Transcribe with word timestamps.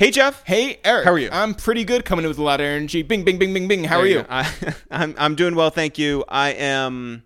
Hey, 0.00 0.10
Jeff. 0.10 0.42
Hey, 0.46 0.78
Eric. 0.82 1.04
How 1.04 1.12
are 1.12 1.18
you? 1.18 1.28
I'm 1.30 1.52
pretty 1.54 1.84
good. 1.84 2.06
Coming 2.06 2.24
in 2.24 2.30
with 2.30 2.38
a 2.38 2.42
lot 2.42 2.58
of 2.58 2.64
energy. 2.64 3.02
Bing, 3.02 3.22
bing, 3.22 3.36
bing, 3.38 3.52
bing, 3.52 3.68
bing. 3.68 3.84
How 3.84 3.98
are 4.00 4.06
you? 4.06 4.24
I, 4.30 4.50
I'm 4.90 5.14
I'm 5.18 5.34
doing 5.34 5.54
well, 5.54 5.68
thank 5.68 5.98
you. 5.98 6.24
I 6.26 6.52
am 6.52 7.22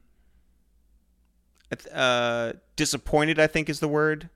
uh, 1.93 2.55
disappointed. 2.75 3.39
I 3.39 3.47
think 3.47 3.69
is 3.69 3.79
the 3.79 3.87
word. 3.87 4.29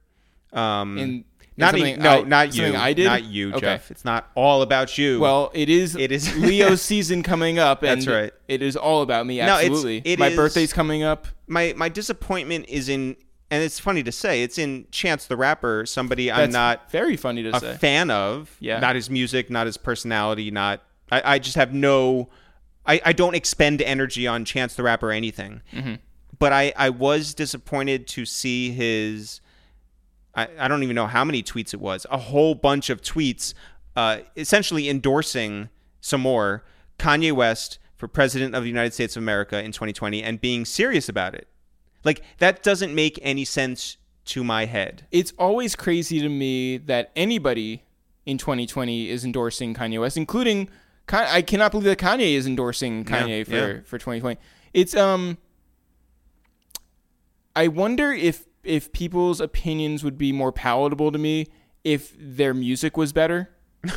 Um, 0.52 0.98
In- 0.98 1.08
in 1.08 1.24
not 1.56 1.76
even, 1.76 2.00
no, 2.00 2.20
I- 2.20 2.22
not 2.22 2.54
you. 2.54 2.76
I 2.76 2.92
did? 2.92 3.06
Not 3.06 3.24
you, 3.24 3.48
Okay. 3.54 3.60
Jeff. 3.60 3.90
It's 3.90 4.04
not 4.04 4.30
all 4.36 4.62
about 4.62 4.96
you. 4.96 5.18
Well, 5.18 5.50
it 5.52 5.68
is. 5.68 5.96
It 5.96 6.12
is- 6.12 6.32
Leo's 6.38 6.80
season 6.80 7.24
coming 7.24 7.58
up, 7.58 7.82
and 7.82 8.00
That's 8.00 8.06
right. 8.06 8.32
It 8.46 8.62
is 8.62 8.76
all 8.76 9.02
about 9.02 9.26
me. 9.26 9.38
No, 9.38 9.56
it's- 9.58 9.64
Absolutely. 9.64 10.02
it 10.04 10.20
My 10.20 10.28
is- 10.28 10.36
birthday's 10.36 10.72
coming 10.72 11.02
up. 11.02 11.26
my 11.48 11.74
my 11.76 11.88
disappointment 11.88 12.66
is 12.68 12.88
in, 12.88 13.16
and 13.50 13.62
it's 13.62 13.78
funny 13.78 14.02
to 14.02 14.12
say, 14.12 14.42
it's 14.42 14.58
in 14.58 14.86
Chance 14.90 15.26
the 15.26 15.36
Rapper, 15.36 15.86
somebody 15.86 16.30
I'm 16.30 16.50
not 16.50 16.90
very 16.90 17.16
funny 17.16 17.42
to 17.44 17.56
a 17.56 17.60
say. 17.60 17.76
fan 17.76 18.10
of. 18.10 18.54
Yeah. 18.60 18.78
Not 18.80 18.94
his 18.94 19.08
music, 19.08 19.48
not 19.48 19.66
his 19.66 19.76
personality, 19.76 20.50
not. 20.50 20.82
I, 21.10 21.34
I 21.34 21.38
just 21.38 21.56
have 21.56 21.72
no. 21.72 22.28
I, 22.84 23.00
I 23.04 23.12
don't 23.12 23.34
expend 23.34 23.80
energy 23.82 24.26
on 24.26 24.44
Chance 24.44 24.74
the 24.74 24.82
Rapper 24.82 25.08
or 25.08 25.12
anything. 25.12 25.62
Mm-hmm. 25.72 25.94
But 26.38 26.52
I, 26.52 26.72
I 26.76 26.90
was 26.90 27.34
disappointed 27.34 28.06
to 28.08 28.26
see 28.26 28.70
his. 28.70 29.40
I, 30.34 30.48
I 30.58 30.68
don't 30.68 30.82
even 30.82 30.94
know 30.94 31.06
how 31.06 31.24
many 31.24 31.42
tweets 31.42 31.72
it 31.72 31.80
was. 31.80 32.06
A 32.10 32.18
whole 32.18 32.54
bunch 32.54 32.90
of 32.90 33.00
tweets 33.00 33.54
uh, 33.96 34.18
essentially 34.36 34.88
endorsing 34.88 35.70
some 36.00 36.20
more 36.20 36.64
Kanye 36.98 37.32
West 37.32 37.78
for 37.96 38.08
president 38.08 38.54
of 38.54 38.62
the 38.62 38.68
United 38.68 38.94
States 38.94 39.16
of 39.16 39.22
America 39.22 39.62
in 39.62 39.72
2020 39.72 40.22
and 40.22 40.40
being 40.40 40.64
serious 40.64 41.08
about 41.08 41.34
it. 41.34 41.48
Like, 42.04 42.22
that 42.38 42.62
doesn't 42.62 42.94
make 42.94 43.18
any 43.22 43.44
sense 43.44 43.96
to 44.26 44.44
my 44.44 44.66
head. 44.66 45.06
it's 45.10 45.32
always 45.38 45.74
crazy 45.74 46.20
to 46.20 46.28
me 46.28 46.76
that 46.76 47.10
anybody 47.16 47.82
in 48.26 48.36
2020 48.36 49.08
is 49.08 49.24
endorsing 49.24 49.72
Kanye 49.74 49.98
West, 50.00 50.16
including 50.18 50.68
I 51.10 51.40
cannot 51.40 51.70
believe 51.72 51.86
that 51.86 51.98
Kanye 51.98 52.34
is 52.34 52.46
endorsing 52.46 53.06
Kanye 53.06 53.38
Yeah, 53.38 53.44
for 53.44 53.72
yeah. 53.76 53.80
for 53.84 53.96
2020. 53.96 54.38
It's 54.74 54.94
um 54.94 55.38
I 57.56 57.68
wonder 57.68 58.12
if 58.12 58.44
if 58.64 58.92
people's 58.92 59.40
opinions 59.40 60.04
would 60.04 60.18
be 60.18 60.32
more 60.32 60.52
palatable 60.52 61.10
to 61.12 61.18
me 61.18 61.46
if 61.82 62.14
their 62.18 62.52
music 62.52 62.98
was 62.98 63.12
better. 63.14 63.48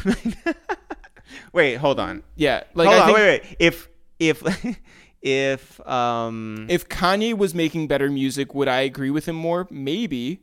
Wait, 1.54 1.76
hold 1.76 2.00
on. 2.00 2.24
Yeah, 2.36 2.64
like 2.74 2.88
hold 2.88 3.00
on, 3.02 3.06
think 3.08 3.18
wait, 3.18 3.42
wait. 3.44 3.56
If 3.60 3.90
if 4.20 4.44
if 5.22 5.86
um 5.88 6.66
if 6.70 6.90
Kanye 6.90 7.38
was 7.38 7.54
making 7.54 7.88
better 7.88 8.10
music, 8.10 8.54
would 8.54 8.68
I 8.68 8.82
agree 8.82 9.10
with 9.10 9.28
him 9.28 9.36
more? 9.36 9.68
Maybe. 9.70 10.42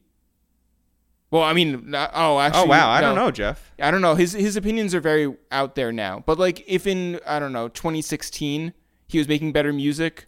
Well, 1.30 1.42
I 1.42 1.52
mean, 1.52 1.90
not, 1.90 2.10
oh, 2.14 2.40
actually, 2.40 2.62
oh 2.62 2.66
wow, 2.66 2.90
I 2.90 3.02
no. 3.02 3.08
don't 3.08 3.16
know, 3.16 3.30
Jeff. 3.30 3.72
I 3.78 3.90
don't 3.90 4.00
know. 4.00 4.14
His 4.14 4.32
his 4.32 4.56
opinions 4.56 4.94
are 4.94 5.00
very 5.00 5.34
out 5.50 5.74
there 5.74 5.92
now. 5.92 6.22
But 6.24 6.38
like, 6.38 6.64
if 6.66 6.86
in 6.86 7.20
I 7.26 7.38
don't 7.38 7.52
know 7.52 7.68
2016 7.68 8.72
he 9.06 9.18
was 9.18 9.28
making 9.28 9.52
better 9.52 9.72
music, 9.72 10.26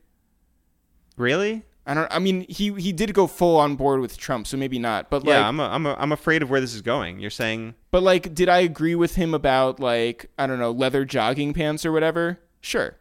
Really? 1.21 1.65
I 1.87 1.93
don't. 1.93 2.09
I 2.11 2.19
mean, 2.19 2.47
he 2.49 2.73
he 2.75 2.93
did 2.93 3.13
go 3.13 3.27
full 3.27 3.59
on 3.59 3.77
board 3.77 4.01
with 4.01 4.17
Trump, 4.17 4.47
so 4.47 4.57
maybe 4.57 4.79
not. 4.79 5.11
But 5.11 5.25
like, 5.25 5.35
yeah, 5.35 5.47
I'm 5.47 5.61
a, 5.61 5.65
I'm 5.65 5.87
a, 5.87 5.95
I'm 5.99 6.13
afraid 6.13 6.43
of 6.43 6.49
where 6.49 6.61
this 6.61 6.75
is 6.75 6.83
going. 6.83 7.21
You're 7.21 7.31
saying 7.31 7.75
but 7.91 8.03
like, 8.03 8.35
did 8.35 8.49
I 8.49 8.61
agree 8.61 8.95
with 8.95 9.17
him 9.17 9.35
about 9.35 9.81
like 9.81 10.31
I 10.39 10.47
don't 10.47 10.59
know 10.59 10.71
leather 10.71 11.05
jogging 11.05 11.53
pants 11.53 11.85
or 11.85 11.93
whatever? 11.93 12.39
Sure. 12.61 12.97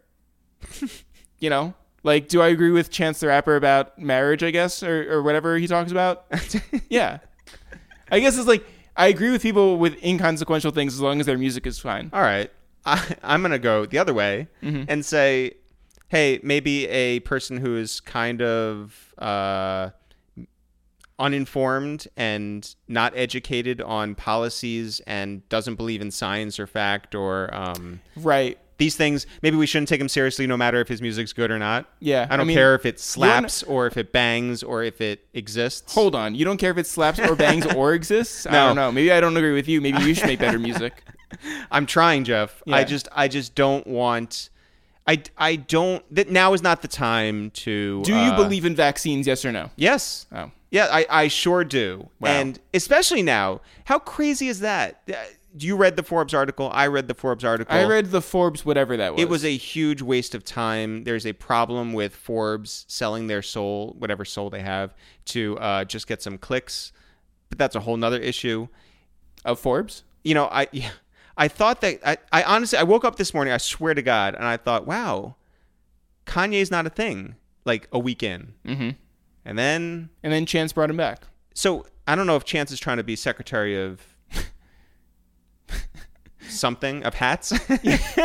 you 1.40 1.50
know, 1.50 1.74
like, 2.04 2.28
do 2.28 2.42
I 2.42 2.48
agree 2.48 2.72
with 2.72 2.90
Chance 2.90 3.20
the 3.20 3.28
Rapper 3.28 3.56
about 3.56 3.98
marriage? 4.00 4.44
I 4.44 4.52
guess 4.52 4.84
or 4.84 5.12
or 5.14 5.22
whatever 5.24 5.58
he 5.58 5.68
talks 5.68 5.92
about. 5.92 6.26
yeah, 6.90 7.20
I 8.12 8.20
guess 8.20 8.38
it's 8.38 8.48
like 8.48 8.66
I 8.98 9.08
agree 9.08 9.32
with 9.32 9.42
people 9.42 9.78
with 9.78 10.02
inconsequential 10.04 10.72
things 10.72 10.94
as 10.94 11.02
long 11.02 11.20
as 11.20 11.26
their 11.26 11.38
music 11.38 11.66
is 11.68 11.80
fine. 11.80 12.10
All 12.14 12.22
right. 12.22 12.52
I, 12.86 13.16
I'm 13.24 13.42
going 13.42 13.52
to 13.52 13.60
go 13.60 13.86
the 13.86 13.98
other 13.98 14.14
way 14.14 14.48
Mm-hmm. 14.64 14.84
and 14.88 15.06
say, 15.06 15.54
hey, 16.08 16.40
maybe 16.44 16.88
a 16.88 17.20
person 17.22 17.58
who 17.58 17.76
is 17.78 18.00
kind 18.00 18.42
of 18.42 19.14
uh, 19.18 19.90
uninformed 21.18 22.08
and 22.16 22.74
not 22.88 23.14
educated 23.16 23.82
on 23.82 24.16
policies 24.16 25.02
and 25.02 25.48
doesn't 25.50 25.76
believe 25.76 26.02
in 26.02 26.12
science 26.12 26.60
or 26.60 26.68
fact 26.68 27.14
or 27.16 27.54
um, 27.54 28.00
Right. 28.16 28.58
These 28.80 28.96
things, 28.96 29.28
maybe 29.44 29.56
we 29.58 29.68
shouldn't 29.68 29.88
take 29.90 30.02
him 30.02 30.10
seriously 30.10 30.48
no 30.48 30.58
matter 30.58 30.82
if 30.82 30.88
his 30.88 31.02
music's 31.02 31.32
good 31.34 31.52
or 31.52 31.60
not. 31.60 31.86
Yeah, 32.00 32.24
I 32.30 32.36
don't 32.36 32.42
I 32.42 32.44
mean, 32.46 32.58
care 32.58 32.74
if 32.74 32.86
it 32.86 33.00
slaps 33.00 33.62
or 33.64 33.86
if 33.86 33.96
it 33.98 34.12
bangs 34.12 34.64
or 34.64 34.82
if 34.84 35.00
it 35.02 35.24
exists. 35.36 35.94
Hold 35.94 36.16
on. 36.16 36.34
You 36.34 36.46
don't 36.46 36.58
care 36.58 36.72
if 36.72 36.78
it 36.80 36.88
slaps 36.88 37.20
or 37.20 37.36
bangs 37.36 37.66
or 37.76 37.94
exists? 37.94 38.48
I 38.48 38.52
No. 38.52 38.68
don't 38.68 38.76
know. 38.76 38.92
Maybe 38.92 39.12
I 39.12 39.20
don't 39.22 39.38
agree 39.38 39.54
with 39.54 39.68
you. 39.68 39.80
Maybe 39.82 40.02
you 40.04 40.16
should 40.16 40.26
make 40.28 40.40
better 40.40 40.58
music. 40.70 41.04
I'm 41.70 41.86
trying, 41.86 42.24
Jeff. 42.24 42.64
I 42.68 42.84
just 42.84 43.08
I 43.16 43.28
just 43.28 43.54
don't 43.54 43.86
want 43.86 44.50
I 45.08 45.22
I 45.38 45.58
don't 45.58 46.04
that 46.16 46.30
now 46.30 46.54
is 46.54 46.64
not 46.64 46.82
the 46.82 46.88
time 46.88 47.52
to 47.52 48.02
Do 48.04 48.14
you 48.14 48.18
uh, 48.32 48.36
believe 48.36 48.66
in 48.66 48.76
vaccines? 48.76 49.28
Yes 49.28 49.46
or 49.46 49.52
no? 49.52 49.70
Yes. 49.76 50.26
Oh. 50.32 50.52
Yeah, 50.72 50.88
I, 50.92 51.06
I 51.10 51.28
sure 51.30 51.64
do. 51.64 52.10
Wow. 52.20 52.30
And 52.30 52.60
especially 52.76 53.24
now, 53.24 53.62
how 53.86 53.98
crazy 53.98 54.48
is 54.50 54.60
that? 54.60 55.02
You 55.58 55.76
read 55.76 55.96
the 55.96 56.04
Forbes 56.04 56.34
article. 56.34 56.70
I 56.72 56.88
read 56.88 57.08
the 57.08 57.14
Forbes 57.16 57.44
article. 57.44 57.76
I 57.76 57.84
read 57.86 58.12
the 58.12 58.22
Forbes, 58.22 58.64
whatever 58.66 58.96
that 58.98 59.14
was. 59.14 59.22
It 59.22 59.30
was 59.30 59.44
a 59.44 59.56
huge 59.58 60.02
waste 60.02 60.36
of 60.36 60.44
time. 60.44 61.04
There's 61.06 61.26
a 61.26 61.34
problem 61.34 61.94
with 61.94 62.16
Forbes 62.16 62.86
selling 62.88 63.28
their 63.28 63.42
soul, 63.42 63.96
whatever 63.98 64.26
soul 64.26 64.50
they 64.52 64.62
have, 64.62 64.94
to 65.26 65.58
uh, 65.58 65.86
just 65.86 66.06
get 66.08 66.22
some 66.22 66.38
clicks. 66.38 66.92
But 67.50 67.58
that's 67.58 67.76
a 67.76 67.80
whole 67.80 67.98
nother 67.98 68.20
issue. 68.20 68.68
of 69.44 69.60
Forbes. 69.60 70.04
you 70.24 70.36
know, 70.36 70.46
I 70.52 70.68
yeah, 70.72 70.92
I 71.38 71.48
thought 71.48 71.82
that 71.82 72.00
I, 72.06 72.18
I 72.32 72.44
honestly 72.44 72.78
I 72.78 72.84
woke 72.84 73.04
up 73.06 73.16
this 73.16 73.34
morning, 73.34 73.52
I 73.54 73.58
swear 73.58 73.94
to 73.96 74.02
God, 74.04 74.36
and 74.36 74.44
I 74.46 74.58
thought, 74.58 74.86
wow, 74.86 75.36
Kanye's 76.26 76.70
not 76.72 76.86
a 76.86 76.90
thing. 76.90 77.36
Like 77.66 77.88
a 77.92 78.00
week 78.00 78.24
in, 78.24 78.54
Mm-hmm. 78.66 78.90
and 79.46 79.58
then 79.60 80.10
And 80.24 80.32
then 80.34 80.46
Chance 80.46 80.74
brought 80.74 80.90
him 80.90 80.98
back. 80.98 81.24
so 81.54 81.86
I 82.08 82.16
don't 82.16 82.26
know 82.28 82.36
if 82.36 82.44
Chance 82.46 82.72
is 82.72 82.80
trying 82.80 82.98
to 82.98 83.04
be 83.04 83.16
secretary 83.16 83.80
of 83.80 84.02
something 86.50 87.04
of 87.04 87.14
hats, 87.14 87.54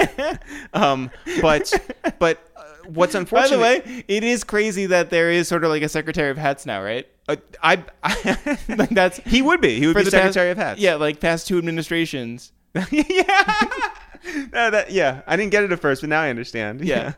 um, 0.72 1.10
but 1.40 1.72
but 2.18 2.38
uh, 2.56 2.62
what's 2.86 3.14
unfortunate? 3.14 3.50
By 3.50 3.56
the 3.56 3.62
way, 3.62 4.04
it 4.08 4.24
is 4.24 4.44
crazy 4.44 4.86
that 4.86 5.10
there 5.10 5.30
is 5.30 5.48
sort 5.48 5.64
of 5.64 5.70
like 5.70 5.82
a 5.82 5.88
Secretary 5.88 6.30
of 6.30 6.38
Hats 6.38 6.66
now, 6.66 6.82
right? 6.82 7.06
uh, 7.28 7.36
I, 7.62 7.84
I 8.02 8.58
Like 8.76 8.90
that's 8.90 9.18
he 9.18 9.42
would 9.42 9.60
be 9.60 9.78
he 9.78 9.86
would 9.86 9.96
be 9.96 10.02
the 10.02 10.10
secretary 10.10 10.54
past, 10.54 10.58
of 10.58 10.66
hats. 10.66 10.80
Yeah, 10.80 10.94
like 10.96 11.20
past 11.20 11.46
two 11.46 11.58
administrations. 11.58 12.52
yeah. 12.90 13.70
No, 14.52 14.70
that, 14.70 14.90
yeah, 14.90 15.22
I 15.26 15.36
didn't 15.36 15.52
get 15.52 15.64
it 15.64 15.72
at 15.72 15.80
first, 15.80 16.00
but 16.00 16.10
now 16.10 16.22
I 16.22 16.30
understand. 16.30 16.80
Yeah. 16.80 17.12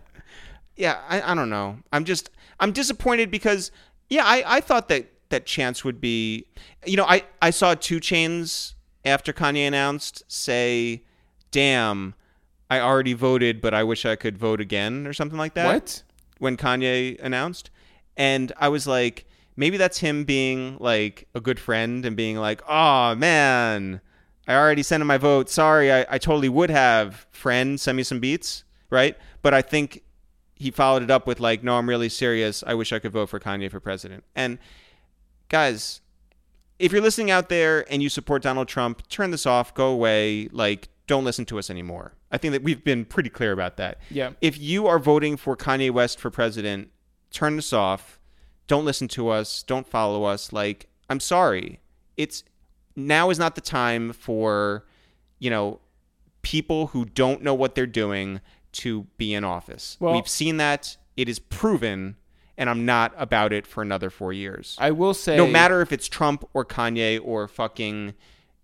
yeah. 0.77 1.01
I, 1.09 1.33
I 1.33 1.35
don't 1.35 1.51
know. 1.51 1.79
I'm 1.93 2.05
just 2.05 2.31
I'm 2.61 2.73
disappointed 2.73 3.31
because 3.31 3.71
yeah, 4.11 4.25
I, 4.25 4.43
I 4.47 4.61
thought 4.61 4.89
that 4.89 5.11
that 5.31 5.47
Chance 5.47 5.85
would 5.85 6.01
be. 6.01 6.47
You 6.85 6.97
know, 6.97 7.05
I 7.05 7.25
I 7.41 7.51
saw 7.51 7.75
two 7.75 8.01
chains 8.01 8.75
after 9.07 9.33
Kanye 9.33 9.67
announced 9.67 10.23
say, 10.29 11.03
"Damn, 11.51 12.15
I 12.69 12.81
already 12.81 13.15
voted, 13.15 13.61
but 13.61 13.73
I 13.73 13.85
wish 13.85 14.05
I 14.05 14.17
could 14.17 14.37
vote 14.37 14.61
again" 14.61 15.07
or 15.07 15.13
something 15.13 15.39
like 15.39 15.55
that. 15.55 15.67
What? 15.73 16.03
When 16.39 16.57
Kanye 16.59 17.19
announced, 17.23 17.71
and 18.17 18.53
I 18.59 18.69
was 18.69 18.87
like, 18.87 19.25
maybe 19.57 19.79
that's 19.79 19.99
him 19.99 20.25
being 20.25 20.77
like 20.81 21.29
a 21.35 21.41
good 21.41 21.59
friend 21.59 22.05
and 22.05 22.17
being 22.17 22.37
like, 22.37 22.63
"Oh 22.69 23.15
man." 23.15 24.03
I 24.49 24.55
already 24.55 24.85
sent 24.85 25.01
in 25.01 25.09
my 25.09 25.19
vote. 25.19 25.51
Sorry, 25.51 25.93
I, 25.93 26.07
I 26.09 26.19
totally 26.19 26.49
would 26.49 26.71
have. 26.71 27.27
Friend, 27.33 27.81
send 27.81 27.97
me 27.97 28.05
some 28.05 28.21
beats, 28.21 28.63
right? 28.91 29.17
But 29.43 29.55
I 29.55 29.63
think 29.63 30.05
he 30.55 30.71
followed 30.71 31.03
it 31.03 31.11
up 31.11 31.27
with 31.27 31.41
like, 31.41 31.63
no, 31.63 31.77
I'm 31.77 31.89
really 31.89 32.09
serious. 32.09 32.63
I 32.67 32.75
wish 32.75 32.93
I 32.93 32.99
could 32.99 33.13
vote 33.13 33.29
for 33.29 33.41
Kanye 33.41 33.71
for 33.71 33.81
president. 33.81 34.25
And 34.35 34.59
guys, 35.49 36.01
if 36.79 36.93
you're 36.93 37.01
listening 37.01 37.31
out 37.31 37.49
there 37.49 37.85
and 37.91 38.03
you 38.03 38.09
support 38.09 38.43
Donald 38.43 38.69
Trump, 38.69 39.07
turn 39.09 39.31
this 39.31 39.47
off, 39.47 39.75
go 39.75 39.89
away, 39.89 40.49
like 40.53 40.89
don't 41.07 41.25
listen 41.25 41.45
to 41.47 41.59
us 41.59 41.71
anymore. 41.71 42.13
I 42.33 42.39
think 42.39 42.53
that 42.53 42.63
we've 42.63 42.83
been 42.83 43.05
pretty 43.05 43.31
clear 43.31 43.53
about 43.53 43.77
that. 43.77 43.99
Yeah. 44.11 44.33
If 44.41 44.59
you 44.59 44.87
are 44.89 44.99
voting 44.99 45.37
for 45.37 45.57
Kanye 45.57 45.91
West 45.91 46.19
for 46.19 46.31
president, 46.31 46.91
turn 47.31 47.57
this 47.57 47.73
off. 47.73 48.19
Don't 48.67 48.85
listen 48.85 49.07
to 49.09 49.29
us. 49.29 49.63
Don't 49.63 49.87
follow 49.87 50.25
us. 50.25 50.53
Like, 50.53 50.89
I'm 51.09 51.21
sorry. 51.21 51.79
It's 52.17 52.43
now 52.97 53.31
is 53.31 53.39
not 53.39 53.55
the 53.55 53.61
time 53.61 54.13
for, 54.13 54.85
you 55.39 55.51
know, 55.51 55.79
people 56.43 56.89
who 56.89 57.05
don't 57.05 57.43
know 57.43 57.55
what 57.55 57.75
they're 57.77 57.87
doing 57.87 58.41
to 58.73 59.05
be 59.17 59.33
in 59.33 59.45
office. 59.45 59.97
Well- 60.01 60.15
We've 60.15 60.29
seen 60.29 60.57
that. 60.57 60.97
It 61.17 61.29
is 61.29 61.39
proven, 61.39 62.17
and 62.59 62.71
I'm 62.71 62.85
not 62.87 63.13
about 63.19 63.53
it 63.53 63.67
for 63.67 63.83
another 63.83 64.11
four 64.11 64.33
years. 64.33 64.77
I 64.79 64.91
will 64.93 65.15
say 65.15 65.37
no 65.37 65.47
matter 65.47 65.81
if 65.83 65.93
it's 65.93 66.09
Trump 66.09 66.45
or 66.55 66.65
Kanye 66.65 67.21
or 67.23 67.49
fucking, 67.49 68.15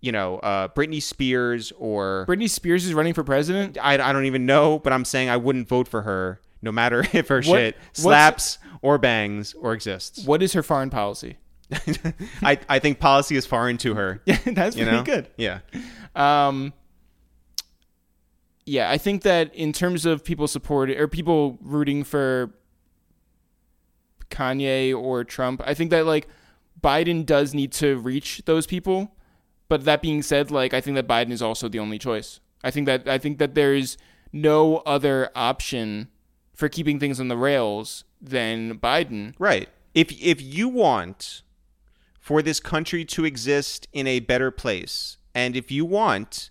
you 0.01 0.11
know, 0.11 0.37
uh, 0.39 0.67
Britney 0.69 1.01
Spears 1.01 1.71
or 1.77 2.25
Britney 2.27 2.49
Spears 2.49 2.85
is 2.85 2.93
running 2.93 3.13
for 3.13 3.23
president. 3.23 3.77
I, 3.81 3.93
I 3.93 4.11
don't 4.13 4.25
even 4.25 4.45
know, 4.45 4.79
but 4.79 4.93
I'm 4.93 5.05
saying 5.05 5.29
I 5.29 5.37
wouldn't 5.37 5.67
vote 5.67 5.87
for 5.87 6.01
her 6.03 6.41
no 6.61 6.71
matter 6.71 7.03
if 7.13 7.27
her 7.27 7.37
What- 7.37 7.45
shit 7.45 7.77
slaps 7.93 8.57
or 8.81 8.97
bangs 8.97 9.53
or 9.53 9.73
exists. 9.73 10.25
What 10.25 10.41
is 10.43 10.53
her 10.53 10.63
foreign 10.63 10.89
policy? 10.89 11.37
I 12.43 12.59
I 12.69 12.79
think 12.79 12.99
policy 12.99 13.35
is 13.35 13.45
foreign 13.45 13.77
to 13.79 13.95
her. 13.95 14.21
Yeah, 14.25 14.37
that's 14.45 14.75
You 14.75 14.83
pretty 14.83 14.97
know? 14.97 15.03
good. 15.03 15.27
Yeah. 15.37 15.59
Um, 16.15 16.73
yeah, 18.65 18.89
I 18.89 18.97
think 18.97 19.23
that 19.23 19.53
in 19.55 19.73
terms 19.73 20.05
of 20.05 20.23
people 20.23 20.47
support 20.47 20.89
or 20.89 21.07
people 21.07 21.57
rooting 21.61 22.03
for 22.03 22.51
Kanye 24.33 24.93
or 24.97 25.23
Trump, 25.23 25.61
I 25.65 25.73
think 25.73 25.91
that 25.91 26.05
like 26.05 26.27
Biden 26.81 27.25
does 27.25 27.53
need 27.53 27.71
to 27.73 27.97
reach 27.97 28.41
those 28.45 28.65
people. 28.67 29.15
But 29.69 29.85
that 29.85 30.01
being 30.01 30.21
said, 30.21 30.51
like 30.51 30.73
I 30.73 30.81
think 30.81 30.95
that 30.95 31.07
Biden 31.07 31.31
is 31.31 31.41
also 31.41 31.69
the 31.69 31.79
only 31.79 31.97
choice. 31.97 32.39
I 32.63 32.71
think 32.71 32.85
that 32.87 33.07
I 33.07 33.17
think 33.17 33.37
that 33.37 33.55
there's 33.55 33.97
no 34.31 34.77
other 34.79 35.29
option 35.35 36.09
for 36.53 36.69
keeping 36.69 36.99
things 36.99 37.19
on 37.19 37.27
the 37.27 37.37
rails 37.37 38.03
than 38.21 38.77
Biden. 38.79 39.33
Right. 39.39 39.69
If 39.93 40.11
if 40.21 40.41
you 40.41 40.67
want 40.67 41.43
for 42.19 42.41
this 42.41 42.59
country 42.59 43.05
to 43.05 43.25
exist 43.25 43.87
in 43.93 44.07
a 44.07 44.19
better 44.19 44.51
place, 44.51 45.17
and 45.33 45.55
if 45.55 45.71
you 45.71 45.85
want 45.85 46.49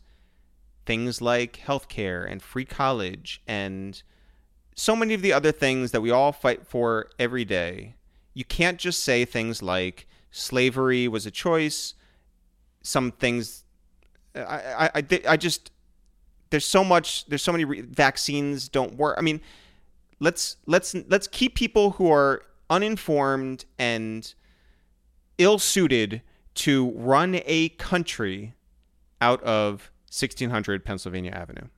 things 0.84 1.20
like 1.20 1.60
healthcare 1.64 2.28
and 2.30 2.42
free 2.42 2.64
college 2.64 3.42
and 3.46 4.02
so 4.74 4.96
many 4.96 5.14
of 5.14 5.22
the 5.22 5.32
other 5.32 5.52
things 5.52 5.90
that 5.90 6.00
we 6.00 6.10
all 6.10 6.32
fight 6.32 6.66
for 6.66 7.08
every 7.18 7.44
day, 7.44 7.94
you 8.34 8.44
can't 8.44 8.78
just 8.78 9.02
say 9.02 9.24
things 9.24 9.62
like 9.62 10.06
slavery 10.30 11.08
was 11.08 11.26
a 11.26 11.30
choice. 11.30 11.94
Some 12.82 13.12
things, 13.12 13.64
I, 14.34 14.40
I, 14.40 14.90
I, 14.94 15.20
I 15.28 15.36
just 15.36 15.70
there's 16.50 16.66
so 16.66 16.84
much 16.84 17.26
there's 17.26 17.42
so 17.42 17.52
many 17.52 17.64
re- 17.64 17.80
vaccines 17.80 18.68
don't 18.68 18.94
work. 18.96 19.16
I 19.18 19.22
mean, 19.22 19.40
let's 20.20 20.56
let's 20.66 20.94
let's 21.08 21.26
keep 21.26 21.54
people 21.54 21.92
who 21.92 22.10
are 22.10 22.42
uninformed 22.70 23.64
and 23.78 24.32
ill-suited 25.38 26.22
to 26.54 26.90
run 26.90 27.40
a 27.44 27.70
country 27.70 28.54
out 29.20 29.42
of 29.42 29.90
1600 30.10 30.84
Pennsylvania 30.84 31.30
Avenue. 31.32 31.68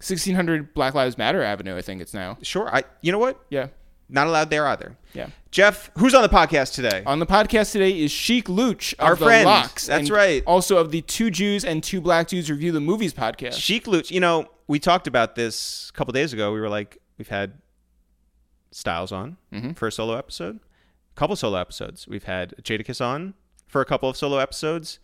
1600 0.00 0.74
Black 0.74 0.94
Lives 0.94 1.18
Matter 1.18 1.42
Avenue, 1.42 1.76
I 1.76 1.82
think 1.82 2.00
it's 2.00 2.14
now. 2.14 2.38
Sure, 2.42 2.72
I 2.74 2.84
you 3.02 3.12
know 3.12 3.18
what? 3.18 3.40
Yeah. 3.50 3.68
Not 4.10 4.26
allowed 4.26 4.48
there 4.48 4.66
either. 4.66 4.96
Yeah. 5.12 5.28
Jeff, 5.50 5.90
who's 5.98 6.14
on 6.14 6.22
the 6.22 6.30
podcast 6.30 6.74
today? 6.74 7.02
On 7.04 7.18
the 7.18 7.26
podcast 7.26 7.72
today 7.72 7.90
is 7.90 8.10
Sheek 8.10 8.48
Louch 8.48 8.94
of 8.94 9.00
Our 9.04 9.16
the 9.16 9.24
friend. 9.26 9.44
LOX. 9.44 9.86
That's 9.86 10.08
right. 10.10 10.42
Also 10.46 10.78
of 10.78 10.90
the 10.92 11.02
Two 11.02 11.30
Jews 11.30 11.62
and 11.64 11.82
Two 11.84 12.00
Black 12.00 12.26
Dudes 12.28 12.50
Review 12.50 12.72
the 12.72 12.80
Movies 12.80 13.12
podcast. 13.12 13.54
Sheek 13.60 13.86
Louch, 13.86 14.10
you 14.10 14.20
know, 14.20 14.46
we 14.66 14.78
talked 14.78 15.06
about 15.06 15.34
this 15.34 15.90
a 15.90 15.92
couple 15.92 16.12
days 16.12 16.32
ago. 16.32 16.52
We 16.54 16.60
were 16.60 16.70
like, 16.70 16.96
we've 17.18 17.28
had 17.28 17.54
Styles 18.70 19.12
on 19.12 19.36
Mm-hmm. 19.52 19.72
for 19.72 19.88
a 19.88 19.92
solo 19.92 20.14
episode, 20.16 20.56
a 20.56 21.18
couple 21.18 21.36
solo 21.36 21.58
episodes. 21.58 22.06
We've 22.08 22.24
had 22.24 22.54
Jadakiss 22.62 23.04
on 23.04 23.34
for 23.66 23.80
a 23.80 23.84
couple 23.84 24.08
of 24.08 24.16
solo 24.16 24.38
episodes, 24.38 24.98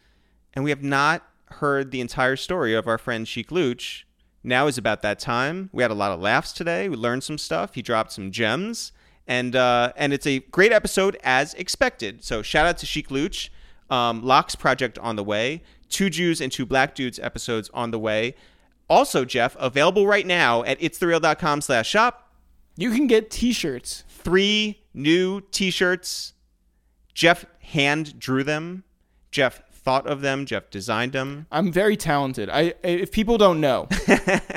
and 0.55 0.64
we 0.64 0.70
have 0.70 0.82
not 0.82 1.26
heard 1.46 1.91
the 1.91 2.00
entire 2.00 2.37
story 2.37 2.75
of 2.75 2.87
our 2.87 2.99
friend 2.99 3.26
Sheek 3.29 3.50
Louch. 3.50 4.06
Now 4.44 4.67
is 4.67 4.76
about 4.76 5.00
that 5.02 5.19
time. 5.19 5.70
We 5.73 5.82
had 5.82 5.91
a 5.91 5.94
lot 5.94 6.12
of 6.12 6.20
laughs 6.20 6.52
today. 6.52 6.88
We 6.91 6.96
learned 6.96 7.25
some 7.25 7.38
stuff. 7.38 7.75
He 7.75 7.81
dropped 7.81 8.12
some 8.12 8.31
gems, 8.31 8.93
and 9.26 9.56
uh, 9.56 9.93
and 9.96 10.12
it's 10.12 10.26
a 10.26 10.41
great 10.41 10.70
episode 10.70 11.17
as 11.25 11.55
expected. 11.55 12.23
So 12.23 12.43
shout 12.43 12.67
out 12.67 12.76
to 12.79 12.87
Sheek 12.87 13.11
Louch. 13.11 13.50
Um, 13.88 14.23
LOX 14.23 14.55
project 14.55 14.99
on 14.99 15.17
the 15.17 15.25
way. 15.25 15.62
Two 15.88 16.11
Jews 16.11 16.41
and 16.41 16.52
Two 16.52 16.67
Black 16.67 16.94
Dudes 16.94 17.19
episodes 17.19 17.70
on 17.73 17.91
the 17.91 17.99
way. 17.99 18.35
Also, 18.88 19.25
Jeff, 19.25 19.56
available 19.58 20.06
right 20.06 20.26
now 20.26 20.62
at 20.64 20.79
itsthereal.com 20.79 21.62
slash 21.62 21.88
shop. 21.88 22.31
You 22.76 22.91
can 22.91 23.06
get 23.06 23.31
t-shirts. 23.31 24.05
Three 24.08 24.82
new 24.93 25.41
t-shirts. 25.41 26.35
Jeff 27.14 27.46
hand 27.61 28.19
drew 28.19 28.44
them. 28.44 28.85
Jeff 29.31 29.62
thought 29.84 30.06
of 30.06 30.20
them. 30.22 30.46
Jeff 30.46 30.70
designed 30.70 31.12
them. 31.12 31.46
I'm 31.52 31.70
very 31.70 31.96
talented. 31.96 32.48
I 32.50 32.75
if 32.82 33.12
people 33.12 33.36
don't 33.38 33.60
know, 33.60 33.86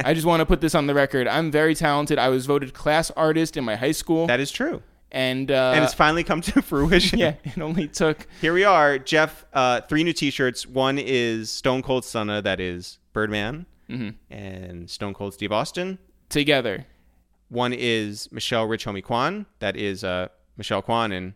I 0.04 0.14
just 0.14 0.26
want 0.26 0.40
to 0.40 0.46
put 0.46 0.62
this 0.62 0.74
on 0.74 0.88
the 0.88 0.94
record. 0.94 1.28
I'm 1.28 1.52
very 1.52 1.76
talented. 1.76 2.18
I 2.18 2.30
was 2.30 2.46
voted 2.46 2.74
class 2.74 3.12
artist 3.12 3.58
in 3.58 3.64
my 3.64 3.76
high 3.76 3.92
school 3.92 4.28
That 4.28 4.40
is 4.40 4.52
true. 4.52 4.82
and 5.12 5.50
uh 5.52 5.72
and 5.76 5.84
it's 5.84 5.94
finally 5.94 6.24
come 6.24 6.42
to 6.42 6.62
fruition. 6.72 7.20
yeah, 7.20 7.36
it 7.44 7.60
only 7.60 7.88
took 7.88 8.26
Here 8.42 8.54
we 8.54 8.64
are, 8.64 8.98
Jeff. 9.00 9.46
Uh, 9.54 9.82
three 9.82 10.04
new 10.04 10.14
T-shirts. 10.14 10.66
One 10.66 10.98
is 11.00 11.50
Stone 11.52 11.82
Cold 11.84 12.04
Stunna, 12.04 12.42
that 12.44 12.60
is 12.60 13.00
Birdman, 13.14 13.66
and 14.30 14.90
Stone 14.90 15.14
Cold 15.14 15.34
Steve 15.34 15.52
Austin. 15.52 15.98
together. 16.30 16.86
One 17.50 17.72
is 17.74 18.30
Michelle 18.32 18.66
Rich 18.66 18.86
Homie 18.86 19.02
Kwan, 19.04 19.46
that 19.60 19.78
is 19.78 20.04
uh, 20.04 20.28
Michelle 20.58 20.82
Kwan 20.82 21.14
and 21.14 21.34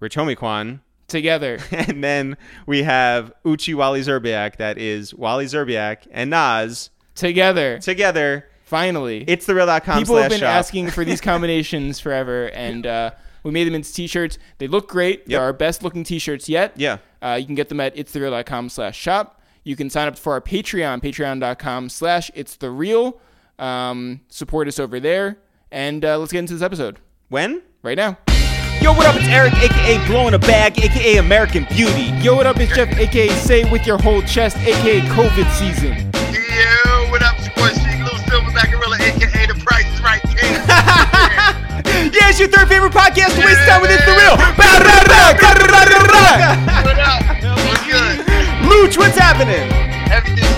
Rich 0.00 0.16
Homie 0.16 0.36
Quan. 0.36 0.80
Together. 1.12 1.58
And 1.70 2.02
then 2.02 2.36
we 2.66 2.82
have 2.82 3.32
Uchi 3.46 3.74
Wally 3.74 4.00
Szczerbiak, 4.00 4.56
that 4.56 4.78
is 4.78 5.14
Wally 5.14 5.44
Szczerbiak 5.46 6.08
and 6.10 6.30
Nas 6.30 6.90
Together. 7.14 7.78
together. 7.78 8.46
Finally. 8.64 9.24
It's 9.28 9.44
the 9.46 9.54
real.com 9.54 9.98
People 9.98 10.14
slash 10.16 10.22
have 10.22 10.30
been 10.30 10.40
shop. 10.40 10.48
asking 10.48 10.90
for 10.90 11.04
these 11.04 11.20
combinations 11.30 12.00
forever, 12.00 12.46
and 12.46 12.86
uh, 12.86 13.10
we 13.42 13.50
made 13.50 13.64
them 13.64 13.74
into 13.74 13.92
t-shirts. 13.92 14.38
They 14.58 14.66
look 14.66 14.88
great. 14.88 15.26
They're 15.28 15.42
our 15.42 15.52
best 15.52 15.82
looking 15.82 16.04
t-shirts 16.04 16.48
yet. 16.48 16.72
Yeah. 16.76 16.96
Uh, 17.20 17.36
you 17.38 17.44
can 17.44 17.54
get 17.54 17.68
them 17.68 17.80
at 17.80 17.94
itsthereal.com 17.94 18.70
slash 18.70 18.96
shop. 18.98 19.42
You 19.62 19.76
can 19.76 19.90
sign 19.90 20.08
up 20.08 20.16
for 20.18 20.32
our 20.32 20.40
Patreon, 20.40 21.02
patreon.com 21.02 21.90
slash 21.90 22.30
it's 22.34 22.56
the 22.56 22.70
real. 22.70 23.20
Um, 23.58 24.22
support 24.28 24.66
us 24.68 24.78
over 24.80 24.98
there. 24.98 25.38
And 25.70 26.04
uh, 26.04 26.18
let's 26.18 26.32
get 26.32 26.38
into 26.40 26.54
this 26.54 26.62
episode 26.62 26.98
When? 27.28 27.62
right 27.82 27.96
now. 27.96 28.16
Yo, 28.82 28.92
what 28.92 29.06
up? 29.06 29.14
It's 29.14 29.28
Eric, 29.28 29.52
aka 29.62 30.04
Blowing 30.08 30.34
a 30.34 30.38
Bag, 30.38 30.76
aka 30.78 31.18
American 31.18 31.64
Beauty. 31.70 32.10
Yo, 32.20 32.34
what 32.34 32.46
up? 32.46 32.58
It's 32.58 32.74
Jeff, 32.74 32.90
aka 32.98 33.28
Say 33.28 33.62
With 33.70 33.86
Your 33.86 33.96
Whole 33.98 34.22
Chest, 34.22 34.56
aka 34.58 35.00
COVID 35.14 35.48
season. 35.54 35.94
Yo, 36.34 37.10
what 37.10 37.22
up, 37.22 37.38
sports 37.38 37.78
Sheek, 37.78 38.02
Lil 38.02 38.18
Silverback 38.26 38.72
Gorilla, 38.72 38.96
aka 38.98 39.46
The 39.46 39.54
Price 39.62 39.86
is 39.94 40.02
Right 40.02 40.20
King. 40.22 40.58
yeah, 42.10 42.28
it's 42.34 42.40
your 42.40 42.48
third 42.48 42.66
favorite 42.68 42.92
podcast 42.92 43.38
to 43.38 43.46
waste 43.46 43.62
time 43.70 43.82
with 43.82 43.92
It's 43.92 44.04
the 44.04 44.18
Real. 44.18 44.34
what 44.34 44.50
up? 46.98 47.22
What's 47.62 47.86
good? 47.86 48.18
Louch, 48.66 48.98
what's 48.98 49.16
happening? 49.16 49.70
Everything's 50.10 50.51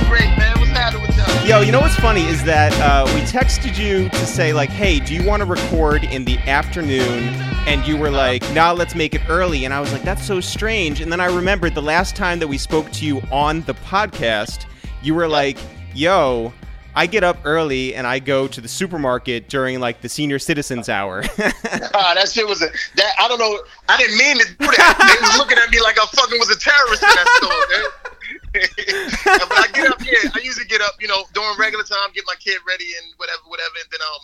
Yo, 1.44 1.61
you 1.61 1.70
know 1.70 1.81
what's 1.81 1.96
funny 1.96 2.25
is 2.25 2.43
that 2.44 2.73
uh, 2.81 3.05
we 3.14 3.20
texted 3.20 3.76
you 3.76 4.08
to 4.08 4.26
say 4.26 4.55
like, 4.55 4.70
"Hey, 4.70 4.99
do 4.99 5.14
you 5.14 5.23
want 5.29 5.41
to 5.41 5.46
record 5.46 6.02
in 6.02 6.25
the 6.25 6.38
afternoon?" 6.38 7.23
And 7.67 7.87
you 7.87 7.99
were 7.99 8.11
like, 8.11 8.43
"Now 8.55 8.73
let's 8.73 8.94
make 8.94 9.14
it 9.14 9.20
early." 9.29 9.67
And 9.67 9.75
I 9.75 9.79
was 9.79 9.93
like, 9.93 10.02
"That's 10.05 10.25
so 10.25 10.41
strange." 10.41 11.02
And 11.02 11.12
then 11.12 11.20
I 11.20 11.26
remembered 11.26 11.75
the 11.75 11.82
last 11.82 12.17
time 12.17 12.38
that 12.38 12.49
we 12.49 12.56
spoke 12.56 12.91
to 12.93 13.05
you 13.05 13.20
on 13.31 13.61
the 13.62 13.75
podcast, 13.75 14.64
you 15.02 15.14
were 15.14 15.29
like, 15.29 15.58
"Yo." 15.94 16.52
I 16.96 17.06
get 17.08 17.25
up 17.25 17.38
early 17.44 17.93
and 17.96 18.06
I 18.06 18.20
go 18.20 18.46
to 18.46 18.60
the 18.60 18.69
supermarket 18.69 19.48
during 19.48 19.81
like 19.81 20.01
the 20.01 20.08
senior 20.08 20.39
citizens 20.39 20.89
hour. 20.89 21.24
Ah, 21.96 22.13
that 22.15 22.29
shit 22.29 22.46
was 22.46 22.60
a 22.63 22.67
that 22.96 23.13
I 23.19 23.27
don't 23.29 23.39
know. 23.39 23.58
I 23.89 23.96
didn't 23.96 24.17
mean 24.19 24.39
to 24.39 24.46
do 24.46 24.67
that. 24.67 24.94
They 24.98 25.27
was 25.27 25.39
looking 25.39 25.58
at 25.58 25.70
me 25.70 25.81
like 25.81 25.98
I 25.98 26.06
fucking 26.06 26.39
was 26.39 26.51
a 26.51 26.58
terrorist 26.58 27.03
in 27.03 27.08
that 27.08 27.29
store, 27.39 27.51
man. 27.70 27.91
But 28.55 29.58
I 29.58 29.69
get 29.73 29.91
up, 29.91 30.01
yeah. 30.05 30.31
I 30.34 30.41
usually 30.43 30.67
get 30.67 30.81
up, 30.81 30.94
you 31.01 31.08
know, 31.08 31.25
during 31.32 31.58
regular 31.58 31.84
time, 31.84 32.11
get 32.15 32.25
my 32.27 32.34
kid 32.39 32.58
ready 32.67 32.87
and 33.03 33.13
whatever, 33.17 33.43
whatever, 33.46 33.75
and 33.82 33.91
then 33.91 34.01
um, 34.01 34.23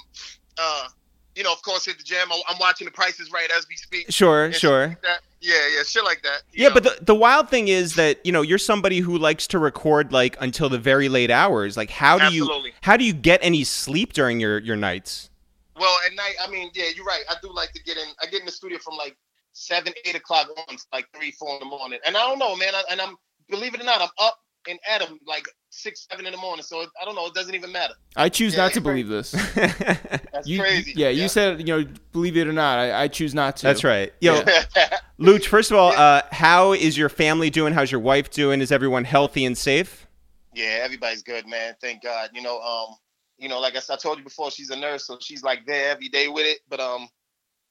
uh, 0.58 0.88
you 1.34 1.44
know, 1.44 1.52
of 1.52 1.62
course, 1.62 1.86
hit 1.86 1.98
the 1.98 2.04
gym. 2.04 2.28
I'm, 2.48 2.58
watching 2.58 2.84
The 2.84 2.90
Prices 2.90 3.32
Right 3.32 3.48
as 3.56 3.66
we 3.68 3.76
speak. 3.76 4.06
sure, 4.10 4.52
sure. 4.52 4.88
like. 4.88 4.98
Yeah, 5.40 5.54
yeah, 5.74 5.82
shit 5.84 6.04
like 6.04 6.22
that. 6.22 6.42
Yeah, 6.52 6.68
know. 6.68 6.74
but 6.74 6.82
the, 6.82 6.98
the 7.02 7.14
wild 7.14 7.48
thing 7.48 7.68
is 7.68 7.94
that 7.94 8.24
you 8.26 8.32
know 8.32 8.42
you're 8.42 8.58
somebody 8.58 8.98
who 8.98 9.16
likes 9.16 9.46
to 9.48 9.58
record 9.58 10.12
like 10.12 10.36
until 10.40 10.68
the 10.68 10.78
very 10.78 11.08
late 11.08 11.30
hours. 11.30 11.78
Like, 11.78 11.88
how 11.88 12.18
do 12.18 12.34
you 12.34 12.70
how 12.82 12.98
do 12.98 13.04
you 13.04 13.14
get 13.14 13.40
any 13.42 13.64
sleep 13.64 14.12
during 14.12 14.38
your 14.38 14.58
your 14.58 14.76
nights? 14.76 15.30
Well, 15.76 15.96
at 16.04 16.14
night, 16.14 16.34
I 16.46 16.50
mean, 16.50 16.70
yeah, 16.74 16.86
you're 16.94 17.06
right. 17.06 17.22
I 17.30 17.36
do 17.40 17.50
like 17.54 17.72
to 17.72 17.82
get 17.82 17.96
in. 17.96 18.04
I 18.22 18.26
get 18.26 18.40
in 18.40 18.46
the 18.46 18.52
studio 18.52 18.78
from 18.78 18.98
like 18.98 19.16
seven, 19.52 19.94
eight 20.04 20.14
o'clock 20.14 20.48
on, 20.68 20.76
like 20.92 21.06
three, 21.16 21.30
four 21.30 21.54
in 21.54 21.60
the 21.60 21.64
morning. 21.64 21.98
And 22.04 22.18
I 22.18 22.20
don't 22.20 22.38
know, 22.38 22.54
man. 22.54 22.74
I, 22.74 22.82
and 22.90 23.00
I'm 23.00 23.16
believe 23.50 23.74
it 23.74 23.80
or 23.80 23.84
not, 23.84 24.00
I'm 24.00 24.08
up 24.20 24.38
and 24.68 24.78
at 24.88 25.00
them 25.00 25.18
like 25.26 25.44
six, 25.70 26.06
seven 26.10 26.26
in 26.26 26.32
the 26.32 26.38
morning. 26.38 26.62
So 26.62 26.82
I 27.00 27.04
don't 27.04 27.14
know. 27.14 27.26
It 27.26 27.34
doesn't 27.34 27.54
even 27.54 27.72
matter. 27.72 27.94
I 28.16 28.28
choose 28.28 28.54
Yeah, 28.54 28.62
not 28.62 28.72
to 28.72 28.80
you're 28.80 28.82
believe 28.84 29.08
this. 29.08 29.30
That's 29.54 30.46
You, 30.46 30.60
crazy. 30.60 30.92
yeah, 30.96 31.08
you 31.08 31.28
said, 31.28 31.60
you 31.60 31.66
know, 31.66 31.84
believe 32.12 32.36
it 32.36 32.46
or 32.46 32.52
not, 32.52 32.78
I, 32.78 33.02
I 33.04 33.08
choose 33.08 33.34
not 33.34 33.56
to. 33.58 33.66
That's 33.66 33.84
right. 33.84 34.12
Yo, 34.20 34.42
Yeah. 34.76 34.98
Louch. 35.18 35.48
First 35.48 35.70
of 35.70 35.76
all, 35.76 35.92
uh, 35.92 36.22
how 36.32 36.72
is 36.72 36.96
your 36.96 37.08
family 37.08 37.50
doing? 37.50 37.72
How's 37.74 37.90
your 37.92 38.00
wife 38.00 38.30
doing? 38.30 38.60
Is 38.60 38.72
everyone 38.72 39.04
healthy 39.04 39.44
and 39.44 39.56
safe? 39.56 40.06
yeah, 40.54 40.80
everybody's 40.82 41.22
good, 41.22 41.46
man. 41.46 41.74
Thank 41.80 42.02
God. 42.02 42.30
You 42.34 42.42
know, 42.42 42.60
um, 42.60 42.96
you 43.38 43.48
know, 43.48 43.60
like 43.60 43.76
I 43.76 43.96
told 43.96 44.18
you 44.18 44.24
before, 44.24 44.50
she's 44.50 44.70
a 44.70 44.76
nurse, 44.76 45.06
so 45.06 45.16
she's 45.20 45.42
like 45.42 45.64
there 45.66 45.90
every 45.90 46.08
day 46.08 46.28
with 46.28 46.44
it. 46.44 46.58
But 46.68 46.80
um, 46.80 47.08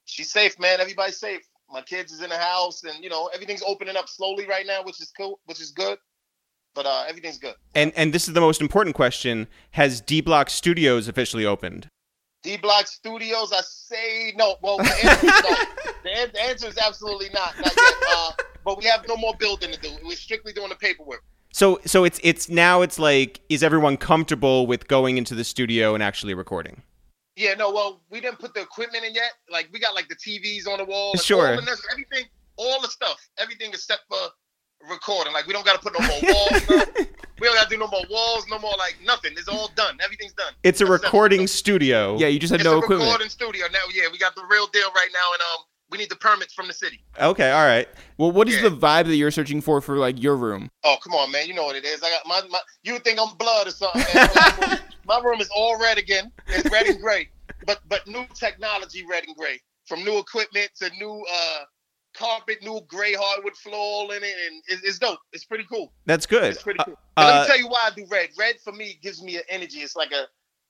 she's 0.05 0.31
safe, 0.31 0.57
man. 0.59 0.79
Everybody's 0.79 1.19
safe. 1.19 1.41
My 1.71 1.81
kids 1.81 2.11
is 2.11 2.21
in 2.21 2.29
the 2.29 2.37
house, 2.37 2.83
and 2.83 3.03
you 3.03 3.09
know, 3.09 3.29
everything's 3.33 3.63
opening 3.65 3.95
up 3.95 4.09
slowly 4.09 4.47
right 4.47 4.65
now, 4.65 4.83
which 4.83 5.01
is 5.01 5.11
cool, 5.15 5.39
which 5.45 5.61
is 5.61 5.71
good. 5.71 5.97
But 6.75 6.85
uh, 6.85 7.05
everything's 7.07 7.37
good. 7.37 7.55
And 7.75 7.91
and 7.95 8.13
this 8.13 8.27
is 8.27 8.33
the 8.33 8.41
most 8.41 8.61
important 8.61 8.95
question: 8.95 9.47
Has 9.71 10.01
D 10.01 10.21
Block 10.21 10.49
Studios 10.49 11.07
officially 11.07 11.45
opened? 11.45 11.87
D 12.41 12.57
Block 12.57 12.87
Studios, 12.87 13.51
I 13.51 13.61
say 13.61 14.33
no. 14.37 14.55
Well, 14.61 14.77
the 14.77 14.83
answer, 14.83 15.27
is 15.27 15.43
no. 15.43 15.55
The, 16.03 16.31
the 16.31 16.41
answer 16.41 16.67
is 16.67 16.77
absolutely 16.77 17.27
not. 17.33 17.53
Not 17.59 17.73
yet. 17.75 17.93
Uh, 18.09 18.31
but 18.63 18.77
we 18.77 18.85
have 18.85 19.05
no 19.07 19.17
more 19.17 19.33
building 19.37 19.71
to 19.71 19.79
do. 19.79 19.89
We're 20.03 20.15
strictly 20.15 20.53
doing 20.53 20.69
the 20.69 20.75
paperwork. 20.75 21.23
So 21.51 21.79
so 21.85 22.03
it's 22.03 22.19
it's 22.23 22.49
now 22.49 22.81
it's 22.81 22.99
like 22.99 23.41
is 23.49 23.63
everyone 23.63 23.97
comfortable 23.97 24.67
with 24.67 24.87
going 24.87 25.17
into 25.17 25.35
the 25.35 25.43
studio 25.43 25.93
and 25.93 26.03
actually 26.03 26.33
recording? 26.33 26.83
Yeah, 27.39 27.53
no, 27.53 27.71
well, 27.71 28.01
we 28.09 28.19
didn't 28.19 28.37
put 28.39 28.53
the 28.53 28.59
equipment 28.61 29.05
in 29.05 29.13
yet. 29.15 29.31
Like 29.49 29.69
we 29.71 29.79
got 29.79 29.95
like 29.95 30.09
the 30.09 30.15
TVs 30.15 30.67
on 30.67 30.77
the 30.79 30.85
wall, 30.85 31.13
and 31.13 31.21
Sure. 31.21 31.51
all 31.51 31.55
the 31.55 31.61
necess- 31.61 31.85
everything, 31.89 32.25
all 32.57 32.81
the 32.81 32.89
stuff, 32.89 33.17
everything 33.37 33.69
except 33.69 34.01
for 34.09 34.17
recording. 34.89 35.31
Like 35.31 35.47
we 35.47 35.53
don't 35.53 35.65
got 35.65 35.81
to 35.81 35.89
put 35.89 35.97
no 35.97 36.05
more 36.05 36.19
walls. 36.33 36.69
no. 36.69 37.05
We 37.39 37.47
don't 37.47 37.55
got 37.55 37.69
to 37.69 37.73
do 37.73 37.79
no 37.79 37.87
more 37.87 38.03
walls, 38.09 38.45
no 38.49 38.59
more 38.59 38.73
like 38.77 38.97
nothing. 39.05 39.31
It's 39.37 39.47
all 39.47 39.71
done. 39.73 39.97
Everything's 40.03 40.33
done. 40.33 40.51
It's 40.63 40.81
a 40.81 40.83
Except- 40.83 41.03
recording 41.05 41.47
studio. 41.47 42.17
Yeah, 42.17 42.27
you 42.27 42.37
just 42.37 42.51
had 42.51 42.59
It's 42.59 42.65
no 42.65 42.75
a 42.75 42.77
equipment. 42.79 43.03
recording 43.07 43.29
studio 43.29 43.65
now. 43.71 43.79
Yeah, 43.93 44.09
we 44.11 44.17
got 44.17 44.35
the 44.35 44.43
real 44.51 44.67
deal 44.67 44.91
right 44.93 45.07
now, 45.13 45.27
and 45.31 45.41
um, 45.43 45.63
we 45.89 45.97
need 45.97 46.09
the 46.09 46.15
permits 46.15 46.53
from 46.53 46.67
the 46.67 46.73
city. 46.73 47.03
Okay, 47.19 47.51
all 47.51 47.65
right. 47.65 47.87
Well, 48.17 48.31
what 48.31 48.47
is 48.47 48.55
Yeah. 48.55 48.69
the 48.69 48.75
vibe 48.77 49.05
that 49.05 49.15
you're 49.15 49.31
searching 49.31 49.61
for 49.61 49.81
for 49.81 49.97
like 49.97 50.21
your 50.21 50.35
room? 50.35 50.69
Oh, 50.83 50.97
come 51.03 51.13
on, 51.13 51.31
man. 51.31 51.47
You 51.47 51.53
know 51.53 51.63
what 51.65 51.75
it 51.75 51.85
is. 51.85 52.01
I 52.03 52.09
got 52.09 52.25
my, 52.25 52.47
my 52.49 52.59
you 52.83 52.93
would 52.93 53.03
think 53.03 53.19
I'm 53.19 53.35
blood 53.37 53.67
or 53.67 53.71
something. 53.71 54.01
My, 55.05 55.19
room, 55.23 55.41
is 55.41 55.49
all 55.55 55.79
red 55.79 55.97
again. 55.97 56.31
It's 56.47 56.69
red 56.71 56.85
and 56.85 57.01
gray. 57.01 57.29
But 57.65 57.79
but 57.87 58.05
new 58.07 58.25
technology 58.33 59.03
red 59.09 59.23
and 59.25 59.35
gray. 59.35 59.59
From 59.87 60.03
new 60.03 60.17
equipment 60.19 60.69
to 60.79 60.89
new 60.99 61.25
uh 61.33 61.59
carpet, 62.15 62.57
new 62.61 62.81
gray 62.87 63.13
hardwood 63.13 63.55
floor 63.55 63.75
all 63.75 64.11
in 64.11 64.23
it, 64.23 64.33
and 64.47 64.61
it's, 64.67 64.83
it's 64.83 64.99
dope. 64.99 65.19
It's 65.33 65.45
pretty 65.45 65.65
cool. 65.71 65.91
That's 66.05 66.25
good. 66.25 66.43
It's 66.53 66.61
pretty 66.63 66.79
cool. 66.85 66.95
Uh, 67.17 67.21
And 67.21 67.27
let 67.27 67.35
uh, 67.35 67.41
me 67.41 67.47
tell 67.47 67.57
you 67.59 67.67
why 67.67 67.79
I 67.85 67.89
do 67.95 68.05
red. 68.09 68.29
Red 68.37 68.55
for 68.63 68.71
me 68.73 68.99
gives 69.01 69.21
me 69.23 69.37
an 69.37 69.43
energy. 69.49 69.79
It's 69.79 69.95
like 69.95 70.11
a, 70.11 70.25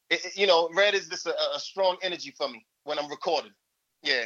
it- 0.09 0.35
you 0.35 0.47
know, 0.47 0.69
red 0.75 0.93
is 0.95 1.07
just 1.07 1.25
a, 1.27 1.33
a 1.55 1.59
strong 1.59 1.97
energy 2.01 2.33
for 2.37 2.47
me 2.49 2.65
when 2.83 2.97
I'm 2.99 3.09
recording. 3.09 3.51
Yeah. 4.03 4.25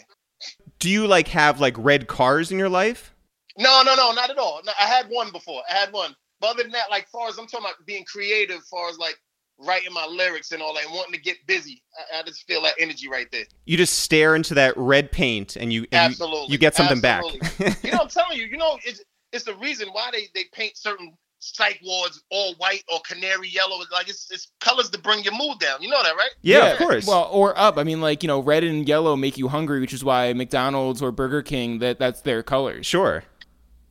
Do 0.79 0.89
you 0.89 1.07
like 1.07 1.27
have 1.29 1.59
like 1.59 1.75
red 1.77 2.07
cars 2.07 2.51
in 2.51 2.59
your 2.59 2.69
life? 2.69 3.13
No, 3.57 3.83
no, 3.85 3.95
no, 3.95 4.12
not 4.12 4.29
at 4.29 4.38
all. 4.38 4.62
No, 4.65 4.71
I 4.79 4.85
had 4.85 5.07
one 5.09 5.31
before. 5.31 5.62
I 5.69 5.75
had 5.75 5.93
one. 5.93 6.15
But 6.39 6.51
other 6.51 6.63
than 6.63 6.71
that, 6.71 6.89
like 6.89 7.07
far 7.07 7.29
as 7.29 7.38
I'm 7.38 7.47
talking 7.47 7.65
about 7.65 7.85
being 7.85 8.03
creative, 8.05 8.63
far 8.65 8.89
as 8.89 8.97
like 8.97 9.15
writing 9.59 9.93
my 9.93 10.05
lyrics 10.05 10.51
and 10.51 10.62
all 10.62 10.73
that, 10.73 10.85
and 10.85 10.93
wanting 10.93 11.13
to 11.13 11.21
get 11.21 11.38
busy, 11.47 11.81
I, 12.13 12.19
I 12.19 12.23
just 12.23 12.45
feel 12.47 12.62
that 12.63 12.73
energy 12.79 13.07
right 13.07 13.27
there. 13.31 13.45
You 13.65 13.77
just 13.77 14.00
stare 14.00 14.35
into 14.35 14.53
that 14.55 14.75
red 14.75 15.12
paint 15.12 15.55
and 15.55 15.71
you 15.71 15.81
and 15.91 15.91
you, 15.91 15.97
Absolutely. 15.97 16.47
you 16.51 16.57
get 16.57 16.75
something 16.75 17.03
Absolutely. 17.03 17.39
back. 17.59 17.83
You 17.83 17.91
know, 17.91 18.00
I'm 18.00 18.07
telling 18.09 18.38
you, 18.38 18.45
you 18.45 18.57
know, 18.57 18.77
it's 18.83 19.01
it's 19.31 19.45
the 19.45 19.55
reason 19.55 19.89
why 19.91 20.09
they 20.12 20.27
they 20.33 20.45
paint 20.51 20.77
certain 20.77 21.15
psych 21.43 21.79
wards 21.83 22.23
all 22.29 22.55
white 22.55 22.83
or 22.91 23.00
canary 23.01 23.50
yellow. 23.50 23.77
Like 23.91 24.09
it's 24.09 24.31
it's 24.31 24.47
colors 24.59 24.89
to 24.91 25.00
bring 25.00 25.23
your 25.23 25.33
mood 25.33 25.59
down. 25.59 25.81
You 25.81 25.89
know 25.89 26.01
that, 26.01 26.15
right? 26.15 26.31
yeah, 26.41 26.71
of 26.71 26.77
course. 26.77 27.05
Well, 27.05 27.29
or 27.31 27.57
up. 27.57 27.77
I 27.77 27.83
mean, 27.83 28.01
like 28.01 28.23
you 28.23 28.27
know, 28.27 28.39
red 28.39 28.63
and 28.63 28.88
yellow 28.88 29.15
make 29.15 29.38
you 29.38 29.47
hungry, 29.47 29.79
which 29.79 29.93
is 29.93 30.03
why 30.03 30.33
McDonald's 30.33 31.01
or 31.01 31.12
Burger 31.12 31.41
King 31.41 31.79
that 31.79 32.00
that's 32.00 32.21
their 32.21 32.43
colors. 32.43 32.85
sure. 32.85 33.23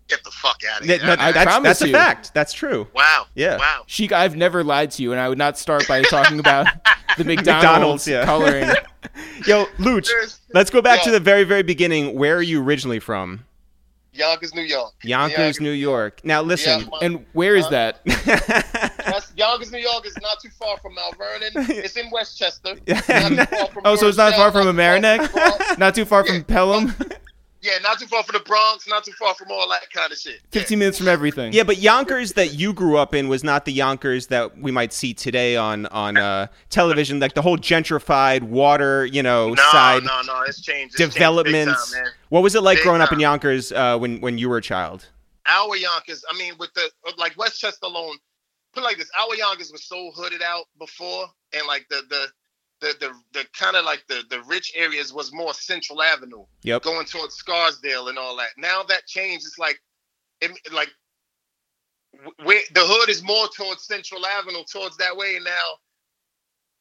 Get 0.09 0.25
the 0.25 0.31
fuck 0.31 0.61
out 0.71 0.81
of 0.81 0.87
here. 0.87 0.99
no, 0.99 1.13
I 1.19 1.33
that's 1.33 1.45
promise 1.45 1.69
that's 1.69 1.83
a 1.83 1.87
you. 1.87 1.93
fact. 1.93 2.35
That's 2.35 2.53
true. 2.53 2.89
wow. 2.95 3.27
Yeah. 3.35 3.57
Wow. 3.57 3.85
Sheek, 3.87 4.13
I've 4.13 4.37
never 4.37 4.63
lied 4.63 4.91
to 4.93 5.03
you, 5.03 5.13
and 5.13 5.21
I 5.21 5.29
would 5.29 5.39
not 5.39 5.57
start 5.57 5.87
by 5.89 6.03
talking 6.03 6.39
about 6.39 6.67
the 7.17 7.25
McDonald's, 7.25 8.07
McDonald's, 8.07 8.09
yeah. 8.09 8.25
coloring. 8.25 8.69
Yo, 9.47 9.67
Louch, 9.79 10.09
There's 10.09 10.41
let's 10.53 10.71
go 10.71 10.83
back 10.83 11.03
to 11.05 11.11
the 11.11 11.21
very 11.21 11.45
very 11.45 11.63
beginning. 11.63 12.15
Where 12.15 12.37
are 12.37 12.43
you 12.43 12.63
originally 12.63 12.99
from? 12.99 13.45
Yonkers, 14.13 14.55
New 14.55 14.63
York. 14.63 14.93
Yonkers, 15.03 15.61
New 15.61 15.71
York. 15.71 16.21
Now 16.25 16.43
listen. 16.43 16.81
Yeah, 16.81 16.87
my- 16.91 16.99
And 17.01 17.25
where 17.33 17.57
is 17.57 17.65
Huh? 17.65 17.93
that? 18.05 19.33
Yonkers, 19.37 19.73
New 19.73 19.79
York 19.79 20.07
is 20.07 20.17
not 20.21 20.39
too 20.41 20.51
far 20.51 20.77
from 20.79 20.95
Mount 20.95 21.17
Vernon. 21.17 21.51
It's 21.71 21.97
in 21.97 22.11
Westchester. 22.11 22.75
Not 22.87 23.05
too 23.07 23.45
far 23.47 23.67
from 23.69 23.83
Oh, 23.85 23.97
so 23.97 24.09
it's 24.09 24.19
not 24.19 24.35
far 24.35 24.53
from 24.53 24.77
not 24.77 25.17
too 25.21 25.27
far 25.29 25.53
from 25.59 25.79
Not 25.79 25.95
too 25.95 26.05
far 26.05 26.25
from 26.25 26.37
Yeah. 26.37 26.43
Pelham. 26.43 26.95
Yeah, 27.63 27.79
not 27.81 28.01
too 28.01 28.07
far 28.07 28.25
from 28.25 28.33
the 28.37 28.45
Bronx, 28.45 28.89
not 28.89 29.05
too 29.05 29.13
far 29.13 29.35
from 29.35 29.53
all 29.53 29.69
that 29.71 29.89
kind 29.91 30.11
of 30.11 30.19
shit. 30.19 30.41
Yeah. 30.53 30.61
15 30.61 30.79
minutes 30.81 30.99
from 30.99 31.07
everything. 31.07 31.53
Yeah, 31.53 31.63
but 31.63 31.79
Yonkers 31.79 32.33
that 32.33 32.55
you 32.55 32.73
grew 32.73 32.97
up 32.97 33.15
in 33.15 33.29
was 33.29 33.45
not 33.45 33.65
the 33.65 33.73
Yonkers 33.73 34.27
that 34.27 34.59
we 34.59 34.73
might 34.73 34.93
see 34.93 35.15
today 35.15 35.57
on 35.57 35.87
on 35.87 36.17
uh, 36.17 36.49
television. 36.71 37.21
Like 37.21 37.35
the 37.35 37.43
whole 37.43 37.57
gentrified 37.57 38.43
water, 38.43 39.07
you 39.07 39.23
know, 39.23 39.51
No, 39.51 39.63
side 39.71 40.03
no, 40.03 40.23
no, 40.27 40.43
it's 40.43 40.61
changed. 40.61 40.95
It's 40.95 40.99
changed 40.99 41.15
developments. 41.15 41.93
time, 41.93 42.03
man. 42.03 42.13
what 42.31 42.43
was 42.43 42.57
it 42.57 42.63
like 42.63 42.79
Big 42.79 42.85
growing 42.85 43.01
up 43.01 43.13
in. 43.13 43.21
Yonkers 43.21 43.71
uh, 43.71 43.97
when 43.97 44.21
when 44.21 44.39
you 44.39 44.49
were 44.49 44.57
a 44.57 44.63
child? 44.63 45.09
Our 45.47 45.77
Yonkers, 45.77 46.25
I 46.29 46.37
mean, 46.37 46.55
with 46.59 46.73
the 46.75 46.91
like 47.17 47.37
Westchester 47.39 47.87
alone, 47.87 48.17
put 48.73 48.81
it 48.81 48.85
like 48.87 48.99
this: 48.99 49.11
our 49.17 49.35
Yonkers 49.37 49.71
was 49.71 49.85
so 49.85 50.11
hooded 50.17 50.43
out 50.43 50.65
before, 50.79 51.27
and 51.53 51.67
like 51.69 51.87
the 51.91 52.03
the 52.11 52.27
the 52.83 52.95
the, 53.01 53.15
the 53.41 53.47
kind 53.55 53.77
of 53.77 53.87
like 53.87 54.05
the 54.09 54.25
the 54.31 54.43
rich 54.45 54.75
areas 54.77 55.15
was 55.15 55.33
more 55.35 55.55
Central 55.55 56.03
Avenue, 56.03 56.45
Yep. 56.65 56.83
going 56.85 57.07
towards 57.07 57.37
Scarsdale 57.37 58.09
and 58.11 58.19
all 58.19 58.37
that. 58.39 58.51
Now 58.59 58.85
that 58.85 59.07
changed. 59.07 59.47
It's 59.47 59.59
like, 59.59 59.81
it, 60.43 60.53
like 60.73 60.91
where 62.45 62.61
the 62.75 62.83
hood 62.83 63.11
is 63.11 63.23
more 63.25 63.49
towards 63.57 63.87
Central 63.87 64.27
Avenue, 64.27 64.65
towards 64.73 64.99
that 64.99 65.17
way, 65.17 65.37
and 65.37 65.47
now. 65.47 65.71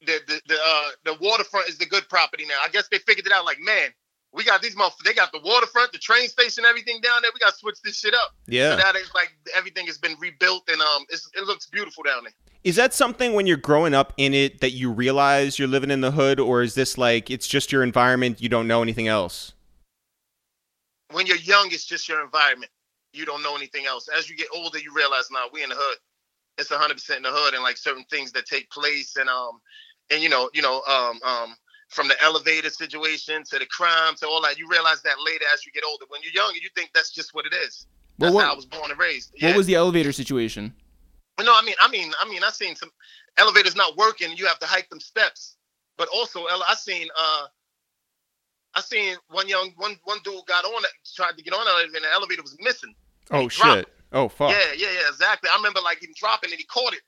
The 0.06 0.20
the 0.28 0.42
the 0.48 0.58
uh 0.64 0.88
the 1.04 1.14
waterfront 1.20 1.68
is 1.70 1.78
the 1.78 1.86
good 1.86 2.08
property 2.08 2.44
now. 2.46 2.58
I 2.64 2.68
guess 2.70 2.88
they 2.90 2.98
figured 2.98 3.26
it 3.26 3.32
out. 3.32 3.46
Like, 3.46 3.58
man, 3.60 3.90
we 4.32 4.44
got 4.44 4.62
these 4.62 4.74
motherfuckers. 4.74 5.04
They 5.04 5.14
got 5.14 5.30
the 5.32 5.40
waterfront, 5.44 5.92
the 5.92 5.98
train 5.98 6.28
station, 6.28 6.64
everything 6.64 7.00
down 7.00 7.20
there. 7.22 7.30
We 7.34 7.40
got 7.40 7.52
to 7.52 7.58
switch 7.58 7.80
this 7.82 7.98
shit 7.98 8.14
up. 8.14 8.34
So 8.46 8.52
Yeah. 8.52 8.76
now 8.76 8.90
it's 8.94 9.14
like 9.14 9.32
everything 9.54 9.86
has 9.86 9.98
been 9.98 10.16
rebuilt 10.18 10.68
and 10.68 10.80
um, 10.80 11.04
it's, 11.10 11.28
it 11.34 11.44
looks 11.44 11.66
beautiful 11.66 12.02
down 12.02 12.24
there. 12.24 12.32
Is 12.64 12.76
that 12.76 12.94
something 12.94 13.34
when 13.34 13.46
you're 13.46 13.56
growing 13.56 13.92
up 13.92 14.12
in 14.16 14.32
it 14.34 14.60
that 14.60 14.70
you 14.70 14.90
realize 14.90 15.58
you're 15.58 15.68
living 15.68 15.90
in 15.90 16.00
the 16.00 16.12
hood, 16.12 16.38
or 16.38 16.62
is 16.62 16.74
this 16.74 16.96
like 16.96 17.28
it's 17.28 17.48
just 17.48 17.72
your 17.72 17.82
environment? 17.82 18.40
You 18.40 18.48
don't 18.48 18.68
know 18.68 18.82
anything 18.82 19.08
else. 19.08 19.52
When 21.10 21.26
you're 21.26 21.38
young, 21.38 21.68
it's 21.72 21.84
just 21.84 22.08
your 22.08 22.22
environment. 22.22 22.70
You 23.12 23.26
don't 23.26 23.42
know 23.42 23.56
anything 23.56 23.86
else. 23.86 24.08
As 24.16 24.30
you 24.30 24.36
get 24.36 24.46
older, 24.54 24.78
you 24.78 24.94
realize 24.94 25.28
now 25.30 25.46
we 25.52 25.64
in 25.64 25.70
the 25.70 25.74
hood. 25.76 25.98
It's 26.56 26.70
100 26.70 26.94
percent 26.94 27.16
in 27.18 27.22
the 27.24 27.30
hood, 27.32 27.54
and 27.54 27.64
like 27.64 27.76
certain 27.76 28.04
things 28.10 28.30
that 28.32 28.46
take 28.46 28.70
place, 28.70 29.16
and 29.16 29.28
um, 29.28 29.60
and 30.10 30.22
you 30.22 30.28
know, 30.28 30.48
you 30.54 30.62
know, 30.62 30.82
um, 30.82 31.18
um, 31.24 31.56
from 31.92 32.08
the 32.08 32.20
elevator 32.22 32.70
situation 32.70 33.44
to 33.44 33.58
the 33.58 33.66
crime 33.66 34.14
to 34.16 34.26
all 34.26 34.40
that, 34.42 34.58
you 34.58 34.66
realize 34.68 35.02
that 35.02 35.16
later 35.24 35.44
as 35.52 35.64
you 35.66 35.72
get 35.72 35.84
older. 35.84 36.04
When 36.08 36.20
you're 36.22 36.32
younger, 36.32 36.58
you 36.58 36.68
think 36.74 36.90
that's 36.94 37.10
just 37.10 37.34
what 37.34 37.44
it 37.46 37.52
is. 37.54 37.86
Well, 38.18 38.28
That's 38.30 38.34
what- 38.34 38.44
how 38.46 38.52
I 38.52 38.56
was 38.56 38.66
born 38.66 38.90
and 38.90 38.98
raised. 38.98 39.32
Yeah. 39.36 39.48
What 39.48 39.58
was 39.58 39.66
the 39.66 39.74
elevator 39.74 40.12
situation? 40.12 40.74
No, 41.40 41.54
I 41.54 41.62
mean, 41.62 41.74
I 41.80 41.88
mean, 41.88 42.12
I 42.20 42.28
mean, 42.28 42.42
I 42.44 42.50
seen 42.50 42.76
some 42.76 42.90
elevators 43.36 43.74
not 43.74 43.96
working. 43.96 44.36
You 44.36 44.46
have 44.46 44.58
to 44.60 44.66
hike 44.66 44.88
them 44.90 45.00
steps. 45.00 45.56
But 45.98 46.08
also, 46.08 46.46
I 46.46 46.74
seen, 46.74 47.08
uh, 47.18 47.46
I 48.74 48.80
seen 48.80 49.16
one 49.28 49.48
young, 49.48 49.72
one 49.76 49.98
one 50.04 50.18
dude 50.24 50.46
got 50.46 50.64
on 50.64 50.84
it, 50.84 50.90
tried 51.14 51.36
to 51.36 51.42
get 51.42 51.52
on 51.52 51.66
elevator, 51.66 51.96
and 51.96 52.04
the 52.04 52.12
elevator 52.12 52.42
was 52.42 52.56
missing. 52.60 52.94
Oh 53.30 53.40
He 53.42 53.46
dropped. 53.48 53.78
shit! 53.80 53.88
Oh 54.12 54.28
fuck! 54.28 54.50
Yeah, 54.50 54.72
yeah, 54.76 54.90
yeah, 54.92 55.08
exactly. 55.08 55.50
I 55.52 55.56
remember 55.56 55.80
like 55.80 56.02
him 56.02 56.10
dropping, 56.16 56.50
and 56.50 56.58
he 56.58 56.64
caught 56.64 56.92
it, 56.94 57.00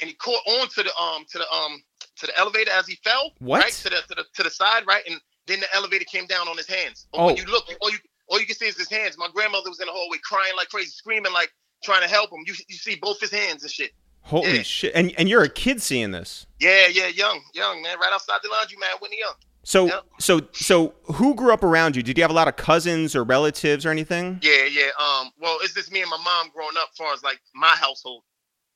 and 0.00 0.08
he 0.08 0.14
caught 0.14 0.40
on 0.46 0.68
to 0.68 0.82
the 0.82 0.94
um 0.96 1.24
to 1.30 1.38
the 1.38 1.50
um 1.52 1.82
to 2.16 2.26
the 2.26 2.38
elevator 2.38 2.70
as 2.72 2.86
he 2.86 2.96
fell. 3.04 3.32
What? 3.38 3.62
Right 3.62 3.72
to 3.72 3.90
the 3.90 3.96
to 4.08 4.14
the 4.16 4.24
to 4.34 4.42
the 4.42 4.50
side, 4.50 4.84
right, 4.86 5.02
and 5.08 5.20
then 5.46 5.60
the 5.60 5.74
elevator 5.74 6.04
came 6.04 6.26
down 6.26 6.48
on 6.48 6.56
his 6.56 6.66
hands. 6.68 7.06
But 7.12 7.20
Oh. 7.22 7.26
when 7.26 7.36
you 7.36 7.44
look, 7.46 7.64
all 7.80 7.90
you 7.90 7.98
all 8.28 8.38
you 8.40 8.46
can 8.46 8.56
see 8.56 8.66
is 8.66 8.76
his 8.76 8.90
hands. 8.90 9.16
My 9.18 9.28
grandmother 9.32 9.70
was 9.70 9.80
in 9.80 9.86
the 9.86 9.92
hallway 9.92 10.18
crying 10.22 10.52
like 10.56 10.68
crazy, 10.68 10.90
screaming 10.90 11.32
like 11.32 11.50
trying 11.84 12.02
to 12.02 12.08
help 12.08 12.30
him. 12.32 12.40
You 12.46 12.54
you 12.68 12.76
see 12.76 12.96
both 13.00 13.20
his 13.20 13.30
hands 13.30 13.62
and 13.62 13.70
shit. 13.72 13.92
Holy 14.22 14.56
Yeah. 14.58 14.62
shit! 14.62 14.92
And 14.94 15.14
and 15.18 15.28
you're 15.28 15.42
a 15.44 15.48
kid 15.48 15.80
seeing 15.82 16.10
this. 16.10 16.46
Yeah, 16.60 16.86
yeah, 16.88 17.06
young, 17.06 17.40
young 17.54 17.80
man, 17.82 17.98
right 17.98 18.12
outside 18.12 18.40
the 18.42 18.48
laundry 18.50 18.76
man, 18.78 18.90
Whitney 19.00 19.18
Young. 19.20 19.34
So 19.64 19.86
Yep. 19.86 20.04
so 20.20 20.40
so 20.52 20.94
who 21.04 21.34
grew 21.34 21.52
up 21.52 21.62
around 21.62 21.96
you? 21.96 22.02
Did 22.02 22.18
you 22.18 22.24
have 22.24 22.30
a 22.30 22.34
lot 22.34 22.48
of 22.48 22.56
cousins 22.56 23.14
or 23.16 23.24
relatives 23.24 23.86
or 23.86 23.90
anything? 23.90 24.38
Yeah, 24.42 24.64
yeah. 24.64 24.90
Um, 24.98 25.30
well, 25.38 25.58
it's 25.62 25.72
just 25.74 25.90
me 25.92 26.00
and 26.02 26.10
my 26.10 26.18
mom 26.18 26.50
growing 26.54 26.76
up, 26.76 26.90
far 26.96 27.12
as 27.14 27.22
like 27.22 27.40
my 27.54 27.68
household, 27.76 28.24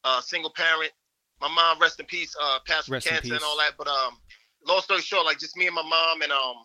uh, 0.05 0.21
single 0.23 0.51
parent. 0.53 0.93
My 1.43 1.49
mom, 1.49 1.81
rest 1.81 1.99
in 1.99 2.07
peace, 2.07 2.33
uh, 2.41 2.61
passed 2.67 2.87
from 2.87 3.01
cancer 3.01 3.35
and 3.35 3.43
all 3.43 3.59
that. 3.59 3.73
But 3.77 3.89
um, 3.89 4.17
long 4.65 4.81
story 4.81 5.01
short, 5.01 5.27
like 5.27 5.41
just 5.41 5.57
me 5.57 5.67
and 5.67 5.75
my 5.75 5.83
mom 5.83 6.23
and 6.23 6.31
um, 6.31 6.57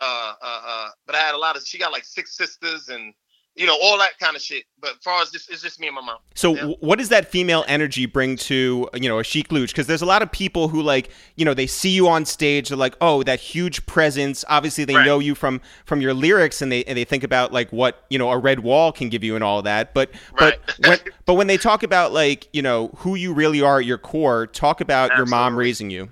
uh, 0.00 0.32
uh, 0.40 0.60
uh. 0.66 0.88
But 1.04 1.16
I 1.16 1.18
had 1.18 1.34
a 1.34 1.38
lot 1.38 1.56
of. 1.56 1.66
She 1.66 1.78
got 1.78 1.90
like 1.90 2.04
six 2.04 2.36
sisters 2.36 2.90
and 2.90 3.12
you 3.58 3.66
know 3.66 3.76
all 3.82 3.98
that 3.98 4.18
kind 4.18 4.36
of 4.36 4.40
shit. 4.42 4.64
But 4.80 4.92
as 4.92 5.02
far 5.02 5.20
as 5.20 5.30
this, 5.32 5.48
it's 5.48 5.60
just 5.60 5.80
me 5.80 5.88
and 5.88 5.96
my 5.96 6.02
mom. 6.02 6.18
So 6.34 6.54
Yeah. 6.54 6.66
what 6.80 6.98
does 6.98 7.08
that 7.08 7.28
female 7.30 7.64
energy 7.66 8.06
bring 8.06 8.36
to 8.36 8.88
you 8.94 9.08
know 9.08 9.18
a 9.18 9.24
Sheek 9.24 9.50
Louch? 9.50 9.68
Because 9.72 9.86
there's 9.88 10.02
a 10.02 10.06
lot 10.06 10.22
of 10.22 10.30
people 10.30 10.68
who 10.68 10.80
like 10.80 11.10
you 11.36 11.44
know 11.44 11.54
they 11.54 11.66
see 11.66 11.90
you 11.90 12.08
on 12.08 12.24
stage, 12.24 12.68
they're 12.68 12.78
like, 12.78 12.94
oh, 13.00 13.22
that 13.24 13.40
huge 13.40 13.84
presence. 13.86 14.44
Obviously, 14.48 14.84
they 14.84 14.94
Right. 14.94 15.04
know 15.04 15.18
you 15.18 15.34
from 15.34 15.60
from 15.84 16.00
your 16.00 16.14
lyrics, 16.14 16.62
and 16.62 16.70
they 16.70 16.84
and 16.84 16.96
they 16.96 17.04
think 17.04 17.24
about 17.24 17.52
like 17.52 17.70
what 17.72 18.04
you 18.08 18.18
know 18.18 18.30
a 18.30 18.38
red 18.38 18.60
wall 18.60 18.92
can 18.92 19.08
give 19.08 19.24
you 19.24 19.34
and 19.34 19.42
all 19.42 19.60
that. 19.62 19.92
But 19.92 20.10
but 20.38 20.60
when 20.78 20.98
but 21.26 21.34
when 21.34 21.48
they 21.48 21.58
talk 21.58 21.82
about 21.82 22.12
like 22.12 22.48
you 22.52 22.62
know 22.62 22.88
who 22.98 23.16
you 23.16 23.32
really 23.34 23.60
are 23.60 23.80
at 23.80 23.84
your 23.84 23.98
core, 23.98 24.46
talk 24.46 24.80
about 24.80 25.16
your 25.16 25.26
mom 25.26 25.56
raising 25.56 25.90
you. 25.90 26.10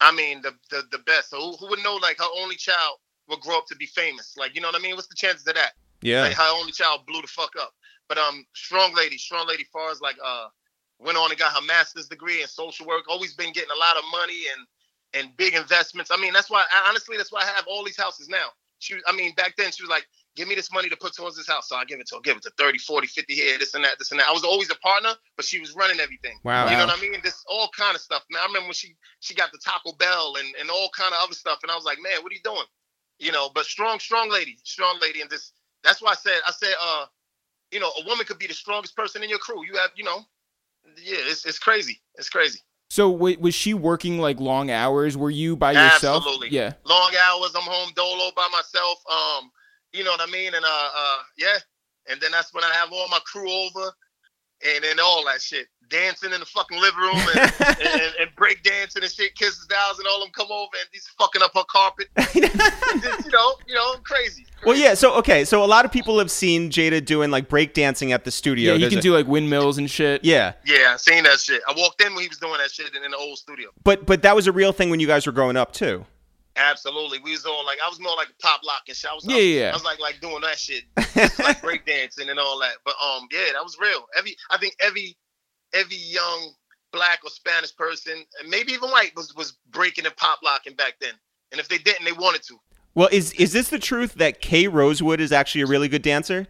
I 0.00 0.12
mean, 0.12 0.42
the 0.42 0.52
the, 0.70 0.82
the 0.92 0.98
best. 0.98 1.30
So 1.30 1.40
who, 1.40 1.56
who 1.56 1.68
would 1.70 1.82
know 1.82 1.96
like 1.96 2.18
her 2.18 2.24
only 2.38 2.56
child 2.56 2.98
would 3.28 3.40
grow 3.40 3.56
up 3.58 3.66
to 3.68 3.76
be 3.76 3.86
famous? 3.86 4.36
Like 4.36 4.54
you 4.54 4.60
know 4.60 4.68
what 4.68 4.76
I 4.76 4.80
mean? 4.80 4.94
What's 4.94 5.08
the 5.08 5.14
chances 5.16 5.46
of 5.46 5.54
that? 5.54 5.72
Yeah. 6.04 6.22
Like 6.22 6.36
her 6.36 6.52
only 6.54 6.72
child 6.72 7.06
blew 7.06 7.20
the 7.20 7.26
fuck 7.26 7.52
up. 7.60 7.72
But 8.08 8.18
um, 8.18 8.46
strong 8.54 8.94
lady, 8.94 9.16
strong 9.18 9.48
lady. 9.48 9.64
Far 9.72 9.90
as 9.90 10.00
like 10.00 10.16
uh, 10.24 10.48
went 11.00 11.18
on 11.18 11.30
and 11.30 11.38
got 11.38 11.52
her 11.54 11.62
master's 11.66 12.06
degree 12.06 12.42
in 12.42 12.46
social 12.48 12.86
work. 12.86 13.04
Always 13.08 13.34
been 13.34 13.52
getting 13.52 13.70
a 13.70 13.78
lot 13.78 13.96
of 13.96 14.04
money 14.12 14.42
and 14.56 14.66
and 15.24 15.36
big 15.36 15.54
investments. 15.54 16.10
I 16.12 16.16
mean, 16.16 16.32
that's 16.32 16.50
why 16.50 16.62
honestly, 16.86 17.16
that's 17.16 17.32
why 17.32 17.40
I 17.42 17.46
have 17.46 17.64
all 17.66 17.84
these 17.84 17.96
houses 17.96 18.28
now. 18.28 18.48
She, 18.80 18.94
was- 18.94 19.02
I 19.06 19.12
mean, 19.12 19.34
back 19.34 19.54
then 19.56 19.72
she 19.72 19.82
was 19.82 19.88
like, 19.90 20.06
give 20.36 20.48
me 20.48 20.54
this 20.56 20.72
money 20.72 20.88
to 20.88 20.96
put 20.96 21.14
towards 21.14 21.36
this 21.36 21.48
house. 21.48 21.68
So 21.68 21.76
I 21.76 21.84
give 21.84 22.00
it 22.00 22.08
to 22.08 22.16
her, 22.16 22.20
give 22.20 22.36
it 22.36 22.42
to 22.42 22.50
30, 22.58 22.78
40, 22.78 23.06
50 23.06 23.34
here, 23.34 23.58
this 23.58 23.74
and 23.74 23.84
that, 23.84 23.98
this 23.98 24.10
and 24.10 24.20
that. 24.20 24.28
I 24.28 24.32
was 24.32 24.44
always 24.44 24.68
a 24.70 24.74
partner, 24.76 25.10
but 25.36 25.44
she 25.46 25.60
was 25.60 25.74
running 25.74 26.00
everything. 26.00 26.38
Wow. 26.42 26.68
You 26.68 26.76
know 26.76 26.86
what 26.86 26.98
I 26.98 27.00
mean? 27.00 27.14
This 27.22 27.42
all 27.48 27.70
kind 27.76 27.94
of 27.94 28.00
stuff, 28.02 28.24
man. 28.30 28.42
I 28.42 28.46
remember 28.46 28.66
when 28.66 28.74
she 28.74 28.96
she 29.20 29.34
got 29.34 29.52
the 29.52 29.58
Taco 29.64 29.92
Bell 29.96 30.34
and, 30.38 30.54
and 30.60 30.68
all 30.68 30.90
kind 30.94 31.14
of 31.14 31.20
other 31.22 31.34
stuff. 31.34 31.60
And 31.62 31.70
I 31.70 31.76
was 31.76 31.84
like, 31.84 31.98
man, 32.02 32.22
what 32.22 32.30
are 32.32 32.34
you 32.34 32.42
doing? 32.42 32.66
You 33.20 33.32
know, 33.32 33.48
but 33.54 33.64
strong, 33.64 34.00
strong 34.00 34.28
lady, 34.30 34.58
strong 34.64 34.98
lady. 35.00 35.20
And 35.22 35.30
this 35.30 35.52
that's 35.84 36.02
why 36.02 36.12
I 36.12 36.14
said, 36.14 36.40
I 36.46 36.50
said, 36.50 36.74
uh, 36.82 37.06
you 37.70 37.80
know, 37.80 37.90
a 38.02 38.06
woman 38.06 38.26
could 38.26 38.38
be 38.38 38.46
the 38.46 38.54
strongest 38.54 38.96
person 38.96 39.22
in 39.22 39.28
your 39.28 39.38
crew. 39.38 39.64
You 39.64 39.76
have, 39.76 39.90
you 39.96 40.04
know, 40.04 40.20
yeah, 41.02 41.16
it's 41.18 41.44
it's 41.44 41.58
crazy. 41.58 42.00
It's 42.16 42.28
crazy. 42.28 42.60
So 42.90 43.12
w- 43.12 43.38
was 43.40 43.54
she 43.54 43.74
working 43.74 44.18
like 44.18 44.38
long 44.38 44.70
hours? 44.70 45.16
Were 45.16 45.30
you 45.30 45.56
by 45.56 45.72
yourself? 45.72 46.24
Absolutely. 46.24 46.50
Yeah. 46.50 46.74
Long 46.84 47.12
hours. 47.28 47.52
I'm 47.56 47.62
home 47.62 47.90
dolo 47.96 48.30
by 48.36 48.48
myself. 48.52 49.02
Um, 49.10 49.50
you 49.92 50.04
know 50.04 50.10
what 50.10 50.20
I 50.20 50.30
mean? 50.30 50.54
And 50.54 50.64
uh, 50.64 50.88
uh, 50.96 51.18
yeah. 51.36 51.58
And 52.08 52.20
then 52.20 52.30
that's 52.32 52.52
when 52.52 52.64
I 52.64 52.70
have 52.74 52.92
all 52.92 53.08
my 53.08 53.20
crew 53.24 53.50
over, 53.50 53.92
and 54.64 54.84
then 54.84 55.00
all 55.00 55.24
that 55.24 55.40
shit, 55.40 55.66
dancing 55.88 56.32
in 56.32 56.40
the 56.40 56.46
fucking 56.46 56.80
living 56.80 57.00
room 57.00 57.16
and, 57.16 57.52
and, 57.80 58.12
and 58.20 58.30
break 58.36 58.62
dancing 58.62 59.02
and 59.02 59.10
shit, 59.12 59.34
kisses 59.34 59.66
down, 59.66 59.94
and 59.98 60.06
all 60.08 60.20
them 60.20 60.30
come 60.32 60.48
over 60.50 60.70
and 60.80 60.88
he's 60.92 61.06
fucking 61.18 61.42
up 61.42 61.52
her 61.54 61.64
carpet. 61.70 62.08
Just, 62.18 63.24
you 63.26 63.30
know, 63.32 63.54
you 63.66 63.74
know, 63.74 63.94
crazy. 64.04 64.46
well, 64.64 64.76
yeah. 64.76 64.94
So 64.94 65.14
okay, 65.18 65.44
so 65.44 65.64
a 65.64 65.66
lot 65.66 65.84
of 65.84 65.92
people 65.92 66.18
have 66.18 66.30
seen 66.30 66.70
Jada 66.70 67.04
doing 67.04 67.30
like 67.30 67.48
breakdancing 67.48 68.10
at 68.10 68.24
the 68.24 68.30
studio. 68.30 68.72
Yeah, 68.72 68.74
he 68.74 68.80
There's 68.82 68.92
can 68.94 68.98
a- 69.00 69.02
do 69.02 69.14
like 69.14 69.26
windmills 69.26 69.78
and 69.78 69.90
shit. 69.90 70.24
Yeah, 70.24 70.52
Yeah, 70.64 70.92
I 70.94 70.96
seen 70.96 71.24
that 71.24 71.40
shit. 71.40 71.62
I 71.68 71.74
walked 71.76 72.02
in 72.02 72.14
when 72.14 72.22
he 72.22 72.28
was 72.28 72.38
doing 72.38 72.58
that 72.58 72.70
shit 72.70 72.94
in, 72.94 73.04
in 73.04 73.10
the 73.10 73.16
old 73.16 73.38
studio. 73.38 73.70
but 73.82 74.06
but 74.06 74.22
that 74.22 74.34
was 74.34 74.46
a 74.46 74.52
real 74.52 74.72
thing 74.72 74.90
when 74.90 75.00
you 75.00 75.06
guys 75.06 75.26
were 75.26 75.32
growing 75.32 75.56
up 75.56 75.72
too. 75.72 76.04
Absolutely. 76.56 77.18
We 77.18 77.32
was 77.32 77.44
on 77.46 77.66
like 77.66 77.78
I 77.84 77.88
was 77.88 77.98
more 78.00 78.14
like 78.16 78.28
a 78.28 78.42
pop 78.42 78.60
lock 78.64 78.82
and 78.86 78.96
shit. 78.96 79.10
I 79.10 79.14
was, 79.14 79.24
Yeah, 79.26 79.34
I 79.34 79.36
was, 79.38 79.44
yeah, 79.46 79.60
yeah. 79.60 79.70
I 79.70 79.72
was 79.74 79.84
like 79.84 79.98
like 79.98 80.20
doing 80.20 80.40
that 80.42 80.56
shit, 80.58 80.84
just 81.14 81.38
like 81.40 81.60
breakdancing 81.60 82.30
and 82.30 82.38
all 82.38 82.60
that. 82.60 82.74
But 82.84 82.94
um, 83.04 83.26
yeah, 83.32 83.46
that 83.54 83.62
was 83.64 83.76
real. 83.80 84.06
Every 84.16 84.36
I 84.50 84.58
think 84.58 84.76
every 84.80 85.16
every 85.74 85.96
young 85.96 86.52
black 86.92 87.20
or 87.24 87.30
Spanish 87.30 87.74
person, 87.76 88.24
and 88.40 88.48
maybe 88.48 88.72
even 88.72 88.90
white, 88.90 89.12
was 89.16 89.34
was 89.34 89.54
breaking 89.70 90.06
and 90.06 90.16
pop 90.16 90.38
locking 90.42 90.74
back 90.74 90.94
then. 91.00 91.12
And 91.52 91.60
if 91.60 91.68
they 91.68 91.78
didn't, 91.78 92.04
they 92.04 92.12
wanted 92.12 92.42
to. 92.44 92.58
Well, 92.94 93.08
is 93.12 93.32
is 93.32 93.52
this 93.52 93.68
the 93.68 93.78
truth 93.78 94.14
that 94.14 94.40
Kay 94.40 94.66
Rosewood 94.68 95.20
is 95.20 95.32
actually 95.32 95.62
a 95.62 95.66
really 95.66 95.88
good 95.88 96.02
dancer? 96.02 96.46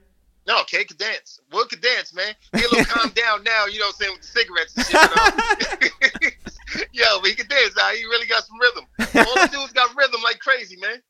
No, 0.47 0.62
Kay 0.64 0.85
could 0.85 0.99
dance. 0.99 1.40
Will 1.52 1.64
could 1.66 1.81
dance, 1.81 2.12
man. 2.14 2.35
He 2.54 2.59
a 2.62 2.69
little 2.69 2.85
calmed 2.95 3.14
down 3.14 3.43
now, 3.45 3.64
you 3.64 3.78
know 3.78 3.87
what 3.87 3.95
I'm 3.95 4.00
saying, 4.00 4.12
with 4.12 4.21
the 4.23 4.26
cigarettes 4.28 4.76
and 4.76 4.87
shit. 4.87 5.81
You 5.81 5.88
know? 5.90 6.81
Yo, 6.93 7.21
but 7.21 7.28
he 7.31 7.35
could 7.35 7.49
dance 7.49 7.75
now. 7.76 7.88
He 7.90 8.04
really 8.04 8.26
got 8.26 8.45
some 8.45 8.59
rhythm. 8.61 8.85
All 9.26 9.35
the 9.47 9.49
dudes 9.50 9.73
got 9.73 9.95
rhythm 9.97 10.21
like 10.23 10.38
crazy, 10.40 10.76
man. 10.76 11.00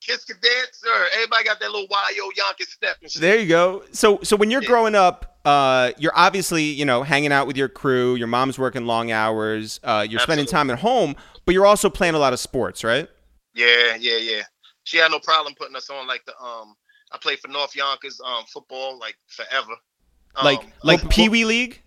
Kiss 0.00 0.24
could 0.24 0.40
dance, 0.40 0.70
sir. 0.72 1.06
Everybody 1.14 1.44
got 1.44 1.60
that 1.60 1.70
little 1.70 1.86
YO 1.90 2.30
Yonkers 2.36 2.68
step 2.70 2.96
and 3.00 3.10
shit. 3.10 3.22
There 3.22 3.38
you 3.38 3.48
go. 3.48 3.84
So 3.92 4.18
so 4.22 4.36
when 4.36 4.50
you're 4.50 4.62
Yeah. 4.62 4.68
growing 4.68 4.94
up, 4.94 5.31
uh, 5.44 5.92
you're 5.98 6.12
obviously 6.14 6.64
you 6.64 6.84
know 6.84 7.02
hanging 7.02 7.32
out 7.32 7.46
with 7.46 7.56
your 7.56 7.68
crew. 7.68 8.14
Your 8.14 8.28
mom's 8.28 8.58
working 8.58 8.86
long 8.86 9.10
hours. 9.10 9.80
Uh, 9.82 10.06
you're 10.08 10.20
spending 10.20 10.46
time 10.46 10.70
at 10.70 10.78
home, 10.78 11.16
but 11.44 11.52
you're 11.54 11.66
also 11.66 11.90
playing 11.90 12.14
a 12.14 12.18
lot 12.18 12.32
of 12.32 12.40
sports, 12.40 12.84
right? 12.84 13.08
Yeah, 13.54 13.96
yeah, 13.98 14.18
yeah. 14.18 14.42
She 14.84 14.96
had 14.96 15.10
no 15.10 15.18
problem 15.18 15.54
putting 15.54 15.76
us 15.76 15.90
on 15.90 16.06
like 16.06 16.24
the 16.26 16.38
um. 16.38 16.74
I 17.12 17.18
played 17.18 17.40
for 17.40 17.48
North 17.48 17.76
Yonkers 17.76 18.20
um 18.24 18.44
football 18.52 18.98
like 18.98 19.16
forever. 19.28 19.72
Um, 20.36 20.44
Like 20.44 20.62
like 20.82 21.08
Pee 21.10 21.28
Wee 21.28 21.44
League. 21.44 21.82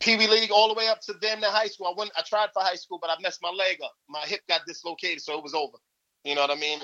Pee 0.00 0.16
Wee 0.16 0.26
League 0.26 0.50
all 0.50 0.68
the 0.68 0.74
way 0.74 0.88
up 0.88 1.00
to 1.02 1.14
damn 1.20 1.40
near 1.40 1.50
high 1.50 1.68
school. 1.68 1.86
I 1.86 1.94
went. 1.96 2.10
I 2.16 2.22
tried 2.22 2.48
for 2.52 2.62
high 2.62 2.74
school, 2.74 2.98
but 3.00 3.10
I 3.10 3.14
messed 3.20 3.40
my 3.42 3.50
leg 3.50 3.78
up. 3.82 3.94
My 4.08 4.20
hip 4.20 4.40
got 4.48 4.62
dislocated, 4.66 5.22
so 5.22 5.38
it 5.38 5.42
was 5.42 5.54
over. 5.54 5.78
You 6.24 6.34
know 6.34 6.40
what 6.40 6.50
I 6.50 6.54
mean? 6.54 6.80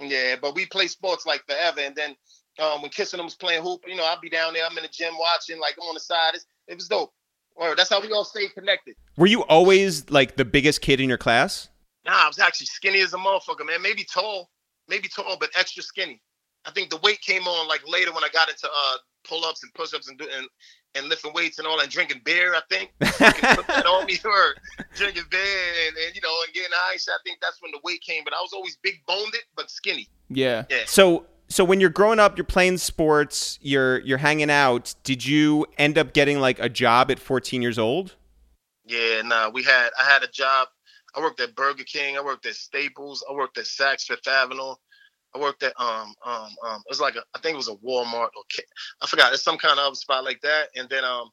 And, 0.00 0.10
yeah, 0.10 0.36
but 0.40 0.54
we 0.54 0.66
play 0.66 0.86
sports 0.86 1.24
like 1.24 1.42
forever. 1.46 1.80
And 1.80 1.96
then 1.96 2.14
um, 2.58 2.82
when 2.82 2.90
Kissing 2.90 3.18
them 3.18 3.26
was 3.26 3.34
playing 3.34 3.62
hoop, 3.62 3.82
you 3.86 3.96
know, 3.96 4.04
I'd 4.04 4.20
be 4.20 4.28
down 4.28 4.52
there. 4.52 4.64
I'm 4.68 4.76
in 4.76 4.82
the 4.82 4.88
gym 4.88 5.14
watching, 5.18 5.58
like 5.60 5.74
I'm 5.80 5.88
on 5.88 5.94
the 5.94 6.00
side. 6.00 6.34
It's, 6.34 6.46
it 6.68 6.74
was 6.74 6.88
dope. 6.88 7.12
Or 7.54 7.74
that's 7.76 7.90
how 7.90 8.00
we 8.00 8.10
all 8.12 8.24
stayed 8.24 8.54
connected. 8.54 8.96
Were 9.16 9.26
you 9.26 9.42
always 9.44 10.08
like 10.10 10.36
the 10.36 10.44
biggest 10.44 10.80
kid 10.80 11.00
in 11.00 11.08
your 11.08 11.18
class? 11.18 11.68
Nah, 12.04 12.24
I 12.24 12.26
was 12.26 12.38
actually 12.38 12.66
skinny 12.66 13.00
as 13.00 13.14
a 13.14 13.18
motherfucker, 13.18 13.66
man. 13.66 13.82
Maybe 13.82 14.04
tall, 14.04 14.50
maybe 14.88 15.08
tall, 15.08 15.36
but 15.38 15.50
extra 15.54 15.82
skinny. 15.82 16.20
I 16.64 16.70
think 16.70 16.90
the 16.90 16.96
weight 16.98 17.20
came 17.20 17.42
on 17.42 17.68
like 17.68 17.82
later 17.86 18.12
when 18.12 18.24
I 18.24 18.28
got 18.32 18.48
into 18.48 18.66
uh 18.66 18.96
pull 19.24 19.44
ups 19.44 19.62
and 19.62 19.72
push 19.74 19.94
ups 19.94 20.08
and, 20.08 20.18
do- 20.18 20.28
and 20.36 20.46
and 20.94 21.08
lifting 21.08 21.32
weights 21.32 21.58
and 21.58 21.66
all 21.66 21.76
that, 21.76 21.84
and 21.84 21.92
drinking 21.92 22.20
beer. 22.24 22.54
I 22.54 22.60
think 22.68 22.92
put 23.00 23.66
that 23.66 23.86
on 23.86 24.06
me 24.06 24.18
or 24.24 24.54
drinking 24.94 25.24
beer 25.30 25.40
and, 25.88 25.96
and 25.96 26.14
you 26.14 26.20
know 26.22 26.34
and 26.46 26.54
getting 26.54 26.70
ice. 26.92 27.08
I 27.08 27.16
think 27.24 27.38
that's 27.40 27.60
when 27.62 27.72
the 27.72 27.80
weight 27.84 28.00
came. 28.02 28.24
But 28.24 28.34
I 28.34 28.40
was 28.40 28.52
always 28.52 28.76
big 28.82 29.00
boned 29.06 29.34
it, 29.34 29.44
but 29.56 29.70
skinny. 29.70 30.08
Yeah. 30.28 30.64
Yeah. 30.70 30.82
So 30.86 31.26
so 31.52 31.64
when 31.64 31.80
you're 31.80 31.90
growing 31.90 32.18
up, 32.18 32.38
you're 32.38 32.44
playing 32.44 32.78
sports, 32.78 33.58
you're 33.60 34.00
you're 34.00 34.18
hanging 34.18 34.50
out. 34.50 34.94
Did 35.04 35.24
you 35.24 35.66
end 35.78 35.98
up 35.98 36.12
getting 36.12 36.40
like 36.40 36.58
a 36.58 36.68
job 36.68 37.10
at 37.10 37.18
14 37.18 37.60
years 37.62 37.78
old? 37.78 38.14
Yeah, 38.86 39.22
nah. 39.22 39.50
We 39.50 39.62
had 39.62 39.90
I 39.98 40.04
had 40.04 40.22
a 40.22 40.28
job. 40.28 40.68
I 41.14 41.20
worked 41.20 41.40
at 41.40 41.54
Burger 41.54 41.84
King. 41.84 42.16
I 42.16 42.22
worked 42.22 42.46
at 42.46 42.54
Staples. 42.54 43.24
I 43.28 43.34
worked 43.34 43.58
at 43.58 43.64
Saks 43.64 44.04
Fifth 44.04 44.26
Avenue. 44.26 44.74
I 45.34 45.38
worked 45.38 45.62
at 45.62 45.78
um 45.78 46.14
um 46.24 46.48
um. 46.64 46.80
It 46.86 46.90
was 46.90 47.00
like 47.00 47.16
a 47.16 47.22
I 47.34 47.38
think 47.40 47.54
it 47.54 47.58
was 47.58 47.68
a 47.68 47.76
Walmart 47.76 48.30
or 48.36 48.44
I 49.02 49.06
forgot. 49.06 49.32
It's 49.32 49.44
some 49.44 49.58
kind 49.58 49.78
of 49.78 49.96
spot 49.96 50.24
like 50.24 50.40
that. 50.42 50.68
And 50.74 50.88
then 50.88 51.04
um. 51.04 51.30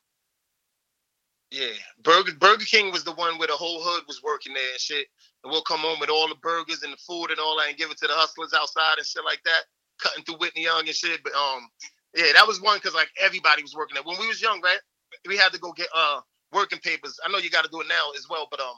Yeah, 1.52 1.72
Burger 2.04 2.34
Burger 2.40 2.66
King 2.66 2.92
was 2.92 3.04
the 3.04 3.14
one 3.14 3.40
where 3.40 3.48
the 3.48 3.54
whole 3.54 3.82
hood 3.82 4.04
was 4.08 4.22
working 4.22 4.54
there 4.54 4.72
and 4.72 4.80
shit. 4.80 5.08
And 5.44 5.52
we'll 5.52 5.64
come 5.64 5.80
home 5.80 6.00
with 6.00 6.10
all 6.10 6.28
the 6.28 6.36
burgers 6.36 6.84
and 6.84 6.94
the 6.94 6.98
food 6.98 7.32
and 7.32 7.40
all 7.40 7.58
that 7.58 7.70
and 7.70 7.78
give 7.78 7.90
it 7.90 7.98
to 8.00 8.08
the 8.08 8.14
hustlers 8.14 8.54
outside 8.54 8.98
and 8.98 9.08
shit 9.08 9.24
like 9.24 9.42
that, 9.46 9.64
cutting 10.00 10.24
through 10.24 10.38
Whitney 10.38 10.64
Young 10.64 10.82
and 10.88 10.96
shit. 10.96 11.22
But 11.24 11.34
um, 11.34 11.70
yeah, 12.16 12.34
that 12.34 12.48
was 12.48 12.62
one 12.62 12.78
because 12.78 12.94
like 12.96 13.10
everybody 13.22 13.62
was 13.62 13.76
working 13.76 13.96
there. 13.96 14.04
When 14.04 14.20
we 14.20 14.28
was 14.28 14.42
young, 14.42 14.62
right? 14.62 14.80
We 15.28 15.38
had 15.38 15.52
to 15.54 15.60
go 15.60 15.72
get 15.74 15.88
uh 15.96 16.22
working 16.52 16.80
papers. 16.80 17.20
I 17.26 17.32
know 17.32 17.38
you 17.38 17.50
got 17.50 17.64
to 17.66 17.70
do 17.72 17.82
it 17.82 17.88
now 17.88 18.12
as 18.18 18.28
well, 18.30 18.48
but 18.50 18.60
um, 18.60 18.74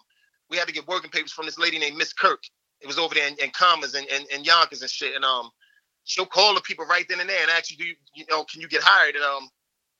we 0.50 0.58
had 0.58 0.68
to 0.68 0.74
get 0.74 0.88
working 0.88 1.10
papers 1.10 1.32
from 1.32 1.46
this 1.46 1.58
lady 1.58 1.80
named 1.80 1.98
Miss 1.98 2.12
Kirk. 2.14 2.44
It 2.82 2.88
was 2.88 2.98
over 2.98 3.14
there 3.16 3.28
in, 3.28 3.36
in 3.36 3.50
Commerce 3.52 3.94
and, 3.94 4.08
and, 4.12 4.26
and 4.34 4.46
Yonkers 4.46 4.82
and 4.82 4.90
shit. 4.92 5.16
And 5.16 5.24
um, 5.24 5.50
she'll 6.04 6.26
call 6.26 6.54
the 6.56 6.62
people 6.62 6.86
right 6.86 7.06
then 7.08 7.20
and 7.22 7.30
there 7.30 7.42
and 7.42 7.50
ask 7.52 7.72
you, 7.72 7.78
do 7.78 7.86
you, 7.86 7.96
you 8.16 8.26
know, 8.30 8.44
can 8.44 8.60
you 8.60 8.68
get 8.68 8.82
hired? 8.84 9.16
And 9.16 9.24
um, 9.24 9.48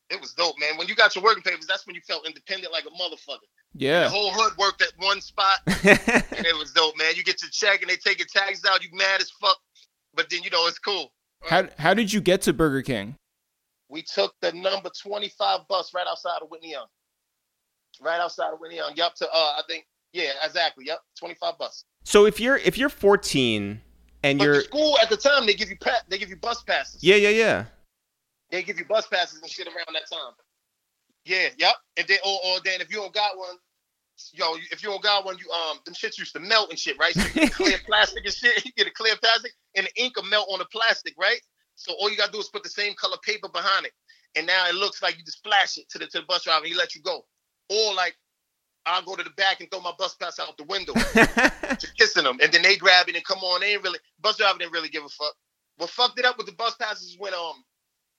it 0.10 0.20
was 0.20 0.34
dope, 0.34 0.56
man. 0.60 0.78
When 0.78 0.88
you 0.90 0.96
got 0.96 1.16
your 1.16 1.24
working 1.24 1.44
papers, 1.44 1.66
that's 1.68 1.86
when 1.88 1.96
you 1.96 2.02
felt 2.02 2.26
independent 2.28 2.74
like 2.74 2.84
a 2.86 2.90
motherfucker. 2.90 3.48
The 3.74 3.86
Yeah. 3.86 4.10
whole 4.10 4.32
hood 4.34 4.58
worked 4.58 4.82
at 4.82 4.92
one 4.98 5.22
spot, 5.22 5.60
and 5.68 6.46
it 6.46 6.58
was 6.58 6.74
dope, 6.74 6.98
man. 6.98 7.14
You 7.16 7.24
get 7.24 7.42
your 7.42 7.52
check 7.52 7.82
and 7.82 7.90
they 7.90 7.96
take 7.96 8.20
your 8.20 8.28
tags 8.28 8.66
out. 8.66 8.84
You 8.84 8.90
mad 8.94 9.22
as 9.22 9.30
fuck, 9.30 9.58
but 10.14 10.30
then 10.30 10.44
you 10.44 10.50
know 10.50 10.68
it's 10.68 10.80
cool. 10.80 11.12
How 11.44 11.68
how 11.78 11.94
did 11.94 12.12
you 12.14 12.22
get 12.22 12.42
to 12.44 12.54
Burger 12.54 12.82
King? 12.82 13.16
We 13.90 14.02
took 14.04 14.34
the 14.42 14.52
number 14.54 14.90
25 15.02 15.68
bus 15.68 15.94
right 15.94 16.06
outside 16.08 16.40
of 16.42 16.50
Whitney 16.50 16.72
Young. 16.72 16.86
Right 18.02 18.20
outside 18.22 18.54
of 18.54 18.60
Whitney 18.60 18.78
Young. 18.78 18.94
Yup, 18.96 19.16
to 19.16 19.26
uh, 19.26 19.30
I 19.36 19.62
think, 19.68 19.86
yeah, 20.14 20.32
exactly. 20.44 20.86
Yup, 20.86 21.02
25 21.20 21.58
bus. 21.58 21.84
so 22.04 22.26
if 22.26 22.40
you're 22.40 22.58
if 22.58 22.78
you're 22.78 22.90
14 22.90 23.82
and 24.24 24.38
But 24.40 24.46
you're 24.46 24.56
the 24.56 24.62
school 24.62 24.98
at 25.00 25.10
the 25.10 25.18
time, 25.18 25.46
they 25.46 25.54
give 25.54 25.70
you 25.70 25.78
pa- 25.78 26.02
they 26.08 26.18
give 26.18 26.30
you 26.30 26.38
bus 26.38 26.64
passes. 26.64 27.04
yeah 27.04 27.16
yeah 27.18 27.30
yeah. 27.30 27.66
They 28.50 28.64
give 28.64 28.78
you 28.80 28.86
bus 28.86 29.08
passes 29.08 29.42
and 29.42 29.50
shit 29.50 29.68
around 29.68 29.94
that 29.94 30.10
time. 30.12 30.34
Yeah, 31.26 31.50
yep. 31.58 31.76
And 31.98 32.08
then, 32.08 32.18
or, 32.26 32.38
or 32.46 32.60
then 32.66 32.82
if 32.82 32.90
you 32.92 32.98
don't 32.98 33.14
got 33.14 33.38
one, 33.38 33.56
yo, 34.34 34.56
if 34.72 34.84
you 34.84 34.90
don't 34.90 35.02
got 35.02 35.26
one, 35.26 35.38
you 35.38 35.50
um, 35.52 35.80
them 35.86 35.94
shits 35.94 36.18
used 36.18 36.34
to 36.34 36.40
melt 36.40 36.70
and 36.70 36.78
shit, 36.80 36.98
right? 37.00 37.14
So 37.14 37.22
you 37.22 37.34
get 37.34 37.52
clear 37.62 37.78
plastic 37.86 38.26
and 38.26 38.34
shit. 38.34 38.66
You 38.66 38.72
get 38.74 38.88
a 38.88 38.92
clear 38.92 39.16
plastic, 39.18 39.52
and 39.76 39.88
the 39.88 40.02
ink 40.04 40.16
will 40.16 40.24
melt 40.24 40.48
on 40.52 40.60
the 40.60 40.66
plastic, 40.66 41.14
right? 41.18 41.40
So 41.76 41.94
all 42.00 42.10
you 42.10 42.18
gotta 42.18 42.32
do 42.32 42.40
is 42.40 42.50
put 42.50 42.64
the 42.64 42.70
same 42.70 42.94
color 42.96 43.18
paper 43.24 43.50
behind 43.50 43.86
it, 43.86 43.94
and 44.36 44.46
now 44.46 44.68
it 44.68 44.76
looks 44.76 45.02
like 45.02 45.18
you 45.18 45.24
just 45.24 45.44
flash 45.44 45.78
it 45.78 45.90
to 45.90 46.00
the 46.00 46.08
to 46.08 46.20
the 46.20 46.26
bus 46.26 46.44
driver 46.44 46.60
and 46.64 46.68
he 46.68 46.74
let 46.78 46.94
you 46.96 47.02
go. 47.02 47.26
Or 47.70 47.94
like, 47.96 48.16
I'll 48.86 49.02
go 49.04 49.16
to 49.16 49.24
the 49.24 49.30
back 49.32 49.62
and 49.62 49.70
throw 49.72 49.80
my 49.82 49.94
bus 49.98 50.16
pass 50.16 50.40
out 50.40 50.58
the 50.58 50.64
window, 50.66 50.94
just 51.80 51.98
kissing 51.98 52.24
them, 52.24 52.40
and 52.42 52.52
then 52.52 52.62
they 52.62 52.76
grab 52.76 53.08
it 53.10 53.16
and 53.16 53.24
come 53.26 53.40
on. 53.40 53.62
They 53.62 53.74
ain't 53.74 53.84
really 53.84 54.00
bus 54.22 54.38
driver 54.38 54.60
didn't 54.60 54.74
really 54.74 54.90
give 54.90 55.04
a 55.04 55.10
fuck. 55.10 55.34
What 55.78 55.90
fucked 55.90 56.20
it 56.20 56.26
up 56.26 56.38
with 56.38 56.46
the 56.48 56.54
bus 56.54 56.76
passes 56.76 57.16
when 57.18 57.34
um 57.34 57.64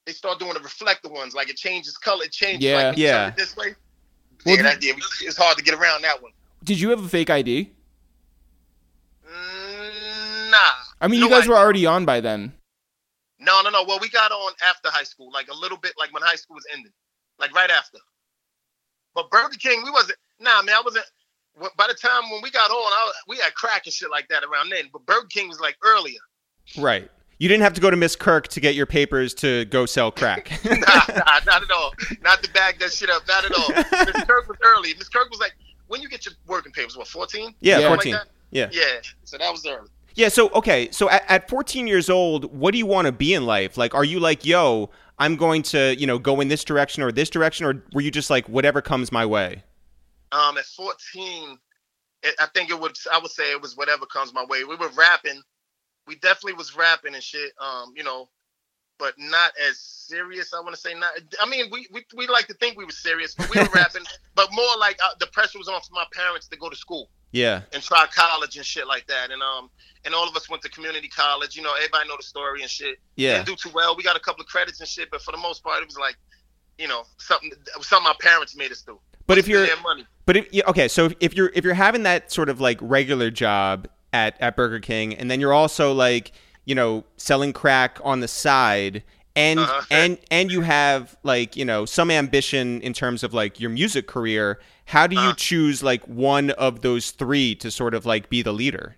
they 0.06 0.12
start 0.12 0.40
doing 0.40 0.54
the 0.54 0.60
reflector 0.60 1.08
ones, 1.08 1.32
like 1.34 1.48
it 1.48 1.56
changes 1.56 1.96
color, 1.96 2.24
it 2.24 2.32
changes 2.32 2.64
Yeah. 2.64 2.88
like 2.88 2.96
Yeah. 2.98 3.30
this 3.36 3.56
way. 3.56 3.74
Well, 4.44 4.56
yeah, 4.56 4.62
that, 4.62 4.82
yeah, 4.82 4.92
it's 5.22 5.36
hard 5.36 5.56
to 5.58 5.64
get 5.64 5.74
around 5.74 6.02
that 6.02 6.22
one. 6.22 6.32
Did 6.64 6.80
you 6.80 6.90
have 6.90 7.04
a 7.04 7.08
fake 7.08 7.30
ID? 7.30 7.70
Mm, 9.26 10.50
nah. 10.50 10.56
I 11.00 11.08
mean, 11.08 11.20
No 11.20 11.26
you 11.26 11.32
guys 11.32 11.48
were 11.48 11.56
already 11.56 11.86
on 11.86 12.04
by 12.04 12.20
then. 12.20 12.52
No, 13.38 13.60
no, 13.62 13.70
no. 13.70 13.84
Well, 13.84 13.98
we 14.00 14.08
got 14.08 14.30
on 14.30 14.52
after 14.68 14.88
high 14.88 15.02
school, 15.02 15.30
like 15.32 15.48
a 15.48 15.54
little 15.54 15.78
bit, 15.78 15.94
like 15.98 16.12
when 16.12 16.22
high 16.22 16.36
school 16.36 16.54
was 16.54 16.64
ending, 16.72 16.92
like 17.38 17.54
right 17.54 17.70
after. 17.70 17.98
But 19.14 19.30
Burger 19.30 19.56
King, 19.58 19.82
we 19.84 19.90
wasn't. 19.90 20.18
Nah, 20.38 20.62
man, 20.62 20.76
I 20.76 20.82
wasn't. 20.84 21.04
By 21.76 21.86
the 21.86 21.94
time 21.94 22.30
when 22.30 22.40
we 22.40 22.50
got 22.50 22.70
on, 22.70 22.92
I, 22.92 23.12
we 23.28 23.36
had 23.36 23.54
crack 23.54 23.82
and 23.84 23.92
shit 23.92 24.10
like 24.10 24.28
that 24.28 24.42
around 24.44 24.70
then. 24.70 24.88
But 24.92 25.04
Burger 25.04 25.26
King 25.28 25.48
was 25.48 25.60
like 25.60 25.76
earlier. 25.82 26.20
right. 26.78 27.10
You 27.42 27.48
didn't 27.48 27.64
have 27.64 27.72
to 27.72 27.80
go 27.80 27.90
to 27.90 27.96
Miss 27.96 28.14
Kirk 28.14 28.46
to 28.46 28.60
get 28.60 28.76
your 28.76 28.86
papers 28.86 29.34
to 29.34 29.64
go 29.64 29.84
sell 29.84 30.12
crack. 30.12 30.52
nah, 30.64 30.76
nah, 30.76 31.40
not 31.44 31.60
at 31.64 31.70
all. 31.72 31.92
Not 32.22 32.40
to 32.44 32.52
bag 32.52 32.78
that 32.78 32.92
shit 32.92 33.10
up. 33.10 33.26
Not 33.26 33.44
at 33.44 33.50
all. 33.50 33.68
Miss 34.06 34.24
Kirk 34.28 34.46
was 34.46 34.58
early. 34.62 34.94
Miss 34.96 35.08
Kirk 35.08 35.28
was 35.28 35.40
like, 35.40 35.52
when 35.88 36.00
you 36.00 36.08
get 36.08 36.24
your 36.24 36.34
working 36.46 36.70
papers, 36.70 36.96
what, 36.96 37.08
14? 37.08 37.52
yeah, 37.58 37.80
Yeah. 37.80 37.88
14. 37.88 38.12
Like 38.12 38.22
that? 38.22 38.28
Yeah. 38.52 38.68
Yeah. 38.70 39.00
So 39.24 39.38
that 39.38 39.50
was 39.50 39.66
early. 39.66 39.88
Yeah. 40.14 40.28
So 40.28 40.50
okay. 40.50 40.88
So 40.92 41.10
at, 41.10 41.24
at 41.28 41.48
14 41.48 41.88
years 41.88 42.08
old, 42.08 42.44
what 42.56 42.70
do 42.70 42.78
you 42.78 42.86
want 42.86 43.06
to 43.06 43.12
be 43.12 43.34
in 43.34 43.44
life? 43.44 43.76
Like, 43.76 43.92
are 43.92 44.04
you 44.04 44.20
like, 44.20 44.46
yo, 44.46 44.90
I'm 45.18 45.34
going 45.34 45.62
to, 45.64 45.96
you 45.98 46.06
know, 46.06 46.20
go 46.20 46.40
in 46.40 46.46
this 46.46 46.62
direction 46.62 47.02
or 47.02 47.10
this 47.10 47.28
direction, 47.28 47.66
or 47.66 47.82
were 47.92 48.02
you 48.02 48.12
just 48.12 48.30
like, 48.30 48.48
whatever 48.48 48.80
comes 48.80 49.10
my 49.10 49.26
way? 49.26 49.64
Um, 50.30 50.58
at 50.58 50.64
14, 50.66 51.58
it, 52.22 52.36
I 52.38 52.46
think 52.54 52.70
it 52.70 52.78
would. 52.78 52.96
I 53.12 53.18
would 53.18 53.32
say 53.32 53.50
it 53.50 53.60
was 53.60 53.76
whatever 53.76 54.06
comes 54.06 54.32
my 54.32 54.44
way. 54.44 54.62
We 54.62 54.76
were 54.76 54.90
rapping. 54.96 55.42
We 56.06 56.16
definitely 56.16 56.54
was 56.54 56.76
rapping 56.76 57.14
and 57.14 57.22
shit. 57.22 57.52
Um, 57.60 57.92
you 57.96 58.02
know, 58.04 58.28
but 58.98 59.14
not 59.18 59.52
as 59.68 59.78
serious. 59.78 60.52
I 60.54 60.60
want 60.60 60.74
to 60.74 60.80
say 60.80 60.94
not. 60.94 61.12
I 61.40 61.48
mean, 61.48 61.66
we, 61.72 61.86
we 61.92 62.04
we 62.16 62.26
like 62.26 62.46
to 62.48 62.54
think 62.54 62.76
we 62.76 62.84
were 62.84 62.90
serious, 62.90 63.34
but 63.34 63.52
we 63.54 63.60
were 63.60 63.68
rapping. 63.74 64.02
But 64.34 64.48
more 64.50 64.76
like 64.78 64.98
uh, 65.04 65.10
the 65.20 65.26
pressure 65.26 65.58
was 65.58 65.68
on 65.68 65.78
for 65.82 65.92
my 65.92 66.06
parents 66.14 66.48
to 66.48 66.56
go 66.56 66.70
to 66.70 66.74
school 66.76 67.10
Yeah. 67.32 67.60
and 67.74 67.82
try 67.82 68.06
college 68.14 68.56
and 68.56 68.64
shit 68.64 68.86
like 68.86 69.06
that. 69.08 69.30
And 69.30 69.42
um, 69.42 69.68
and 70.06 70.14
all 70.14 70.26
of 70.26 70.34
us 70.34 70.48
went 70.48 70.62
to 70.62 70.70
community 70.70 71.08
college. 71.08 71.54
You 71.54 71.62
know, 71.62 71.72
everybody 71.76 72.08
know 72.08 72.16
the 72.16 72.22
story 72.22 72.62
and 72.62 72.70
shit. 72.70 72.96
Yeah. 73.16 73.34
Didn't 73.34 73.48
do 73.48 73.56
too 73.56 73.70
well. 73.74 73.94
We 73.94 74.02
got 74.02 74.16
a 74.16 74.20
couple 74.20 74.40
of 74.40 74.46
credits 74.48 74.80
and 74.80 74.88
shit, 74.88 75.10
but 75.10 75.20
for 75.20 75.32
the 75.32 75.36
most 75.38 75.62
part, 75.62 75.82
it 75.82 75.86
was 75.86 75.98
like, 75.98 76.16
you 76.78 76.88
know, 76.88 77.02
something 77.18 77.52
something 77.82 78.04
my 78.04 78.14
parents 78.20 78.56
made 78.56 78.72
us 78.72 78.80
do. 78.82 78.98
But 79.26 79.36
if 79.36 79.46
you're, 79.46 79.66
but 80.24 80.36
if 80.38 80.46
okay, 80.68 80.88
so 80.88 81.04
if- 81.06 81.14
if 81.20 81.34
you're 81.36 81.50
if 81.54 81.62
you're 81.62 81.74
having 81.74 82.04
that 82.04 82.32
sort 82.32 82.48
of 82.48 82.58
like 82.60 82.78
regular 82.80 83.30
job 83.30 83.86
at 84.12 84.36
at 84.40 84.56
Burger 84.56 84.80
King, 84.80 85.14
and 85.14 85.30
then 85.30 85.40
you're 85.40 85.52
also 85.52 85.92
like, 85.92 86.32
you 86.64 86.74
know, 86.74 87.04
selling 87.16 87.52
crack 87.52 87.98
on 88.04 88.20
the 88.20 88.28
side. 88.28 89.02
And 89.34 89.60
Uh-huh. 89.60 89.82
and 89.90 90.18
and 90.30 90.50
you 90.52 90.60
have 90.60 91.16
like 91.22 91.56
you 91.56 91.64
know 91.64 91.84
some 91.86 92.10
ambition 92.10 92.80
in 92.82 92.92
terms 92.92 93.22
of 93.22 93.32
like 93.32 93.58
your 93.60 93.70
music 93.70 94.06
career. 94.06 94.60
How 94.86 95.06
do 95.06 95.14
you 95.16 95.20
Uh-huh. 95.22 95.34
choose 95.36 95.82
like 95.82 96.04
one 96.06 96.50
of 96.50 96.82
those 96.82 97.12
three 97.12 97.54
to 97.56 97.70
sort 97.70 97.94
of 97.94 98.04
like 98.04 98.28
be 98.28 98.42
the 98.42 98.52
leader, 98.52 98.96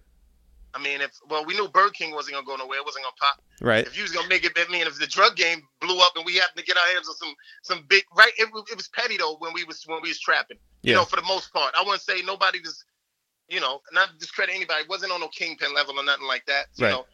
I 0.74 0.80
mean, 0.82 1.00
if 1.02 1.12
well, 1.28 1.44
we 1.44 1.54
knew 1.54 1.68
Burger 1.68 1.92
King 1.92 2.12
wasn't 2.14 2.34
gonna 2.34 2.46
go 2.46 2.56
nowhere. 2.56 2.78
It 2.78 2.84
wasn't 2.84 3.04
gonna 3.04 3.14
pop. 3.20 3.38
right? 3.60 3.86
If 3.86 3.96
you 3.96 4.02
was 4.02 4.10
gonna 4.10 4.26
make 4.26 4.44
it, 4.44 4.52
I 4.56 4.70
mean, 4.72 4.86
if 4.88 4.98
the 4.98 5.06
drug 5.06 5.36
game 5.36 5.62
blew 5.80 5.98
up 6.00 6.16
and 6.16 6.24
we 6.26 6.34
happened 6.34 6.58
to 6.58 6.64
get 6.64 6.76
our 6.76 6.86
hands 6.94 7.08
on 7.08 7.14
some 7.14 7.34
some 7.62 7.84
big, 7.88 8.02
right? 8.16 8.32
It, 8.38 8.52
was- 8.52 8.64
it 8.72 8.76
was 8.76 8.88
petty 8.88 9.16
though 9.16 9.36
when 9.38 9.52
we 9.52 9.62
was 9.62 9.84
when 9.86 10.00
we 10.02 10.08
was 10.08 10.18
trapping. 10.18 10.58
You 10.82 10.94
know, 10.94 11.04
for 11.04 11.16
the 11.16 11.22
most 11.22 11.52
part, 11.52 11.72
I 11.78 11.82
wouldn't 11.82 12.02
say 12.02 12.20
nobody 12.22 12.58
was, 12.60 12.84
you 13.48 13.60
know, 13.60 13.80
not 13.92 14.10
to 14.10 14.18
discredit 14.18 14.54
anybody. 14.54 14.82
It 14.82 14.88
wasn't 14.88 15.12
on 15.12 15.20
no 15.20 15.28
kingpin 15.28 15.74
level 15.74 15.98
or 15.98 16.04
nothing 16.04 16.26
like 16.26 16.46
that. 16.46 16.66
You 16.76 16.84
Right. 16.84 16.92
know, 16.92 17.06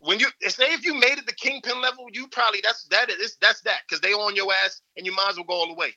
when 0.00 0.20
you 0.20 0.28
say 0.48 0.72
if 0.72 0.84
you 0.84 0.94
made 0.94 1.18
it 1.18 1.26
the 1.26 1.34
kingpin 1.34 1.80
level, 1.80 2.06
you 2.12 2.28
probably 2.28 2.60
that's 2.62 2.84
that 2.90 3.10
is 3.10 3.36
that's 3.40 3.62
that 3.62 3.80
because 3.88 4.00
they 4.00 4.12
on 4.12 4.36
your 4.36 4.52
ass 4.64 4.82
and 4.96 5.06
you 5.06 5.14
might 5.14 5.30
as 5.30 5.36
well 5.36 5.46
go 5.46 5.54
all 5.54 5.68
the 5.68 5.74
way. 5.74 5.94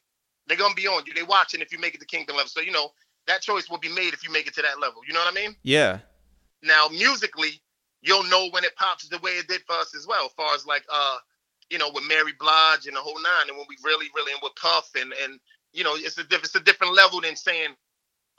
They're 0.47 0.57
gonna 0.57 0.75
be 0.75 0.87
on 0.87 1.03
you. 1.05 1.13
They 1.13 1.23
watching 1.23 1.61
if 1.61 1.71
you 1.71 1.79
make 1.79 1.95
it 1.95 1.99
to 2.01 2.07
kingpin 2.07 2.35
level. 2.35 2.49
So 2.49 2.61
you 2.61 2.71
know 2.71 2.91
that 3.27 3.41
choice 3.41 3.69
will 3.69 3.79
be 3.79 3.89
made 3.93 4.13
if 4.13 4.23
you 4.23 4.31
make 4.31 4.47
it 4.47 4.55
to 4.55 4.61
that 4.63 4.79
level. 4.79 5.01
You 5.07 5.13
know 5.13 5.19
what 5.19 5.31
I 5.31 5.35
mean? 5.35 5.55
Yeah, 5.63 5.99
Now, 6.63 6.87
musically, 6.89 7.61
you'll 8.01 8.23
know 8.25 8.49
when 8.51 8.63
it 8.63 8.75
pops 8.75 9.07
the 9.07 9.19
way 9.19 9.31
it 9.31 9.47
did 9.47 9.61
for 9.67 9.73
us 9.75 9.95
as 9.95 10.07
well, 10.07 10.25
as 10.25 10.31
far 10.33 10.55
as 10.55 10.65
like 10.65 10.83
uh, 10.91 11.17
you 11.69 11.77
know, 11.77 11.91
with 11.93 12.05
Mary 12.07 12.33
Blige 12.39 12.87
and 12.87 12.95
the 12.95 13.01
whole 13.01 13.21
nine, 13.21 13.49
and 13.49 13.57
when 13.57 13.65
we 13.69 13.77
really, 13.83 14.07
really 14.15 14.33
and 14.33 14.41
with 14.43 14.55
Puff 14.55 14.89
and 14.99 15.13
and 15.23 15.39
you 15.73 15.83
know, 15.83 15.95
it's 15.95 16.17
a 16.17 16.23
it's 16.31 16.55
a 16.55 16.59
different 16.61 16.95
level 16.95 17.21
than 17.21 17.35
saying 17.35 17.69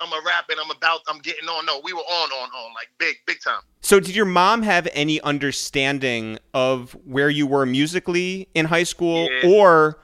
I'm 0.00 0.12
a 0.12 0.20
rap 0.24 0.46
and 0.48 0.58
I'm 0.58 0.70
about 0.70 1.00
I'm 1.08 1.18
getting 1.18 1.48
on. 1.48 1.66
No, 1.66 1.80
we 1.84 1.92
were 1.92 2.00
on, 2.00 2.30
on, 2.30 2.48
on, 2.50 2.74
like 2.74 2.88
big, 2.98 3.16
big 3.26 3.40
time. 3.42 3.60
So, 3.80 4.00
did 4.00 4.14
your 4.14 4.24
mom 4.24 4.62
have 4.62 4.88
any 4.92 5.20
understanding 5.20 6.38
of 6.54 6.92
where 7.04 7.30
you 7.30 7.46
were 7.46 7.66
musically 7.66 8.48
in 8.54 8.66
high 8.66 8.84
school, 8.84 9.28
Yeah. 9.30 9.50
or 9.50 9.98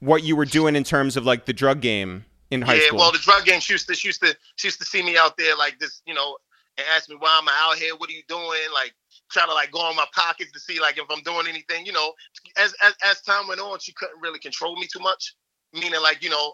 what 0.00 0.22
you 0.22 0.36
were 0.36 0.44
doing 0.44 0.76
in 0.76 0.84
terms 0.84 1.16
of 1.16 1.24
like 1.24 1.46
the 1.46 1.52
drug 1.52 1.80
game 1.80 2.24
in 2.50 2.62
high 2.62 2.74
yeah, 2.74 2.86
school? 2.86 2.98
Yeah, 2.98 3.04
well, 3.04 3.12
the 3.12 3.18
drug 3.18 3.44
game, 3.44 3.60
she 3.60 3.74
used 3.74 3.88
to, 3.88 3.94
she 3.94 4.08
used 4.08 4.22
to, 4.22 4.36
she 4.56 4.68
used 4.68 4.78
to 4.80 4.86
see 4.86 5.02
me 5.02 5.16
out 5.16 5.36
there 5.36 5.56
like 5.56 5.78
this, 5.78 6.02
you 6.06 6.14
know, 6.14 6.36
and 6.78 6.86
ask 6.94 7.08
me 7.08 7.16
why 7.18 7.38
am 7.38 7.48
I 7.48 7.70
out 7.70 7.78
here? 7.78 7.94
What 7.96 8.10
are 8.10 8.14
you 8.14 8.22
doing? 8.28 8.58
Like 8.72 8.94
try 9.30 9.46
to 9.46 9.52
like 9.52 9.72
go 9.72 9.88
in 9.90 9.96
my 9.96 10.06
pockets 10.14 10.52
to 10.52 10.60
see 10.60 10.80
like 10.80 10.98
if 10.98 11.04
I'm 11.10 11.22
doing 11.22 11.46
anything. 11.48 11.86
You 11.86 11.92
know, 11.92 12.12
as 12.56 12.74
as, 12.82 12.94
as 13.02 13.20
time 13.22 13.48
went 13.48 13.60
on, 13.60 13.78
she 13.78 13.92
couldn't 13.92 14.20
really 14.20 14.38
control 14.38 14.76
me 14.76 14.86
too 14.86 15.00
much. 15.00 15.34
Meaning 15.72 16.00
like 16.02 16.22
you 16.22 16.30
know, 16.30 16.52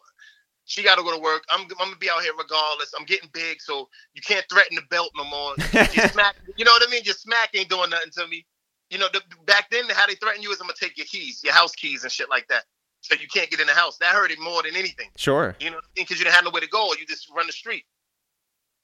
she 0.68 0.83
got 0.83 0.96
to 0.96 1.02
go 1.02 1.16
to 1.16 1.20
work. 1.20 1.44
I'm 1.50 1.62
I'm 1.62 1.88
gonna 1.88 1.96
be 1.96 2.11
out 2.11 2.22
here 2.22 2.35
regardless. 2.38 2.92
I'm 2.96 3.07
getting 3.07 3.31
big, 3.33 3.61
so 3.61 3.88
you 4.14 4.20
can't 4.20 4.44
threaten 4.50 4.76
the 4.76 4.83
belt 4.90 5.11
no 5.16 5.24
more. 5.24 5.54
You 5.72 6.09
smack, 6.09 6.37
you 6.57 6.64
know 6.64 6.72
what 6.72 6.87
I 6.87 6.90
mean? 6.90 7.02
Your 7.04 7.14
smack 7.14 7.50
ain't 7.54 7.70
doing 7.70 7.88
nothing 7.90 8.11
to 8.12 8.28
me. 8.28 8.44
You 8.90 8.98
know, 8.98 9.07
the, 9.12 9.22
back 9.46 9.70
then 9.70 9.85
how 9.88 10.07
they 10.07 10.14
threaten 10.14 10.42
you 10.42 10.50
is 10.52 10.61
I'm 10.61 10.66
gonna 10.66 10.74
take 10.78 10.98
your 10.98 11.07
keys, 11.07 11.40
your 11.42 11.54
house 11.54 11.74
keys 11.74 12.02
and 12.02 12.12
shit 12.12 12.28
like 12.28 12.46
that. 12.48 12.64
So 13.00 13.14
you 13.14 13.28
can't 13.28 13.50
get 13.50 13.61
in 13.61 13.66
the 13.66 13.72
house. 13.72 13.96
That 13.96 14.14
hurt 14.14 14.31
it 14.31 14.38
more 14.38 14.62
than 14.62 14.76
anything. 14.76 15.09
sure. 15.16 15.57
You 15.59 15.70
know, 15.70 15.81
because 15.96 16.18
you 16.18 16.24
didn't 16.24 16.37
have 16.37 16.44
nowhere 16.44 16.61
to 16.61 16.68
go, 16.68 16.92
you 16.92 17.07
just 17.07 17.31
run 17.35 17.46
the 17.46 17.52
street. 17.52 17.85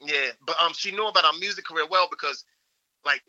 Yeah, 0.00 0.28
but 0.46 0.56
um, 0.62 0.72
she 0.72 0.90
knew 0.90 1.06
about 1.06 1.26
our 1.26 1.34
music 1.38 1.66
career 1.66 1.86
well 1.88 2.08
because, 2.10 2.44
like, 3.04 3.22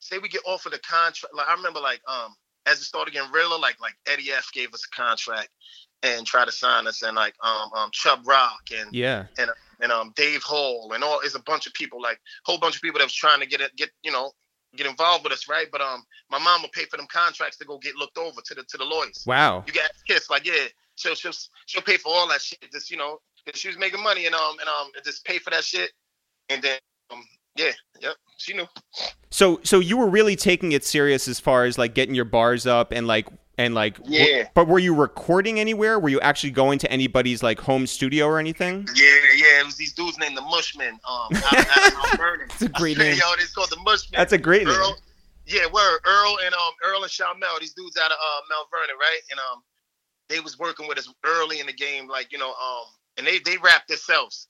say 0.00 0.18
we 0.18 0.28
get 0.28 0.42
offered 0.44 0.74
a 0.74 0.78
contract. 0.80 1.34
Like 1.34 1.48
I 1.48 1.54
remember, 1.54 1.80
like 1.80 2.00
um, 2.08 2.34
as 2.66 2.78
it 2.78 2.84
started 2.84 3.14
getting 3.14 3.30
realer, 3.30 3.58
like 3.60 3.80
like 3.80 3.94
Eddie 4.08 4.32
F 4.32 4.50
gave 4.52 4.74
us 4.74 4.84
a 4.92 4.96
contract 4.96 5.50
and 6.02 6.26
try 6.26 6.44
to 6.44 6.52
sign 6.52 6.86
us, 6.86 7.02
and 7.02 7.16
like 7.16 7.34
um 7.42 7.70
um 7.74 7.90
Chubb 7.92 8.26
Rock 8.26 8.62
and 8.76 8.94
Yeah. 8.94 9.26
and 9.38 9.50
and 9.80 9.92
um 9.92 10.12
Dave 10.16 10.42
Hall 10.42 10.92
and 10.94 11.02
all 11.04 11.20
is 11.20 11.34
a 11.34 11.40
bunch 11.40 11.66
of 11.66 11.74
people, 11.74 12.00
like 12.02 12.20
whole 12.44 12.58
bunch 12.58 12.76
of 12.76 12.82
people 12.82 12.98
that 12.98 13.04
was 13.04 13.14
trying 13.14 13.40
to 13.40 13.46
get 13.46 13.60
it, 13.60 13.74
get 13.76 13.90
you 14.02 14.12
know 14.12 14.32
get 14.76 14.86
involved 14.86 15.22
with 15.22 15.32
us, 15.34 15.48
right? 15.48 15.66
But 15.70 15.82
um, 15.82 16.02
my 16.30 16.38
mom 16.38 16.62
would 16.62 16.72
pay 16.72 16.86
for 16.86 16.96
them 16.96 17.06
contracts 17.12 17.58
to 17.58 17.64
go 17.66 17.76
get 17.78 17.94
looked 17.96 18.16
over 18.16 18.40
to 18.42 18.54
the 18.54 18.62
to 18.62 18.76
the 18.78 18.84
lawyers 18.84 19.22
Wow. 19.26 19.64
you 19.66 19.72
got 19.72 19.90
kiss 20.08 20.30
like 20.30 20.46
yeah 20.46 20.66
she'll 20.96 21.14
she'll 21.14 21.32
she'll 21.66 21.82
pay 21.82 21.96
for 21.98 22.08
all 22.12 22.26
that 22.28 22.40
shit 22.40 22.58
just 22.72 22.90
you 22.90 22.96
know 22.96 23.18
she 23.54 23.68
was 23.68 23.76
making 23.76 24.02
money 24.02 24.24
and 24.26 24.34
um 24.34 24.56
and 24.60 24.68
um 24.68 24.88
just 25.04 25.24
pay 25.26 25.38
for 25.38 25.50
that 25.50 25.62
shit 25.64 25.90
and 26.48 26.62
then 26.62 26.78
um 27.12 27.22
yeah 27.56 27.72
yep 28.00 28.14
she 28.38 28.54
knew 28.54 28.66
So, 29.30 29.60
so 29.62 29.78
you 29.78 29.96
were 29.96 30.08
really 30.08 30.36
taking 30.36 30.72
it 30.72 30.84
serious 30.84 31.26
as 31.28 31.40
far 31.40 31.64
as 31.64 31.76
like 31.78 31.94
getting 31.94 32.14
your 32.14 32.24
bars 32.24 32.66
up 32.66 32.92
and 32.92 33.06
like 33.06 33.26
and 33.62 33.74
like. 33.74 33.96
w- 33.98 34.18
Yeah. 34.24 34.48
but 34.54 34.66
were 34.68 34.78
you 34.78 34.94
recording 34.94 35.58
anywhere? 35.60 35.98
Were 35.98 36.08
you 36.08 36.20
actually 36.20 36.50
going 36.50 36.78
to 36.80 36.90
anybody's 36.92 37.42
like 37.42 37.60
home 37.60 37.86
studio 37.86 38.26
or 38.26 38.38
anything? 38.38 38.86
yeah 38.94 39.04
yeah 39.36 39.60
it 39.60 39.66
was 39.66 39.76
these 39.76 39.92
dudes 39.92 40.18
named 40.18 40.36
the 40.36 40.42
Mushmen 40.42 40.94
um 41.08 41.28
out, 41.32 41.54
out 41.54 41.88
of 41.88 41.94
Mount 41.94 42.16
Vernon 42.16 42.46
It's 42.50 42.62
a 42.62 42.68
great 42.68 42.96
I 42.98 43.00
swear, 43.00 43.10
name. 43.10 43.18
yo 43.18 43.32
it's 43.38 43.52
called 43.54 43.70
the 43.70 43.76
Mushmen 43.76 44.18
That's 44.18 44.32
a 44.32 44.38
great 44.38 44.66
name. 44.66 44.74
Earl, 44.76 44.96
yeah, 45.46 45.66
were 45.66 46.00
Earl 46.04 46.36
and 46.44 46.54
um 46.54 46.72
Earl 46.84 47.02
and 47.02 47.10
Shamel, 47.12 47.60
these 47.60 47.74
dudes 47.74 47.96
out 47.96 48.10
of 48.10 48.16
uh 48.18 48.40
Mount 48.50 48.68
Vernon, 48.70 48.96
right? 48.98 49.20
And 49.30 49.38
um 49.40 49.62
they 50.28 50.40
was 50.40 50.58
working 50.58 50.88
with 50.88 50.98
us 50.98 51.12
early 51.24 51.60
in 51.60 51.66
the 51.66 51.72
game, 51.72 52.08
like 52.08 52.32
you 52.32 52.38
know, 52.38 52.50
um 52.50 52.84
and 53.18 53.26
they 53.26 53.38
they 53.40 53.56
rapped 53.58 53.88
themselves. 53.88 54.48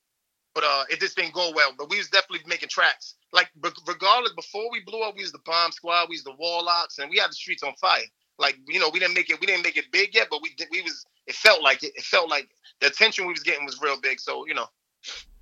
But 0.55 0.65
uh 0.65 0.85
it 0.91 1.01
just 1.01 1.17
didn't 1.17 1.35
go 1.35 1.53
well. 1.55 1.73
But 1.77 1.89
we 1.91 1.99
was 1.99 2.09
definitely 2.09 2.45
making 2.47 2.69
tracks. 2.69 3.15
Like 3.33 3.51
regardless, 3.87 4.33
before 4.35 4.71
we 4.71 4.81
blew 4.85 5.03
up, 5.03 5.15
we 5.17 5.23
was 5.23 5.33
the 5.33 5.41
bomb 5.47 5.73
squad, 5.73 6.09
we 6.11 6.17
was 6.17 6.25
the 6.25 6.35
warlocks, 6.39 6.99
and 6.99 7.09
we 7.11 7.17
had 7.19 7.31
the 7.31 7.35
streets 7.35 7.63
on 7.63 7.73
fire. 7.81 8.03
Like, 8.39 8.59
you 8.69 8.81
know, 8.81 8.91
we 8.93 8.99
didn't 8.99 9.15
make 9.15 9.31
it 9.31 9.41
we 9.41 9.47
didn't 9.47 9.63
make 9.63 9.77
it 9.77 9.91
big 9.93 10.15
yet, 10.15 10.29
but 10.31 10.41
we 10.43 10.55
did 10.57 10.69
we 10.71 10.83
was 10.83 11.05
it 11.27 11.35
felt 11.35 11.63
like 11.63 11.83
it. 11.83 11.93
It 11.97 12.05
felt 12.05 12.29
like 12.29 12.49
the 12.81 12.89
attention 12.89 13.27
we 13.27 13.33
was 13.33 13.43
getting 13.43 13.65
was 13.65 13.81
real 13.81 14.01
big. 14.01 14.19
So, 14.21 14.47
you 14.47 14.55
know, 14.55 14.67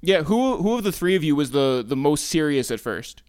Yeah, 0.02 0.22
who 0.22 0.56
who 0.58 0.76
of 0.76 0.84
the 0.84 0.92
three 0.92 1.16
of 1.16 1.24
you 1.24 1.36
was 1.36 1.50
the 1.52 1.84
the 1.86 1.96
most 1.96 2.26
serious 2.26 2.70
at 2.70 2.80
first? 2.80 3.22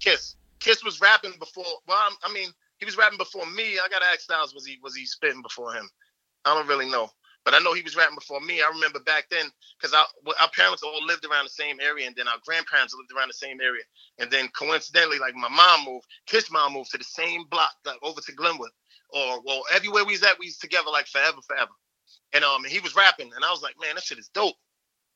Kiss. 0.00 0.36
Kiss 0.60 0.84
was 0.84 1.00
rapping 1.00 1.32
before. 1.38 1.64
Well, 1.86 1.98
I'm- 1.98 2.16
I 2.22 2.32
mean, 2.32 2.50
he 2.78 2.84
was 2.84 2.96
rapping 2.96 3.18
before 3.18 3.46
me. 3.46 3.78
I 3.78 3.88
gotta 3.88 4.06
ask 4.06 4.20
Styles, 4.20 4.54
was 4.54 4.66
he 4.66 4.78
was 4.82 4.94
he 4.94 5.06
spitting 5.06 5.42
before 5.42 5.72
him? 5.72 5.88
I 6.44 6.54
don't 6.54 6.66
really 6.68 6.88
know, 6.88 7.10
but 7.44 7.54
I 7.54 7.58
know 7.58 7.72
he 7.72 7.82
was 7.82 7.96
rapping 7.96 8.14
before 8.14 8.40
me. 8.40 8.62
I 8.62 8.68
remember 8.68 9.00
back 9.00 9.28
then 9.30 9.50
because 9.78 9.92
our 9.94 10.50
parents 10.54 10.82
all 10.82 11.04
lived 11.04 11.24
around 11.24 11.44
the 11.44 11.50
same 11.50 11.80
area, 11.80 12.06
and 12.06 12.14
then 12.14 12.28
our 12.28 12.38
grandparents 12.44 12.94
lived 12.94 13.10
around 13.12 13.28
the 13.28 13.34
same 13.34 13.60
area, 13.60 13.82
and 14.18 14.30
then 14.30 14.48
coincidentally, 14.48 15.18
like 15.18 15.34
my 15.34 15.48
mom 15.48 15.84
moved, 15.84 16.06
Kiss 16.26 16.50
mom 16.50 16.74
moved 16.74 16.90
to 16.92 16.98
the 16.98 17.04
same 17.04 17.44
block, 17.50 17.72
like 17.84 17.98
over 18.02 18.20
to 18.20 18.32
Glenwood, 18.32 18.70
or 19.10 19.40
well, 19.42 19.62
everywhere 19.74 20.04
we 20.04 20.12
was 20.12 20.22
at, 20.22 20.38
we 20.38 20.46
was 20.46 20.58
together 20.58 20.90
like 20.90 21.06
forever, 21.06 21.38
forever. 21.46 21.72
And 22.32 22.44
um, 22.44 22.64
and 22.64 22.72
he 22.72 22.80
was 22.80 22.96
rapping, 22.96 23.30
and 23.34 23.44
I 23.44 23.50
was 23.50 23.62
like, 23.62 23.74
man, 23.80 23.94
that 23.94 24.04
shit 24.04 24.18
is 24.18 24.28
dope. 24.28 24.56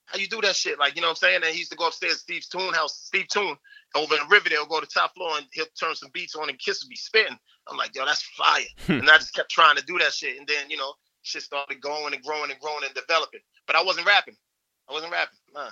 How 0.06 0.18
you 0.18 0.26
do 0.26 0.40
that 0.40 0.56
shit? 0.56 0.78
Like, 0.78 0.96
you 0.96 1.02
know 1.02 1.08
what 1.08 1.22
I'm 1.22 1.28
saying? 1.28 1.42
And 1.44 1.52
he 1.52 1.58
used 1.58 1.70
to 1.70 1.76
go 1.76 1.86
upstairs 1.86 2.14
to 2.14 2.18
Steve's 2.18 2.48
Tune 2.48 2.74
house, 2.74 2.96
Steve 2.96 3.28
Tune, 3.28 3.56
over 3.94 4.14
in 4.14 4.28
Riverdale, 4.28 4.66
go 4.66 4.80
to 4.80 4.86
top 4.86 5.14
floor 5.14 5.36
and 5.36 5.46
he'll 5.52 5.66
turn 5.78 5.94
some 5.94 6.10
beats 6.12 6.34
on 6.34 6.48
and 6.48 6.58
Kiss 6.58 6.82
would 6.82 6.90
be 6.90 6.96
spitting. 6.96 7.38
I'm 7.68 7.76
like, 7.76 7.94
yo, 7.94 8.04
that's 8.04 8.22
fire. 8.22 8.62
Hmm. 8.86 8.92
and 8.92 9.10
I 9.10 9.18
just 9.18 9.34
kept 9.34 9.50
trying 9.50 9.76
to 9.76 9.84
do 9.84 9.98
that 9.98 10.12
shit. 10.12 10.38
And 10.38 10.46
then, 10.46 10.70
you 10.70 10.76
know, 10.76 10.94
shit 11.22 11.42
started 11.42 11.80
going 11.80 12.14
and 12.14 12.22
growing 12.22 12.50
and 12.50 12.60
growing 12.60 12.84
and 12.84 12.94
developing. 12.94 13.40
But 13.66 13.76
I 13.76 13.82
wasn't 13.82 14.06
rapping. 14.06 14.36
I 14.88 14.92
wasn't 14.92 15.12
rapping. 15.12 15.38
Nah. 15.54 15.70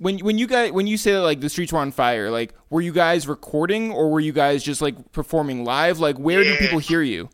When 0.00 0.18
when 0.20 0.38
you 0.38 0.46
guys 0.46 0.72
when 0.72 0.86
you 0.86 0.96
say 0.96 1.12
that, 1.12 1.20
like 1.20 1.40
the 1.40 1.48
streets 1.50 1.72
were 1.72 1.78
on 1.78 1.92
fire, 1.92 2.30
like 2.30 2.54
were 2.70 2.80
you 2.80 2.92
guys 2.92 3.28
recording 3.28 3.92
or 3.92 4.10
were 4.10 4.20
you 4.20 4.32
guys 4.32 4.62
just 4.64 4.80
like 4.80 5.12
performing 5.12 5.62
live? 5.64 5.98
Like 6.00 6.16
where 6.18 6.42
do 6.42 6.56
people 6.56 6.78
hear 6.78 7.02
you? 7.02 7.28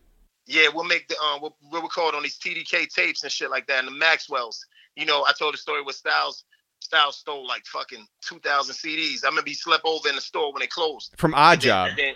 Yeah, 0.46 0.66
we'll 0.74 0.84
make 0.84 1.06
the 1.08 1.16
um 1.20 1.40
we'll, 1.42 1.56
we'll 1.70 1.82
record 1.82 2.14
on 2.16 2.22
these 2.24 2.38
TDK 2.38 2.88
tapes 2.88 3.22
and 3.22 3.30
shit 3.30 3.50
like 3.50 3.66
that 3.68 3.84
and 3.84 3.88
the 3.88 4.04
Maxells. 4.04 4.58
You 4.96 5.06
know, 5.06 5.24
I 5.28 5.32
told 5.38 5.54
the 5.54 5.58
story 5.58 5.82
with 5.82 5.94
Styles. 5.96 6.44
Styles 6.80 7.16
stole 7.18 7.46
like 7.46 7.64
fucking 7.66 8.04
two 8.20 8.40
thousand 8.40 8.74
CDs. 8.74 9.24
I 9.24 9.28
remember 9.28 9.48
he 9.48 9.54
slept 9.54 9.84
over 9.84 10.08
in 10.08 10.16
the 10.16 10.20
store 10.20 10.52
when 10.52 10.60
they 10.60 10.66
closed. 10.66 11.14
From 11.16 11.34
Odd 11.34 11.52
And 11.54 11.60
then- 11.62 11.68
Job. 11.68 11.88
and 11.90 11.98
then- 11.98 12.14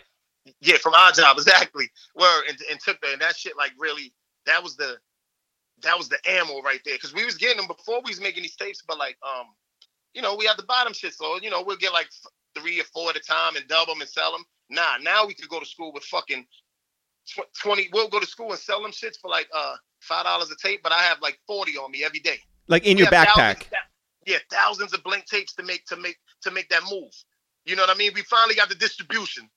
yeah, 0.60 0.78
from 0.78 0.94
Odd 0.96 1.14
Job, 1.14 1.36
exactly. 1.38 1.88
Where 2.14 2.42
and, 2.48 2.58
and 2.70 2.80
took 2.80 3.00
that 3.02 3.12
and 3.12 3.20
that 3.22 3.36
shit 3.36 3.56
like 3.56 3.72
really 3.78 4.12
that 4.46 4.62
was 4.62 4.74
the 4.76 4.96
that 5.82 5.96
was 5.96 6.08
the 6.08 6.18
ammo 6.28 6.60
right 6.62 6.80
there 6.84 6.94
because 6.96 7.14
we 7.14 7.24
was 7.24 7.36
getting 7.36 7.58
them 7.58 7.66
before 7.68 8.00
we 8.04 8.10
was 8.10 8.20
making 8.20 8.42
these 8.42 8.56
tapes, 8.56 8.82
but 8.86 8.98
like 8.98 9.16
um 9.22 9.46
you 10.14 10.22
know 10.22 10.34
we 10.36 10.46
had 10.46 10.56
the 10.58 10.62
bottom 10.64 10.92
shit, 10.92 11.14
so 11.14 11.38
you 11.40 11.50
know 11.50 11.62
we'll 11.62 11.76
get 11.76 11.92
like 11.92 12.08
three 12.58 12.80
or 12.80 12.84
four 12.84 13.10
at 13.10 13.16
a 13.16 13.20
time 13.20 13.56
and 13.56 13.66
dub 13.68 13.88
them 13.88 14.00
and 14.00 14.10
sell 14.10 14.32
them. 14.32 14.44
Nah, 14.70 14.98
now 15.02 15.26
we 15.26 15.34
could 15.34 15.48
go 15.48 15.60
to 15.60 15.66
school 15.66 15.92
with 15.92 16.04
fucking 16.04 16.46
twenty. 17.60 17.88
We'll 17.92 18.08
go 18.08 18.20
to 18.20 18.26
school 18.26 18.50
and 18.50 18.58
sell 18.58 18.82
them 18.82 18.90
shits 18.92 19.18
for 19.20 19.30
like 19.30 19.48
uh 19.54 19.76
five 20.00 20.24
dollars 20.24 20.50
a 20.50 20.56
tape, 20.56 20.82
but 20.82 20.92
I 20.92 21.02
have 21.02 21.20
like 21.20 21.38
forty 21.46 21.76
on 21.76 21.90
me 21.90 22.04
every 22.04 22.20
day. 22.20 22.38
Like 22.68 22.84
in 22.86 22.96
We 22.96 23.02
your 23.02 23.10
backpack. 23.10 23.36
thousands- 23.64 23.64
yeah, 24.26 24.38
thousands 24.50 24.92
of 24.92 25.02
blank 25.02 25.24
tapes 25.26 25.54
to 25.54 25.62
make 25.62 25.86
to 25.86 25.96
make 25.96 26.18
to 26.42 26.50
make 26.50 26.68
that 26.68 26.82
move. 26.90 27.10
You 27.64 27.76
know 27.76 27.82
what 27.82 27.90
I 27.90 27.98
mean? 27.98 28.12
We 28.14 28.22
finally 28.22 28.54
got 28.54 28.68
the 28.68 28.74
distribution 28.74 29.48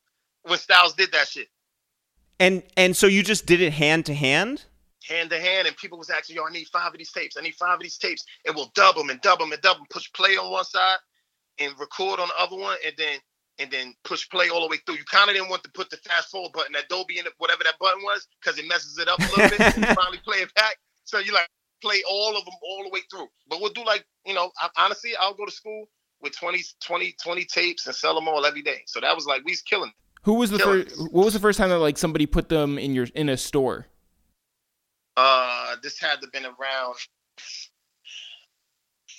when 0.44 0.58
Styles 0.60 0.94
did 0.94 1.12
that 1.14 1.28
shit 1.28 1.48
And 2.40 2.64
and 2.78 2.96
so 2.96 3.08
you 3.08 3.24
just 3.24 3.46
did 3.46 3.62
it 3.62 3.74
hand 3.74 4.06
to 4.08 4.14
hand? 4.14 4.66
Hand 5.08 5.30
to 5.32 5.40
hand, 5.40 5.68
and 5.68 5.76
people 5.78 5.98
was 5.98 6.10
asking, 6.10 6.36
"Yo, 6.36 6.44
I 6.46 6.52
need 6.52 6.68
five 6.68 6.92
of 6.92 6.98
these 6.98 7.12
tapes. 7.12 7.38
I 7.38 7.42
need 7.42 7.56
five 7.56 7.76
of 7.76 7.82
these 7.82 7.98
tapes." 7.98 8.26
And 8.46 8.56
we'll 8.56 8.72
dub 8.76 8.96
them 8.96 9.10
and 9.10 9.22
dub 9.22 9.40
them 9.40 9.52
and 9.52 9.62
dub 9.62 9.78
them. 9.78 9.86
Push 9.90 10.12
play 10.14 10.38
on 10.38 10.52
one 10.52 10.66
side 10.66 10.98
and 11.60 11.78
record 11.80 12.20
on 12.20 12.28
the 12.28 12.40
other 12.40 12.56
one, 12.56 12.78
and 12.86 12.96
then 12.98 13.20
and 13.60 13.70
then 13.70 13.94
push 14.04 14.28
play 14.30 14.50
all 14.50 14.62
the 14.62 14.68
way 14.68 14.78
through. 14.86 14.96
You 14.96 15.06
kind 15.06 15.30
of 15.30 15.36
didn't 15.36 15.50
want 15.50 15.64
to 15.64 15.72
put 15.72 15.90
the 15.90 15.98
fast 15.98 16.30
forward 16.30 16.54
button, 16.54 16.76
Adobe, 16.76 17.20
in 17.20 17.28
it, 17.28 17.34
whatever 17.38 17.64
that 17.64 17.78
button 17.80 18.02
was, 18.02 18.28
because 18.42 18.58
it 18.58 18.68
messes 18.68 18.98
it 18.98 19.08
up 19.08 19.20
a 19.20 19.24
little 19.24 19.50
bit. 19.50 19.62
and 19.62 19.86
finally 19.96 20.20
play 20.26 20.38
it 20.38 20.54
back, 20.56 20.78
so 21.04 21.20
you 21.20 21.34
like 21.34 21.50
play 21.82 22.02
all 22.10 22.38
of 22.38 22.46
them 22.46 22.54
all 22.64 22.84
the 22.84 22.90
way 22.90 23.02
through. 23.12 23.28
But 23.48 23.62
we'll 23.62 23.74
do 23.74 23.86
like 23.86 24.06
you 24.26 24.34
know, 24.34 24.52
I, 24.60 24.70
honestly, 24.78 25.12
I'll 25.20 25.36
go 25.36 25.46
to 25.46 25.52
school 25.52 25.86
with 26.22 26.36
20, 26.38 26.64
20, 26.84 27.16
20 27.22 27.46
tapes 27.46 27.86
and 27.86 27.96
sell 27.96 28.16
them 28.16 28.28
all 28.28 28.46
every 28.46 28.62
day. 28.62 28.82
So 28.88 29.02
that 29.02 29.16
was 29.16 29.26
like 29.26 29.44
we 29.44 29.52
was 29.52 29.62
killing. 29.62 29.90
it. 29.90 29.96
Who 30.24 30.36
was 30.36 30.52
the 30.52 30.60
first? 30.60 30.98
What 31.12 31.26
was 31.26 31.34
the 31.34 31.40
first 31.40 31.58
time 31.58 31.70
that 31.70 31.80
like 31.80 31.98
somebody 31.98 32.26
put 32.26 32.50
them 32.50 32.78
in 32.80 32.94
your 32.96 33.08
in 33.14 33.30
a 33.30 33.38
store? 33.38 33.88
Uh, 35.16 35.76
this 35.82 36.00
had 36.00 36.22
to 36.22 36.28
been 36.34 36.46
around. 36.46 36.96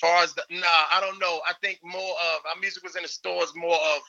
Far 0.01 0.25
as 0.25 0.35
the 0.35 0.43
nah, 0.51 0.67
I 0.93 1.01
don't 1.01 1.19
know. 1.19 1.41
I 1.49 1.53
think 1.63 1.79
more 1.85 2.01
of 2.35 2.41
our 2.53 2.61
music 2.61 2.83
was 2.83 2.97
in 2.97 3.03
the 3.03 3.09
stores, 3.09 3.53
more 3.55 3.77
of 3.77 4.03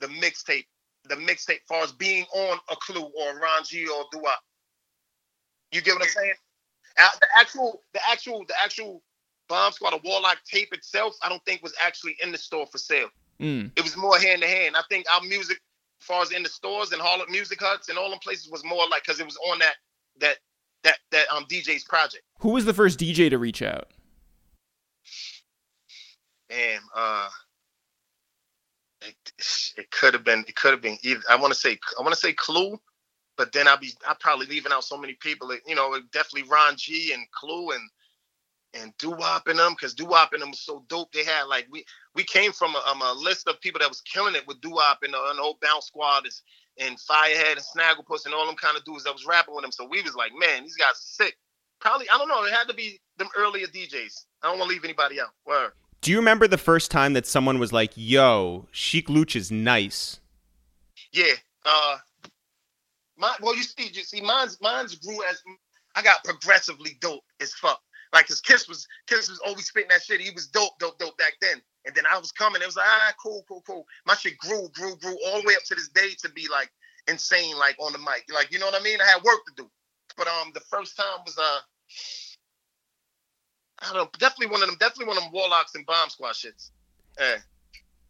the 0.00 0.08
mixtape, 0.08 0.66
the 1.08 1.16
mixtape. 1.16 1.60
Far 1.66 1.82
as 1.82 1.92
being 1.92 2.24
on 2.34 2.58
a 2.70 2.76
Clue 2.76 3.02
or 3.02 3.38
Ron 3.38 3.64
G 3.64 3.86
or 3.86 4.04
Dua. 4.12 4.34
You 5.72 5.80
get 5.80 5.94
what 5.94 6.02
I'm 6.02 6.08
saying? 6.08 6.34
The 6.96 7.26
actual, 7.38 7.80
the 7.94 8.00
actual, 8.10 8.44
the 8.46 8.54
actual 8.62 9.02
Bomb 9.48 9.72
Squad 9.72 9.94
or 9.94 10.00
Warlock 10.04 10.38
tape 10.44 10.72
itself, 10.72 11.16
I 11.22 11.28
don't 11.28 11.44
think 11.44 11.62
was 11.62 11.74
actually 11.82 12.16
in 12.22 12.30
the 12.30 12.38
store 12.38 12.66
for 12.66 12.78
sale. 12.78 13.08
Mm. 13.40 13.70
It 13.76 13.82
was 13.82 13.96
more 13.96 14.18
hand 14.18 14.42
to 14.42 14.48
hand. 14.48 14.76
I 14.76 14.82
think 14.88 15.06
our 15.12 15.22
music, 15.22 15.58
as 16.00 16.06
far 16.06 16.22
as 16.22 16.30
in 16.30 16.42
the 16.42 16.48
stores 16.48 16.92
and 16.92 17.00
Harlem 17.00 17.30
Music 17.30 17.60
Huts 17.60 17.88
and 17.88 17.98
all 17.98 18.10
them 18.10 18.18
places, 18.18 18.50
was 18.50 18.64
more 18.64 18.86
like 18.90 19.02
because 19.02 19.20
it 19.20 19.26
was 19.26 19.38
on 19.50 19.58
that 19.60 19.74
that 20.20 20.36
that 20.84 20.98
that 21.10 21.26
um 21.32 21.44
DJ's 21.46 21.84
project. 21.84 22.24
Who 22.40 22.50
was 22.50 22.64
the 22.64 22.74
first 22.74 22.98
DJ 22.98 23.30
to 23.30 23.38
reach 23.38 23.62
out? 23.62 23.88
Damn, 26.50 26.82
uh, 26.94 27.28
it, 29.02 29.14
it 29.76 29.90
could 29.90 30.14
have 30.14 30.24
been. 30.24 30.44
It 30.48 30.54
could 30.56 30.72
have 30.72 30.82
been 30.82 30.98
either. 31.02 31.22
I 31.30 31.36
want 31.36 31.52
to 31.52 31.58
say. 31.58 31.78
I 31.98 32.02
want 32.02 32.14
to 32.14 32.20
say 32.20 32.32
Clue, 32.34 32.78
but 33.36 33.52
then 33.52 33.66
I'll 33.68 33.78
be. 33.78 33.92
I'm 34.06 34.16
probably 34.20 34.46
leaving 34.46 34.72
out 34.72 34.84
so 34.84 34.96
many 34.98 35.14
people. 35.14 35.50
It- 35.52 35.62
You 35.66 35.74
know, 35.74 35.98
definitely 36.12 36.48
Ron 36.50 36.74
G 36.76 37.12
and 37.14 37.24
Clue 37.32 37.70
and 37.72 37.88
and 38.74 38.92
Doo 38.98 39.10
Wop 39.10 39.48
and 39.48 39.58
them 39.58 39.72
because 39.72 39.94
Doo 39.94 40.06
Wop 40.06 40.32
and 40.32 40.42
them 40.42 40.50
was 40.50 40.60
so 40.60 40.84
dope. 40.88 41.12
They 41.12 41.24
had 41.24 41.44
like 41.44 41.66
we 41.70 41.84
we 42.14 42.24
came 42.24 42.52
from 42.52 42.74
a, 42.74 42.82
um, 42.90 43.02
a 43.02 43.12
list 43.12 43.48
of 43.48 43.60
people 43.60 43.80
that 43.80 43.88
was 43.88 44.00
killing 44.02 44.34
it 44.34 44.46
with 44.46 44.60
Doo 44.60 44.70
Wop 44.70 44.98
and, 45.02 45.14
uh, 45.14 45.18
and 45.30 45.38
the 45.38 45.42
old 45.42 45.60
Bounce 45.60 45.86
Squad 45.86 46.26
is, 46.26 46.42
and 46.78 46.96
Firehead 46.98 47.52
and 47.52 47.60
Snagglepuss 47.60 48.24
and 48.24 48.34
all 48.34 48.46
them 48.46 48.56
kind 48.56 48.76
of 48.76 48.84
dudes 48.84 49.04
that 49.04 49.12
was 49.12 49.26
rapping 49.26 49.54
with 49.54 49.64
him. 49.64 49.72
So 49.72 49.86
we 49.86 50.02
was 50.02 50.14
like, 50.14 50.32
man, 50.38 50.62
these 50.62 50.76
guys 50.76 50.92
are 50.92 51.24
sick. 51.24 51.36
Probably 51.80 52.06
I 52.12 52.18
don't 52.18 52.28
know. 52.28 52.44
It 52.44 52.52
had 52.52 52.68
to 52.68 52.74
be 52.74 53.00
them 53.18 53.28
earlier 53.36 53.66
DJs. 53.66 54.24
I 54.42 54.48
don't 54.48 54.58
want 54.58 54.68
to 54.68 54.74
leave 54.74 54.84
anybody 54.84 55.20
out. 55.20 55.30
Word. 55.46 55.72
Do 56.00 56.10
you 56.10 56.18
remember 56.18 56.48
the 56.48 56.58
first 56.58 56.90
time 56.90 57.12
that 57.12 57.26
someone 57.26 57.58
was 57.58 57.72
like, 57.72 57.92
"Yo, 57.94 58.66
Sheek 58.72 59.08
Louch 59.08 59.36
is 59.36 59.50
nice"? 59.50 60.20
Yeah. 61.12 61.34
Uh 61.64 61.98
my 63.16 63.34
well 63.40 63.56
you 63.56 63.62
see 63.62 63.90
you 63.92 64.02
see 64.02 64.20
mine's 64.20 64.58
mine's 64.60 64.94
grew 64.96 65.22
as 65.24 65.42
I 65.94 66.02
got 66.02 66.24
progressively 66.24 66.96
dope 67.00 67.22
as 67.40 67.52
fuck. 67.54 67.80
Like 68.12 68.28
his 68.28 68.40
Kiss 68.40 68.68
was 68.68 68.86
Kiss 69.06 69.28
was 69.28 69.40
always 69.40 69.66
spitting 69.66 69.88
that 69.90 70.02
shit. 70.02 70.20
He 70.20 70.30
was 70.30 70.48
dope, 70.48 70.78
dope, 70.78 70.98
dope 70.98 71.16
back 71.18 71.34
then. 71.40 71.62
And 71.84 71.94
then 71.94 72.04
I 72.10 72.18
was 72.18 72.30
coming. 72.30 72.62
It 72.62 72.66
was 72.66 72.76
like, 72.76 72.86
ah, 72.88 73.12
cool, 73.20 73.44
cool, 73.48 73.62
cool. 73.66 73.84
My 74.06 74.14
shit 74.14 74.38
grew, 74.38 74.68
grew, 74.72 74.96
grew 74.96 75.16
all 75.26 75.40
the 75.40 75.46
way 75.46 75.54
up 75.56 75.64
to 75.64 75.74
this 75.74 75.88
day 75.88 76.10
to 76.22 76.30
be 76.30 76.46
like 76.50 76.70
insane, 77.08 77.56
like 77.58 77.76
on 77.80 77.92
the 77.92 77.98
mic. 77.98 78.24
Like, 78.32 78.52
you 78.52 78.58
know 78.58 78.66
what 78.66 78.80
I 78.80 78.84
mean? 78.84 79.00
I 79.00 79.06
had 79.06 79.22
work 79.22 79.40
to 79.46 79.62
do. 79.62 79.70
But 80.16 80.28
um 80.28 80.50
the 80.54 80.60
first 80.60 80.96
time 80.96 81.20
was 81.24 81.36
uh 81.38 81.58
I 83.80 83.92
don't 83.92 83.96
know, 83.96 84.10
definitely 84.18 84.52
one 84.52 84.62
of 84.62 84.68
them, 84.68 84.76
definitely 84.78 85.06
one 85.06 85.16
of 85.16 85.24
them 85.24 85.32
warlocks 85.32 85.74
and 85.74 85.84
bomb 85.86 86.08
squad 86.08 86.34
shits. 86.34 86.70
Yeah. 87.18 87.36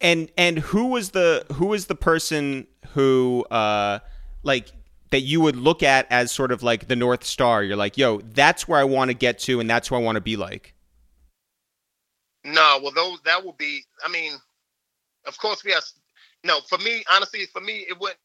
And 0.01 0.31
and 0.37 0.59
who 0.59 0.87
was 0.87 1.11
the 1.11 1.45
who 1.53 1.67
was 1.67 1.87
the 1.87 1.95
person 1.95 2.67
who 2.89 3.45
uh 3.49 3.99
like 4.43 4.71
that 5.11 5.21
you 5.21 5.41
would 5.41 5.55
look 5.55 5.83
at 5.83 6.07
as 6.11 6.31
sort 6.31 6.51
of 6.51 6.61
like 6.61 6.87
the 6.87 6.95
north 6.95 7.23
star? 7.23 7.63
You're 7.63 7.77
like, 7.77 7.97
"Yo, 7.97 8.19
that's 8.19 8.67
where 8.67 8.79
I 8.79 8.83
want 8.83 9.09
to 9.09 9.13
get 9.13 9.39
to 9.39 9.59
and 9.59 9.69
that's 9.69 9.87
who 9.87 9.95
I 9.95 9.99
want 9.99 10.17
to 10.17 10.21
be 10.21 10.35
like." 10.35 10.73
No, 12.43 12.79
well, 12.81 12.91
those 12.91 13.21
that 13.21 13.43
will 13.43 13.53
be. 13.53 13.83
I 14.03 14.09
mean, 14.09 14.33
of 15.25 15.37
course 15.37 15.63
we 15.63 15.71
have. 15.71 15.83
No, 16.43 16.59
for 16.67 16.77
me, 16.79 17.03
honestly, 17.11 17.45
for 17.51 17.61
me, 17.61 17.85
it 17.89 17.99
would. 17.99 18.15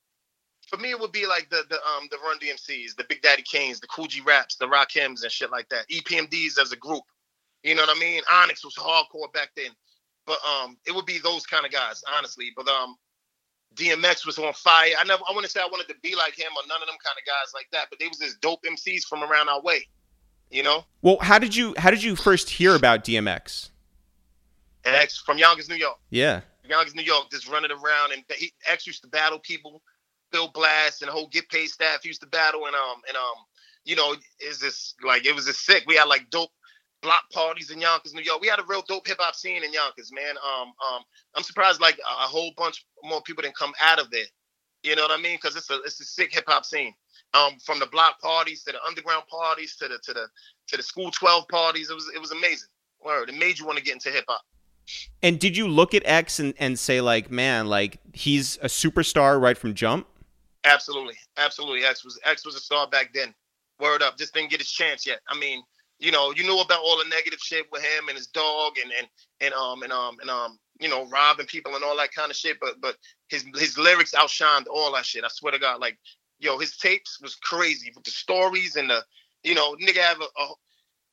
For 0.69 0.77
me, 0.77 0.91
it 0.91 1.01
would 1.01 1.13
be 1.13 1.27
like 1.27 1.49
the 1.51 1.63
the 1.69 1.77
um 1.77 2.09
the 2.11 2.19
Run 2.19 2.39
DMCs, 2.39 2.97
the 2.97 3.05
Big 3.09 3.23
Daddy 3.23 3.43
Kanes, 3.43 3.81
the 3.81 3.87
Kool 3.87 4.07
G 4.07 4.21
Raps, 4.21 4.57
the 4.57 4.67
Rakims, 4.67 5.23
and 5.23 5.33
shit 5.33 5.51
like 5.51 5.69
that. 5.69 5.89
EPMDs 5.89 6.59
as 6.61 6.73
a 6.73 6.77
group. 6.77 7.05
You 7.63 7.75
know 7.75 7.83
what 7.83 7.97
I 7.97 7.99
mean? 7.99 8.23
Onyx 8.31 8.65
was 8.65 8.75
hardcore 8.75 9.33
back 9.33 9.51
then, 9.57 9.71
but 10.27 10.39
um, 10.45 10.77
it 10.87 10.95
would 10.95 11.07
be 11.07 11.19
those 11.19 11.47
kind 11.47 11.65
of 11.65 11.73
guys, 11.73 12.03
honestly. 12.17 12.53
But 12.57 12.69
um, 12.69 12.97
DMX 13.75 14.27
was 14.27 14.39
on 14.39 14.53
fire. 14.53 14.93
I 14.99 15.05
never. 15.05 15.23
I 15.29 15.33
wouldn't 15.33 15.51
say 15.51 15.61
I 15.61 15.69
wanted 15.71 15.89
to 15.89 15.95
be 16.03 16.15
like 16.15 16.35
him 16.37 16.49
or 16.57 16.67
none 16.69 16.83
of 16.83 16.89
them 16.89 16.97
kind 17.05 17.17
of 17.19 17.25
guys 17.25 17.53
like 17.55 17.69
that, 17.73 17.87
but 17.91 17.99
they 17.99 18.09
was 18.09 18.19
just 18.19 18.41
dope 18.41 18.63
MCs 18.65 19.05
from 19.05 19.23
around 19.23 19.49
our 19.49 19.63
way. 19.63 19.87
You 20.51 20.63
know, 20.63 20.85
Well, 21.03 21.19
how 21.21 21.39
did 21.39 21.55
you 21.55 21.75
how 21.77 21.91
did 21.91 22.03
you 22.03 22.17
first 22.17 22.49
hear 22.51 22.75
about 22.75 23.05
DMX? 23.05 23.69
X 24.95 25.19
from 25.19 25.39
Yonkers, 25.39 25.69
New 25.69 25.77
York. 25.77 25.99
Yeah. 26.11 26.41
Yonkers, 26.69 26.95
New 26.95 27.03
York, 27.03 27.31
just 27.31 27.49
running 27.49 27.71
around, 27.71 28.13
and 28.13 28.23
he 28.37 28.53
X 28.67 28.87
used 28.87 29.03
to 29.03 29.09
battle 29.09 29.39
people, 29.39 29.83
Bill 30.31 30.49
Blast 30.49 31.03
and 31.03 31.09
the 31.09 31.13
whole 31.13 31.29
Get 31.29 31.49
Paid 31.49 31.69
staff 31.69 32.05
used 32.05 32.21
to 32.21 32.27
battle, 32.27 32.67
and 32.67 32.75
um 32.75 33.01
and 33.09 33.17
um 33.17 33.45
you 33.85 33.97
know 33.97 34.15
is 34.41 34.61
this 34.61 34.95
like 35.05 35.25
it 35.25 35.35
was 35.35 35.47
just 35.47 35.65
sick. 35.65 35.85
We 35.87 35.97
had 35.97 36.09
like 36.09 36.29
dope 36.31 36.51
block 37.01 37.31
parties 37.33 37.71
in 37.71 37.81
Yonkers, 37.81 38.13
New 38.13 38.23
York. 38.23 38.41
We 38.41 38.49
had 38.49 38.59
a 38.59 38.65
real 38.69 38.83
dope 38.87 39.07
hip 39.07 39.19
hop 39.21 39.35
scene 39.35 39.65
in 39.65 39.73
Yonkers, 39.73 40.13
man. 40.13 40.37
Um 40.37 40.69
um 40.69 41.03
I'm 41.35 41.43
surprised 41.43 41.81
like 41.81 41.99
a, 41.99 42.25
a 42.25 42.29
whole 42.29 42.53
bunch 42.57 42.85
more 43.03 43.23
people 43.23 43.43
didn't 43.43 43.57
come 43.57 43.73
out 43.81 44.01
of 44.01 44.11
there. 44.11 44.27
You 44.83 44.95
know 44.97 45.03
what 45.03 45.19
I 45.19 45.21
mean? 45.21 45.37
Because 45.37 45.57
it's 45.57 45.71
a 45.71 45.81
it's 45.83 46.01
a 46.01 46.05
sick 46.05 46.33
hip 46.33 46.45
hop 46.47 46.65
scene. 46.65 46.95
Um, 47.35 47.59
from 47.65 47.79
the 47.79 47.87
block 47.87 48.21
parties 48.23 48.63
to 48.65 48.73
the 48.73 48.83
underground 48.85 49.25
parties 49.29 49.77
to 49.77 49.89
the 49.89 49.99
to 50.03 50.15
the 50.15 50.29
to 50.69 50.77
the 50.77 50.83
school 50.83 51.11
twelve 51.11 51.47
parties, 51.49 51.91
it 51.91 51.95
was 51.95 52.11
it 52.15 52.21
was 52.21 52.31
amazing. 52.31 52.69
Word, 53.05 53.29
it 53.29 53.37
made 53.37 53.59
you 53.59 53.67
want 53.67 53.79
to 53.79 53.85
get 53.85 53.95
into 53.95 54.11
hip 54.11 54.25
hop. 54.29 54.41
And 55.23 55.39
did 55.39 55.57
you 55.57 55.69
look 55.69 55.95
at 55.95 56.03
X 56.05 56.39
and, 56.39 56.55
and 56.59 56.79
say 56.79 57.01
like, 57.01 57.31
man, 57.31 57.67
like 57.67 57.99
he's 58.13 58.57
a 58.59 58.67
superstar 58.67 59.41
right 59.41 59.57
from 59.57 59.75
jump? 59.75 60.07
Absolutely, 60.65 61.15
absolutely. 61.37 61.85
X 61.85 62.05
was 62.05 62.19
X 62.25 62.45
was 62.45 62.57
a 62.57 62.61
star 62.61 62.89
back 62.89 63.13
then. 63.15 63.35
Word 63.81 64.03
up, 64.03 64.19
just 64.19 64.35
didn't 64.35 64.51
get 64.51 64.61
his 64.61 64.71
chance 64.71 65.07
yet. 65.07 65.21
I 65.29 65.39
mean, 65.39 65.63
you 65.99 66.13
know, 66.13 66.33
you 66.33 66.43
knew 66.45 66.61
about 66.61 66.81
all 66.81 66.99
the 66.99 67.09
negative 67.09 67.39
shit 67.41 67.67
with 67.73 67.83
him 67.83 68.09
and 68.09 68.17
his 68.17 68.27
dog 68.27 68.75
and 68.83 68.93
and 68.99 69.09
and 69.41 69.55
um 69.55 69.83
and 69.83 69.93
um 69.93 70.17
and 70.21 70.31
um 70.31 70.59
you 70.81 70.89
know 70.89 71.07
robbing 71.07 71.47
people 71.47 71.75
and 71.75 71.85
all 71.85 71.97
that 71.97 72.13
kind 72.13 72.31
of 72.31 72.37
shit. 72.37 72.59
But 72.61 72.81
but 72.81 72.97
his 73.29 73.45
his 73.57 73.79
lyrics 73.79 74.15
outshined 74.15 74.67
all 74.71 74.93
that 74.95 75.07
shit. 75.07 75.25
I 75.25 75.29
swear 75.29 75.53
to 75.53 75.59
God, 75.59 75.81
like 75.81 75.99
yo, 76.39 76.59
his 76.59 76.77
tapes 76.77 77.21
was 77.21 77.35
crazy 77.37 77.93
with 77.95 78.05
the 78.05 78.11
stories 78.11 78.77
and 78.77 78.91
the 78.91 79.05
you 79.43 79.55
know 79.55 79.75
nigga 79.77 79.99
have 79.99 80.21
a, 80.21 80.43
a 80.43 80.49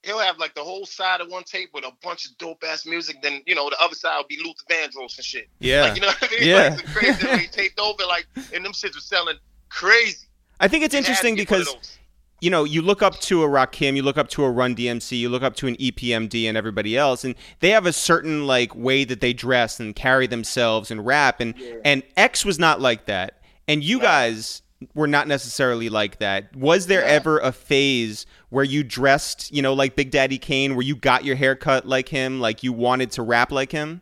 he'll 0.06 0.20
have 0.20 0.38
like 0.38 0.54
the 0.56 0.64
whole 0.64 0.86
side 0.86 1.20
of 1.22 1.30
one 1.30 1.44
tape 1.44 1.70
with 1.74 1.84
a 1.84 1.92
bunch 2.04 2.26
of 2.26 2.38
dope 2.38 2.64
ass 2.68 2.86
music. 2.86 3.22
Then 3.22 3.42
you 3.46 3.56
know 3.56 3.70
the 3.70 3.78
other 3.82 3.96
side 3.96 4.18
will 4.18 4.28
be 4.28 4.38
Luther 4.38 4.64
Vandross 4.70 5.18
and 5.18 5.26
shit. 5.26 5.48
Yeah. 5.60 5.82
Like, 5.82 5.96
you 5.96 6.02
know 6.02 6.08
what 6.08 6.18
I 6.22 6.40
mean? 6.40 6.48
Yeah. 6.50 6.70
Like, 6.70 6.80
some 6.80 6.94
crazy 6.94 7.28
that 7.28 7.40
he 7.40 7.48
taped 7.48 7.80
over 7.80 8.04
like 8.08 8.28
and 8.54 8.64
them 8.64 8.72
shits 8.74 8.96
was 8.96 9.06
selling 9.06 9.38
crazy. 9.70 10.28
I 10.60 10.68
think 10.68 10.84
it's 10.84 10.94
It 10.94 10.98
had 10.98 11.04
to 11.06 11.28
interesting 11.28 11.36
be 11.36 11.46
one 11.46 11.62
of 11.62 11.68
because 11.68 11.98
you 12.42 12.52
know, 12.52 12.64
you 12.66 12.82
look 12.82 13.02
up 13.02 13.18
to 13.22 13.44
a 13.44 13.48
Rakim, 13.48 13.96
you 13.96 14.04
look 14.04 14.18
up 14.18 14.28
to 14.30 14.44
a 14.44 14.52
Run 14.52 14.76
DMC, 14.76 15.18
you 15.18 15.30
look 15.30 15.42
up 15.42 15.56
to 15.56 15.68
an 15.68 15.76
EPMD 15.78 16.48
and 16.48 16.58
everybody 16.58 16.98
else, 16.98 17.24
and 17.24 17.34
they 17.62 17.70
have 17.70 17.86
a 17.86 17.94
certain 17.94 18.46
like 18.46 18.76
way 18.76 19.04
that 19.06 19.22
they 19.22 19.34
dress 19.34 19.80
and 19.80 19.96
carry 19.96 20.28
themselves 20.28 20.92
and 20.92 21.06
rap, 21.06 21.40
and 21.40 21.56
and 21.84 22.04
X 22.18 22.46
was 22.46 22.60
not 22.60 22.82
like 22.82 23.06
that, 23.06 23.40
and 23.68 23.84
you 23.84 24.00
guys 24.00 24.62
were 24.94 25.08
not 25.08 25.28
necessarily 25.28 25.88
like 25.90 26.20
that. 26.20 26.54
Was 26.56 26.88
there 26.88 27.02
Yeah. 27.02 27.08
ever 27.14 27.40
a 27.40 27.52
phase 27.54 28.26
where 28.56 28.64
you 28.64 28.86
dressed, 28.86 29.52
you 29.52 29.62
know, 29.62 29.74
like 29.74 29.98
Big 29.98 30.12
Daddy 30.12 30.38
Kane, 30.38 30.76
where 30.76 30.86
you 30.86 30.96
got 30.96 31.26
your 31.26 31.36
hair 31.36 31.58
cut 31.58 31.86
like 31.86 32.08
him, 32.08 32.40
like 32.40 32.64
you 32.64 32.72
wanted 32.72 33.12
to 33.12 33.22
rap 33.22 33.52
like 33.52 33.70
him? 33.70 34.02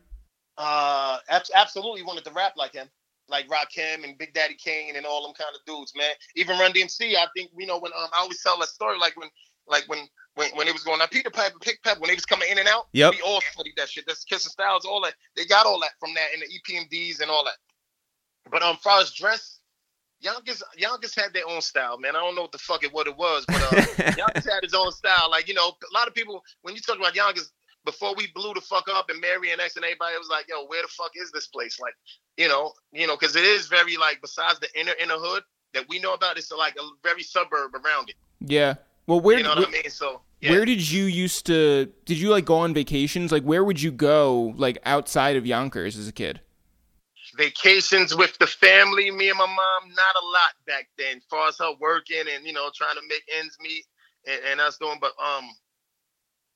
Uh, 0.60 1.18
abs- 1.28 1.50
absolutely 1.56 2.04
wanted 2.04 2.24
to 2.24 2.32
rap 2.34 2.54
like 2.56 2.72
him, 2.72 2.88
like 3.28 3.48
Rakim 3.48 4.04
and 4.04 4.16
Big 4.16 4.32
Daddy 4.36 4.54
Kane 4.54 4.96
and 4.96 5.08
all 5.08 5.24
them 5.24 5.34
kind 5.34 5.50
of 5.56 5.66
dudes, 5.66 5.94
man. 5.98 6.12
Even 6.36 6.60
Run 6.60 6.72
DMC, 6.72 7.16
I 7.16 7.26
think 7.36 7.50
you 7.58 7.66
know 7.66 7.80
when 7.80 7.92
um, 7.98 8.10
I 8.13 8.22
always 8.22 8.44
tell 8.44 8.60
that 8.60 8.68
story, 8.68 9.00
like 9.00 9.18
when 9.18 9.28
like 9.66 9.86
when 9.88 10.08
when 10.36 10.52
when 10.52 10.68
it 10.68 10.74
was 10.74 10.84
going 10.84 11.02
on 11.02 11.08
Peter 11.08 11.32
Piper, 11.32 11.58
Pick 11.60 11.82
Pepper, 11.82 12.02
when 12.02 12.10
they 12.10 12.13
was 12.13 12.26
coming 12.26 12.48
in 12.52 12.60
and 12.60 12.68
out. 12.68 12.89
Yep. 12.94 13.16
We 13.16 13.22
all 13.22 13.42
studied 13.54 13.74
that 13.78 13.89
shit. 13.89 14.04
That's 14.06 14.24
Kissing 14.24 14.52
Styles, 14.52 14.86
all 14.86 15.02
that. 15.02 15.16
They 15.36 15.46
got 15.46 15.66
all 15.66 15.80
that 15.80 15.94
from 16.00 16.13
that 16.13 16.28
in 16.32 16.42
the 16.42 16.46
EPMDs 16.46 17.22
and 17.22 17.32
all 17.32 17.44
that. 17.46 17.58
But 18.52 18.62
um, 18.62 18.78
far 18.84 19.02
as 19.02 19.12
dress, 19.13 19.62
Yonkers 20.23 20.63
Yonkers 20.77 21.15
had 21.15 21.33
their 21.33 21.47
own 21.47 21.62
style, 21.62 21.97
man. 21.99 22.15
I 22.15 22.19
don't 22.19 22.36
know 22.36 22.43
what 22.43 22.51
the 22.51 22.57
fuck 22.57 22.83
it 22.83 22.93
what 22.93 23.07
it 23.07 23.17
was, 23.17 23.45
but 23.47 23.62
uh, 23.62 24.12
Yonkers 24.17 24.45
had 24.45 24.63
his 24.63 24.73
own 24.73 24.91
style. 24.91 25.29
Like 25.29 25.47
you 25.47 25.53
know, 25.53 25.67
a 25.69 25.93
lot 25.93 26.07
of 26.07 26.13
people 26.15 26.43
when 26.62 26.75
you 26.75 26.81
talk 26.81 26.97
about 26.97 27.15
Yonkers 27.15 27.51
before 27.86 28.15
we 28.15 28.27
blew 28.33 28.53
the 28.53 28.62
fuck 28.62 28.88
up 28.93 29.09
and 29.09 29.19
Mary 29.19 29.51
and 29.51 29.59
X 29.59 29.75
and 29.75 29.83
everybody 29.83 30.15
it 30.15 30.19
was 30.19 30.29
like, 30.29 30.45
yo, 30.47 30.65
where 30.67 30.81
the 30.81 30.88
fuck 30.88 31.12
is 31.15 31.31
this 31.31 31.47
place? 31.47 31.79
Like, 31.81 31.93
you 32.38 32.47
know, 32.47 32.71
you 32.93 33.07
know, 33.07 33.17
because 33.17 33.36
it 33.36 33.43
is 33.43 33.67
very 33.67 33.97
like 33.97 34.21
besides 34.21 34.59
the 34.59 34.69
inner 34.79 34.93
inner 35.01 35.17
hood 35.17 35.43
that 35.73 35.86
we 35.89 35.99
know 35.99 36.13
about, 36.13 36.38
it's 36.38 36.51
like 36.51 36.75
a 36.79 36.83
very 37.03 37.23
suburb 37.23 37.75
around 37.75 38.09
it. 38.09 38.15
Yeah. 38.39 38.75
Well, 39.07 39.19
where 39.19 39.38
You 39.38 39.43
know 39.43 39.53
wh- 39.53 39.57
what 39.59 39.67
I 39.67 39.71
mean? 39.71 39.89
So 39.89 40.21
yeah. 40.39 40.51
where 40.51 40.63
did 40.65 40.89
you 40.89 41.05
used 41.05 41.45
to? 41.47 41.91
Did 42.05 42.17
you 42.17 42.29
like 42.29 42.45
go 42.45 42.55
on 42.59 42.73
vacations? 42.73 43.31
Like, 43.31 43.43
where 43.43 43.63
would 43.63 43.81
you 43.81 43.91
go 43.91 44.53
like 44.55 44.77
outside 44.86 45.36
of 45.36 45.45
Yonkers 45.45 45.97
as 45.97 46.07
a 46.07 46.13
kid? 46.13 46.39
Vacations 47.38 48.15
with 48.15 48.38
the 48.39 48.48
family, 48.48 49.12
me 49.12 49.30
and 49.30 49.38
my 49.38 49.48
mom, 49.48 49.89
not 49.89 50.24
a 50.24 50.26
lot 50.26 50.54
back 50.67 50.89
then. 50.98 51.17
As 51.17 51.24
far 51.30 51.50
as 51.50 51.58
her 51.60 51.74
working 51.80 52.24
and 52.34 52.46
you 52.46 52.54
know 52.54 52.69
trying 52.76 52.96
to 52.96 53.02
make 53.10 53.24
ends 53.38 53.58
meet 53.62 53.86
and, 54.28 54.41
and 54.52 54.62
us 54.62 54.78
doing, 54.78 55.00
but 55.02 55.13
um, 55.24 55.46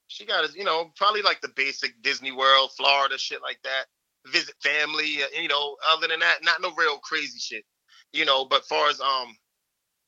she 0.08 0.26
got 0.26 0.44
us, 0.46 0.56
you 0.56 0.64
know, 0.64 0.92
probably 0.98 1.22
like 1.22 1.42
the 1.42 1.50
basic 1.56 2.02
Disney 2.02 2.32
World, 2.32 2.72
Florida, 2.78 3.18
shit 3.18 3.42
like 3.42 3.60
that. 3.64 3.86
Visit 4.28 4.56
family, 4.64 5.24
uh, 5.24 5.42
you 5.42 5.48
know. 5.50 5.78
Other 5.92 6.08
than 6.08 6.20
that, 6.22 6.40
not 6.44 6.62
no 6.62 6.72
real 6.78 7.00
crazy 7.00 7.40
shit, 7.40 7.66
you 8.14 8.26
know. 8.26 8.46
But 8.46 8.66
far 8.66 8.90
as 8.90 9.02
um 9.02 9.36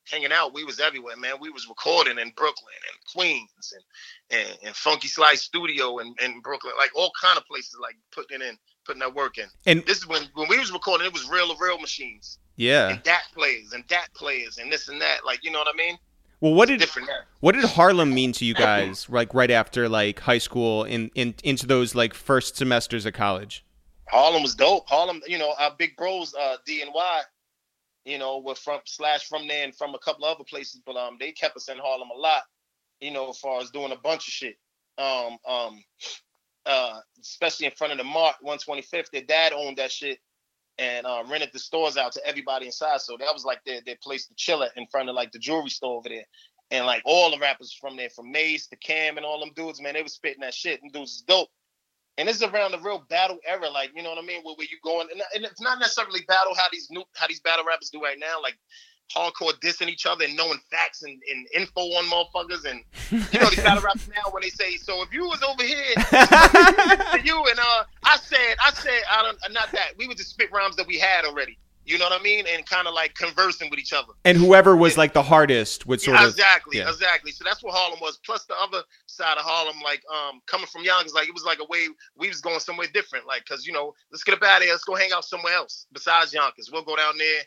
hanging 0.08 0.32
out, 0.32 0.54
we 0.54 0.64
was 0.64 0.80
everywhere, 0.80 1.16
man. 1.16 1.34
We 1.40 1.50
was 1.50 1.68
recording 1.68 2.18
in 2.18 2.30
Brooklyn 2.36 2.74
and 2.92 3.14
Queens 3.14 3.74
and 3.74 4.40
and, 4.40 4.58
and 4.66 4.76
Funky 4.76 5.08
Slice 5.08 5.42
Studio 5.42 5.98
in, 5.98 6.14
in 6.22 6.40
Brooklyn, 6.40 6.74
like 6.78 6.90
all 6.96 7.12
kind 7.20 7.38
of 7.38 7.46
places, 7.46 7.76
like 7.82 7.96
putting 8.12 8.42
in, 8.42 8.56
putting 8.84 9.00
that 9.00 9.14
work 9.14 9.38
in 9.38 9.46
and 9.66 9.84
this 9.86 9.98
is 9.98 10.06
when 10.06 10.22
when 10.34 10.48
we 10.48 10.58
was 10.58 10.72
recording 10.72 11.06
it 11.06 11.12
was 11.12 11.28
real 11.28 11.54
real 11.56 11.78
machines 11.78 12.38
yeah. 12.56 12.88
and 12.90 13.02
that 13.04 13.22
players 13.34 13.72
and 13.72 13.84
that 13.88 14.08
players 14.14 14.58
and 14.58 14.72
this 14.72 14.88
and 14.88 15.00
that 15.00 15.24
like 15.24 15.42
you 15.44 15.50
know 15.50 15.58
what 15.58 15.68
i 15.72 15.76
mean 15.76 15.96
Well, 16.40 16.54
what 16.54 16.68
did 16.68 16.80
different 16.80 17.08
what 17.40 17.54
did 17.54 17.64
Harlem 17.64 18.12
mean 18.14 18.32
to 18.32 18.44
you 18.44 18.54
guys? 18.54 19.08
Like 19.08 19.34
right 19.34 19.50
after 19.50 19.88
like 19.88 20.20
high 20.20 20.38
school 20.38 20.84
in, 20.84 21.10
in 21.14 21.34
into 21.44 21.66
those 21.66 21.94
like 21.94 22.14
first 22.14 22.56
semesters 22.56 23.04
of 23.06 23.12
college. 23.12 23.64
harlem 24.08 24.42
was 24.42 24.54
dope 24.54 24.88
harlem 24.88 25.20
you 25.26 25.38
know 25.38 25.52
our 25.58 25.72
big 25.78 25.96
bros 25.96 26.34
uh 26.34 26.56
d 26.66 26.82
and 26.82 26.90
y 26.94 27.20
you 28.04 28.18
know 28.18 28.38
were 28.38 28.54
from 28.54 28.80
slash 28.86 29.28
from 29.28 29.46
there 29.46 29.64
and 29.64 29.74
from 29.76 29.94
a 29.94 29.98
couple 29.98 30.24
other 30.24 30.44
places 30.44 30.80
but 30.86 30.96
um 30.96 31.16
they 31.20 31.30
kept 31.32 31.56
us 31.56 31.68
in 31.68 31.78
harlem 31.78 32.08
a 32.14 32.18
lot 32.18 32.42
you 33.00 33.10
know 33.10 33.28
as 33.30 33.38
far 33.38 33.60
as 33.60 33.70
doing 33.70 33.92
a 33.92 33.96
bunch 33.96 34.26
of 34.26 34.32
shit 34.32 34.56
um 34.98 35.36
um 35.46 35.84
uh 36.70 37.00
especially 37.20 37.66
in 37.66 37.72
front 37.72 37.92
of 37.92 37.98
the 37.98 38.04
mart 38.04 38.36
125th 38.44 39.10
their 39.12 39.22
dad 39.22 39.52
owned 39.52 39.76
that 39.76 39.92
shit 39.92 40.18
and 40.80 41.06
uh, 41.06 41.22
rented 41.28 41.50
the 41.52 41.58
stores 41.58 41.98
out 41.98 42.12
to 42.12 42.26
everybody 42.26 42.64
inside. 42.64 43.02
So 43.02 43.16
that 43.18 43.32
was 43.34 43.44
like 43.44 43.62
their, 43.64 43.80
their 43.84 43.98
place 44.02 44.26
to 44.26 44.34
chill 44.34 44.62
at 44.62 44.70
in 44.76 44.86
front 44.86 45.10
of 45.10 45.14
like 45.14 45.30
the 45.30 45.38
jewelry 45.38 45.68
store 45.68 45.98
over 45.98 46.08
there. 46.08 46.24
And 46.70 46.86
like 46.86 47.02
all 47.04 47.30
the 47.30 47.38
rappers 47.38 47.76
from 47.78 47.96
there, 47.96 48.08
from 48.08 48.32
Mase 48.32 48.66
to 48.68 48.76
Cam 48.76 49.18
and 49.18 49.26
all 49.26 49.40
them 49.40 49.50
dudes, 49.54 49.82
man, 49.82 49.92
they 49.94 50.02
was 50.02 50.14
spitting 50.14 50.40
that 50.40 50.54
shit. 50.54 50.80
And 50.82 50.90
dudes 50.90 51.16
is 51.16 51.22
dope. 51.22 51.48
And 52.16 52.26
this 52.26 52.36
is 52.36 52.42
around 52.42 52.72
the 52.72 52.78
real 52.78 53.04
battle 53.10 53.38
era, 53.46 53.68
like 53.68 53.90
you 53.94 54.02
know 54.02 54.10
what 54.10 54.18
I 54.18 54.26
mean, 54.26 54.42
where, 54.42 54.54
where 54.54 54.66
you 54.70 54.76
going, 54.84 55.08
and, 55.10 55.22
and 55.34 55.44
it's 55.44 55.60
not 55.60 55.78
necessarily 55.78 56.20
battle 56.28 56.54
how 56.54 56.66
these 56.70 56.88
new 56.90 57.02
how 57.14 57.26
these 57.26 57.40
battle 57.40 57.64
rappers 57.64 57.88
do 57.90 58.02
right 58.02 58.18
now, 58.18 58.42
like 58.42 58.58
hardcore 59.14 59.52
dissing 59.60 59.88
each 59.88 60.06
other 60.06 60.24
and 60.24 60.36
knowing 60.36 60.58
facts 60.70 61.02
and, 61.02 61.20
and 61.30 61.46
info 61.54 61.80
on 61.80 62.04
motherfuckers, 62.04 62.64
and 62.70 62.82
you 63.32 63.40
know 63.40 63.50
these 63.50 63.62
battle 63.64 63.82
rappers 63.82 64.08
now 64.08 64.30
when 64.30 64.42
they 64.42 64.50
say, 64.50 64.76
so 64.76 65.02
if 65.02 65.12
you 65.12 65.24
was 65.24 65.42
over 65.42 65.62
here, 65.62 65.94
you 67.24 67.44
and 67.46 67.58
uh, 67.58 67.84
I 68.04 68.16
said, 68.22 68.56
I 68.64 68.70
said, 68.72 69.02
I 69.10 69.22
don't, 69.22 69.38
not 69.52 69.70
that 69.72 69.92
we 69.98 70.06
would 70.06 70.16
just 70.16 70.30
spit 70.30 70.50
rhymes 70.52 70.76
that 70.76 70.86
we 70.86 70.98
had 70.98 71.24
already, 71.24 71.58
you 71.84 71.98
know 71.98 72.04
what 72.04 72.18
I 72.18 72.22
mean, 72.22 72.44
and 72.48 72.64
kind 72.66 72.86
of 72.86 72.94
like 72.94 73.14
conversing 73.14 73.70
with 73.70 73.78
each 73.78 73.92
other. 73.92 74.12
And 74.24 74.36
whoever 74.38 74.76
was 74.76 74.96
like 74.96 75.12
the 75.12 75.22
hardest 75.22 75.86
would 75.86 76.00
sort 76.00 76.16
Yeah, 76.16 76.24
of 76.24 76.30
exactly, 76.30 76.78
yeah. 76.78 76.88
exactly. 76.88 77.32
So 77.32 77.42
that's 77.44 77.62
what 77.62 77.74
Harlem 77.74 77.98
was. 78.00 78.18
Plus 78.24 78.44
the 78.44 78.54
other 78.60 78.82
side 79.06 79.38
of 79.38 79.44
Harlem, 79.44 79.76
like 79.82 80.02
um, 80.12 80.40
coming 80.46 80.66
from 80.66 80.84
Yonkers, 80.84 81.14
like 81.14 81.26
it 81.28 81.34
was 81.34 81.44
like 81.44 81.58
a 81.60 81.64
way 81.68 81.88
we 82.16 82.28
was 82.28 82.40
going 82.40 82.60
somewhere 82.60 82.86
different. 82.92 83.26
Like, 83.26 83.44
cause 83.46 83.66
you 83.66 83.72
know, 83.72 83.94
let's 84.12 84.22
get 84.24 84.34
up 84.34 84.42
out 84.42 84.58
of 84.58 84.62
here. 84.64 84.72
Let's 84.72 84.84
go 84.84 84.94
hang 84.94 85.10
out 85.12 85.24
somewhere 85.24 85.54
else 85.54 85.86
besides 85.92 86.32
Yonkers. 86.32 86.70
We'll 86.72 86.82
go 86.84 86.96
down 86.96 87.18
there, 87.18 87.42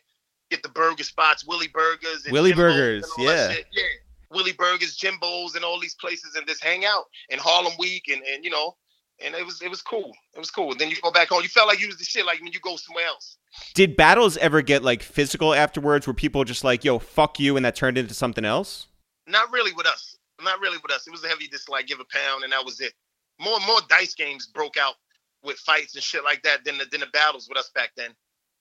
get 0.54 0.64
the 0.64 0.70
burger 0.70 1.04
spots, 1.04 1.46
Willie 1.46 1.68
Burgers, 1.68 2.26
and 2.26 2.34
Willie 2.34 2.52
Jimbo's 2.52 2.76
Burgers, 2.76 3.12
yeah. 3.18 3.54
yeah. 3.72 3.84
Willie 4.30 4.54
Burgers, 4.54 4.96
Jimbo's, 4.96 5.56
and 5.56 5.66
all 5.66 5.80
these 5.80 5.96
places, 5.96 6.36
and 6.36 6.48
just 6.48 6.64
hang 6.64 6.86
out 6.86 7.06
in 7.30 7.40
Harlem 7.40 7.74
Week, 7.80 8.06
and 8.12 8.22
and 8.24 8.44
you 8.44 8.52
know, 8.52 8.76
and 9.24 9.36
it 9.36 9.46
was 9.46 9.62
it 9.62 9.70
was 9.70 9.82
cool. 9.82 10.14
It 10.36 10.40
was 10.40 10.52
cool. 10.52 10.76
then 10.76 10.90
you 10.90 10.96
go 11.02 11.12
back 11.12 11.30
home. 11.30 11.42
You 11.42 11.50
felt 11.50 11.68
like 11.68 11.80
you 11.80 11.88
was 11.88 11.98
the 11.98 12.04
shit, 12.04 12.26
like 12.26 12.42
when 12.42 12.52
you 12.52 12.60
go 12.60 12.76
somewhere 12.76 13.06
else. 13.06 13.38
Did 13.74 13.96
battles 13.96 14.38
ever 14.38 14.62
get 14.62 14.84
like 14.84 15.04
physical 15.04 15.54
afterwards 15.54 16.08
where 16.08 16.14
people 16.14 16.44
just 16.44 16.64
like, 16.64 16.84
yo, 16.84 17.00
fuck 17.00 17.40
you 17.40 17.56
and 17.56 17.66
that 17.66 17.76
turned 17.76 17.98
into 17.98 18.14
something 18.14 18.46
else? 18.46 18.88
Not 19.28 19.52
really 19.52 19.74
with 19.74 19.86
us. 19.86 20.18
Not 20.42 20.60
really 20.60 20.78
with 20.82 20.92
us. 20.92 21.08
It 21.08 21.12
was 21.12 21.24
a 21.24 21.28
heavy 21.28 21.48
just 21.48 21.70
like 21.70 21.88
give 21.88 22.00
a 22.00 22.06
pound 22.06 22.44
and 22.44 22.52
that 22.52 22.66
was 22.66 22.82
it. 22.82 22.94
More 23.40 23.60
more 23.62 23.80
dice 23.90 24.14
games 24.14 24.48
broke 24.48 24.78
out 24.78 24.96
with 25.44 25.58
fights 25.58 25.94
and 25.96 26.04
shit 26.04 26.24
like 26.24 26.42
that 26.44 26.66
than 26.66 26.78
the 26.78 26.86
than 26.86 27.02
the 27.02 27.08
battles 27.08 27.48
with 27.48 27.58
us 27.58 27.70
back 27.74 27.92
then. 27.96 28.12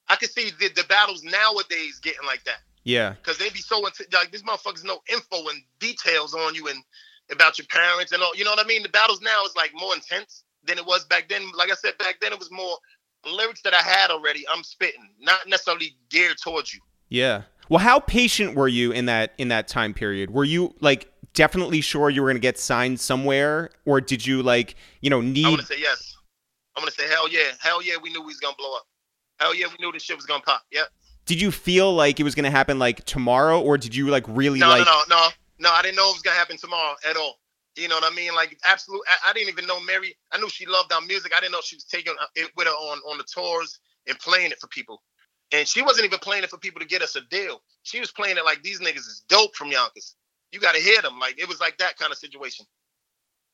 I 0.09 0.15
could 0.15 0.29
see 0.29 0.51
the, 0.59 0.69
the 0.75 0.83
battles 0.89 1.23
nowadays 1.23 1.99
getting 2.01 2.25
like 2.25 2.43
that 2.43 2.59
Yeah. 2.83 3.11
because 3.21 3.37
they 3.37 3.49
be 3.49 3.59
so 3.59 3.85
into 3.85 4.05
like 4.13 4.31
these 4.31 4.43
motherfuckers 4.43 4.83
know 4.83 4.99
info 5.11 5.47
and 5.49 5.61
details 5.79 6.33
on 6.33 6.55
you 6.55 6.67
and 6.67 6.83
about 7.31 7.57
your 7.57 7.67
parents 7.67 8.11
and 8.11 8.21
all. 8.21 8.35
You 8.35 8.43
know 8.43 8.51
what 8.51 8.59
I 8.63 8.67
mean? 8.67 8.83
The 8.83 8.89
battles 8.89 9.21
now 9.21 9.43
is 9.45 9.55
like 9.55 9.71
more 9.73 9.93
intense 9.95 10.43
than 10.65 10.77
it 10.77 10.85
was 10.85 11.05
back 11.05 11.29
then. 11.29 11.43
Like 11.57 11.71
I 11.71 11.75
said, 11.75 11.97
back 11.97 12.15
then 12.21 12.33
it 12.33 12.39
was 12.39 12.51
more 12.51 12.77
lyrics 13.25 13.61
that 13.63 13.73
I 13.73 13.81
had 13.81 14.11
already. 14.11 14.43
I'm 14.53 14.63
spitting, 14.63 15.09
not 15.19 15.47
necessarily 15.47 15.95
geared 16.09 16.37
towards 16.43 16.73
you. 16.73 16.81
Yeah. 17.09 17.43
Well, 17.69 17.79
how 17.79 17.99
patient 17.99 18.55
were 18.55 18.67
you 18.67 18.91
in 18.91 19.05
that 19.05 19.33
in 19.37 19.47
that 19.47 19.67
time 19.69 19.93
period? 19.93 20.31
Were 20.31 20.43
you 20.43 20.75
like 20.81 21.09
definitely 21.33 21.79
sure 21.81 22.09
you 22.09 22.21
were 22.21 22.27
going 22.27 22.35
to 22.35 22.41
get 22.41 22.59
signed 22.59 22.99
somewhere 22.99 23.71
or 23.85 24.01
did 24.01 24.25
you 24.25 24.43
like, 24.43 24.75
you 25.01 25.09
know, 25.09 25.21
need? 25.21 25.45
I'm 25.45 25.53
gonna 25.53 25.63
say 25.63 25.79
yes. 25.79 26.15
I'm 26.75 26.81
gonna 26.81 26.91
say 26.91 27.07
hell 27.07 27.29
yeah, 27.29 27.51
hell 27.61 27.81
yeah. 27.81 27.95
We 28.01 28.11
knew 28.11 28.19
we 28.21 28.27
was 28.27 28.39
gonna 28.39 28.55
blow 28.57 28.75
up. 28.75 28.83
Hell 29.43 29.53
yeah, 29.53 29.65
we 29.67 29.75
knew 29.85 29.91
this 29.91 30.03
shit 30.03 30.15
was 30.15 30.25
gonna 30.25 30.41
pop. 30.41 30.61
Yep. 30.71 30.87
did 31.25 31.41
you 31.41 31.51
feel 31.51 31.93
like 31.93 32.17
it 32.17 32.23
was 32.23 32.33
going 32.33 32.45
to 32.45 32.49
happen 32.51 32.79
like 32.79 33.03
tomorrow 33.03 33.59
or 33.59 33.77
did 33.77 33.93
you 33.93 34.07
like 34.07 34.23
really 34.29 34.59
No, 34.59 34.69
like 34.69 34.85
no, 34.85 35.01
no, 35.09 35.15
no, 35.17 35.27
no. 35.59 35.69
I 35.69 35.81
didn't 35.81 35.97
know 35.97 36.09
it 36.09 36.13
was 36.13 36.21
gonna 36.21 36.37
happen 36.37 36.55
tomorrow 36.55 36.95
at 37.09 37.17
all. 37.17 37.39
You 37.75 37.89
know 37.89 37.95
what 37.95 38.09
I 38.09 38.15
mean? 38.15 38.33
Like 38.33 38.57
absolute. 38.63 39.01
I, 39.09 39.31
I 39.31 39.33
didn't 39.33 39.49
even 39.49 39.67
know 39.67 39.81
Mary. 39.81 40.15
I 40.31 40.37
knew 40.37 40.47
she 40.47 40.65
loved 40.65 40.93
our 40.93 41.01
music. 41.01 41.33
I 41.35 41.41
didn't 41.41 41.51
know 41.51 41.59
she 41.61 41.75
was 41.75 41.83
taking 41.83 42.13
uh, 42.21 42.25
it 42.35 42.51
with 42.55 42.67
her 42.67 42.73
on 42.73 42.99
on 42.99 43.17
the 43.17 43.25
tours 43.25 43.79
and 44.07 44.17
playing 44.19 44.51
it 44.51 44.59
for 44.61 44.67
people. 44.67 45.03
And 45.51 45.67
she 45.67 45.81
wasn't 45.81 46.05
even 46.05 46.19
playing 46.19 46.45
it 46.45 46.49
for 46.49 46.57
people 46.57 46.79
to 46.79 46.87
get 46.87 47.01
us 47.01 47.17
a 47.17 47.21
deal. 47.29 47.61
She 47.83 47.99
was 47.99 48.11
playing 48.11 48.37
it 48.37 48.45
like 48.45 48.63
these 48.63 48.79
niggas 48.79 48.95
is 48.95 49.23
dope 49.27 49.55
from 49.55 49.71
Yonkers. 49.71 50.15
You 50.53 50.61
got 50.61 50.73
to 50.75 50.81
hear 50.81 51.01
them. 51.01 51.19
Like 51.19 51.37
it 51.37 51.49
was 51.49 51.59
like 51.59 51.77
that 51.79 51.97
kind 51.97 52.13
of 52.13 52.17
situation. 52.17 52.65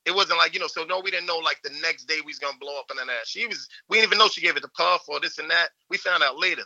It 0.06 0.14
wasn't 0.14 0.38
like 0.38 0.54
you 0.54 0.60
know. 0.60 0.66
So 0.66 0.84
no, 0.84 1.00
we 1.00 1.10
didn't 1.10 1.26
know 1.26 1.38
like 1.38 1.60
the 1.62 1.70
next 1.82 2.04
day 2.06 2.16
we 2.24 2.30
was 2.30 2.38
gonna 2.38 2.56
blow 2.60 2.78
up 2.78 2.86
and 2.90 2.98
then 2.98 3.06
that. 3.08 3.26
She 3.26 3.46
was. 3.46 3.68
We 3.88 3.98
didn't 3.98 4.08
even 4.08 4.18
know 4.18 4.28
she 4.28 4.40
gave 4.40 4.56
it 4.56 4.60
to 4.60 4.68
Puff 4.68 5.02
or 5.08 5.20
this 5.20 5.38
and 5.38 5.50
that. 5.50 5.68
We 5.88 5.98
found 5.98 6.22
out 6.22 6.38
later. 6.38 6.62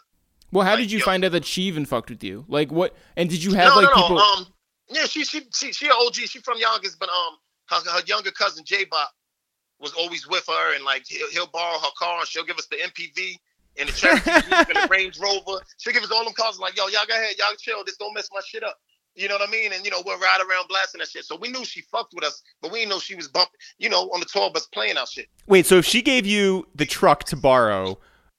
Well, 0.53 0.65
how 0.65 0.73
Like, 0.73 0.81
did 0.83 0.93
you 0.93 1.01
yo- 1.01 1.05
find 1.05 1.25
out 1.25 1.33
that 1.33 1.45
she 1.45 1.63
even 1.63 1.85
fucked 1.85 2.11
with 2.11 2.23
you? 2.23 2.45
Like 2.49 2.71
what? 2.71 2.95
And 3.17 3.29
did 3.29 3.43
you 3.43 3.55
have 3.55 3.75
no, 3.75 3.81
like 3.83 3.97
no, 3.97 4.03
people? 4.03 4.17
no. 4.17 4.23
Um, 4.23 4.47
yeah, 4.89 5.05
she 5.07 5.25
she 5.25 5.43
she 5.53 5.73
she 5.73 5.87
an 5.87 5.93
OG. 6.07 6.15
She 6.15 6.39
from 6.41 6.59
Yonkers, 6.59 6.95
but 6.95 7.09
um, 7.09 7.37
her, 7.71 7.91
her 7.91 8.03
younger 8.07 8.31
cousin 8.31 8.65
J 8.65 8.85
Bop 8.85 9.11
was 9.81 9.93
always 9.95 10.29
with 10.29 10.45
her, 10.47 10.75
and 10.77 10.85
like 10.85 11.05
he'll, 11.07 11.29
he'll 11.31 11.47
borrow 11.49 11.79
her 11.79 11.89
car, 11.99 12.21
and 12.21 12.29
she'll 12.29 12.45
give 12.45 12.57
us 12.59 12.67
the 12.67 12.77
MPV 12.77 13.37
and 13.77 13.89
the 13.89 13.93
Cherokee 13.93 14.31
and 14.31 14.77
the 14.77 14.87
Range 14.91 15.19
Rover. 15.19 15.61
She'll 15.79 15.93
give 15.93 16.05
us 16.05 16.13
all 16.13 16.25
them 16.25 16.35
cars. 16.35 16.61
Like, 16.61 16.77
yo, 16.77 16.87
y'all 16.87 17.01
go 17.09 17.15
ahead, 17.15 17.35
y'all 17.39 17.57
chill. 17.59 17.83
Just 17.85 17.99
don't 17.99 18.15
mess 18.15 18.29
my 18.33 18.41
shit 18.47 18.63
up. 18.63 18.79
You 19.17 19.29
know 19.29 19.35
what 19.37 19.49
I 19.49 19.51
mean? 19.51 19.73
And 19.73 19.85
you 19.85 19.91
know 19.91 20.03
we'll 20.05 20.19
ride 20.19 20.41
around 20.41 20.67
blasting 20.69 20.99
that 20.99 21.09
shit. 21.09 21.25
So 21.25 21.37
we 21.37 21.49
knew 21.49 21.65
she 21.65 21.83
fucked 21.83 22.15
with 22.15 22.25
us, 22.25 22.43
but 22.61 22.73
we 22.73 22.81
didn't 22.81 22.91
know 22.91 22.99
she 22.99 23.15
was 23.15 23.29
bumping. 23.29 23.59
You 23.79 23.89
know, 23.89 24.03
on 24.13 24.21
the 24.21 24.27
tour 24.27 24.51
bus 24.51 24.67
playing 24.67 24.97
our 24.97 25.07
shit. 25.07 25.29
Wait, 25.47 25.67
so 25.67 25.77
if 25.77 25.85
she 25.87 26.03
gave 26.03 26.27
you 26.27 26.67
the 26.75 26.87
truck 26.87 27.25
to 27.25 27.37
borrow, 27.37 27.99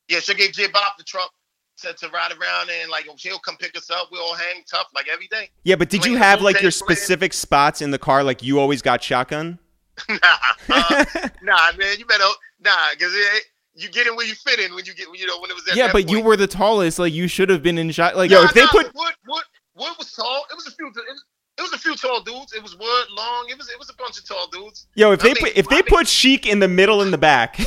Yeah, 0.09 0.19
she 0.19 0.33
gave 0.35 0.51
J 0.51 0.67
Bop 0.67 0.97
the 0.97 1.03
truck. 1.03 1.31
To, 1.81 1.91
to 1.91 2.07
ride 2.07 2.31
around 2.31 2.69
and 2.69 2.89
like 2.89 3.05
he'll 3.17 3.37
come 3.39 3.57
pick 3.57 3.75
us 3.75 3.89
up. 3.89 4.07
We 4.09 4.17
all 4.17 4.33
hang 4.33 4.63
tough 4.65 4.87
like 4.95 5.09
every 5.11 5.27
day. 5.27 5.49
yeah, 5.65 5.75
but 5.75 5.89
did 5.89 6.05
you 6.05 6.15
have 6.15 6.39
like 6.41 6.61
your 6.61 6.71
specific 6.71 7.33
spots 7.33 7.81
in 7.81 7.91
the 7.91 7.99
car 7.99 8.23
like 8.23 8.41
you 8.41 8.61
always 8.61 8.81
got 8.81 9.03
shotgun? 9.03 9.59
nah, 10.09 10.15
uh, 10.69 11.05
nah, 11.43 11.71
man, 11.77 11.97
you 11.99 12.05
better 12.05 12.23
nah, 12.63 12.71
cause 12.97 13.11
it, 13.13 13.43
you 13.75 13.89
get 13.89 14.07
in 14.07 14.15
where 14.15 14.25
you 14.25 14.35
fit 14.35 14.59
in 14.61 14.73
when 14.73 14.85
you 14.85 14.93
get, 14.93 15.07
you 15.19 15.25
know, 15.27 15.37
when 15.41 15.49
it 15.51 15.53
was 15.53 15.67
at 15.67 15.75
yeah, 15.75 15.91
but 15.91 16.09
you 16.09 16.21
were 16.21 16.37
the 16.37 16.47
tallest. 16.47 16.97
Like 16.97 17.11
you 17.11 17.27
should 17.27 17.49
have 17.49 17.61
been 17.61 17.77
in 17.77 17.91
shot. 17.91 18.15
Like 18.15 18.31
Yo, 18.31 18.39
Nah, 18.41 18.47
if 18.47 18.53
they 18.53 18.65
put- 18.67 18.93
Wood, 18.95 19.13
Wood, 19.27 19.43
Wood 19.75 19.93
was 19.97 20.11
tall. 20.13 20.45
It 20.51 20.55
was 20.55 20.67
a 20.67 20.71
few. 20.71 20.87
It 21.57 21.61
was, 21.61 21.71
a 21.73 21.77
few 21.77 21.95
tall 21.95 22.21
dudes. 22.21 22.53
It 22.53 22.61
was 22.61 22.75
Wood, 22.77 23.05
Long. 23.15 23.47
It 23.49 23.57
was 23.57 23.69
it 23.69 23.79
was 23.79 23.89
a 23.89 23.95
bunch 23.95 24.17
of 24.17 24.27
tall 24.27 24.47
dudes. 24.51 24.87
Yo, 24.95 25.11
if 25.13 25.21
I 25.21 25.23
they 25.23 25.29
mean, 25.35 25.43
put 25.43 25.57
if 25.57 25.67
they 25.69 25.75
I 25.77 25.79
mean- 25.79 25.85
put 25.87 26.07
Sheek 26.07 26.45
in 26.45 26.59
the 26.59 26.67
middle 26.67 27.01
in 27.01 27.11
the 27.11 27.17
back. 27.17 27.57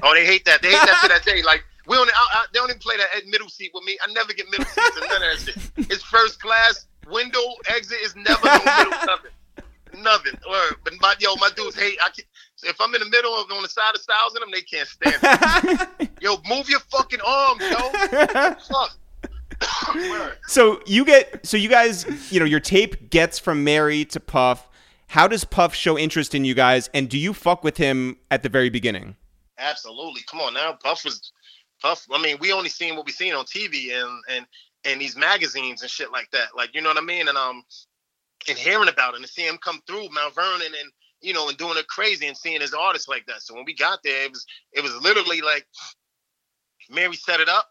Oh, 0.00 0.14
they 0.14 0.24
hate 0.24 0.44
that. 0.44 0.62
They 0.62 0.68
hate 0.70 0.76
that 0.86 1.00
to 1.02 1.08
that 1.08 1.24
day. 1.24 1.42
Like 1.42 1.64
we 1.88 1.96
don't. 1.96 2.08
I, 2.14 2.26
I, 2.32 2.44
they 2.52 2.60
don't 2.60 2.70
even 2.70 2.78
play 2.78 2.96
that 2.98 3.08
at 3.16 3.26
middle 3.26 3.48
seat 3.48 3.72
with 3.74 3.82
me. 3.82 3.98
I 4.06 4.12
never 4.12 4.32
get 4.32 4.46
middle 4.48 4.64
seats 4.64 4.96
and 4.96 5.08
none 5.08 5.22
of 5.32 5.44
that 5.44 5.72
shit. 5.76 5.90
It's 5.90 6.04
first 6.04 6.40
class 6.40 6.86
window 7.10 7.40
exit. 7.68 7.98
Is 8.04 8.14
never 8.14 8.38
no 8.46 8.52
middle 8.64 8.90
nothing. 9.06 10.02
Nothing. 10.02 10.34
Or 10.48 10.76
but 10.84 10.92
my 11.00 11.16
yo, 11.18 11.34
my 11.36 11.50
dudes 11.56 11.74
hate. 11.76 11.98
I 12.00 12.10
can 12.10 12.24
if 12.62 12.80
I'm 12.80 12.94
in 12.94 13.00
the 13.00 13.08
middle 13.08 13.34
of 13.34 13.50
on 13.50 13.62
the 13.62 13.68
side 13.68 13.90
of 13.94 14.00
styles 14.00 14.32
them, 14.34 14.44
they 14.52 14.60
can't 14.62 14.88
stand 14.88 15.16
it. 16.00 16.10
yo, 16.20 16.36
move 16.48 16.68
your 16.70 16.80
fucking 16.92 17.20
arms, 17.26 17.60
yo. 17.62 17.90
Fuck. 18.68 18.96
So 20.46 20.80
you 20.86 21.04
get 21.04 21.46
so 21.46 21.56
you 21.56 21.68
guys, 21.68 22.32
you 22.32 22.40
know, 22.40 22.46
your 22.46 22.60
tape 22.60 23.10
gets 23.10 23.38
from 23.38 23.64
Mary 23.64 24.04
to 24.06 24.20
Puff. 24.20 24.68
How 25.08 25.26
does 25.26 25.44
Puff 25.44 25.74
show 25.74 25.98
interest 25.98 26.34
in 26.34 26.44
you 26.44 26.54
guys, 26.54 26.90
and 26.92 27.08
do 27.08 27.18
you 27.18 27.32
fuck 27.32 27.64
with 27.64 27.76
him 27.76 28.16
at 28.30 28.42
the 28.42 28.48
very 28.48 28.70
beginning? 28.70 29.16
Absolutely. 29.58 30.22
Come 30.30 30.40
on 30.40 30.54
now. 30.54 30.72
Puff 30.72 31.04
was 31.04 31.32
Puff. 31.82 32.06
I 32.12 32.20
mean, 32.20 32.36
we 32.40 32.52
only 32.52 32.68
seen 32.68 32.96
what 32.96 33.06
we 33.06 33.12
seen 33.12 33.34
on 33.34 33.44
TV 33.44 33.92
and 33.92 34.22
and 34.28 34.46
and 34.84 35.00
these 35.00 35.16
magazines 35.16 35.82
and 35.82 35.90
shit 35.90 36.12
like 36.12 36.30
that. 36.32 36.48
Like, 36.56 36.74
you 36.74 36.80
know 36.80 36.88
what 36.88 36.98
I 36.98 37.02
mean? 37.02 37.28
And 37.28 37.36
um 37.36 37.62
and 38.48 38.56
hearing 38.56 38.88
about 38.88 39.14
it 39.14 39.18
and 39.18 39.28
seeing 39.28 39.48
him 39.48 39.58
come 39.58 39.80
through 39.86 40.08
Mount 40.10 40.34
Vernon 40.34 40.72
and 40.80 40.92
you 41.20 41.32
know 41.32 41.48
and 41.48 41.58
doing 41.58 41.76
it 41.76 41.88
crazy 41.88 42.26
and 42.26 42.36
seeing 42.36 42.60
his 42.60 42.74
artists 42.74 43.08
like 43.08 43.26
that. 43.26 43.42
So 43.42 43.54
when 43.54 43.64
we 43.64 43.74
got 43.74 44.00
there, 44.04 44.24
it 44.24 44.30
was 44.30 44.46
it 44.72 44.82
was 44.82 44.94
literally 45.02 45.40
like 45.40 45.66
Mary 46.90 47.16
set 47.16 47.40
it 47.40 47.48
up 47.48 47.68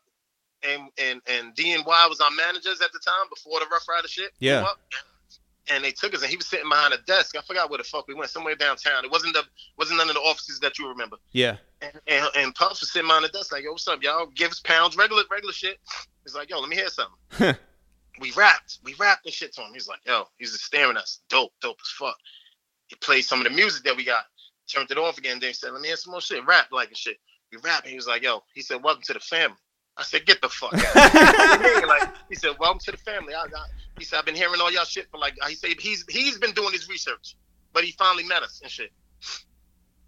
and 0.63 0.89
and 0.97 1.21
and 1.27 1.55
D 1.55 1.73
and 1.73 1.85
Y 1.85 2.07
was 2.09 2.19
our 2.19 2.31
managers 2.31 2.81
at 2.81 2.91
the 2.91 2.99
time 2.99 3.29
before 3.29 3.59
the 3.59 3.65
Ruff 3.71 3.87
Ryder 3.87 4.07
shit. 4.07 4.31
Yeah. 4.39 4.65
And 5.69 5.83
they 5.83 5.91
took 5.91 6.13
us, 6.13 6.21
and 6.21 6.29
he 6.29 6.37
was 6.37 6.45
sitting 6.45 6.69
behind 6.69 6.93
a 6.93 6.97
desk. 6.99 7.35
I 7.37 7.41
forgot 7.41 7.69
where 7.69 7.77
the 7.77 7.83
fuck 7.83 8.07
we 8.07 8.13
went, 8.13 8.29
somewhere 8.29 8.55
downtown. 8.55 9.03
It 9.03 9.11
wasn't 9.11 9.33
the 9.33 9.43
wasn't 9.77 9.97
none 9.97 10.07
of 10.07 10.15
the 10.15 10.21
offices 10.21 10.59
that 10.61 10.79
you 10.79 10.87
remember. 10.87 11.17
Yeah. 11.33 11.57
And, 11.81 11.91
and, 12.07 12.25
and 12.35 12.55
Puffs 12.55 12.79
was 12.79 12.91
sitting 12.91 13.07
behind 13.07 13.25
the 13.25 13.29
desk 13.29 13.51
like, 13.51 13.63
yo, 13.63 13.71
what's 13.71 13.87
up, 13.87 14.01
y'all? 14.01 14.27
Give 14.27 14.49
us 14.49 14.61
pounds, 14.61 14.95
regular, 14.95 15.23
regular 15.29 15.53
shit. 15.53 15.77
He's 16.23 16.35
like, 16.35 16.49
yo, 16.49 16.59
let 16.59 16.69
me 16.69 16.75
hear 16.77 16.87
something. 16.87 17.55
we 18.19 18.31
rapped. 18.31 18.79
We 18.83 18.95
rapped 18.95 19.25
and 19.25 19.33
shit 19.33 19.53
to 19.53 19.61
him. 19.61 19.73
He's 19.73 19.87
like, 19.87 19.99
yo, 20.05 20.23
he's 20.37 20.51
just 20.51 20.63
staring 20.63 20.97
at 20.97 21.03
us. 21.03 21.19
Dope, 21.29 21.51
dope 21.61 21.77
as 21.81 21.89
fuck. 21.89 22.15
He 22.87 22.95
played 22.95 23.23
some 23.23 23.39
of 23.39 23.43
the 23.43 23.49
music 23.49 23.83
that 23.83 23.95
we 23.95 24.05
got, 24.05 24.23
turned 24.73 24.89
it 24.89 24.97
off 24.97 25.17
again. 25.17 25.39
Then 25.39 25.49
he 25.49 25.53
said, 25.53 25.71
let 25.71 25.81
me 25.81 25.89
hear 25.89 25.97
some 25.97 26.11
more 26.11 26.21
shit. 26.21 26.45
Rap 26.45 26.67
like 26.71 26.87
and 26.87 26.97
shit. 26.97 27.17
We 27.51 27.57
rapped, 27.59 27.83
And 27.83 27.91
he 27.91 27.95
was 27.95 28.07
like, 28.07 28.23
yo, 28.23 28.43
he 28.53 28.61
said, 28.61 28.83
welcome 28.83 29.03
to 29.03 29.13
the 29.13 29.19
family. 29.19 29.57
I 29.97 30.03
said, 30.03 30.25
get 30.25 30.41
the 30.41 30.49
fuck 30.49 30.73
out. 30.73 30.95
What 30.95 31.61
do 31.61 31.67
you 31.67 31.75
mean? 31.79 31.87
like, 31.87 32.09
he 32.29 32.35
said, 32.35 32.51
welcome 32.59 32.79
to 32.85 32.91
the 32.91 32.97
family. 32.97 33.33
I, 33.33 33.41
I, 33.43 33.47
he 33.97 34.05
said, 34.05 34.19
I've 34.19 34.25
been 34.25 34.35
hearing 34.35 34.61
all 34.61 34.71
y'all 34.71 34.85
shit 34.85 35.09
for 35.09 35.17
like, 35.17 35.33
he 35.47 35.55
said, 35.55 35.71
he's 35.79 36.05
he's 36.09 36.37
been 36.37 36.51
doing 36.51 36.71
his 36.71 36.87
research, 36.87 37.35
but 37.73 37.83
he 37.83 37.91
finally 37.93 38.23
met 38.23 38.43
us 38.43 38.59
and 38.61 38.71
shit. 38.71 38.91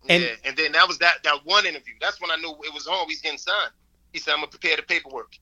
And- 0.07 0.23
yeah, 0.23 0.29
and 0.45 0.55
then 0.55 0.71
that 0.73 0.87
was 0.87 0.97
that 0.99 1.23
that 1.23 1.39
one 1.45 1.65
interview. 1.65 1.93
That's 1.99 2.21
when 2.21 2.31
I 2.31 2.35
knew 2.37 2.51
it 2.63 2.73
was 2.73 2.87
on. 2.87 3.07
He's 3.07 3.21
getting 3.21 3.37
signed. 3.39 3.71
He 4.13 4.19
said, 4.19 4.31
I'm 4.31 4.37
gonna 4.37 4.47
prepare 4.47 4.75
the 4.77 4.83
paperwork. 4.83 5.33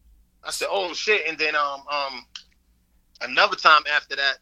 I 0.44 0.52
said, 0.52 0.68
oh 0.72 0.94
shit. 0.94 1.28
And 1.28 1.38
then 1.38 1.56
um 1.56 1.84
um 1.92 2.26
another 3.22 3.56
time 3.56 3.82
after 3.94 4.16
that, 4.16 4.38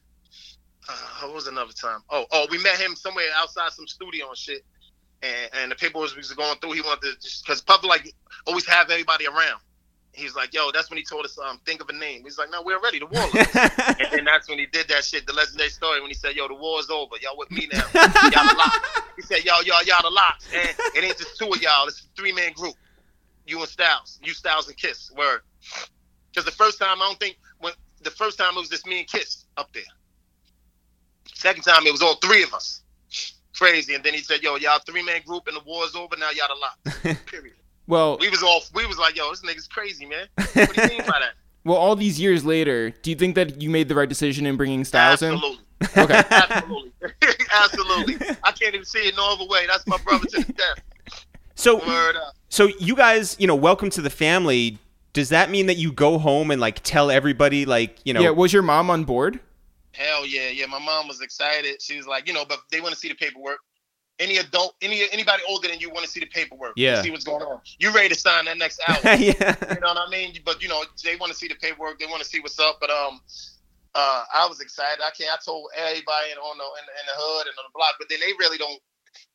uh, 0.87 1.25
what 1.27 1.33
was 1.33 1.47
another 1.47 1.73
time? 1.73 1.99
Oh 2.09 2.25
oh, 2.31 2.47
we 2.49 2.61
met 2.61 2.77
him 2.77 2.95
somewhere 2.95 3.25
outside 3.35 3.71
some 3.71 3.87
studio 3.87 4.29
and 4.29 4.37
shit. 4.37 4.61
And 5.21 5.49
and 5.53 5.71
the 5.71 5.75
paperwork 5.75 6.15
was 6.15 6.31
going 6.31 6.57
through. 6.59 6.73
He 6.73 6.81
wanted 6.81 7.01
to 7.01 7.21
just 7.21 7.45
because 7.45 7.61
Puff 7.61 7.83
like 7.83 8.13
always 8.45 8.65
have 8.67 8.89
everybody 8.89 9.25
around. 9.27 9.59
He's 10.15 10.35
like, 10.35 10.53
yo, 10.53 10.71
that's 10.71 10.89
when 10.89 10.97
he 10.97 11.03
told 11.03 11.25
us, 11.25 11.37
um, 11.37 11.59
think 11.65 11.81
of 11.81 11.89
a 11.89 11.93
name. 11.93 12.23
He's 12.23 12.37
like, 12.37 12.49
no, 12.51 12.61
we're 12.61 12.81
ready. 12.81 12.99
The 12.99 13.05
war. 13.05 13.23
And 13.97 14.11
then 14.11 14.25
that's 14.25 14.49
when 14.49 14.59
he 14.59 14.65
did 14.65 14.87
that 14.89 15.03
shit, 15.03 15.25
the 15.25 15.33
legendary 15.33 15.69
story, 15.69 16.01
when 16.01 16.09
he 16.09 16.15
said, 16.15 16.35
yo, 16.35 16.47
the 16.47 16.53
war's 16.53 16.89
over. 16.89 17.15
Y'all 17.21 17.37
with 17.37 17.51
me 17.51 17.67
now. 17.71 17.83
Y'all 17.93 18.47
the 18.47 18.55
LOX. 18.57 19.01
He 19.15 19.21
said, 19.21 19.45
yo, 19.45 19.53
y'all, 19.65 19.83
y'all 19.83 20.01
the 20.01 20.09
LOX. 20.09 20.47
And 20.53 20.69
it 20.95 21.03
ain't 21.03 21.17
just 21.17 21.37
two 21.37 21.47
of 21.47 21.61
y'all. 21.61 21.87
It's 21.87 22.01
a 22.01 22.03
three-man 22.15 22.53
group. 22.53 22.75
You 23.45 23.59
and 23.59 23.69
Styles. 23.69 24.19
You, 24.23 24.33
Styles, 24.33 24.67
and 24.67 24.77
Kiss. 24.77 25.11
Word. 25.15 25.41
Because 26.31 26.45
the 26.45 26.51
first 26.51 26.79
time, 26.79 27.01
I 27.01 27.07
don't 27.07 27.19
think, 27.19 27.37
when 27.59 27.73
the 28.01 28.11
first 28.11 28.37
time 28.37 28.55
it 28.55 28.59
was 28.59 28.69
just 28.69 28.85
me 28.85 28.99
and 28.99 29.07
Kiss 29.07 29.45
up 29.57 29.71
there. 29.73 29.83
Second 31.33 31.63
time, 31.63 31.85
it 31.85 31.91
was 31.91 32.01
all 32.01 32.15
three 32.15 32.43
of 32.43 32.53
us. 32.53 32.81
Crazy. 33.55 33.95
And 33.95 34.03
then 34.03 34.13
he 34.13 34.19
said, 34.19 34.41
yo, 34.43 34.55
y'all 34.57 34.79
three-man 34.79 35.21
group 35.25 35.47
and 35.47 35.55
the 35.55 35.61
war's 35.65 35.95
over. 35.95 36.15
Now 36.17 36.29
y'all 36.31 36.47
the 36.47 37.03
LOX. 37.03 37.19
Period. 37.25 37.55
Well, 37.87 38.17
We 38.19 38.29
was 38.29 38.41
all, 38.43 38.61
we 38.73 38.85
was 38.85 38.97
like, 38.97 39.15
yo, 39.15 39.29
this 39.29 39.41
nigga's 39.41 39.67
crazy, 39.67 40.05
man. 40.05 40.27
What 40.53 40.73
do 40.73 40.81
you 40.83 40.87
mean 40.89 40.99
by 41.07 41.19
that? 41.19 41.33
well, 41.63 41.77
all 41.77 41.95
these 41.95 42.19
years 42.19 42.43
later, 42.45 42.89
do 42.89 43.09
you 43.09 43.15
think 43.15 43.35
that 43.35 43.61
you 43.61 43.69
made 43.69 43.87
the 43.89 43.95
right 43.95 44.09
decision 44.09 44.45
in 44.45 44.55
bringing 44.57 44.83
Styles 44.83 45.21
in? 45.21 45.33
Absolutely. 45.33 45.61
Okay. 45.97 46.23
Absolutely. 46.31 46.91
Absolutely. 47.53 48.15
I 48.43 48.51
can't 48.51 48.73
even 48.73 48.85
see 48.85 48.99
it 48.99 49.15
no 49.15 49.33
other 49.33 49.45
way. 49.45 49.67
That's 49.67 49.85
my 49.85 49.97
brother 49.97 50.25
to 50.25 50.43
the 50.43 50.53
death. 50.53 50.81
so 51.55 51.77
Word 51.85 52.15
up. 52.15 52.33
so 52.49 52.69
you 52.79 52.95
guys, 52.95 53.35
you 53.39 53.45
know, 53.47 53.55
welcome 53.55 53.89
to 53.91 54.01
the 54.01 54.09
family. 54.09 54.77
Does 55.13 55.29
that 55.29 55.49
mean 55.49 55.65
that 55.67 55.75
you 55.77 55.91
go 55.91 56.17
home 56.17 56.49
and 56.49 56.59
like 56.61 56.79
tell 56.83 57.11
everybody 57.11 57.65
like, 57.65 57.97
you 58.05 58.13
know, 58.13 58.21
Yeah, 58.21 58.29
was 58.31 58.51
your 58.53 58.63
mom 58.63 58.89
on 58.89 59.03
board? 59.03 59.39
Hell 59.91 60.25
yeah, 60.25 60.49
yeah. 60.49 60.65
My 60.65 60.79
mom 60.79 61.07
was 61.07 61.21
excited. 61.21 61.81
She 61.81 61.97
was 61.97 62.07
like, 62.07 62.27
you 62.27 62.33
know, 62.33 62.45
but 62.45 62.59
they 62.71 62.81
want 62.81 62.93
to 62.93 62.99
see 62.99 63.09
the 63.09 63.15
paperwork. 63.15 63.59
Any 64.17 64.37
adult, 64.37 64.75
any 64.81 65.03
anybody 65.11 65.43
older 65.47 65.67
than 65.67 65.79
you 65.79 65.89
want 65.89 66.05
to 66.05 66.09
see 66.09 66.21
the 66.21 66.25
paperwork. 66.27 66.73
Yeah. 66.77 67.01
See 67.01 67.11
what's 67.11 67.25
going 67.25 67.43
on. 67.43 67.59
You 67.79 67.91
ready 67.91 68.09
to 68.09 68.15
sign 68.15 68.45
that 68.45 68.57
next 68.57 68.79
hour. 68.87 68.97
yeah. 69.03 69.55
you 69.73 69.79
know 69.81 69.93
what 69.93 70.07
I 70.07 70.09
mean? 70.09 70.35
But 70.45 70.63
you 70.63 70.69
know, 70.69 70.83
they 71.03 71.17
want 71.17 71.31
to 71.33 71.37
see 71.37 71.49
the 71.49 71.55
paperwork. 71.55 71.99
They 71.99 72.05
want 72.05 72.21
to 72.21 72.27
see 72.27 72.39
what's 72.39 72.59
up. 72.59 72.77
But 72.79 72.91
um, 72.91 73.19
uh, 73.93 74.23
I 74.33 74.47
was 74.47 74.61
excited. 74.61 75.03
I 75.03 75.11
can't. 75.11 75.31
I 75.31 75.37
told 75.43 75.69
everybody 75.75 76.31
in, 76.31 76.37
on 76.37 76.57
the 76.57 76.63
in, 76.63 76.85
in 76.85 77.05
the 77.07 77.15
hood 77.15 77.47
and 77.47 77.55
on 77.57 77.65
the 77.67 77.73
block. 77.75 77.95
But 77.99 78.09
then 78.09 78.19
they 78.21 78.33
really 78.39 78.57
don't. 78.57 78.79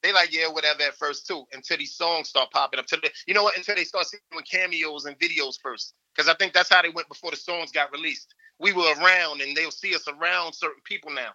They 0.02 0.12
like 0.12 0.32
yeah, 0.32 0.48
whatever 0.48 0.82
at 0.82 0.94
first 0.94 1.26
too. 1.26 1.44
Until 1.52 1.76
these 1.76 1.94
songs 1.94 2.28
start 2.28 2.50
popping 2.50 2.78
up. 2.78 2.84
Until 2.84 3.00
they, 3.02 3.10
you 3.26 3.34
know 3.34 3.42
what? 3.42 3.56
Until 3.56 3.76
they 3.76 3.84
start 3.84 4.06
seeing 4.06 4.22
cameos 4.50 5.04
and 5.04 5.18
videos 5.18 5.60
first. 5.60 5.94
Because 6.14 6.28
I 6.28 6.34
think 6.34 6.54
that's 6.54 6.70
how 6.70 6.82
they 6.82 6.90
went 6.90 7.08
before 7.08 7.30
the 7.30 7.36
songs 7.36 7.70
got 7.70 7.92
released. 7.92 8.34
We 8.58 8.72
were 8.72 8.92
around, 8.98 9.40
and 9.40 9.56
they'll 9.56 9.70
see 9.70 9.94
us 9.94 10.06
around 10.08 10.54
certain 10.54 10.82
people 10.84 11.10
now. 11.12 11.30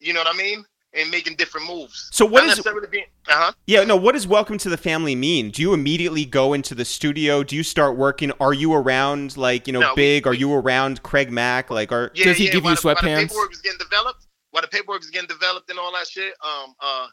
You 0.00 0.12
know 0.12 0.20
what 0.20 0.34
I 0.34 0.36
mean? 0.36 0.64
And 0.96 1.10
making 1.10 1.34
different 1.34 1.66
moves. 1.66 2.08
So 2.12 2.24
what 2.24 2.46
Not 2.46 2.56
is- 2.58 2.64
being? 2.88 3.06
Uh 3.26 3.32
huh. 3.32 3.52
Yeah, 3.66 3.82
no, 3.82 3.96
what 3.96 4.12
does 4.12 4.28
welcome 4.28 4.58
to 4.58 4.68
the 4.68 4.76
family 4.76 5.16
mean? 5.16 5.50
Do 5.50 5.60
you 5.60 5.74
immediately 5.74 6.24
go 6.24 6.52
into 6.52 6.72
the 6.74 6.84
studio? 6.84 7.42
Do 7.42 7.56
you 7.56 7.64
start 7.64 7.96
working? 7.96 8.30
Are 8.38 8.54
you 8.54 8.72
around 8.74 9.36
like, 9.36 9.66
you 9.66 9.72
know, 9.72 9.80
No, 9.80 9.90
we- 9.90 10.02
big? 10.02 10.26
Are 10.28 10.30
we- 10.30 10.38
you 10.38 10.52
around 10.54 11.02
Craig 11.02 11.32
Mack? 11.32 11.68
Like 11.70 11.90
are 11.90 12.12
Yeah, 12.14 12.26
Does 12.26 12.36
he 12.36 12.44
yeah, 12.46 12.52
give 12.52 12.64
you 12.64 12.76
the- 12.76 12.80
While 12.82 12.94
the 12.94 13.00
paperwork 13.02 13.52
is 13.52 13.60
getting 13.60 13.78
developed, 13.78 14.26
while 14.52 14.62
the 14.62 14.68
paperwork 14.68 15.02
is 15.02 15.10
getting 15.10 15.26
developed 15.28 15.68
and 15.68 15.80
all 15.80 15.92
that 15.94 16.06
shit, 16.06 16.32
um, 16.44 16.74
uh, 16.80 17.08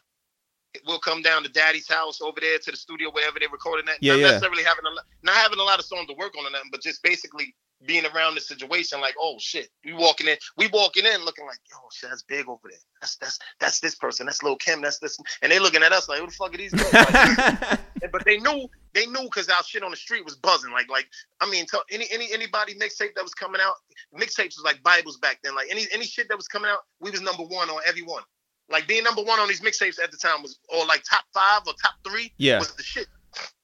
we'll 0.86 1.00
come 1.00 1.20
down 1.20 1.42
to 1.42 1.48
Daddy's 1.48 1.88
house 1.88 2.20
over 2.20 2.38
there 2.40 2.58
to 2.58 2.70
the 2.70 2.76
studio 2.76 3.10
wherever 3.10 3.40
they're 3.40 3.48
recording 3.48 3.86
that. 3.86 3.98
Yeah, 4.00 4.12
not 4.12 4.20
yeah. 4.20 4.26
necessarily 4.28 4.62
having 4.62 4.84
a 4.86 4.90
lo- 4.90 5.02
not 5.24 5.34
having 5.34 5.58
a 5.58 5.62
lot 5.64 5.80
of 5.80 5.84
songs 5.86 6.06
to 6.06 6.14
work 6.14 6.34
on 6.38 6.46
or 6.46 6.50
nothing, 6.50 6.70
but 6.70 6.82
just 6.82 7.02
basically 7.02 7.52
being 7.86 8.04
around 8.06 8.34
the 8.34 8.40
situation. 8.40 9.00
Like, 9.00 9.14
oh 9.20 9.36
shit, 9.38 9.68
we 9.84 9.92
walking 9.92 10.28
in, 10.28 10.36
we 10.56 10.68
walking 10.68 11.04
in 11.06 11.24
looking 11.24 11.46
like, 11.46 11.58
yo, 11.70 11.76
shit, 11.92 12.10
that's 12.10 12.22
big 12.22 12.48
over 12.48 12.60
there. 12.64 12.78
That's 13.00 13.16
that's 13.16 13.38
that's 13.60 13.80
this 13.80 13.94
person. 13.94 14.26
That's 14.26 14.42
Lil 14.42 14.56
Kim. 14.56 14.82
That's 14.82 14.98
this, 14.98 15.18
and 15.42 15.50
they 15.50 15.58
looking 15.58 15.82
at 15.82 15.92
us 15.92 16.08
like, 16.08 16.20
who 16.20 16.26
the 16.26 16.32
fuck 16.32 16.54
are 16.54 16.58
these? 16.58 16.72
Like, 16.72 17.80
but 18.12 18.24
they 18.24 18.38
knew 18.38 18.68
they 18.94 19.06
knew 19.06 19.22
because 19.24 19.48
our 19.48 19.62
shit 19.62 19.82
on 19.82 19.90
the 19.90 19.96
street 19.96 20.24
was 20.24 20.36
buzzing. 20.36 20.72
Like 20.72 20.88
like 20.90 21.08
I 21.40 21.50
mean, 21.50 21.66
tell 21.66 21.82
any 21.90 22.06
any 22.12 22.32
anybody 22.32 22.74
mixtape 22.74 23.14
that 23.16 23.22
was 23.22 23.34
coming 23.34 23.60
out, 23.60 23.74
mixtapes 24.16 24.56
was 24.56 24.62
like 24.64 24.82
Bibles 24.82 25.18
back 25.18 25.38
then. 25.42 25.54
Like 25.54 25.68
any 25.70 25.86
any 25.92 26.04
shit 26.04 26.28
that 26.28 26.36
was 26.36 26.48
coming 26.48 26.70
out, 26.70 26.78
we 27.00 27.10
was 27.10 27.20
number 27.20 27.42
one 27.44 27.68
on 27.70 27.80
everyone. 27.86 28.22
Like 28.70 28.86
being 28.86 29.02
number 29.04 29.22
one 29.22 29.38
on 29.40 29.48
these 29.48 29.60
mixtapes 29.60 30.02
at 30.02 30.10
the 30.10 30.16
time 30.16 30.42
was 30.42 30.58
or 30.68 30.86
like 30.86 31.02
top 31.08 31.24
five 31.34 31.62
or 31.66 31.74
top 31.82 31.94
three 32.06 32.32
Yeah. 32.38 32.58
was 32.58 32.72
the 32.74 32.82
shit. 32.82 33.06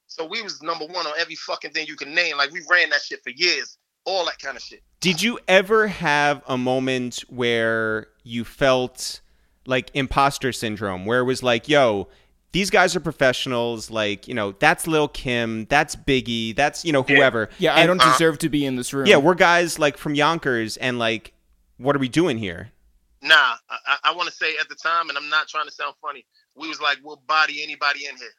So 0.06 0.26
we 0.26 0.42
was 0.42 0.60
number 0.62 0.84
one 0.86 1.06
on 1.06 1.12
every 1.18 1.36
fucking 1.36 1.70
thing 1.70 1.86
you 1.86 1.94
can 1.96 2.14
name. 2.14 2.36
Like 2.36 2.50
we 2.50 2.60
ran 2.68 2.90
that 2.90 3.00
shit 3.02 3.20
for 3.22 3.30
years. 3.30 3.78
All 4.08 4.24
that 4.24 4.38
kind 4.38 4.56
of 4.56 4.62
shit. 4.62 4.82
Did 5.00 5.20
you 5.20 5.38
ever 5.46 5.86
have 5.86 6.42
a 6.48 6.56
moment 6.56 7.24
where 7.28 8.06
you 8.24 8.44
felt 8.44 9.20
like 9.66 9.90
imposter 9.92 10.50
syndrome, 10.50 11.04
where 11.04 11.20
it 11.20 11.24
was 11.24 11.42
like, 11.42 11.68
yo, 11.68 12.08
these 12.52 12.70
guys 12.70 12.96
are 12.96 13.00
professionals. 13.00 13.90
Like, 13.90 14.26
you 14.26 14.32
know, 14.32 14.52
that's 14.52 14.86
Lil 14.86 15.08
Kim, 15.08 15.66
that's 15.66 15.94
Biggie, 15.94 16.56
that's, 16.56 16.84
you 16.84 16.92
know, 16.92 17.02
whoever. 17.02 17.50
Yeah, 17.58 17.74
I 17.74 17.80
And- 17.80 17.88
don't 17.88 18.00
uh-huh. 18.00 18.12
deserve 18.12 18.38
to 18.38 18.48
be 18.48 18.64
in 18.64 18.76
this 18.76 18.94
room. 18.94 19.06
Yeah, 19.06 19.18
we're 19.18 19.34
guys 19.34 19.78
like 19.78 19.98
from 19.98 20.14
Yonkers, 20.14 20.78
and 20.78 20.98
like, 20.98 21.34
what 21.76 21.94
are 21.94 21.98
we 21.98 22.08
doing 22.08 22.38
here? 22.38 22.72
Nah, 23.20 23.34
I, 23.34 23.58
I, 23.86 23.96
I 24.04 24.14
want 24.14 24.28
to 24.30 24.34
say 24.34 24.56
at 24.60 24.68
the 24.68 24.74
time, 24.74 25.10
and 25.10 25.18
I'm 25.18 25.28
not 25.28 25.48
trying 25.48 25.66
to 25.66 25.72
sound 25.72 25.94
funny. 26.00 26.24
We 26.56 26.68
was 26.68 26.80
like, 26.80 26.98
we'll 27.04 27.22
body 27.26 27.62
anybody 27.62 28.06
in 28.06 28.16
here. 28.16 28.32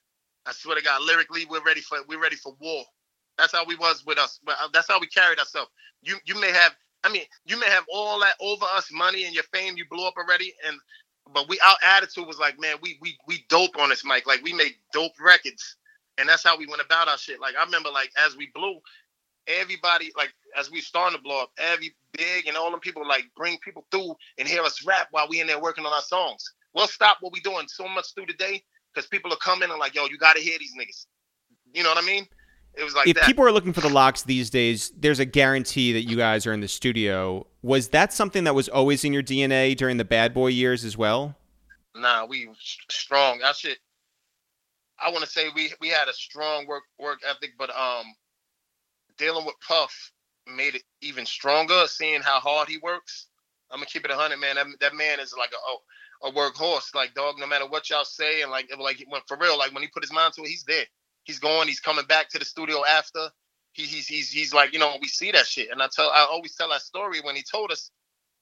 I 0.46 0.52
swear 0.54 0.76
to 0.76 0.82
God, 0.82 1.04
lyrically, 1.04 1.46
we're 1.46 1.64
ready 1.64 1.82
for 1.82 2.00
we're 2.08 2.22
ready 2.22 2.38
for 2.38 2.56
war. 2.60 2.84
That's 3.40 3.54
how 3.54 3.66
we 3.66 3.78
was 3.78 4.06
with 4.06 4.20
us. 4.20 4.42
Uh, 4.48 4.70
that's 4.74 4.90
how 4.90 5.02
we 5.02 5.08
carried 5.08 5.40
ourselves. 5.40 5.72
You 6.04 6.18
you 6.28 6.40
may 6.42 6.52
have, 6.52 6.74
I 7.06 7.12
mean, 7.12 7.24
you 7.46 7.60
may 7.60 7.68
have 7.70 7.86
all 7.94 8.22
that 8.22 8.36
over 8.42 8.66
us 8.76 8.90
money 8.94 9.26
and 9.26 9.36
your 9.36 9.46
fame. 9.54 9.78
You 9.78 9.86
blew 9.92 10.08
up 10.08 10.16
already, 10.18 10.54
and 10.68 10.78
but 11.34 11.50
we 11.50 11.60
our 11.68 11.78
attitude 11.98 12.28
was 12.28 12.40
like, 12.40 12.60
man, 12.62 12.78
we 12.84 13.00
we 13.02 13.18
we 13.28 13.46
dope 13.50 13.80
on 13.80 13.90
this 13.90 14.06
mic. 14.06 14.28
Like 14.28 14.44
we 14.44 14.54
make 14.54 14.80
dope 14.94 15.14
records, 15.22 15.78
and 16.20 16.30
that's 16.30 16.44
how 16.46 16.60
we 16.60 16.68
went 16.68 16.84
about 16.84 17.10
our 17.10 17.20
shit. 17.20 17.42
Like 17.42 17.56
I 17.62 17.66
remember, 17.66 17.90
like 17.92 18.12
as 18.28 18.38
we 18.38 18.52
blew, 18.56 18.80
everybody 19.48 20.12
like 20.18 20.34
as 20.58 20.72
we 20.72 20.82
starting 20.82 21.18
to 21.18 21.24
blow 21.24 21.42
up, 21.44 21.52
every 21.58 21.94
big 22.14 22.48
and 22.48 22.58
all 22.58 22.72
them 22.72 22.80
people 22.80 23.08
like 23.08 23.26
bring 23.36 23.58
people 23.60 23.86
through 23.92 24.16
and 24.38 24.48
hear 24.48 24.62
us 24.64 24.86
rap 24.86 25.08
while 25.12 25.28
we 25.30 25.42
in 25.42 25.48
there 25.48 25.62
working 25.62 25.86
on 25.86 25.94
our 25.94 26.02
songs. 26.02 26.44
We'll 26.74 26.88
stop 26.88 27.18
what 27.22 27.34
we 27.34 27.40
doing 27.42 27.68
so 27.68 27.88
much 27.88 28.14
through 28.14 28.28
the 28.28 28.34
day 28.34 28.64
because 28.94 29.08
people 29.08 29.34
are 29.34 29.38
coming 29.38 29.70
and 29.70 29.80
like, 29.80 29.96
yo, 29.96 30.06
you 30.06 30.18
gotta 30.18 30.40
hear 30.40 30.58
these 30.60 30.74
niggas. 30.80 31.06
You 31.74 31.84
know 31.84 31.90
what 31.90 32.04
I 32.04 32.08
mean? 32.08 32.28
It 32.76 32.84
was 32.84 32.96
like 32.96 33.08
if 33.08 33.16
that. 33.16 33.26
people 33.26 33.46
are 33.46 33.52
looking 33.52 33.74
for 33.74 33.82
the 33.82 33.90
LOX 33.90 34.24
these 34.24 34.50
days, 34.50 34.92
there's 34.98 35.20
a 35.20 35.26
guarantee 35.26 35.92
that 35.94 36.04
you 36.04 36.16
guys 36.16 36.48
are 36.48 36.54
in 36.54 36.62
the 36.62 36.68
studio. 36.68 37.46
Was 37.62 37.90
that 37.90 38.14
something 38.14 38.46
that 38.46 38.56
was 38.56 38.70
always 38.70 39.04
in 39.04 39.12
your 39.12 39.24
DNA 39.24 39.76
during 39.76 39.98
the 39.98 40.06
bad 40.06 40.34
boy 40.34 40.48
years 40.48 40.86
as 40.86 40.98
well? 40.98 41.36
nah, 41.96 42.26
we 42.26 42.50
strong. 42.90 43.42
I 43.44 43.52
should. 43.52 43.78
I 45.00 45.12
want 45.12 45.24
to 45.24 45.30
say 45.30 45.48
we 45.56 45.72
we 45.80 45.90
had 45.90 46.08
a 46.08 46.14
strong 46.14 46.68
work 46.68 46.84
work 46.98 47.20
ethic, 47.28 47.52
but 47.58 47.70
um, 47.76 48.06
dealing 49.18 49.46
with 49.46 49.56
Puff 49.66 50.12
made 50.48 50.76
it 50.76 50.84
even 51.02 51.26
stronger. 51.26 51.86
Seeing 51.88 52.22
how 52.22 52.40
hard 52.40 52.68
he 52.68 52.78
works, 52.78 53.28
I'm 53.72 53.78
gonna 53.78 53.88
keep 53.88 54.06
it 54.06 54.12
hundred, 54.12 54.38
man. 54.38 54.56
That, 54.56 54.68
that 54.82 54.96
man 54.96 55.20
is 55.20 55.34
like 55.38 55.52
a 55.52 56.28
a 56.28 56.32
workhorse, 56.32 56.94
like 56.96 57.14
dog. 57.14 57.36
No 57.40 57.48
matter 57.48 57.68
what 57.68 57.90
y'all 57.90 58.06
say, 58.06 58.42
and 58.42 58.52
like 58.52 58.70
like 58.78 59.04
when 59.08 59.22
for 59.28 59.38
real, 59.38 59.58
like 59.58 59.74
when 59.74 59.84
he 59.84 59.90
put 59.90 60.04
his 60.04 60.14
mind 60.14 60.34
to 60.34 60.44
it, 60.44 60.50
he's 60.50 60.64
there. 60.64 60.86
He's 61.30 61.38
going. 61.38 61.68
He's 61.68 61.80
coming 61.80 62.06
back 62.06 62.28
to 62.30 62.40
the 62.40 62.46
studio 62.46 62.84
after. 62.86 63.30
He, 63.74 63.84
he's 63.84 64.08
he's 64.08 64.32
he's 64.32 64.52
like 64.52 64.74
you 64.74 64.80
know 64.80 64.96
we 65.00 65.08
see 65.08 65.32
that 65.32 65.46
shit, 65.46 65.70
and 65.70 65.80
I 65.80 65.88
tell 65.96 66.10
I 66.10 66.22
always 66.22 66.56
tell 66.56 66.70
that 66.70 66.82
story 66.82 67.22
when 67.22 67.36
he 67.36 67.44
told 67.44 67.72
us 67.72 67.92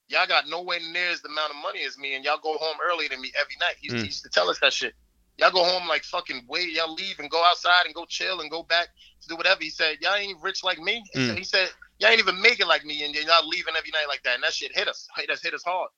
y'all 0.08 0.26
got 0.26 0.48
nowhere 0.48 0.78
near 0.80 1.10
as 1.10 1.20
the 1.20 1.28
amount 1.28 1.50
of 1.50 1.56
money 1.62 1.84
as 1.84 1.98
me, 1.98 2.14
and 2.14 2.24
y'all 2.24 2.40
go 2.42 2.56
home 2.56 2.78
earlier 2.90 3.10
than 3.10 3.20
me 3.20 3.30
every 3.38 3.56
night. 3.60 3.74
He 3.78 3.88
used, 3.88 3.96
Mm. 3.98 4.00
he 4.00 4.06
used 4.06 4.22
to 4.22 4.30
tell 4.30 4.48
us 4.48 4.58
that 4.60 4.72
shit. 4.72 4.94
Y'all 5.36 5.50
go 5.50 5.62
home 5.62 5.86
like 5.86 6.02
fucking 6.02 6.46
wait, 6.48 6.70
y'all 6.72 6.94
leave 6.94 7.18
and 7.18 7.28
go 7.30 7.44
outside 7.44 7.84
and 7.84 7.94
go 7.94 8.06
chill 8.06 8.40
and 8.40 8.50
go 8.50 8.62
back 8.62 8.88
to 9.20 9.28
do 9.28 9.36
whatever. 9.36 9.62
He 9.62 9.68
said, 9.68 9.98
y'all 10.00 10.14
ain't 10.16 10.42
rich 10.42 10.64
like 10.64 10.78
me. 10.78 11.04
He, 11.12 11.18
Mm. 11.20 11.26
said, 11.28 11.38
he 11.38 11.44
said, 11.44 11.68
y'all 11.98 12.08
ain't 12.08 12.20
even 12.20 12.40
making 12.40 12.68
like 12.68 12.86
me, 12.86 13.04
and 13.04 13.14
y'all 13.14 13.46
leaving 13.46 13.74
every 13.76 13.90
night 13.90 14.08
like 14.08 14.22
that. 14.22 14.36
And 14.36 14.42
that 14.44 14.54
shit 14.54 14.74
hit 14.74 14.88
us. 14.88 15.06
Us, 15.30 15.42
hit 15.42 15.52
us 15.52 15.62
hard. 15.62 15.90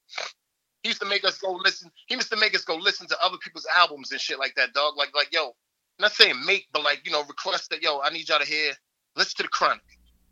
He 0.83 0.89
used 0.91 1.01
to 1.03 1.07
make 1.07 1.25
us 1.25 1.39
go 1.39 1.53
listen. 1.53 1.89
He 2.07 2.17
used 2.17 2.31
to 2.33 2.37
make 2.37 2.55
us 2.57 2.65
go 2.65 2.75
listen 2.75 3.07
to 3.07 3.17
other 3.25 3.37
people's 3.39 3.67
albums 3.77 4.11
and 4.11 4.21
shit 4.21 4.41
like 4.41 4.57
that, 4.57 4.73
dog. 4.75 4.97
Like, 4.97 5.15
like, 5.15 5.33
yo, 5.33 5.55
not 6.01 6.13
saying 6.13 6.45
make, 6.45 6.67
but 6.73 6.83
like, 6.83 7.03
you 7.05 7.13
know, 7.13 7.23
request 7.25 7.71
that, 7.71 7.83
yo, 7.83 8.01
I 8.01 8.11
need 8.11 8.29
y'all 8.29 8.41
to 8.41 8.47
hear, 8.47 8.73
listen 9.17 9.37
to 9.39 9.43
the 9.45 9.49
Chronic. 9.49 9.83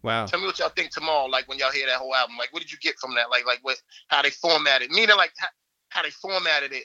Wow. 0.03 0.27
Tell 0.27 0.41
me 0.41 0.47
what 0.47 0.59
y'all 0.59 0.69
think 0.71 0.91
tomorrow, 0.91 1.27
like 1.27 1.49
when 1.49 1.59
y'all 1.59 1.73
hear 1.73 1.87
that 1.87 1.97
whole 1.97 2.15
album. 2.15 2.37
Like, 2.39 2.53
what 2.53 2.63
did 2.63 2.71
you 2.71 2.79
get 2.79 2.99
from 2.99 3.15
that? 3.17 3.31
Like, 3.31 3.47
like 3.47 3.59
what, 3.63 3.81
how 4.09 4.23
they 4.23 4.31
formatted, 4.31 4.91
it? 4.91 4.95
meaning 4.95 5.17
like 5.17 5.33
how, 5.39 5.49
how 5.89 6.03
they 6.03 6.11
formatted 6.11 6.73
it. 6.73 6.85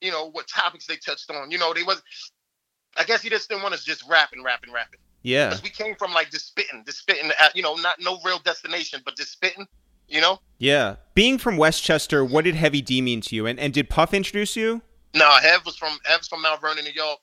You 0.00 0.10
know 0.10 0.30
what 0.30 0.48
topics 0.48 0.86
they 0.86 0.96
touched 0.96 1.30
on. 1.30 1.50
You 1.52 1.58
know 1.58 1.72
they 1.72 1.84
was. 1.84 2.02
I 2.98 3.04
guess 3.04 3.22
he 3.22 3.30
just 3.30 3.48
didn't 3.48 3.62
want 3.62 3.72
us 3.72 3.84
just 3.84 4.02
rapping, 4.08 4.42
rapping, 4.42 4.72
rapping. 4.72 4.98
Yeah. 5.22 5.48
Because 5.48 5.62
we 5.62 5.70
came 5.70 5.94
from 5.94 6.12
like 6.12 6.30
just 6.30 6.48
spitting, 6.48 6.82
just 6.84 6.98
spitting. 6.98 7.30
At, 7.40 7.54
you 7.54 7.62
know, 7.62 7.76
not 7.76 8.00
no 8.00 8.18
real 8.24 8.40
destination, 8.40 9.00
but 9.04 9.16
just 9.16 9.30
spitting. 9.30 9.64
You 10.08 10.20
know. 10.20 10.40
Yeah. 10.58 10.96
Being 11.14 11.38
from 11.38 11.56
Westchester, 11.56 12.24
what 12.24 12.44
did 12.44 12.56
Heavy 12.56 12.82
D 12.82 13.00
mean 13.00 13.20
to 13.20 13.36
you? 13.36 13.46
And 13.46 13.60
and 13.60 13.72
did 13.72 13.88
Puff 13.88 14.12
introduce 14.12 14.56
you? 14.56 14.82
No, 15.14 15.30
Hev 15.40 15.64
was 15.64 15.76
from 15.76 15.98
Hev's 16.04 16.26
from 16.26 16.42
Mount 16.42 16.60
Vernon, 16.60 16.84
New 16.84 16.90
York. 16.90 17.20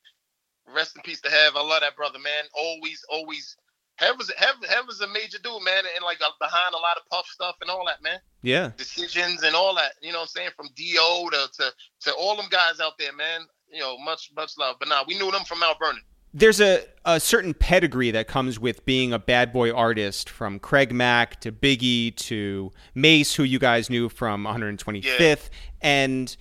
Rest 0.75 0.95
in 0.95 1.01
peace 1.01 1.21
to 1.21 1.29
Hev. 1.29 1.55
I 1.55 1.61
love 1.63 1.81
that 1.81 1.95
brother, 1.95 2.19
man. 2.19 2.43
Always, 2.53 3.03
always. 3.09 3.55
Hev 3.97 4.15
was 4.17 4.31
Hev, 4.37 4.55
Hev 4.69 4.85
was 4.87 5.01
a 5.01 5.07
major 5.07 5.39
dude, 5.43 5.63
man, 5.63 5.83
and 5.95 6.03
like 6.05 6.21
uh, 6.21 6.29
behind 6.39 6.73
a 6.73 6.77
lot 6.77 6.95
of 6.97 7.03
Puff 7.09 7.25
stuff 7.27 7.55
and 7.61 7.69
all 7.69 7.83
that, 7.87 8.01
man. 8.01 8.19
Yeah. 8.41 8.71
decisions 8.77 9.43
and 9.43 9.55
all 9.55 9.75
that. 9.75 9.93
You 10.01 10.11
know 10.13 10.19
what 10.19 10.23
I'm 10.23 10.27
saying? 10.27 10.49
From 10.55 10.67
Do 10.75 10.83
to 11.31 11.47
to, 11.57 11.71
to 12.01 12.13
all 12.13 12.37
them 12.37 12.45
guys 12.49 12.79
out 12.79 12.93
there, 12.97 13.11
man. 13.13 13.41
You 13.71 13.79
know, 13.81 13.97
much 13.97 14.31
much 14.35 14.53
love. 14.57 14.77
But 14.79 14.87
nah, 14.87 15.03
we 15.07 15.17
knew 15.17 15.29
them 15.31 15.43
from 15.43 15.59
Mount 15.59 15.77
Vernon. 15.79 16.01
There's 16.33 16.61
a, 16.61 16.83
a 17.05 17.19
certain 17.19 17.55
pedigree 17.55 18.11
that 18.11 18.27
comes 18.27 18.59
with 18.59 18.85
being 18.85 19.11
a 19.13 19.17
bad 19.19 19.51
boy 19.51 19.73
artist 19.73 20.29
from 20.29 20.59
Craig 20.59 20.93
Mack 20.93 21.41
to 21.41 21.51
Biggie 21.51 22.15
to 22.17 22.71
Mase, 22.93 23.33
who 23.33 23.41
you 23.43 23.57
guys 23.57 23.89
knew 23.89 24.09
from 24.09 24.45
125th. 24.45 25.49
And 25.81 26.37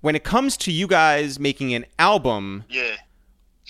when 0.00 0.16
it 0.16 0.24
comes 0.24 0.56
to 0.58 0.72
you 0.72 0.86
guys 0.86 1.38
making 1.38 1.74
an 1.74 1.84
album, 1.98 2.64
Yeah. 2.70 2.96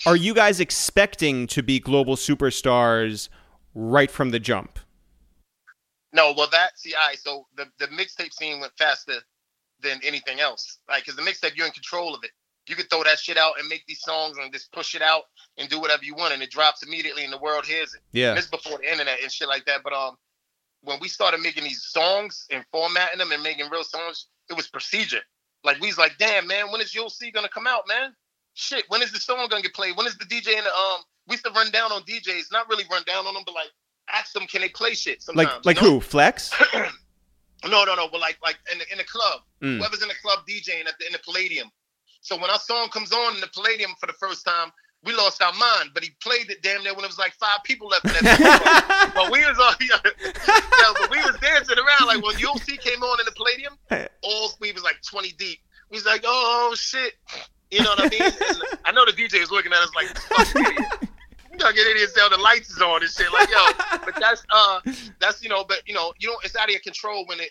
Are 0.04 0.16
you 0.16 0.34
guys 0.34 0.60
expecting 0.60 1.46
to 1.48 1.62
be 1.62 1.80
global 1.80 2.16
superstars 2.16 3.28
right 3.74 4.10
from 4.10 4.30
the 4.30 4.38
jump? 4.38 4.78
No, 6.12 6.32
well 6.36 6.48
that 6.50 6.78
see, 6.78 6.94
I 6.94 7.14
so 7.14 7.46
the 7.56 7.66
the 7.78 7.86
mixtape 7.88 8.32
scene 8.32 8.60
went 8.60 8.72
faster 8.78 9.14
than 9.80 10.00
anything 10.02 10.40
else. 10.40 10.78
Like, 10.88 11.04
cause 11.06 11.16
the 11.16 11.22
mixtape, 11.22 11.56
you're 11.56 11.66
in 11.66 11.72
control 11.72 12.14
of 12.14 12.24
it. 12.24 12.30
You 12.68 12.74
could 12.74 12.90
throw 12.90 13.04
that 13.04 13.18
shit 13.18 13.36
out 13.36 13.54
and 13.58 13.68
make 13.68 13.84
these 13.86 14.00
songs 14.00 14.36
and 14.38 14.52
just 14.52 14.72
push 14.72 14.94
it 14.94 15.02
out 15.02 15.24
and 15.56 15.68
do 15.68 15.80
whatever 15.80 16.04
you 16.04 16.14
want, 16.14 16.34
and 16.34 16.42
it 16.42 16.50
drops 16.50 16.82
immediately, 16.82 17.22
and 17.22 17.32
the 17.32 17.38
world 17.38 17.64
hears 17.64 17.94
it. 17.94 18.00
Yeah. 18.12 18.30
And 18.30 18.38
this 18.38 18.46
before 18.46 18.78
the 18.78 18.90
internet 18.90 19.18
and 19.22 19.30
shit 19.30 19.46
like 19.46 19.64
that. 19.66 19.82
But 19.84 19.92
um, 19.92 20.16
when 20.82 20.98
we 21.00 21.08
started 21.08 21.40
making 21.40 21.64
these 21.64 21.84
songs 21.84 22.46
and 22.50 22.64
formatting 22.72 23.18
them 23.18 23.30
and 23.30 23.42
making 23.42 23.70
real 23.70 23.84
songs, 23.84 24.26
it 24.50 24.56
was 24.56 24.66
procedure. 24.66 25.22
Like 25.64 25.80
we 25.80 25.88
was 25.88 25.98
like, 25.98 26.16
damn 26.18 26.46
man, 26.46 26.70
when 26.72 26.80
is 26.80 26.94
You'll 26.94 27.10
See 27.10 27.30
gonna 27.30 27.48
come 27.48 27.66
out, 27.66 27.84
man? 27.86 28.14
Shit, 28.58 28.84
when 28.88 29.02
is 29.02 29.12
the 29.12 29.20
song 29.20 29.46
gonna 29.48 29.62
get 29.62 29.74
played? 29.74 29.96
When 29.96 30.06
is 30.06 30.16
the 30.16 30.24
DJ 30.24 30.56
in 30.58 30.64
the 30.64 30.70
um? 30.74 31.00
We 31.28 31.34
used 31.34 31.44
to 31.44 31.50
run 31.52 31.70
down 31.70 31.92
on 31.92 32.02
DJs, 32.02 32.44
not 32.52 32.68
really 32.68 32.84
run 32.90 33.02
down 33.06 33.26
on 33.26 33.34
them, 33.34 33.42
but 33.44 33.54
like 33.54 33.68
ask 34.12 34.32
them, 34.32 34.46
can 34.46 34.62
they 34.62 34.68
play 34.70 34.94
shit? 34.94 35.22
Sometimes, 35.22 35.48
Like 35.64 35.66
like 35.66 35.76
you 35.82 35.88
know? 35.88 35.94
who? 35.94 36.00
Flex? 36.00 36.50
No, 37.66 37.84
no, 37.84 37.94
no. 37.94 38.06
But 38.12 38.20
like, 38.20 38.38
like 38.44 38.56
in 38.70 38.78
the 38.78 38.84
in 38.92 38.98
the 38.98 39.04
club, 39.04 39.40
Mm. 39.62 39.78
whoever's 39.78 40.02
in 40.02 40.08
the 40.08 40.14
club 40.22 40.40
DJing 40.46 40.86
at 40.86 40.98
the, 41.00 41.06
in 41.06 41.12
the 41.12 41.18
Palladium. 41.24 41.70
So 42.20 42.36
when 42.36 42.50
our 42.50 42.58
song 42.58 42.88
comes 42.90 43.10
on 43.12 43.34
in 43.34 43.40
the 43.40 43.48
Palladium 43.48 43.92
for 43.98 44.06
the 44.06 44.12
first 44.14 44.44
time, 44.44 44.70
we 45.02 45.14
lost 45.14 45.42
our 45.42 45.52
mind. 45.54 45.90
But 45.94 46.04
he 46.04 46.10
played 46.22 46.50
it 46.50 46.62
damn 46.62 46.82
near 46.84 46.94
when 46.94 47.04
it 47.04 47.08
was 47.08 47.18
like 47.18 47.32
five 47.32 47.60
people 47.64 47.88
left 47.88 48.04
in 48.04 48.12
that. 48.12 49.12
but 49.14 49.32
we 49.32 49.40
was 49.46 49.58
all 49.58 49.72
yeah, 49.80 49.96
yeah, 50.04 50.92
but 51.00 51.10
we 51.10 51.16
was 51.18 51.34
dancing 51.40 51.78
around 51.78 52.06
like 52.06 52.22
when 52.22 52.38
You'll 52.38 52.58
See 52.58 52.76
came 52.76 53.02
on 53.02 53.18
in 53.20 53.26
the 53.26 53.32
Palladium. 53.32 53.78
All 54.22 54.52
we 54.60 54.70
was 54.72 54.82
like 54.82 54.98
twenty 55.08 55.32
deep. 55.32 55.58
We 55.90 55.96
was 55.96 56.04
like, 56.06 56.22
oh 56.24 56.74
shit, 56.76 57.14
you 57.70 57.82
know 57.82 57.90
what 57.90 58.00
I 58.00 58.08
mean? 58.08 58.22
And 58.22 58.78
I 58.84 58.92
know 58.92 59.04
the 59.04 59.12
DJ 59.12 59.42
is 59.42 59.50
looking 59.50 59.72
at 59.72 59.78
us 59.78 59.90
like, 59.94 60.06
fuck 60.18 60.54
idiot. 60.56 61.08
You 61.52 61.58
gotta 61.58 61.74
get 61.74 61.86
idiots 61.86 62.12
down. 62.12 62.30
The 62.30 62.36
lights 62.36 62.70
is 62.70 62.82
on 62.82 63.02
and 63.02 63.10
shit. 63.10 63.32
Like 63.32 63.48
yo, 63.50 63.98
but 64.04 64.14
that's 64.20 64.44
uh, 64.52 64.80
that's 65.20 65.42
you 65.42 65.48
know, 65.48 65.64
but 65.64 65.82
you 65.86 65.94
know, 65.94 66.12
you 66.18 66.28
know, 66.28 66.36
it's 66.44 66.54
out 66.54 66.64
of 66.64 66.70
your 66.70 66.80
control 66.80 67.24
when 67.26 67.40
it, 67.40 67.50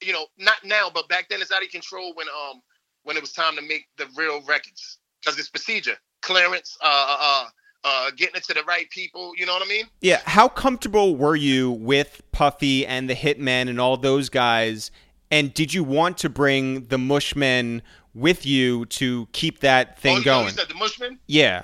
you 0.00 0.12
know, 0.12 0.26
not 0.38 0.56
now, 0.64 0.88
but 0.92 1.08
back 1.08 1.28
then 1.28 1.42
it's 1.42 1.50
out 1.50 1.58
of 1.58 1.64
your 1.64 1.70
control 1.70 2.12
when 2.14 2.28
um 2.28 2.62
when 3.02 3.16
it 3.16 3.20
was 3.20 3.32
time 3.32 3.56
to 3.56 3.62
make 3.62 3.88
the 3.98 4.06
real 4.16 4.40
records 4.46 4.98
because 5.20 5.38
it's 5.38 5.48
procedure, 5.48 5.96
clearance, 6.22 6.76
uh, 6.80 7.16
uh, 7.20 7.44
uh, 7.82 8.10
getting 8.16 8.36
it 8.36 8.44
to 8.44 8.54
the 8.54 8.62
right 8.64 8.88
people. 8.90 9.32
You 9.36 9.46
know 9.46 9.52
what 9.54 9.66
I 9.66 9.68
mean? 9.68 9.86
Yeah, 10.00 10.20
how 10.24 10.48
comfortable 10.48 11.16
were 11.16 11.36
you 11.36 11.70
with 11.70 12.22
Puffy 12.32 12.86
and 12.86 13.08
the 13.08 13.14
Hitmen 13.14 13.68
and 13.68 13.80
all 13.80 13.96
those 13.96 14.28
guys? 14.28 14.90
And 15.30 15.54
did 15.54 15.72
you 15.72 15.84
want 15.84 16.18
to 16.18 16.28
bring 16.28 16.86
the 16.86 16.98
Mushmen 16.98 17.82
with 18.14 18.44
you 18.46 18.86
to 18.86 19.28
keep 19.32 19.60
that 19.60 19.98
thing 20.00 20.16
oh, 20.16 20.18
you- 20.18 20.24
going? 20.24 20.44
You 20.46 20.50
said 20.52 20.68
the 20.68 20.74
Mushman? 20.74 21.18
yeah. 21.26 21.62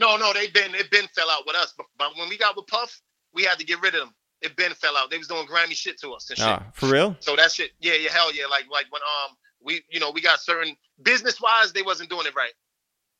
No, 0.00 0.16
no, 0.16 0.32
they 0.32 0.46
been 0.48 0.76
it 0.76 0.90
been 0.92 1.08
fell 1.08 1.28
out 1.28 1.42
with 1.44 1.56
us, 1.56 1.74
but, 1.76 1.86
but 1.98 2.16
when 2.16 2.28
we 2.28 2.38
got 2.38 2.56
with 2.56 2.68
Puff, 2.68 3.00
we 3.34 3.42
had 3.42 3.58
to 3.58 3.64
get 3.64 3.80
rid 3.82 3.94
of 3.94 4.00
them. 4.02 4.14
It 4.42 4.54
been 4.54 4.72
fell 4.74 4.96
out. 4.96 5.10
They 5.10 5.18
was 5.18 5.26
doing 5.26 5.44
grimy 5.46 5.74
shit 5.74 5.98
to 6.02 6.12
us 6.12 6.30
and 6.30 6.38
shit. 6.38 6.46
Ah, 6.46 6.62
for 6.72 6.86
real? 6.86 7.16
So 7.18 7.34
that 7.34 7.50
shit, 7.50 7.72
yeah, 7.80 7.94
yeah, 7.94 8.10
hell 8.10 8.32
yeah. 8.32 8.46
Like 8.46 8.66
like 8.70 8.86
when 8.90 9.02
um 9.02 9.36
we 9.60 9.82
you 9.90 9.98
know 9.98 10.12
we 10.12 10.20
got 10.20 10.38
certain 10.38 10.76
business 11.02 11.40
wise 11.40 11.72
they 11.72 11.82
wasn't 11.82 12.10
doing 12.10 12.26
it 12.26 12.34
right. 12.36 12.52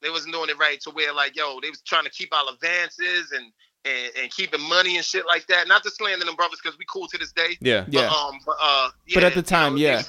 They 0.02 0.10
wasn't 0.10 0.34
doing 0.34 0.50
it 0.50 0.58
right 0.58 0.80
to 0.82 0.90
where 0.90 1.12
like 1.12 1.34
yo 1.34 1.58
they 1.60 1.68
was 1.68 1.80
trying 1.82 2.04
to 2.04 2.10
keep 2.10 2.32
our 2.32 2.44
advances 2.54 3.32
and 3.32 3.46
and, 3.84 4.12
and 4.22 4.30
keeping 4.30 4.60
money 4.60 4.94
and 4.96 5.04
shit 5.04 5.26
like 5.26 5.48
that. 5.48 5.66
Not 5.66 5.82
to 5.82 5.90
slander 5.90 6.24
them 6.24 6.36
brothers 6.36 6.60
because 6.62 6.78
we 6.78 6.84
cool 6.88 7.08
to 7.08 7.18
this 7.18 7.32
day. 7.32 7.56
Yeah. 7.60 7.80
But, 7.86 7.92
Yeah. 7.92 8.08
um, 8.08 8.38
but, 8.46 8.56
uh, 8.60 8.90
yeah, 9.06 9.14
But 9.14 9.24
at 9.24 9.32
the 9.34 9.38
you 9.40 9.42
time, 9.42 9.72
know, 9.74 9.80
yeah. 9.80 10.02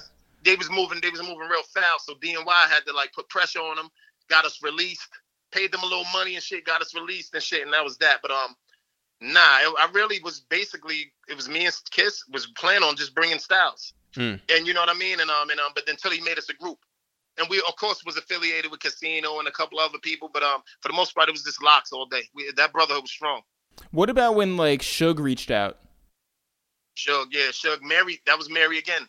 They 0.43 0.55
was, 0.55 0.69
moving. 0.69 0.99
They 1.01 1.09
was 1.09 1.21
moving 1.21 1.47
real 1.49 1.63
fast. 1.73 2.05
So 2.05 2.13
DNY 2.15 2.69
had 2.69 2.85
to 2.87 2.93
like 2.93 3.13
put 3.13 3.29
pressure 3.29 3.59
on 3.59 3.75
them. 3.75 3.89
Got 4.29 4.45
us 4.45 4.59
released. 4.63 5.07
Paid 5.51 5.71
them 5.71 5.81
a 5.81 5.85
little 5.85 6.05
money 6.13 6.35
and 6.35 6.43
shit. 6.43 6.65
Got 6.65 6.81
us 6.81 6.93
released 6.95 7.33
and 7.33 7.43
shit. 7.43 7.63
And 7.63 7.73
that 7.73 7.83
was 7.83 7.97
that. 7.97 8.19
But 8.21 8.31
um, 8.31 8.55
nah, 9.21 9.39
I, 9.39 9.89
really 9.93 10.19
was 10.21 10.41
basically 10.41 11.11
it 11.27 11.35
was 11.35 11.49
me 11.49 11.65
and 11.65 11.75
Kiss 11.91 12.23
was 12.31 12.47
planning 12.57 12.83
on 12.83 12.95
just 12.95 13.15
bringing 13.15 13.39
Styles. 13.39 13.93
Hmm. 14.15 14.35
And 14.49 14.65
you 14.65 14.73
know 14.73 14.81
what 14.81 14.89
I 14.89 14.97
mean. 14.97 15.19
And 15.19 15.29
um, 15.29 15.49
and 15.49 15.59
um, 15.59 15.71
but 15.75 15.89
until 15.89 16.11
he 16.11 16.21
made 16.21 16.37
us 16.37 16.49
a 16.49 16.53
group. 16.53 16.77
And 17.37 17.47
we, 17.49 17.59
of 17.65 17.75
course, 17.77 18.03
was 18.05 18.17
affiliated 18.17 18.69
with 18.69 18.81
Casino 18.81 19.39
and 19.39 19.47
a 19.47 19.51
couple 19.51 19.79
other 19.79 19.97
people, 19.99 20.29
but 20.33 20.43
um, 20.43 20.61
for 20.81 20.89
the 20.89 20.93
most 20.93 21.15
part, 21.15 21.29
it 21.29 21.31
was 21.31 21.43
just 21.43 21.63
LOX 21.63 21.93
all 21.93 22.05
day. 22.05 22.23
We, 22.35 22.51
that 22.57 22.73
brotherhood 22.73 23.03
was 23.03 23.11
strong. 23.11 23.43
What 23.91 24.09
about 24.09 24.35
when 24.35 24.57
like 24.57 24.81
Suge 24.81 25.19
reached 25.19 25.49
out? 25.49 25.77
Suge, 26.97 27.27
yeah, 27.31 27.47
Suge. 27.51 27.81
Mary, 27.81 28.19
that 28.25 28.37
was 28.37 28.49
Mary 28.49 28.77
again. 28.77 29.07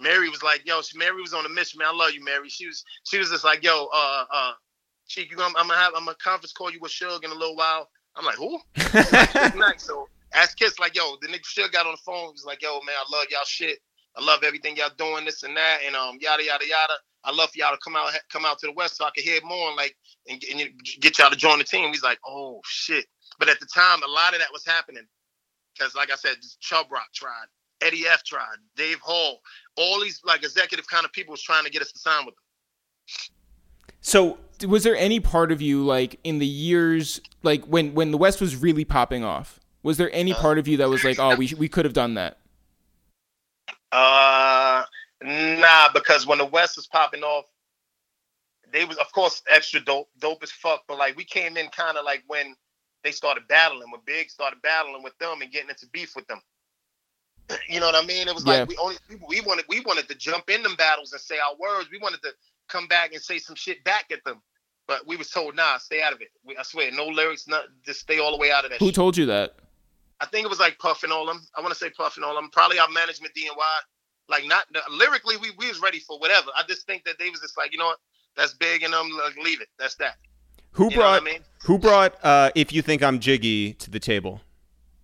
Mary 0.00 0.28
was 0.28 0.42
like, 0.42 0.66
yo, 0.66 0.82
she, 0.82 0.98
Mary 0.98 1.20
was 1.20 1.34
on 1.34 1.46
a 1.46 1.48
mission, 1.48 1.78
man. 1.78 1.88
I 1.92 1.96
love 1.96 2.12
you, 2.12 2.24
Mary. 2.24 2.48
She 2.48 2.66
was, 2.66 2.84
she 3.04 3.18
was 3.18 3.30
just 3.30 3.44
like, 3.44 3.62
yo, 3.62 3.88
uh, 3.92 4.24
uh, 4.32 4.52
she, 5.06 5.22
you 5.22 5.36
gonna, 5.36 5.54
I'm 5.58 5.68
gonna 5.68 5.78
have, 5.78 5.92
I'm 5.96 6.04
gonna 6.04 6.16
conference 6.22 6.52
call 6.52 6.70
you 6.70 6.80
with 6.80 6.92
Suge 6.92 7.24
in 7.24 7.30
a 7.30 7.34
little 7.34 7.56
while. 7.56 7.88
I'm 8.16 8.24
like, 8.24 8.36
who? 8.36 8.58
Suge 8.76 9.80
So 9.80 10.08
ask 10.32 10.58
Kiss, 10.58 10.78
like, 10.78 10.96
yo, 10.96 11.16
the 11.20 11.28
nigga 11.28 11.42
Suge 11.42 11.72
got 11.72 11.86
on 11.86 11.92
the 11.92 11.98
phone. 11.98 12.30
He's 12.32 12.42
was 12.42 12.44
like, 12.46 12.62
yo, 12.62 12.80
man, 12.86 12.96
I 12.96 13.16
love 13.16 13.26
y'all 13.30 13.40
shit. 13.44 13.78
I 14.16 14.24
love 14.24 14.42
everything 14.42 14.76
y'all 14.76 14.90
doing, 14.96 15.24
this 15.24 15.42
and 15.44 15.56
that, 15.56 15.80
and 15.86 15.94
um, 15.94 16.18
yada 16.20 16.44
yada 16.44 16.66
yada. 16.66 16.94
I 17.22 17.32
love 17.32 17.50
for 17.50 17.58
y'all 17.58 17.72
to 17.72 17.78
come 17.84 17.96
out, 17.96 18.12
come 18.32 18.44
out 18.44 18.58
to 18.60 18.66
the 18.66 18.72
west 18.72 18.96
so 18.96 19.04
I 19.04 19.10
can 19.14 19.24
hear 19.24 19.40
more 19.44 19.68
and 19.68 19.76
like, 19.76 19.94
and, 20.28 20.42
and 20.50 20.70
get 21.00 21.18
y'all 21.18 21.30
to 21.30 21.36
join 21.36 21.58
the 21.58 21.64
team. 21.64 21.92
He's 21.92 22.02
like, 22.02 22.18
oh 22.26 22.60
shit. 22.64 23.06
But 23.38 23.48
at 23.48 23.60
the 23.60 23.66
time, 23.66 24.02
a 24.02 24.10
lot 24.10 24.34
of 24.34 24.40
that 24.40 24.52
was 24.52 24.64
happening 24.64 25.06
because, 25.74 25.94
like 25.94 26.10
I 26.10 26.16
said, 26.16 26.36
Chubb 26.60 26.86
Rock 26.90 27.08
tried, 27.14 27.46
Eddie 27.80 28.04
F 28.06 28.22
tried, 28.24 28.56
Dave 28.76 29.00
Hall, 29.00 29.40
all 29.76 30.00
these 30.00 30.20
like 30.24 30.42
executive 30.42 30.86
kind 30.86 31.04
of 31.04 31.12
people 31.12 31.32
was 31.32 31.42
trying 31.42 31.64
to 31.64 31.70
get 31.70 31.82
us 31.82 31.92
to 31.92 31.98
sign 31.98 32.26
with 32.26 32.34
them. 32.34 32.44
So 34.00 34.38
Was 34.66 34.84
there 34.84 34.96
any 34.96 35.20
part 35.20 35.52
of 35.52 35.62
you 35.62 35.84
like 35.84 36.18
in 36.24 36.38
the 36.38 36.46
years 36.46 37.20
like 37.42 37.64
when 37.64 37.94
when 37.94 38.10
the 38.10 38.18
West 38.18 38.40
was 38.40 38.56
really 38.56 38.84
popping 38.84 39.24
off? 39.24 39.60
Was 39.82 39.96
there 39.96 40.10
any 40.12 40.34
part 40.34 40.58
of 40.58 40.68
you 40.68 40.76
that 40.78 40.88
was 40.88 41.04
like, 41.04 41.18
oh, 41.18 41.36
we 41.36 41.52
we 41.56 41.68
could 41.68 41.84
have 41.84 41.94
done 41.94 42.14
that? 42.14 42.38
Uh, 43.92 44.84
nah, 45.22 45.88
because 45.92 46.26
when 46.26 46.38
the 46.38 46.44
West 46.44 46.76
was 46.76 46.86
popping 46.86 47.22
off, 47.22 47.46
they 48.72 48.84
was 48.84 48.98
of 48.98 49.10
course 49.12 49.42
extra 49.48 49.80
dope, 49.80 50.08
dope 50.18 50.42
as 50.42 50.52
fuck. 50.52 50.82
But 50.86 50.98
like 50.98 51.16
we 51.16 51.24
came 51.24 51.56
in 51.56 51.68
kind 51.68 51.96
of 51.96 52.04
like 52.04 52.22
when 52.26 52.54
they 53.02 53.10
started 53.12 53.48
battling, 53.48 53.90
when 53.90 54.00
Big 54.04 54.30
started 54.30 54.60
battling 54.62 55.02
with 55.02 55.16
them 55.18 55.40
and 55.40 55.50
getting 55.50 55.70
into 55.70 55.86
beef 55.92 56.14
with 56.14 56.26
them. 56.26 56.40
You 57.68 57.80
know 57.80 57.86
what 57.86 57.94
I 57.94 58.06
mean? 58.06 58.28
It 58.28 58.34
was 58.34 58.44
Yeah. 58.46 58.60
like 58.60 58.68
we 58.68 58.76
only 58.76 58.96
we 59.28 59.40
wanted 59.40 59.64
we 59.68 59.80
wanted 59.80 60.08
to 60.08 60.14
jump 60.14 60.50
in 60.50 60.62
them 60.62 60.74
battles 60.76 61.12
and 61.12 61.20
say 61.20 61.36
our 61.38 61.56
words. 61.56 61.88
We 61.90 61.98
wanted 61.98 62.22
to 62.22 62.30
come 62.68 62.86
back 62.86 63.12
and 63.12 63.20
say 63.22 63.38
some 63.38 63.56
shit 63.56 63.82
back 63.84 64.06
at 64.12 64.22
them. 64.24 64.40
But 64.86 65.06
we 65.06 65.16
was 65.16 65.30
told, 65.30 65.54
nah, 65.54 65.78
stay 65.78 66.02
out 66.02 66.12
of 66.12 66.20
it. 66.20 66.28
We, 66.44 66.56
I 66.56 66.62
swear, 66.64 66.90
no 66.90 67.06
lyrics, 67.06 67.46
not 67.46 67.64
just 67.84 68.00
stay 68.00 68.18
all 68.18 68.32
the 68.32 68.38
way 68.38 68.50
out 68.50 68.64
of 68.64 68.70
that. 68.72 68.80
Who 68.80 68.86
shit. 68.86 68.94
told 68.96 69.16
you 69.16 69.26
that? 69.26 69.54
I 70.20 70.26
think 70.26 70.44
it 70.44 70.48
was 70.50 70.58
like 70.58 70.78
Puff 70.78 71.04
and 71.04 71.12
all 71.12 71.26
them. 71.26 71.46
I 71.56 71.60
want 71.60 71.72
to 71.72 71.78
say 71.78 71.90
Puff 71.90 72.16
and 72.16 72.24
all 72.24 72.34
them. 72.34 72.50
Probably 72.52 72.78
our 72.78 72.88
management 72.88 73.32
DNY. 73.34 73.78
Like 74.28 74.46
not 74.46 74.64
lyrically, 74.90 75.36
we, 75.36 75.50
we 75.58 75.68
was 75.68 75.80
ready 75.80 75.98
for 76.00 76.18
whatever. 76.18 76.48
I 76.56 76.62
just 76.68 76.86
think 76.86 77.04
that 77.04 77.18
they 77.18 77.30
was 77.30 77.40
just 77.40 77.56
like, 77.56 77.72
you 77.72 77.78
know 77.78 77.86
what, 77.86 77.98
that's 78.36 78.54
big 78.54 78.82
and 78.82 78.94
um, 78.94 79.10
like, 79.24 79.36
leave 79.44 79.60
it. 79.60 79.68
That's 79.78 79.94
that. 79.96 80.16
Who 80.72 80.84
You 80.90 80.96
brought 80.98 81.20
I 81.22 81.24
mean? 81.24 81.40
who 81.64 81.78
brought 81.78 82.14
uh, 82.24 82.50
if 82.54 82.72
you 82.72 82.80
think 82.82 83.02
I'm 83.02 83.18
jiggy 83.18 83.72
to 83.74 83.90
the 83.90 83.98
table? 83.98 84.40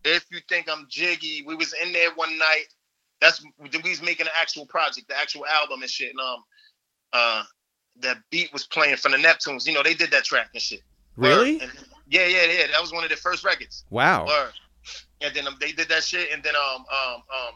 If 0.07 0.25
you 0.31 0.39
think 0.49 0.69
I'm 0.71 0.87
jiggy, 0.89 1.43
we 1.47 1.55
was 1.55 1.75
in 1.83 1.93
there 1.93 2.15
one 2.15 2.37
night. 2.39 2.65
That's 3.21 3.43
we 3.59 3.69
was 3.91 4.03
making 4.03 4.27
an 4.27 4.33
actual 4.41 4.67
project, 4.67 5.09
the 5.09 5.19
actual 5.19 5.47
album 5.47 5.83
and 5.83 5.91
shit. 5.91 6.11
And 6.11 6.21
um, 6.21 6.45
uh, 7.13 7.43
that 8.01 8.19
beat 8.31 8.53
was 8.53 8.67
playing 8.67 8.97
from 8.97 9.13
the 9.13 9.19
Neptunes. 9.19 9.67
You 9.67 9.73
know, 9.75 9.83
they 9.83 9.95
did 9.95 10.11
that 10.11 10.25
track 10.25 10.49
and 10.53 10.63
shit. 10.63 10.81
Really? 11.17 11.61
And- 11.61 11.73
yeah, 12.09 12.27
yeah, 12.27 12.45
yeah. 12.45 12.67
That 12.73 12.81
was 12.81 12.93
one 12.93 13.03
of 13.03 13.11
their 13.11 13.17
first 13.17 13.45
records. 13.45 13.85
Wow. 13.91 14.27
Word. 14.27 14.53
And 15.23 15.35
then 15.35 15.47
um, 15.49 15.57
they 15.61 15.73
did 15.73 15.89
that 15.89 16.05
shit, 16.05 16.29
and 16.33 16.43
then 16.43 16.55
um 16.55 16.83
um 16.83 17.15
um, 17.17 17.55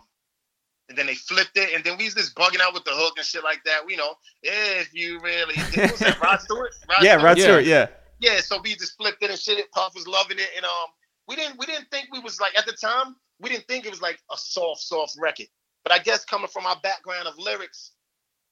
and 0.88 0.98
then 0.98 1.06
they 1.06 1.14
flipped 1.14 1.56
it, 1.56 1.72
and 1.74 1.84
then 1.84 1.96
we 1.98 2.04
was 2.06 2.14
just 2.14 2.34
bugging 2.34 2.60
out 2.60 2.74
with 2.74 2.82
the 2.84 2.90
hook 2.92 3.14
and 3.16 3.24
shit 3.24 3.44
like 3.44 3.62
that. 3.64 3.82
You 3.88 3.96
know, 3.98 4.14
if 4.42 4.92
you 4.92 5.20
really, 5.20 5.54
what 5.54 5.90
was 5.92 6.00
that 6.00 6.20
Rod 6.20 6.40
Stewart? 6.40 6.74
Rod 6.88 7.02
Yeah, 7.02 7.12
Stewart? 7.18 7.22
Rod 7.24 7.38
Yeah. 7.38 7.44
Stewart. 7.44 7.64
Yeah. 7.64 7.86
Yeah, 8.18 8.40
so 8.40 8.60
we 8.62 8.74
just 8.74 8.96
flipped 8.96 9.22
it 9.22 9.30
and 9.30 9.38
shit. 9.38 9.70
Puff 9.72 9.94
was 9.94 10.06
loving 10.08 10.38
it, 10.38 10.48
and 10.56 10.64
um, 10.64 10.88
we 11.30 11.36
didn't 11.36 11.56
we 11.58 11.64
didn't 11.64 11.88
think 11.92 12.08
we 12.12 12.18
was 12.18 12.40
like 12.40 12.58
at 12.58 12.66
the 12.66 12.72
time 12.72 13.14
we 13.38 13.48
didn't 13.48 13.68
think 13.68 13.86
it 13.86 13.90
was 13.90 14.02
like 14.02 14.18
a 14.32 14.36
soft 14.36 14.80
soft 14.80 15.16
record. 15.16 15.46
But 15.84 15.92
I 15.92 15.98
guess 16.00 16.24
coming 16.24 16.48
from 16.48 16.66
our 16.66 16.76
background 16.82 17.28
of 17.28 17.38
lyrics, 17.38 17.92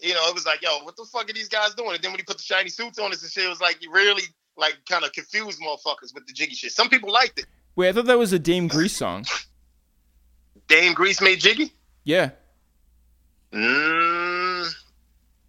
you 0.00 0.14
know, 0.14 0.20
it 0.28 0.34
was 0.34 0.46
like, 0.46 0.62
yo, 0.62 0.78
what 0.84 0.96
the 0.96 1.04
fuck 1.12 1.28
are 1.28 1.32
these 1.32 1.48
guys 1.48 1.74
doing? 1.74 1.92
And 1.92 2.02
then 2.02 2.12
when 2.12 2.20
he 2.20 2.24
put 2.24 2.38
the 2.38 2.42
shiny 2.42 2.70
suits 2.70 2.98
on 3.00 3.12
us 3.12 3.20
and 3.22 3.30
shit, 3.30 3.44
it 3.44 3.48
was 3.48 3.60
like 3.60 3.82
you 3.82 3.92
really 3.92 4.22
like 4.56 4.76
kind 4.88 5.04
of 5.04 5.12
confused 5.12 5.60
motherfuckers 5.60 6.14
with 6.14 6.26
the 6.26 6.32
jiggy 6.32 6.54
shit. 6.54 6.70
Some 6.70 6.88
people 6.88 7.12
liked 7.12 7.40
it. 7.40 7.46
Wait, 7.74 7.88
I 7.88 7.92
thought 7.92 8.06
that 8.06 8.18
was 8.18 8.32
a 8.32 8.38
Dame 8.38 8.68
Grease 8.68 8.96
song. 8.96 9.26
Dame 10.68 10.94
Grease 10.94 11.20
made 11.20 11.40
jiggy. 11.40 11.72
Yeah. 12.04 12.30
Mm, 13.52 14.72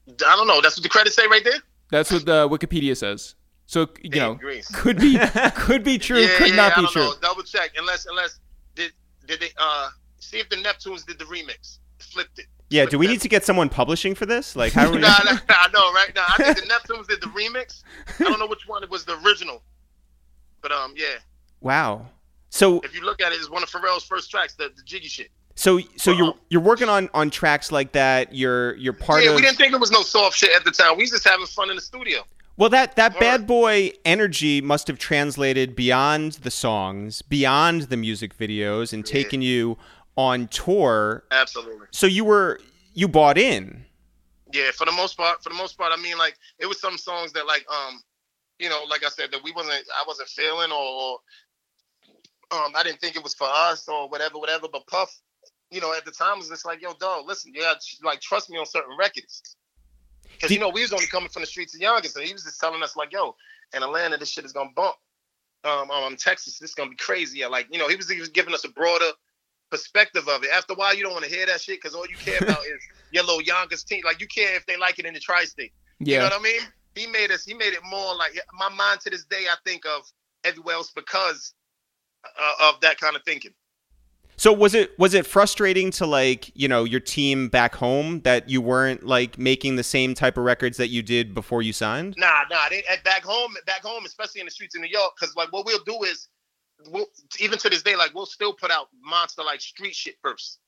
I 0.07 0.35
don't 0.35 0.47
know. 0.47 0.61
That's 0.61 0.77
what 0.77 0.83
the 0.83 0.89
credits 0.89 1.15
say 1.15 1.27
right 1.27 1.43
there. 1.43 1.59
That's 1.91 2.11
what 2.11 2.25
the 2.25 2.49
Wikipedia 2.49 2.97
says. 2.97 3.35
So 3.69 3.87
you 4.01 4.09
Dame 4.09 4.19
know, 4.19 4.33
Grease. 4.33 4.67
could 4.73 4.97
be 4.97 5.19
could 5.55 5.83
be 5.83 5.99
true, 5.99 6.17
Yeah, 6.21 6.37
could 6.39 6.49
yeah, 6.49 6.55
not 6.55 6.71
I 6.71 6.75
be 6.77 6.81
don't 6.81 6.91
true. 6.91 7.01
Know. 7.03 7.13
Double 7.21 7.43
check. 7.43 7.69
Unless 7.77 8.07
unless 8.07 8.39
did 8.73 8.93
did 9.27 9.39
they 9.41 9.49
uh 9.59 9.89
see 10.17 10.39
if 10.39 10.49
the 10.49 10.55
Neptunes 10.55 11.05
did 11.05 11.19
the 11.19 11.25
remix, 11.25 11.77
flipped 11.99 12.39
it. 12.39 12.47
Yeah. 12.71 12.85
Do 12.87 12.97
we 12.97 13.05
Flipped 13.05 13.17
need 13.17 13.21
to 13.21 13.29
get 13.29 13.45
someone 13.45 13.69
publishing 13.69 14.15
for 14.15 14.25
this? 14.25 14.55
Like, 14.55 14.73
how 14.73 14.85
do 14.87 14.93
we? 14.95 15.01
Nah, 15.01 15.19
nah, 15.23 15.33
nah, 15.33 15.39
I 15.49 15.67
know, 15.71 15.93
right? 15.93 16.11
Nah, 16.15 16.23
I 16.27 16.51
think 16.51 16.57
the 16.67 16.73
Neptunes 16.73 17.07
did 17.07 17.21
the 17.21 17.27
remix. 17.27 17.83
I 18.19 18.23
don't 18.23 18.39
know 18.39 18.47
which 18.47 18.67
one 18.67 18.81
it 18.81 18.89
was 18.89 19.05
the 19.05 19.19
original, 19.23 19.61
but 20.63 20.71
um, 20.71 20.95
yeah. 20.97 21.17
Wow. 21.61 22.07
So 22.49 22.79
If 22.81 22.95
you 22.95 23.01
look 23.05 23.21
at 23.21 23.31
it, 23.31 23.35
it's 23.35 23.51
one 23.51 23.61
of 23.61 23.69
Pharrell's 23.69 24.03
first 24.03 24.31
tracks, 24.31 24.55
the, 24.55 24.71
the 24.75 24.81
jiggy 24.81 25.07
shit. 25.09 25.29
so 25.53 25.79
so 25.95 26.11
you're 26.11 26.29
Uh-uh. 26.29 26.33
you're 26.49 26.61
working 26.61 26.89
on 26.89 27.07
on 27.13 27.29
tracks 27.29 27.71
like 27.71 27.91
that. 27.91 28.33
You're 28.33 28.75
you're 28.77 28.93
part 28.93 29.23
yeah, 29.23 29.29
of. 29.29 29.35
we 29.35 29.43
didn't 29.43 29.57
think 29.57 29.73
it 29.73 29.79
was 29.79 29.91
no 29.91 30.01
soft 30.01 30.35
shit 30.37 30.55
at 30.55 30.65
the 30.65 30.71
time. 30.71 30.97
We 30.97 31.03
was 31.03 31.11
just 31.11 31.27
having 31.27 31.45
fun 31.45 31.69
in 31.69 31.75
the 31.75 31.81
studio. 31.83 32.23
Well, 32.59 32.69
that 32.71 32.97
that 32.97 33.17
bad 33.17 33.47
boy 33.47 33.93
energy 34.03 34.59
must 34.59 34.87
have 34.87 34.99
translated 34.99 35.77
beyond 35.77 36.33
the 36.33 36.51
songs, 36.51 37.21
beyond 37.21 37.83
the 37.83 37.95
music 37.95 38.37
videos, 38.37 38.91
and 38.91 39.07
Yeah. 39.07 39.13
taken 39.13 39.41
you 39.41 39.77
on 40.17 40.49
tour. 40.49 41.23
Absolutely. 41.31 41.87
So 41.91 42.05
you 42.05 42.25
were 42.25 42.59
you 42.93 43.07
bought 43.07 43.37
in. 43.37 43.85
Yeah, 44.51 44.71
for 44.71 44.83
the 44.83 44.91
most 44.91 45.15
part, 45.15 45.41
for 45.41 45.47
the 45.47 45.55
most 45.55 45.77
part, 45.77 45.93
I 45.93 46.01
mean, 46.01 46.17
like 46.17 46.37
it 46.57 46.65
was 46.65 46.81
some 46.81 46.97
songs 46.97 47.31
that, 47.31 47.47
like, 47.47 47.65
um, 47.71 48.03
you 48.57 48.67
know, 48.67 48.83
like 48.89 49.05
I 49.05 49.09
said, 49.09 49.31
that 49.31 49.41
we 49.41 49.53
wasn't, 49.53 49.87
I 49.95 50.03
wasn't 50.05 50.27
feeling, 50.27 50.69
or, 50.69 50.75
or 50.75 51.19
um, 52.51 52.73
I 52.75 52.83
didn't 52.83 52.99
think 52.99 53.15
it 53.15 53.23
was 53.23 53.35
for 53.35 53.47
us, 53.49 53.87
or 53.87 54.09
whatever, 54.09 54.37
whatever. 54.37 54.67
But 54.69 54.85
Puff, 54.87 55.17
you 55.71 55.79
know, 55.79 55.93
at 55.93 56.03
the 56.03 56.11
time 56.11 56.39
was 56.39 56.49
just 56.49 56.65
like, 56.65 56.81
yo, 56.81 56.91
dog, 56.95 57.25
listen, 57.25 57.53
yeah, 57.55 57.75
like 58.03 58.19
trust 58.19 58.49
me 58.49 58.57
on 58.57 58.65
certain 58.65 58.97
records, 58.97 59.55
because 60.39 60.53
you 60.53 60.59
know 60.59 60.69
we 60.69 60.81
was 60.81 60.93
only 60.93 61.07
coming 61.07 61.29
from 61.29 61.41
the 61.41 61.47
streets 61.47 61.75
of 61.75 61.81
Yonkers, 61.81 62.15
and 62.15 62.25
he 62.25 62.33
was 62.33 62.43
just 62.43 62.59
telling 62.59 62.81
us 62.81 62.95
like, 62.95 63.11
yo, 63.11 63.35
in 63.75 63.83
Atlanta, 63.83 64.17
this 64.17 64.29
shit 64.29 64.45
is 64.45 64.53
gonna 64.53 64.69
bump. 64.75 64.95
Um, 65.63 65.91
um, 65.91 66.15
Texas, 66.15 66.57
this 66.59 66.69
is 66.69 66.75
gonna 66.75 66.89
be 66.89 66.95
crazy. 66.95 67.39
Yeah, 67.39 67.47
like 67.47 67.67
you 67.71 67.79
know, 67.79 67.87
he 67.87 67.95
was, 67.95 68.09
he 68.09 68.19
was 68.19 68.29
giving 68.29 68.53
us 68.53 68.63
a 68.63 68.69
broader 68.69 69.11
perspective 69.69 70.27
of 70.27 70.43
it. 70.43 70.49
After 70.51 70.73
a 70.73 70.75
while, 70.75 70.95
you 70.95 71.03
don't 71.03 71.13
want 71.13 71.25
to 71.25 71.31
hear 71.31 71.45
that 71.45 71.61
shit 71.61 71.81
because 71.81 71.95
all 71.95 72.07
you 72.07 72.15
care 72.15 72.39
about 72.41 72.59
is 72.59 72.81
your 73.11 73.23
little 73.23 73.41
Yonkers 73.41 73.83
team. 73.83 74.01
Like 74.05 74.21
you 74.21 74.27
care 74.27 74.55
if 74.55 74.65
they 74.65 74.77
like 74.77 74.99
it 74.99 75.05
in 75.05 75.13
the 75.13 75.19
tri-state. 75.19 75.73
Yeah. 75.99 76.15
You 76.15 76.19
know 76.19 76.35
what 76.35 76.39
I 76.39 76.43
mean? 76.43 76.61
He 76.95 77.07
made 77.07 77.31
us. 77.31 77.45
He 77.45 77.53
made 77.53 77.73
it 77.73 77.81
more 77.89 78.15
like 78.15 78.39
my 78.57 78.69
mind 78.69 79.01
to 79.01 79.09
this 79.09 79.25
day. 79.25 79.45
I 79.49 79.55
think 79.65 79.85
of 79.85 80.03
everywhere 80.43 80.75
else 80.75 80.91
because 80.91 81.53
uh, 82.25 82.69
of 82.69 82.81
that 82.81 82.99
kind 82.99 83.15
of 83.15 83.23
thinking. 83.23 83.51
So 84.39 84.53
was 84.53 84.73
it 84.73 84.97
was 84.97 85.13
it 85.13 85.25
frustrating 85.25 85.91
to 85.91 86.05
like 86.05 86.49
you 86.55 86.69
know 86.69 86.85
your 86.85 87.01
team 87.01 87.49
back 87.49 87.75
home 87.75 88.21
that 88.21 88.49
you 88.49 88.61
weren't 88.61 89.05
like 89.05 89.37
making 89.37 89.75
the 89.75 89.83
same 89.83 90.13
type 90.13 90.37
of 90.37 90.45
records 90.45 90.77
that 90.77 90.87
you 90.87 91.03
did 91.03 91.35
before 91.35 91.61
you 91.61 91.73
signed? 91.73 92.15
Nah, 92.17 92.43
nah. 92.49 92.69
They, 92.69 92.81
at 92.89 93.03
back 93.03 93.25
home, 93.25 93.53
back 93.65 93.83
home, 93.83 94.05
especially 94.05 94.39
in 94.39 94.47
the 94.47 94.51
streets 94.51 94.75
of 94.75 94.81
New 94.81 94.87
York, 94.87 95.11
because 95.19 95.35
like 95.35 95.51
what 95.51 95.65
we'll 95.65 95.83
do 95.83 96.03
is, 96.03 96.29
we'll, 96.87 97.07
even 97.41 97.59
to 97.59 97.69
this 97.69 97.83
day, 97.83 97.97
like 97.97 98.13
we'll 98.15 98.25
still 98.25 98.53
put 98.53 98.71
out 98.71 98.87
monster 99.03 99.43
like 99.43 99.59
street 99.59 99.93
shit 99.93 100.15
first. 100.23 100.59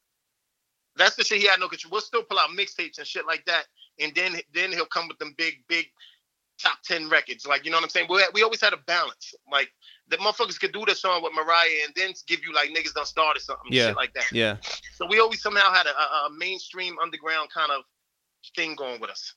That's 0.98 1.16
the 1.16 1.24
shit 1.24 1.40
he 1.40 1.48
had 1.48 1.62
no 1.62 1.70
control. 1.70 1.94
We'll 1.94 2.02
still 2.02 2.24
pull 2.24 2.40
out 2.40 2.50
mixtapes 2.50 2.98
and 2.98 3.08
shit 3.08 3.26
like 3.26 3.46
that, 3.46 3.68
and 4.02 4.12
then 4.16 4.36
then 4.54 4.74
he'll 4.74 4.86
come 4.86 5.08
with 5.08 5.18
them 5.18 5.34
big 5.38 5.64
big 5.70 5.86
top 6.62 6.80
ten 6.84 7.08
records. 7.08 7.48
Like 7.48 7.64
you 7.64 7.72
know 7.72 7.78
what 7.78 7.86
I'm 7.86 7.90
saying? 7.90 8.08
We 8.10 8.22
we 8.34 8.44
always 8.44 8.60
had 8.60 8.74
a 8.74 8.80
balance. 8.86 9.34
Like 9.50 9.70
the 10.12 10.18
motherfuckers 10.18 10.60
could 10.60 10.74
do 10.74 10.84
the 10.86 10.94
song 10.94 11.24
with 11.24 11.34
Mariah 11.34 11.86
and 11.86 11.94
then 11.96 12.14
give 12.28 12.42
you 12.44 12.54
like 12.54 12.70
niggas 12.70 12.94
done 12.94 13.06
started 13.06 13.42
something, 13.42 13.72
Yeah. 13.72 13.88
shit 13.88 13.96
like 13.96 14.14
that. 14.14 14.32
Yeah. 14.32 14.58
So 14.96 15.08
we 15.08 15.20
always 15.20 15.42
somehow 15.42 15.74
had 15.74 15.88
a, 15.88 15.90
a, 15.90 16.30
mainstream 16.38 16.98
underground 17.02 17.50
kind 17.50 17.72
of 17.72 17.84
thing 18.56 18.76
going 18.76 19.00
with 19.00 19.10
us. 19.10 19.34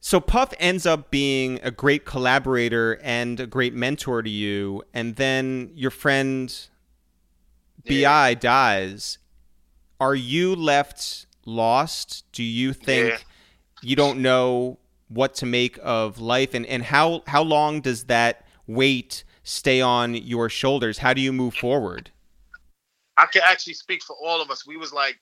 So 0.00 0.20
Puff 0.20 0.52
ends 0.58 0.86
up 0.86 1.10
being 1.10 1.58
a 1.62 1.70
great 1.70 2.04
collaborator 2.04 2.98
and 3.02 3.40
a 3.40 3.46
great 3.46 3.74
mentor 3.74 4.22
to 4.22 4.30
you, 4.30 4.82
and 4.94 5.16
then 5.16 5.70
your 5.74 5.90
friend 5.90 6.54
Bi 7.88 8.34
dies. 8.34 9.18
Are 9.98 10.14
you 10.14 10.54
left 10.54 11.26
lost? 11.46 12.24
Do 12.32 12.42
you 12.42 12.72
think 12.72 13.10
Yeah. 13.10 13.18
you 13.82 13.96
don't 13.96 14.20
know 14.20 14.78
what 15.08 15.34
to 15.36 15.46
make 15.46 15.78
of 15.82 16.18
life, 16.18 16.54
and 16.54 16.64
and 16.66 16.84
how 16.84 17.22
how 17.26 17.42
long 17.42 17.80
does 17.80 18.04
that 18.04 18.46
weight 18.66 19.24
stay 19.50 19.80
on 19.80 20.14
your 20.14 20.48
shoulders? 20.48 20.98
How 20.98 21.12
do 21.12 21.20
you 21.20 21.32
move 21.32 21.54
forward? 21.54 22.10
I 23.16 23.26
can 23.26 23.42
actually 23.44 23.74
speak 23.74 24.02
for 24.02 24.16
all 24.22 24.40
of 24.40 24.50
us. 24.50 24.66
We 24.66 24.76
was 24.76 24.92
like 24.92 25.18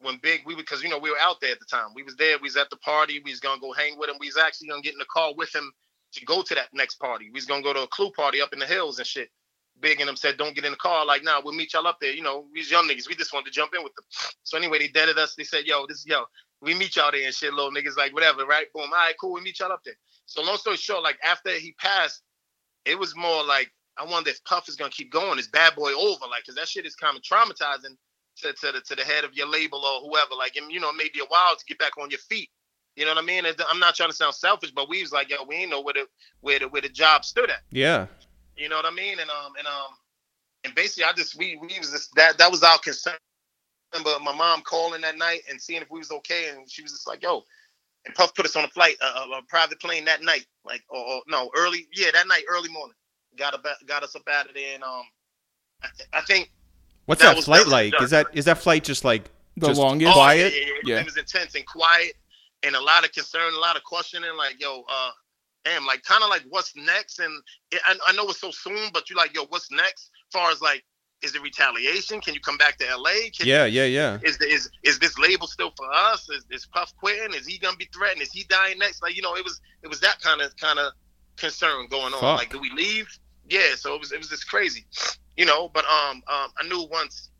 when 0.00 0.18
big 0.22 0.42
we 0.46 0.54
because 0.54 0.82
you 0.82 0.88
know 0.88 0.98
we 0.98 1.10
were 1.10 1.18
out 1.20 1.40
there 1.40 1.52
at 1.52 1.58
the 1.58 1.66
time. 1.66 1.88
We 1.94 2.02
was 2.02 2.16
there. 2.16 2.38
We 2.38 2.46
was 2.46 2.56
at 2.56 2.70
the 2.70 2.76
party. 2.76 3.20
We 3.24 3.32
was 3.32 3.40
gonna 3.40 3.60
go 3.60 3.72
hang 3.72 3.98
with 3.98 4.08
him. 4.08 4.16
We 4.20 4.28
was 4.28 4.38
actually 4.38 4.68
gonna 4.68 4.82
get 4.82 4.92
in 4.92 4.98
the 4.98 5.06
car 5.06 5.34
with 5.36 5.54
him 5.54 5.72
to 6.12 6.24
go 6.24 6.42
to 6.42 6.54
that 6.54 6.68
next 6.72 6.96
party. 6.96 7.26
We 7.26 7.38
was 7.38 7.46
gonna 7.46 7.62
go 7.62 7.72
to 7.72 7.82
a 7.82 7.88
clue 7.88 8.10
party 8.12 8.40
up 8.40 8.52
in 8.52 8.58
the 8.58 8.66
hills 8.66 8.98
and 8.98 9.06
shit. 9.06 9.30
Big 9.80 10.00
and 10.00 10.08
them 10.08 10.16
said, 10.16 10.38
"Don't 10.38 10.54
get 10.54 10.64
in 10.64 10.70
the 10.70 10.78
car." 10.78 11.04
Like, 11.04 11.22
nah, 11.22 11.42
we'll 11.44 11.52
meet 11.52 11.74
y'all 11.74 11.86
up 11.86 11.98
there. 12.00 12.12
You 12.12 12.22
know, 12.22 12.46
we 12.52 12.60
was 12.60 12.70
young 12.70 12.88
niggas. 12.88 13.08
We 13.08 13.14
just 13.14 13.34
wanted 13.34 13.46
to 13.46 13.52
jump 13.52 13.74
in 13.76 13.82
with 13.82 13.94
them. 13.94 14.04
So 14.42 14.56
anyway, 14.56 14.78
they 14.78 14.88
deaded 14.88 15.18
us. 15.18 15.34
They 15.34 15.44
said, 15.44 15.66
"Yo, 15.66 15.86
this 15.86 16.06
yo, 16.06 16.24
we 16.62 16.74
meet 16.74 16.96
y'all 16.96 17.10
there 17.10 17.26
and 17.26 17.34
shit." 17.34 17.52
Little 17.52 17.72
niggas 17.72 17.96
like 17.96 18.14
whatever, 18.14 18.46
right? 18.46 18.72
Boom. 18.72 18.84
All 18.84 18.90
right, 18.90 19.14
cool. 19.20 19.34
We 19.34 19.42
meet 19.42 19.58
y'all 19.58 19.72
up 19.72 19.82
there. 19.84 19.96
So 20.24 20.42
long 20.42 20.56
story 20.56 20.76
short, 20.76 21.02
like 21.02 21.18
after 21.22 21.50
he 21.50 21.72
passed, 21.72 22.22
it 22.86 22.98
was 22.98 23.14
more 23.14 23.44
like 23.44 23.70
I 23.98 24.04
wonder 24.04 24.30
if 24.30 24.42
Puff 24.44 24.68
is 24.68 24.76
gonna 24.76 24.90
keep 24.90 25.10
going. 25.10 25.38
Is 25.38 25.48
Bad 25.48 25.74
Boy 25.74 25.92
over? 25.92 26.26
Like, 26.30 26.44
cause 26.46 26.54
that 26.54 26.68
shit 26.68 26.86
is 26.86 26.94
kind 26.94 27.16
of 27.16 27.22
traumatizing 27.22 27.96
to, 28.38 28.52
to 28.52 28.72
the 28.72 28.80
to 28.80 28.94
the 28.94 29.04
head 29.04 29.24
of 29.24 29.34
your 29.34 29.48
label 29.48 29.84
or 29.84 30.00
whoever. 30.08 30.34
Like, 30.38 30.56
and 30.56 30.70
you 30.70 30.80
know, 30.80 30.92
maybe 30.92 31.20
a 31.20 31.26
while 31.28 31.56
to 31.56 31.64
get 31.66 31.78
back 31.78 31.98
on 31.98 32.10
your 32.10 32.20
feet. 32.20 32.50
You 32.94 33.04
know 33.04 33.14
what 33.14 33.22
I 33.22 33.26
mean? 33.26 33.44
I'm 33.70 33.78
not 33.78 33.94
trying 33.94 34.08
to 34.08 34.16
sound 34.16 34.34
selfish, 34.34 34.70
but 34.70 34.88
we 34.88 35.02
was 35.02 35.12
like, 35.12 35.28
yo, 35.28 35.44
we 35.46 35.56
ain't 35.56 35.70
know 35.70 35.82
where 35.82 35.94
the 35.94 36.06
where 36.40 36.58
the 36.58 36.68
where 36.68 36.82
the 36.82 36.88
job 36.88 37.24
stood 37.24 37.50
at. 37.50 37.60
Yeah. 37.70 38.06
You 38.56 38.70
know 38.70 38.76
what 38.76 38.86
I 38.86 38.90
mean? 38.90 39.18
And 39.18 39.28
um 39.28 39.52
and 39.58 39.66
um 39.66 39.96
and 40.64 40.74
basically, 40.74 41.04
I 41.04 41.12
just 41.12 41.36
we 41.36 41.56
we 41.56 41.78
was 41.78 41.90
just 41.90 42.14
that 42.14 42.38
that 42.38 42.50
was 42.50 42.62
our 42.62 42.78
concern. 42.78 43.14
But 44.02 44.20
my 44.22 44.34
mom 44.34 44.62
calling 44.62 45.00
that 45.02 45.16
night 45.16 45.42
and 45.48 45.60
seeing 45.60 45.80
if 45.80 45.90
we 45.90 45.98
was 45.98 46.10
okay, 46.10 46.50
and 46.50 46.70
she 46.70 46.82
was 46.82 46.92
just 46.92 47.06
like, 47.06 47.22
yo. 47.22 47.44
And 48.06 48.14
Puff 48.14 48.34
put 48.34 48.46
us 48.46 48.56
on 48.56 48.64
a 48.64 48.68
flight, 48.68 48.96
a, 49.02 49.04
a, 49.04 49.38
a 49.38 49.42
private 49.48 49.80
plane 49.80 50.04
that 50.06 50.22
night, 50.22 50.46
like 50.64 50.82
or, 50.88 51.00
or 51.04 51.22
no 51.28 51.50
early, 51.56 51.86
yeah, 51.94 52.10
that 52.12 52.28
night, 52.28 52.44
early 52.48 52.68
morning. 52.70 52.94
Got 53.36 53.54
up, 53.54 53.66
got 53.86 54.02
us 54.02 54.16
up 54.16 54.22
out 54.32 54.48
of 54.48 54.54
there, 54.54 54.74
and 54.74 54.82
um, 54.84 55.02
I, 55.82 55.88
th- 55.96 56.08
I 56.12 56.20
think 56.22 56.50
What's 57.06 57.20
That 57.22 57.36
that, 57.36 57.44
flight 57.44 57.64
was 57.64 57.72
like? 57.72 57.94
Is 58.00 58.10
that 58.10 58.26
is 58.32 58.44
that 58.46 58.58
flight 58.58 58.82
just 58.84 59.04
like 59.04 59.30
The 59.56 59.68
just 59.68 59.80
longest? 59.80 60.12
quiet? 60.12 60.52
Oh, 60.54 60.56
yeah, 60.58 60.66
yeah, 60.66 60.94
Yeah. 60.94 61.00
It 61.00 61.04
was 61.04 61.16
intense 61.16 61.54
and 61.54 61.66
quiet. 61.66 62.14
and 62.62 62.74
a 62.74 62.80
lot 62.80 63.04
of 63.04 63.12
concern, 63.12 63.52
a 63.54 63.58
lot 63.58 63.76
of 63.76 63.84
questioning, 63.84 64.36
like, 64.36 64.60
yo, 64.60 64.82
uh, 64.88 65.10
damn, 65.64 65.84
like 65.86 66.02
kind 66.02 66.22
of 66.24 66.30
like 66.30 66.44
what's 66.48 66.74
next? 66.76 67.18
And 67.20 67.42
it, 67.70 67.80
I, 67.86 67.96
I 68.08 68.12
know 68.14 68.24
it's 68.28 68.40
so 68.40 68.50
soon, 68.50 68.90
but 68.92 69.08
you 69.10 69.16
like, 69.16 69.34
yo, 69.34 69.44
what's 69.50 69.70
next? 69.70 70.10
As 70.28 70.32
far 70.40 70.50
as 70.50 70.60
like, 70.60 70.84
is 71.22 71.34
it 71.34 71.42
retaliation? 71.42 72.20
Can 72.20 72.34
you 72.34 72.40
come 72.40 72.56
back 72.58 72.78
to 72.78 72.84
LA? 72.96 73.10
Can 73.36 73.46
Yeah, 73.46 73.64
yeah, 73.64 73.84
yeah. 73.84 74.18
is 74.22 74.40
is 74.40 74.70
is 74.82 74.98
this 74.98 75.18
label 75.18 75.46
still 75.46 75.72
for 75.76 75.90
us? 75.92 76.28
Is, 76.30 76.44
is 76.50 76.66
Puff 76.66 76.92
quitting? 76.96 77.34
Is 77.34 77.46
he 77.46 77.58
gonna 77.58 77.76
be 77.76 77.88
threatened? 77.92 78.22
Is 78.22 78.32
he 78.32 78.44
dying 78.44 78.78
next? 78.78 79.02
Like 79.02 79.16
you 79.16 79.22
know, 79.22 79.34
it 79.36 79.44
was 79.44 79.60
it 79.82 79.88
was 79.88 80.00
that 80.00 80.20
kind 80.20 80.40
of 80.40 80.54
kind 80.56 80.78
of 80.78 80.92
concern 81.36 81.86
going 81.88 82.12
on. 82.14 82.20
Fuck. 82.20 82.38
Like, 82.38 82.50
do 82.50 82.58
we 82.60 82.70
leave? 82.70 83.06
Yeah. 83.48 83.74
So 83.76 83.94
it 83.94 84.00
was 84.00 84.12
it 84.12 84.18
was 84.18 84.28
just 84.28 84.48
crazy, 84.48 84.84
you 85.36 85.46
know. 85.46 85.68
But 85.72 85.84
um 85.86 86.22
um 86.28 86.50
I 86.58 86.66
knew 86.68 86.86
once 86.90 87.30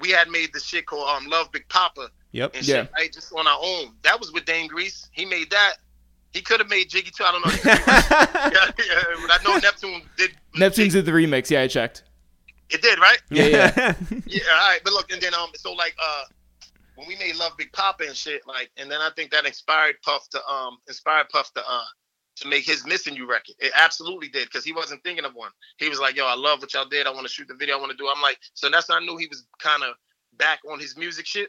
we 0.00 0.10
had 0.10 0.28
made 0.30 0.50
the 0.54 0.60
shit 0.60 0.86
called 0.86 1.08
um 1.08 1.26
Love 1.28 1.52
Big 1.52 1.68
Poppa 1.68 2.08
Yep. 2.32 2.52
and 2.54 2.66
Yeah. 2.66 2.82
shit 2.84 2.90
right 2.96 3.12
just 3.12 3.32
on 3.34 3.46
our 3.46 3.58
own. 3.62 3.94
That 4.02 4.18
was 4.18 4.32
with 4.32 4.44
Dame 4.46 4.66
Grease. 4.66 5.08
He 5.12 5.24
made 5.26 5.50
that. 5.50 5.74
He 6.32 6.40
could 6.40 6.60
have 6.60 6.68
made 6.70 6.88
Jiggy 6.88 7.10
too. 7.10 7.24
I 7.24 7.32
don't 7.32 7.44
know. 7.44 7.52
yeah, 7.64 8.70
yeah, 8.78 9.02
but 9.26 9.30
I 9.32 9.38
know 9.44 9.58
Neptune 9.58 10.02
did. 10.16 10.30
Neptune's 10.54 10.92
did 10.92 11.04
the 11.04 11.10
remix. 11.12 11.50
Yeah, 11.50 11.62
I 11.62 11.66
checked. 11.66 12.04
It 12.70 12.82
did 12.82 12.98
right. 12.98 13.20
Yeah, 13.30 13.46
yeah. 13.46 13.94
Yeah, 14.26 14.42
all 14.52 14.68
right. 14.68 14.80
But 14.84 14.92
look, 14.92 15.10
and 15.12 15.20
then 15.20 15.34
um, 15.34 15.50
so 15.54 15.72
like 15.72 15.94
uh, 16.02 16.24
when 16.96 17.08
we 17.08 17.16
made 17.16 17.36
Love 17.36 17.52
Big 17.56 17.72
Poppa 17.72 18.04
and 18.04 18.16
shit, 18.16 18.42
like, 18.46 18.70
and 18.76 18.90
then 18.90 19.00
I 19.00 19.10
think 19.16 19.30
that 19.32 19.46
inspired 19.46 19.96
Puff 20.02 20.28
to 20.30 20.46
um, 20.46 20.78
inspired 20.86 21.28
Puff 21.30 21.52
to 21.54 21.60
uh, 21.68 21.84
to 22.36 22.48
make 22.48 22.64
his 22.64 22.86
Missing 22.86 23.14
You 23.16 23.28
record. 23.28 23.54
It 23.58 23.72
absolutely 23.74 24.28
did 24.28 24.46
because 24.46 24.64
he 24.64 24.72
wasn't 24.72 25.02
thinking 25.02 25.24
of 25.24 25.34
one. 25.34 25.50
He 25.78 25.88
was 25.88 25.98
like, 25.98 26.16
yo, 26.16 26.26
I 26.26 26.34
love 26.34 26.60
what 26.60 26.72
y'all 26.74 26.88
did. 26.88 27.06
I 27.06 27.10
want 27.10 27.26
to 27.26 27.32
shoot 27.32 27.48
the 27.48 27.54
video. 27.54 27.76
I 27.76 27.80
want 27.80 27.90
to 27.92 27.96
do. 27.96 28.08
I'm 28.14 28.22
like, 28.22 28.38
so 28.54 28.68
that's 28.70 28.88
when 28.88 29.02
I 29.02 29.04
knew 29.04 29.16
he 29.16 29.26
was 29.26 29.44
kind 29.58 29.82
of 29.82 29.94
back 30.36 30.60
on 30.70 30.78
his 30.78 30.96
music 30.96 31.26
shit. 31.26 31.48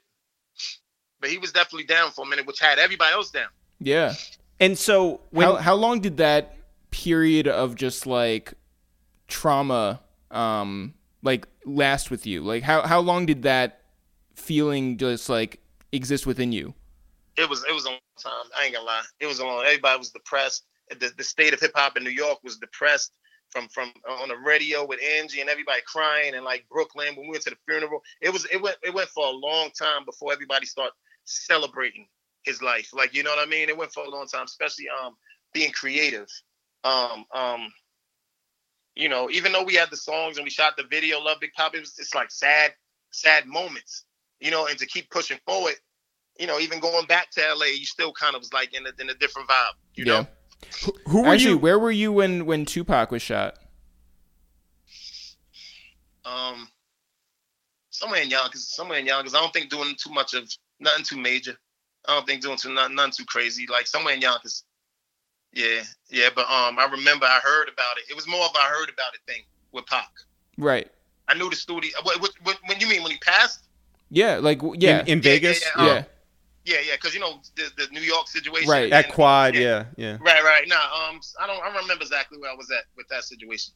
But 1.20 1.30
he 1.30 1.38
was 1.38 1.52
definitely 1.52 1.86
down 1.86 2.12
for 2.12 2.26
a 2.26 2.30
minute, 2.30 2.48
which 2.48 2.60
had 2.60 2.80
everybody 2.80 3.14
else 3.14 3.30
down. 3.30 3.48
Yeah. 3.80 4.14
and 4.60 4.78
so 4.78 5.22
when 5.32 5.48
how 5.48 5.56
how 5.56 5.74
long 5.76 6.02
did 6.02 6.18
that 6.18 6.56
period 6.92 7.48
of 7.48 7.76
just 7.76 8.06
like 8.06 8.54
trauma 9.28 10.02
um 10.30 10.94
like 11.24 11.48
last 11.66 12.12
with 12.12 12.26
you? 12.26 12.42
Like 12.42 12.64
how 12.64 12.82
how 12.82 13.00
long 13.00 13.26
did 13.26 13.44
that 13.44 13.82
feeling 14.36 14.98
just 14.98 15.30
like 15.30 15.60
exist 15.92 16.26
within 16.26 16.52
you? 16.52 16.74
it 17.38 17.50
was 17.50 17.64
it 17.68 17.74
was 17.74 17.86
a 17.86 17.90
long 17.90 18.00
time. 18.20 18.46
I 18.58 18.66
ain't 18.66 18.74
gonna 18.74 18.86
lie. 18.86 19.04
It 19.20 19.28
was 19.28 19.40
a 19.40 19.46
long. 19.46 19.64
Everybody 19.66 19.98
was 19.98 20.12
depressed. 20.12 20.66
The 20.90 21.12
the 21.18 21.24
state 21.24 21.54
of 21.54 21.60
hip 21.60 21.72
hop 21.76 21.98
in 21.98 22.04
New 22.04 22.10
York 22.10 22.40
was 22.44 22.58
depressed 22.58 23.14
from 23.50 23.68
from 23.70 23.92
on 24.08 24.30
the 24.30 24.38
radio 24.38 24.86
with 24.86 25.00
Angie 25.18 25.42
and 25.42 25.50
everybody 25.50 25.82
crying 25.86 26.36
and 26.36 26.46
like 26.46 26.66
Brooklyn 26.70 27.16
when 27.16 27.28
we 27.28 27.32
went 27.32 27.44
to 27.44 27.52
the 27.52 27.58
funeral. 27.68 28.02
It 28.22 28.32
was 28.32 28.46
it 28.46 28.62
went 28.62 28.78
it 28.84 28.94
went 28.94 29.10
for 29.10 29.26
a 29.26 29.32
long 29.32 29.72
time 29.78 30.06
before 30.06 30.34
everybody 30.34 30.66
started 30.66 30.94
celebrating 31.26 32.08
his 32.44 32.62
life. 32.62 32.90
Like 32.94 33.14
you 33.14 33.24
know 33.24 33.32
what 33.32 33.46
I 33.46 33.50
mean? 33.50 33.70
It 33.70 33.78
went 33.78 33.94
for 33.94 34.04
a 34.04 34.10
long 34.10 34.28
time, 34.28 34.46
especially 34.46 34.86
um 35.04 35.16
being 35.54 35.72
creative. 35.72 36.28
Um 36.84 37.26
um 37.34 37.72
you 38.96 39.10
know, 39.10 39.30
even 39.30 39.52
though 39.52 39.64
we 39.64 39.76
had 39.76 39.90
the 39.90 39.98
songs 39.98 40.38
and 40.38 40.44
we 40.44 40.50
shot 40.50 40.76
the 40.78 40.84
video, 40.84 41.20
Love 41.20 41.40
Big 41.40 41.54
Pop, 41.54 41.76
it 41.76 41.80
was 41.80 41.94
just 41.96 42.14
like 42.16 42.32
sad, 42.32 42.74
sad 43.12 43.46
moments. 43.46 44.06
You 44.40 44.52
know, 44.52 44.66
and 44.68 44.78
to 44.80 44.86
keep 44.88 45.10
pushing 45.12 45.38
forward, 45.46 45.76
you 46.40 46.48
know, 46.48 46.60
even 46.60 46.80
going 46.80 47.06
back 47.06 47.30
to 47.32 47.42
LA, 47.42 47.66
you 47.66 47.86
still 47.86 48.12
kind 48.12 48.36
of 48.36 48.40
was 48.40 48.52
like 48.54 48.74
in 48.74 48.86
a, 48.88 48.92
in 49.00 49.10
a 49.10 49.14
different 49.14 49.48
vibe, 49.48 49.74
you 49.96 50.06
know? 50.06 50.26
who, 50.84 50.94
who 51.08 51.22
were 51.22 51.28
Actually, 51.28 51.52
you? 51.52 51.58
where 51.58 51.80
were 51.80 51.92
you 51.92 52.12
when 52.12 52.46
when 52.46 52.66
Tupac 52.66 53.12
was 53.12 53.22
shot? 53.22 53.58
Um, 56.26 56.68
somewhere 57.90 58.22
in 58.22 58.30
Yonkers, 58.30 58.68
somewhere 58.68 59.00
in 59.00 59.06
Yonkers. 59.06 59.36
I 59.36 59.40
don't 59.40 59.54
think 59.54 59.70
doing 59.70 59.96
too 59.98 60.12
much 60.12 60.34
of 60.34 60.50
nothing 60.80 61.04
too 61.04 61.18
major. 61.18 61.56
I 62.08 62.16
don't 62.16 62.26
think 62.26 62.42
doing 62.42 62.58
too 62.58 62.74
nothing, 62.74 62.96
nothing 62.96 63.12
too 63.12 63.26
crazy. 63.26 63.68
Like 63.70 63.88
somewhere 63.88 64.16
in 64.16 64.22
Yonkers. 64.22 64.64
Yeah, 65.54 65.82
yeah. 66.10 66.30
But 66.34 66.50
um, 66.50 66.80
I 66.80 66.88
remember 66.92 67.26
I 67.26 67.40
heard 67.44 67.68
about 67.68 67.98
it. 67.98 68.10
It 68.10 68.16
was 68.16 68.28
more 68.28 68.46
of 68.46 68.52
a 68.56 68.60
I 68.60 68.68
heard 68.70 68.90
about 68.90 69.14
it 69.14 69.22
thing 69.28 69.42
with 69.72 69.86
Pac. 69.86 70.10
Right. 70.58 70.90
I 71.28 71.34
knew 71.34 71.50
the 71.50 71.56
studio. 71.56 71.92
What, 72.04 72.22
what, 72.22 72.32
what, 72.44 72.58
when 72.68 72.80
you 72.80 72.88
mean 72.88 73.04
when 73.04 73.12
he 73.12 73.18
passed? 73.20 73.68
Yeah, 74.10 74.38
like 74.38 74.62
yeah. 74.76 75.02
in, 75.02 75.08
in 75.08 75.18
Yeah, 75.20 75.24
Vegas? 75.24 75.62
yeah, 75.62 75.84
yeah. 75.84 75.86
yeah. 75.94 75.98
Um, 76.00 76.06
Yeah, 76.66 76.78
yeah. 76.88 76.96
Because 76.96 77.14
you 77.14 77.20
know 77.20 77.42
the, 77.56 77.64
the 77.78 77.88
New 77.92 78.02
York 78.02 78.28
situation. 78.28 78.70
Right. 78.70 78.92
At 78.92 79.06
and- 79.06 79.14
Quad, 79.14 79.56
yeah, 79.56 79.86
yeah. 79.98 80.18
Right, 80.22 80.44
right. 80.44 80.68
Nah, 80.68 80.76
um, 80.76 81.20
I 81.42 81.48
don't. 81.48 81.62
I 81.64 81.72
don't 81.72 81.82
remember 81.82 82.04
exactly 82.04 82.38
where 82.38 82.52
I 82.52 82.56
was 82.56 82.70
at 82.72 82.86
with 82.98 83.08
that 83.10 83.24
situation. 83.24 83.74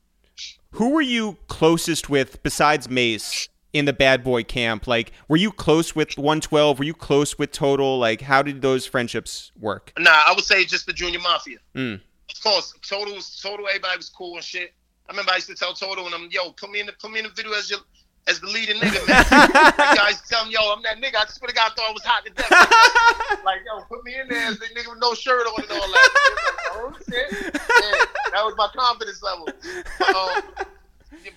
Who 0.71 0.89
were 0.89 1.01
you 1.01 1.37
closest 1.47 2.09
with 2.09 2.43
besides 2.43 2.89
Mase 2.89 3.47
in 3.75 3.83
the 3.83 3.93
bad 3.93 4.23
boy 4.23 4.41
camp? 4.43 4.87
Like, 4.87 5.11
were 5.27 5.35
you 5.35 5.51
close 5.51 5.93
with 5.95 6.17
112? 6.17 6.79
Were 6.79 6.85
you 6.85 6.93
close 6.93 7.37
with 7.37 7.51
Total? 7.51 7.99
Like, 7.99 8.21
how 8.21 8.41
did 8.41 8.61
those 8.61 8.85
friendships 8.85 9.51
work? 9.59 9.91
Nah, 9.99 10.11
I 10.11 10.33
would 10.33 10.45
say 10.45 10.63
just 10.63 10.85
the 10.85 10.93
Junior 10.93 11.19
Mafia. 11.19 11.57
Mm. 11.75 11.95
Of 11.95 12.41
course, 12.41 12.73
Total 12.87 13.13
was 13.13 13.37
Total. 13.41 13.67
Everybody 13.67 13.97
was 13.97 14.09
cool 14.09 14.35
and 14.35 14.43
shit. 14.43 14.73
I 15.07 15.11
remember 15.11 15.33
I 15.33 15.35
used 15.35 15.47
to 15.47 15.55
tell 15.55 15.73
Total 15.73 16.05
and 16.05 16.15
I'm, 16.15 16.29
yo, 16.31 16.51
put 16.51 16.71
me 16.71 16.79
in 16.79 16.85
the 16.85 16.93
put 16.93 17.11
me 17.11 17.19
in 17.19 17.25
the 17.25 17.31
video 17.31 17.51
as 17.51 17.69
your 17.69 17.79
as 18.27 18.39
the 18.39 18.47
leading 18.47 18.77
nigga, 18.77 19.07
man. 19.07 19.27
like, 19.77 19.97
guys 19.97 20.21
tell 20.27 20.45
him, 20.45 20.51
yo, 20.51 20.73
I'm 20.73 20.81
that 20.83 20.97
nigga. 20.97 21.17
I 21.17 21.25
swear 21.27 21.49
to 21.49 21.53
God, 21.53 21.71
I 21.71 21.75
thought 21.75 21.89
I 21.89 21.93
was 21.93 22.03
hot 22.03 22.25
to 22.25 22.31
death. 22.31 23.43
like, 23.45 23.59
yo, 23.67 23.83
put 23.85 24.03
me 24.03 24.15
in 24.19 24.27
there 24.27 24.47
as 24.47 24.57
the 24.57 24.65
nigga 24.67 24.89
with 24.89 24.99
no 24.99 25.13
shirt 25.13 25.45
on 25.45 25.61
and 25.61 25.71
all 25.71 25.91
that. 25.91 26.09
Like, 26.75 26.83
oh 26.83 26.93
shit, 27.09 27.31
yeah, 27.31 28.05
that 28.33 28.43
was 28.43 28.55
my 28.57 28.67
confidence 28.75 29.21
level. 29.21 29.47
Um, 29.47 30.65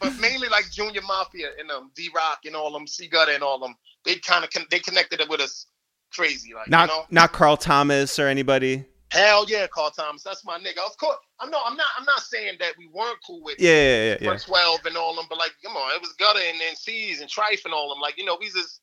but 0.01 0.14
mainly 0.20 0.49
like 0.49 0.70
Junior 0.70 1.03
Mafia 1.03 1.49
and 1.59 1.70
um, 1.70 1.91
D 1.95 2.09
Rock 2.14 2.41
and 2.45 2.55
all 2.57 2.72
them, 2.72 2.86
C 2.86 3.09
Gutter 3.09 3.32
and 3.32 3.43
all 3.43 3.59
them. 3.59 3.74
They 4.05 4.16
kind 4.16 4.45
of 4.45 4.51
con- 4.51 4.66
they 4.70 4.78
connected 4.78 5.20
it 5.20 5.28
with 5.28 5.41
us 5.41 5.66
crazy, 6.12 6.55
like 6.55 6.68
Not 6.68 6.89
you 6.89 6.97
know. 6.97 7.05
not 7.11 7.32
Carl 7.32 7.57
Thomas 7.57 8.18
or 8.18 8.26
anybody. 8.28 8.84
Hell 9.11 9.47
yeah, 9.49 9.66
Carl 9.66 9.91
Thomas. 9.91 10.22
That's 10.22 10.45
my 10.45 10.59
nigga. 10.59 10.84
Of 10.86 10.97
course, 10.99 11.16
I'm 11.41 11.51
no, 11.51 11.59
I'm 11.64 11.76
not. 11.76 11.86
I'm 11.99 12.05
not 12.05 12.20
saying 12.20 12.55
that 12.61 12.74
we 12.78 12.89
weren't 12.89 13.18
cool 13.26 13.43
with 13.43 13.57
Yeah, 13.59 13.70
yeah, 13.70 14.05
yeah. 14.05 14.18
yeah. 14.20 14.26
112 14.28 14.80
and 14.86 14.97
all 14.99 15.14
them, 15.16 15.24
but 15.30 15.39
like, 15.39 15.53
come 15.64 15.76
on, 15.76 15.95
it 15.95 16.01
was 16.03 16.12
Gutter 16.18 16.41
and 16.47 16.61
then 16.61 16.76
C's 16.76 17.20
and 17.20 17.30
Trife 17.30 17.64
and 17.64 17.72
all 17.72 17.89
them. 17.89 18.01
Like, 18.01 18.18
you 18.18 18.24
know, 18.26 18.36
we 18.39 18.47
just 18.51 18.80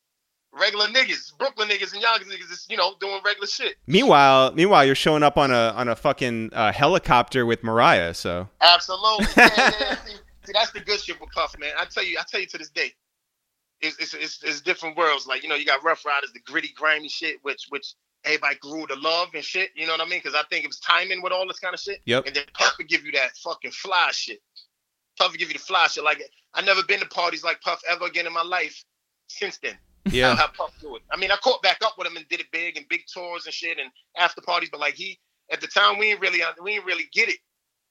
regular 0.51 0.87
niggas, 0.87 1.37
Brooklyn 1.37 1.67
niggas 1.67 1.93
and 1.93 2.01
Yonkers 2.01 2.27
niggas, 2.27 2.49
just 2.49 2.71
you 2.71 2.77
know, 2.77 2.95
doing 2.99 3.19
regular 3.23 3.45
shit. 3.45 3.75
Meanwhile, 3.85 4.53
meanwhile, 4.55 4.83
you're 4.85 4.95
showing 4.95 5.21
up 5.21 5.37
on 5.37 5.51
a 5.51 5.73
on 5.75 5.89
a 5.89 5.95
fucking 5.95 6.51
uh, 6.53 6.71
helicopter 6.71 7.45
with 7.45 7.63
Mariah. 7.63 8.13
So 8.15 8.49
Absolutely. 8.61 9.27
Yeah, 9.37 9.49
yeah, 9.57 9.71
yeah. 9.79 9.95
See, 9.95 10.11
see, 10.11 10.17
that's 10.53 10.71
the 10.71 10.79
good 10.79 10.99
shit 10.99 11.19
with 11.19 11.31
Puff, 11.31 11.55
man. 11.59 11.73
I 11.77 11.85
tell 11.85 12.03
you, 12.03 12.17
I 12.19 12.23
tell 12.29 12.39
you 12.39 12.47
to 12.47 12.57
this 12.57 12.69
day, 12.69 12.91
it's 13.81 13.97
it's, 13.99 14.13
it's, 14.13 14.43
it's 14.43 14.61
different 14.61 14.97
worlds. 14.97 15.27
Like, 15.27 15.43
you 15.43 15.49
know, 15.49 15.55
you 15.55 15.65
got 15.65 15.83
Ruff 15.83 16.05
Ryders, 16.05 16.31
the 16.33 16.39
gritty, 16.39 16.73
grimy 16.75 17.09
shit, 17.09 17.37
which 17.43 17.65
which 17.69 17.93
everybody 18.23 18.55
grew 18.55 18.87
to 18.87 18.95
love 18.95 19.29
and 19.33 19.43
shit. 19.43 19.69
You 19.75 19.85
know 19.85 19.93
what 19.93 20.01
I 20.01 20.05
mean? 20.05 20.19
Because 20.23 20.35
I 20.35 20.43
think 20.49 20.63
it 20.63 20.67
was 20.67 20.79
timing 20.79 21.21
with 21.21 21.31
all 21.31 21.47
this 21.47 21.59
kind 21.59 21.73
of 21.73 21.79
shit. 21.79 22.01
Yep. 22.05 22.27
And 22.27 22.35
then 22.35 22.43
Puff 22.53 22.77
would 22.77 22.87
give 22.87 23.05
you 23.05 23.11
that 23.13 23.35
fucking 23.37 23.71
fly 23.71 24.09
shit. 24.11 24.39
Puff 25.17 25.31
would 25.31 25.39
give 25.39 25.49
you 25.49 25.53
the 25.53 25.59
fly 25.59 25.87
shit. 25.87 26.03
Like 26.03 26.23
I 26.53 26.61
never 26.61 26.83
been 26.83 26.99
to 26.99 27.07
parties 27.07 27.43
like 27.43 27.61
Puff 27.61 27.81
ever 27.89 28.05
again 28.05 28.27
in 28.27 28.33
my 28.33 28.43
life 28.43 28.83
since 29.27 29.57
then. 29.57 29.77
Yeah, 30.07 30.35
how 30.35 30.47
Puff 30.47 30.71
do 30.79 30.95
it. 30.95 31.01
I 31.11 31.17
mean, 31.17 31.31
I 31.31 31.37
caught 31.37 31.63
back 31.63 31.79
up 31.83 31.95
with 31.97 32.07
him 32.07 32.15
and 32.15 32.27
did 32.27 32.39
it 32.39 32.51
big 32.51 32.77
and 32.77 32.87
big 32.87 33.03
tours 33.11 33.45
and 33.45 33.53
shit 33.53 33.79
and 33.79 33.89
after 34.17 34.41
parties, 34.41 34.69
but 34.71 34.79
like 34.79 34.93
he 34.93 35.19
at 35.51 35.61
the 35.61 35.67
time 35.67 35.97
we 35.97 36.09
didn't 36.09 36.21
really 36.21 36.41
we 36.61 36.75
didn't 36.75 36.85
really 36.85 37.09
get 37.11 37.29
it 37.29 37.37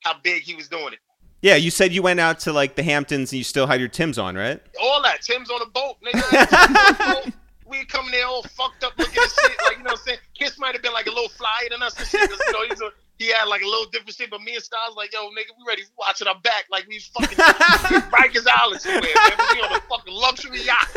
how 0.00 0.14
big 0.22 0.42
he 0.42 0.54
was 0.54 0.68
doing 0.68 0.92
it. 0.92 1.00
Yeah. 1.44 1.56
You 1.56 1.70
said 1.70 1.92
you 1.92 2.00
went 2.00 2.20
out 2.20 2.40
to 2.40 2.52
like 2.52 2.74
the 2.74 2.82
Hamptons 2.82 3.32
and 3.32 3.38
you 3.38 3.44
still 3.44 3.66
had 3.66 3.78
your 3.78 3.90
Tims 3.90 4.18
on, 4.18 4.34
right? 4.34 4.62
All 4.82 5.02
that. 5.02 5.20
Tim's 5.20 5.50
on 5.50 5.60
a 5.60 5.66
boat, 5.66 5.96
nigga. 6.02 6.22
Tim's 6.30 6.72
on 6.72 7.10
a 7.10 7.14
boat. 7.14 7.34
We 7.66 7.84
coming 7.84 8.12
there 8.12 8.26
all 8.26 8.42
fucked 8.42 8.82
up 8.84 8.92
looking 8.98 9.22
at 9.22 9.30
shit. 9.30 9.56
Like, 9.64 9.78
you 9.78 9.84
know 9.84 9.90
what 9.90 10.00
I'm 10.00 10.04
saying? 10.06 10.18
Kiss 10.34 10.58
might 10.58 10.72
have 10.72 10.82
been 10.82 10.92
like 10.92 11.06
a 11.06 11.10
little 11.10 11.28
flyer 11.28 11.68
than 11.70 11.82
us 11.82 11.98
and 11.98 12.06
shit. 12.06 12.30
you 12.30 12.52
know, 12.52 12.64
he's 12.68 12.80
a, 12.80 12.90
he 13.18 13.28
had 13.28 13.44
like 13.44 13.62
a 13.62 13.66
little 13.66 13.86
different 13.90 14.14
shit, 14.14 14.30
but 14.30 14.40
me 14.40 14.54
and 14.54 14.62
Styles 14.62 14.96
like, 14.96 15.12
yo, 15.12 15.28
nigga, 15.30 15.52
we 15.58 15.64
ready 15.66 15.82
watching 15.98 16.26
our 16.26 16.38
back 16.40 16.64
like 16.70 16.86
we 16.88 16.98
fucking 16.98 17.36
Rikers 17.38 18.46
Island 18.46 18.80
somewhere, 18.80 19.02
man. 19.02 19.32
We 19.52 19.60
on 19.60 19.72
a 19.74 19.80
fucking 19.82 20.14
luxury 20.14 20.60
yacht. 20.62 20.88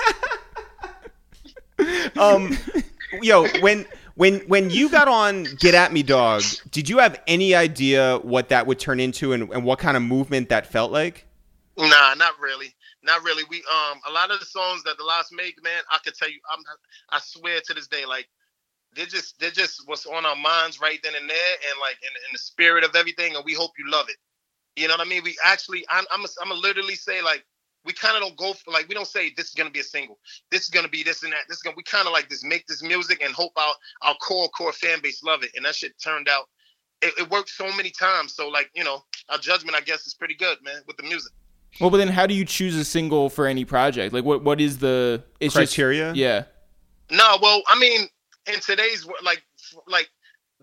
um, 2.17 2.57
yo, 3.21 3.47
when 3.59 3.85
when 4.17 4.39
when 4.41 4.69
you 4.69 4.89
got 4.97 5.07
on 5.07 5.43
Get 5.43 5.73
at 5.73 5.93
Me 5.93 6.03
Dog, 6.03 6.43
did 6.71 6.89
you 6.89 6.97
have 6.97 7.21
any 7.27 7.55
idea 7.55 8.17
what 8.17 8.49
that 8.49 8.67
would 8.67 8.79
turn 8.79 8.99
into 8.99 9.31
and, 9.33 9.49
and 9.51 9.63
what 9.63 9.79
kind 9.79 9.95
of 9.95 10.03
movement 10.03 10.49
that 10.49 10.67
felt 10.67 10.91
like? 10.91 11.25
Nah, 11.77 12.15
not 12.15 12.33
really. 12.41 12.75
Not 13.03 13.23
really. 13.23 13.43
We 13.49 13.63
um 13.71 13.99
a 14.07 14.11
lot 14.11 14.31
of 14.31 14.39
the 14.39 14.45
songs 14.45 14.83
that 14.83 14.97
the 14.97 15.03
LOX 15.03 15.31
make, 15.31 15.63
man, 15.63 15.81
I 15.91 15.99
could 16.03 16.15
tell 16.15 16.29
you, 16.29 16.39
I'm 16.51 16.63
I 17.09 17.19
swear 17.19 17.61
to 17.65 17.73
this 17.73 17.87
day, 17.87 18.05
like 18.05 18.27
they're 18.95 19.05
just 19.05 19.39
they're 19.39 19.51
just 19.51 19.87
what's 19.87 20.05
on 20.05 20.25
our 20.25 20.35
minds 20.35 20.81
right 20.81 20.99
then 21.03 21.13
and 21.15 21.29
there, 21.29 21.53
and 21.69 21.79
like 21.79 21.97
in, 22.01 22.09
in 22.09 22.33
the 22.33 22.39
spirit 22.39 22.83
of 22.83 22.95
everything, 22.95 23.35
and 23.35 23.45
we 23.45 23.53
hope 23.53 23.71
you 23.77 23.89
love 23.89 24.07
it. 24.09 24.17
You 24.75 24.87
know 24.87 24.95
what 24.95 25.05
I 25.05 25.09
mean? 25.09 25.23
We 25.23 25.37
actually, 25.43 25.85
I'm 25.89 26.05
I'm 26.11 26.25
a, 26.25 26.27
I'm 26.41 26.51
a 26.51 26.55
literally 26.55 26.95
say 26.95 27.21
like 27.21 27.45
we 27.87 27.93
kind 27.93 28.15
of 28.15 28.21
don't 28.21 28.37
go 28.37 28.53
for 28.53 28.71
like 28.71 28.87
we 28.89 28.93
don't 28.93 29.07
say 29.07 29.33
this 29.35 29.47
is 29.47 29.53
gonna 29.53 29.71
be 29.71 29.79
a 29.79 29.83
single, 29.83 30.19
this 30.51 30.63
is 30.63 30.69
gonna 30.69 30.89
be 30.89 31.01
this 31.01 31.23
and 31.23 31.31
that. 31.31 31.39
This 31.47 31.57
is 31.57 31.63
gonna 31.63 31.75
we 31.77 31.83
kind 31.83 32.05
of 32.05 32.13
like 32.13 32.29
just 32.29 32.43
make 32.43 32.67
this 32.67 32.83
music 32.83 33.23
and 33.23 33.33
hope 33.33 33.53
our 33.55 33.73
our 34.03 34.15
core 34.15 34.49
core 34.49 34.73
fan 34.73 34.99
base 35.01 35.23
love 35.23 35.43
it, 35.43 35.51
and 35.55 35.65
that 35.65 35.73
shit 35.73 35.93
turned 36.03 36.27
out. 36.27 36.49
It, 37.01 37.13
it 37.17 37.29
worked 37.29 37.49
so 37.49 37.71
many 37.75 37.89
times, 37.89 38.35
so 38.35 38.49
like 38.49 38.69
you 38.75 38.83
know, 38.83 39.03
our 39.29 39.37
judgment 39.37 39.75
I 39.75 39.81
guess 39.81 40.05
is 40.05 40.13
pretty 40.13 40.35
good, 40.35 40.57
man, 40.63 40.81
with 40.85 40.97
the 40.97 41.03
music. 41.03 41.31
Well, 41.79 41.89
but 41.89 41.97
then 41.97 42.09
how 42.09 42.27
do 42.27 42.33
you 42.33 42.43
choose 42.43 42.75
a 42.75 42.83
single 42.83 43.29
for 43.29 43.47
any 43.47 43.63
project? 43.63 44.13
Like 44.13 44.25
what 44.25 44.43
what 44.43 44.59
is 44.59 44.79
the 44.79 45.23
it's 45.39 45.55
Criteria? 45.55 46.09
Just, 46.09 46.17
yeah. 46.17 46.43
No, 47.09 47.37
well, 47.41 47.61
I 47.69 47.79
mean, 47.79 48.07
in 48.53 48.59
today's 48.59 49.07
like, 49.23 49.43
like 49.87 50.09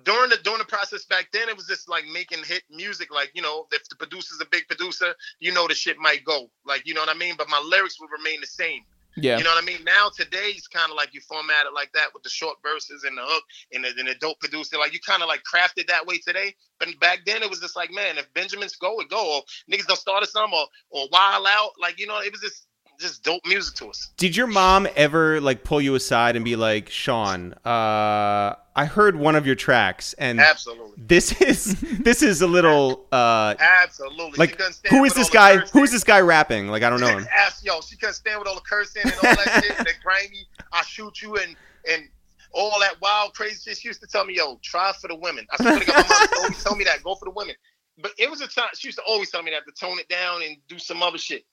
during 0.05 0.31
the 0.31 0.39
during 0.43 0.59
the 0.59 0.65
process 0.65 1.05
back 1.05 1.29
then, 1.33 1.49
it 1.49 1.57
was 1.57 1.67
just 1.67 1.89
like 1.89 2.05
making 2.13 2.45
hit 2.45 2.63
music. 2.71 3.13
Like 3.13 3.31
you 3.35 3.43
know, 3.43 3.67
if 3.73 3.89
the 3.89 3.97
producer's 3.97 4.41
a 4.41 4.47
big 4.47 4.67
producer, 4.69 5.15
you 5.41 5.53
know 5.53 5.67
the 5.67 5.75
shit 5.75 5.99
might 5.99 6.25
go. 6.25 6.51
Like 6.65 6.87
you 6.87 6.95
know 6.95 7.01
what 7.01 7.11
I 7.11 7.15
mean. 7.15 7.35
But 7.37 7.49
my 7.49 7.59
lyrics 7.59 8.01
would 8.01 8.11
remain 8.11 8.41
the 8.41 8.47
same. 8.47 8.83
Yeah. 9.17 9.39
You 9.39 9.45
know 9.45 9.51
what 9.51 9.63
I 9.63 9.67
mean? 9.67 9.85
Now 9.85 10.11
today's 10.15 10.67
kind 10.67 10.91
of 10.91 10.97
like 10.97 11.15
you 11.15 11.21
format 11.21 11.67
it 11.67 11.75
like 11.75 11.93
that 11.93 12.09
with 12.13 12.25
the 12.25 12.29
short 12.29 12.57
verses 12.63 13.05
and 13.05 13.17
the 13.17 13.23
hook 13.23 13.45
and 13.73 13.85
the, 13.85 13.89
and 13.97 14.09
the 14.09 14.15
dope 14.17 14.41
producer. 14.41 14.77
Like 14.77 14.93
you 14.93 14.99
kind 15.01 15.23
of 15.23 15.29
like 15.29 15.43
crafted 15.45 15.87
that 15.87 16.07
way 16.07 16.19
today. 16.19 16.55
But 16.81 16.89
back 17.01 17.21
then 17.25 17.43
it 17.43 17.51
was 17.51 17.61
just 17.61 17.77
like, 17.77 17.93
man, 17.93 18.19
if 18.19 18.33
Benjamin's 18.35 18.77
go, 18.77 18.99
it 19.01 19.09
go. 19.09 19.37
Or 19.37 19.43
niggas 19.71 19.87
don't 19.87 19.99
start 19.99 20.25
a 20.25 20.27
some 20.27 20.53
or 20.53 20.67
or 20.91 21.07
wild 21.13 21.47
out. 21.49 21.73
Like 21.81 22.01
you 22.01 22.07
know, 22.07 22.19
it 22.21 22.33
was 22.33 22.41
just 22.41 22.67
just 22.99 23.23
dope 23.25 23.45
music 23.47 23.75
to 23.77 23.89
us. 23.89 24.11
Did 24.17 24.37
your 24.37 24.47
mom 24.47 24.87
ever 24.97 25.41
like 25.41 25.65
pull 25.65 25.81
you 25.81 25.95
aside 25.95 26.37
and 26.37 26.45
be 26.45 26.57
like, 26.57 26.91
Sean, 26.91 27.55
uh, 27.65 28.55
I 28.77 28.87
heard 28.87 29.17
one 29.17 29.37
of 29.37 29.47
your 29.47 29.55
tracks 29.55 30.15
and 30.15 30.41
Absolutely. 30.41 30.95
this 30.97 31.41
is 31.41 31.77
this 31.81 32.23
is 32.23 32.43
a 32.43 32.47
little 32.47 33.07
uh 33.13 33.55
Absolutely. 33.59 34.37
Like 34.37 34.61
who 34.89 35.05
is 35.05 35.15
this 35.15 35.31
guy 35.31 35.59
who 35.59 35.83
is 35.85 35.93
this 35.93 36.05
guy 36.05 36.21
rapping? 36.21 36.69
Like 36.69 36.83
I 36.83 36.91
don't 36.91 37.01
know 37.01 37.19
him. 37.19 37.27
Yo, 37.63 37.81
she 37.81 37.97
couldn't 37.97 38.15
stand 38.15 38.39
with 38.39 38.49
all 38.49 38.57
the 38.57 38.61
cursing 38.61 39.03
and 39.05 39.15
all 39.15 39.21
that 39.23 39.63
shit, 39.65 39.79
the 39.79 39.93
grimy, 40.03 40.47
I 40.73 40.83
shoot 40.83 41.23
you 41.23 41.37
and 41.37 41.57
and 41.91 42.09
all 42.53 42.79
that 42.81 43.01
wild 43.01 43.35
crazy 43.35 43.71
shit. 43.71 43.79
She 43.79 43.89
used 43.89 44.01
to 44.01 44.07
tell 44.07 44.25
me, 44.25 44.37
yo, 44.37 44.59
try 44.63 44.93
for 45.01 45.09
the 45.09 45.17
women. 45.17 45.47
I 45.51 45.57
swear 45.63 45.81
to 45.81 45.85
God, 45.85 46.07
my 46.09 46.19
mom 46.21 46.29
always 46.39 46.63
tell 46.63 46.77
me 46.77 46.85
that, 46.85 47.03
go 47.03 47.15
for 47.15 47.25
the 47.25 47.33
women. 47.33 47.55
But 47.99 48.13
it 48.19 48.31
was 48.31 48.41
a 48.41 48.49
time 48.49 48.69
she 48.75 48.89
used 48.89 48.99
to 48.99 49.05
always 49.05 49.31
tell 49.31 49.43
me 49.43 49.53
that 49.53 49.63
to 49.67 49.73
tone 49.73 49.99
it 49.99 50.09
down 50.09 50.43
and 50.43 50.57
do 50.69 50.79
some 50.79 51.03
other 51.03 51.19
shit. 51.19 51.45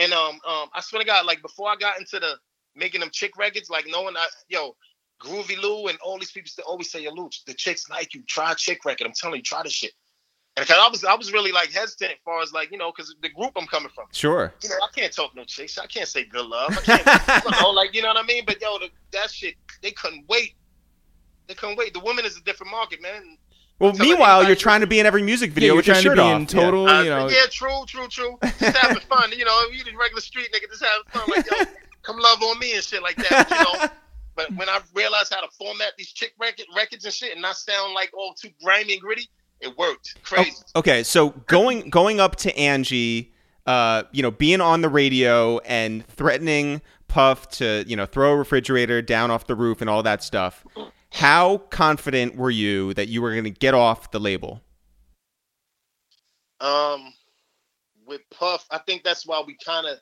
And 0.00 0.14
um 0.14 0.40
um 0.48 0.68
I 0.74 0.80
swear 0.80 1.02
to 1.02 1.06
God, 1.06 1.26
like 1.26 1.42
before 1.42 1.68
I 1.68 1.76
got 1.76 1.98
into 1.98 2.18
the 2.18 2.36
making 2.74 3.00
them 3.00 3.10
chick 3.12 3.36
records, 3.36 3.68
like 3.68 3.86
knowing 3.86 4.16
I 4.16 4.26
yo, 4.48 4.74
Groovy 5.20 5.60
Lew 5.60 5.88
and 5.88 5.98
all 5.98 6.18
these 6.18 6.32
people 6.32 6.50
to 6.56 6.62
always 6.62 6.90
say, 6.90 7.02
yo, 7.02 7.12
Lou, 7.12 7.28
the 7.46 7.52
chicks 7.52 7.88
like 7.90 8.14
you, 8.14 8.22
try 8.26 8.52
a 8.52 8.54
chick 8.54 8.84
record. 8.86 9.06
I'm 9.06 9.12
telling 9.12 9.36
you, 9.36 9.42
try 9.42 9.62
this 9.62 9.74
shit. 9.74 9.92
And 10.56 10.66
cause 10.66 10.78
I 10.80 10.88
was 10.88 11.04
I 11.04 11.14
was 11.14 11.32
really 11.32 11.52
like 11.52 11.70
hesitant 11.70 12.12
as 12.12 12.18
far 12.24 12.40
as 12.40 12.50
like, 12.52 12.72
you 12.72 12.78
know, 12.78 12.90
because 12.90 13.14
the 13.20 13.28
group 13.28 13.52
I'm 13.56 13.66
coming 13.66 13.90
from 13.94 14.06
Sure. 14.12 14.54
you 14.62 14.70
know, 14.70 14.76
I 14.82 14.88
can't 14.98 15.12
talk 15.12 15.36
no 15.36 15.44
chicks. 15.44 15.76
I 15.76 15.86
can't 15.86 16.08
say 16.08 16.24
good 16.24 16.46
love. 16.46 16.70
I 16.70 16.80
can't, 16.80 17.44
you 17.44 17.50
know, 17.60 17.70
like 17.70 17.94
you 17.94 18.00
know 18.00 18.08
what 18.08 18.24
I 18.24 18.26
mean. 18.26 18.44
But 18.46 18.60
yo, 18.62 18.78
the, 18.78 18.88
that 19.12 19.30
shit, 19.30 19.54
they 19.82 19.90
couldn't 19.90 20.24
wait. 20.28 20.54
They 21.46 21.54
couldn't 21.54 21.76
wait. 21.76 21.92
The 21.92 22.00
women 22.00 22.24
is 22.24 22.38
a 22.38 22.42
different 22.42 22.72
market, 22.72 23.02
man. 23.02 23.36
Well, 23.80 23.92
Tell 23.92 24.06
meanwhile, 24.06 24.44
you're 24.46 24.54
trying 24.56 24.82
to 24.82 24.86
be 24.86 25.00
in 25.00 25.06
every 25.06 25.22
music 25.22 25.50
Yeah, 25.50 25.54
video 25.54 25.66
you're 25.68 25.76
with 25.76 25.86
your 25.86 25.94
trying 25.94 26.04
to 26.04 26.08
shirt 26.10 26.16
be 26.16 26.22
off. 26.22 26.40
in 26.40 26.46
total, 26.46 26.86
Uh, 26.88 27.02
you 27.02 27.10
know. 27.10 27.28
yeah, 27.28 27.46
true, 27.50 27.82
true, 27.86 28.06
true. 28.08 28.38
Just 28.60 28.76
having 28.76 29.00
fun, 29.08 29.32
you 29.32 29.44
know. 29.44 29.58
You 29.72 29.82
the 29.82 29.96
regular 29.96 30.20
street 30.20 30.48
nigga, 30.54 30.70
just 30.70 30.84
having 30.84 31.04
fun, 31.08 31.24
like 31.34 31.46
yo, 31.50 31.64
come 32.02 32.18
love 32.18 32.42
on 32.42 32.58
me 32.58 32.74
and 32.74 32.84
shit 32.84 33.02
like 33.02 33.16
that. 33.16 33.48
You 33.50 33.56
know. 33.80 33.88
But 34.36 34.54
when 34.54 34.68
I 34.68 34.80
realized 34.94 35.34
how 35.34 35.40
to 35.40 35.50
format 35.58 35.92
these 35.98 36.12
chick 36.12 36.34
record, 36.38 36.66
records 36.76 37.04
and 37.04 37.12
shit, 37.12 37.32
and 37.32 37.42
not 37.42 37.56
sound 37.56 37.94
like 37.94 38.10
all 38.16 38.32
too 38.34 38.50
grimy 38.62 38.92
and 38.92 39.02
gritty, 39.02 39.28
it 39.60 39.76
worked. 39.76 40.14
Oh, 40.18 40.20
Crazy. 40.22 40.52
okay, 40.76 41.02
so 41.02 41.30
going 41.46 41.90
going 41.90 42.20
up 42.20 42.36
to 42.36 42.56
Angie, 42.58 43.32
uh, 43.66 44.04
you 44.12 44.22
know, 44.22 44.30
being 44.30 44.60
on 44.60 44.82
the 44.82 44.88
radio 44.88 45.58
and 45.60 46.06
threatening 46.06 46.80
Puff 47.08 47.48
to, 47.48 47.84
you 47.88 47.96
know, 47.96 48.06
throw 48.06 48.32
a 48.32 48.36
refrigerator 48.36 49.02
down 49.02 49.30
off 49.32 49.46
the 49.48 49.56
roof 49.56 49.80
and 49.80 49.90
all 49.90 50.02
that 50.04 50.22
stuff. 50.22 50.64
How 51.12 51.58
confident 51.58 52.36
were 52.36 52.50
you 52.50 52.94
that 52.94 53.08
you 53.08 53.20
were 53.20 53.32
going 53.32 53.44
to 53.44 53.50
get 53.50 53.74
off 53.74 54.10
the 54.10 54.20
label? 54.20 54.62
Um, 56.60 57.12
with 58.06 58.20
Puff, 58.30 58.66
I 58.70 58.78
think 58.78 59.02
that's 59.02 59.26
why 59.26 59.42
we 59.44 59.56
kind 59.64 59.86
of 59.86 59.98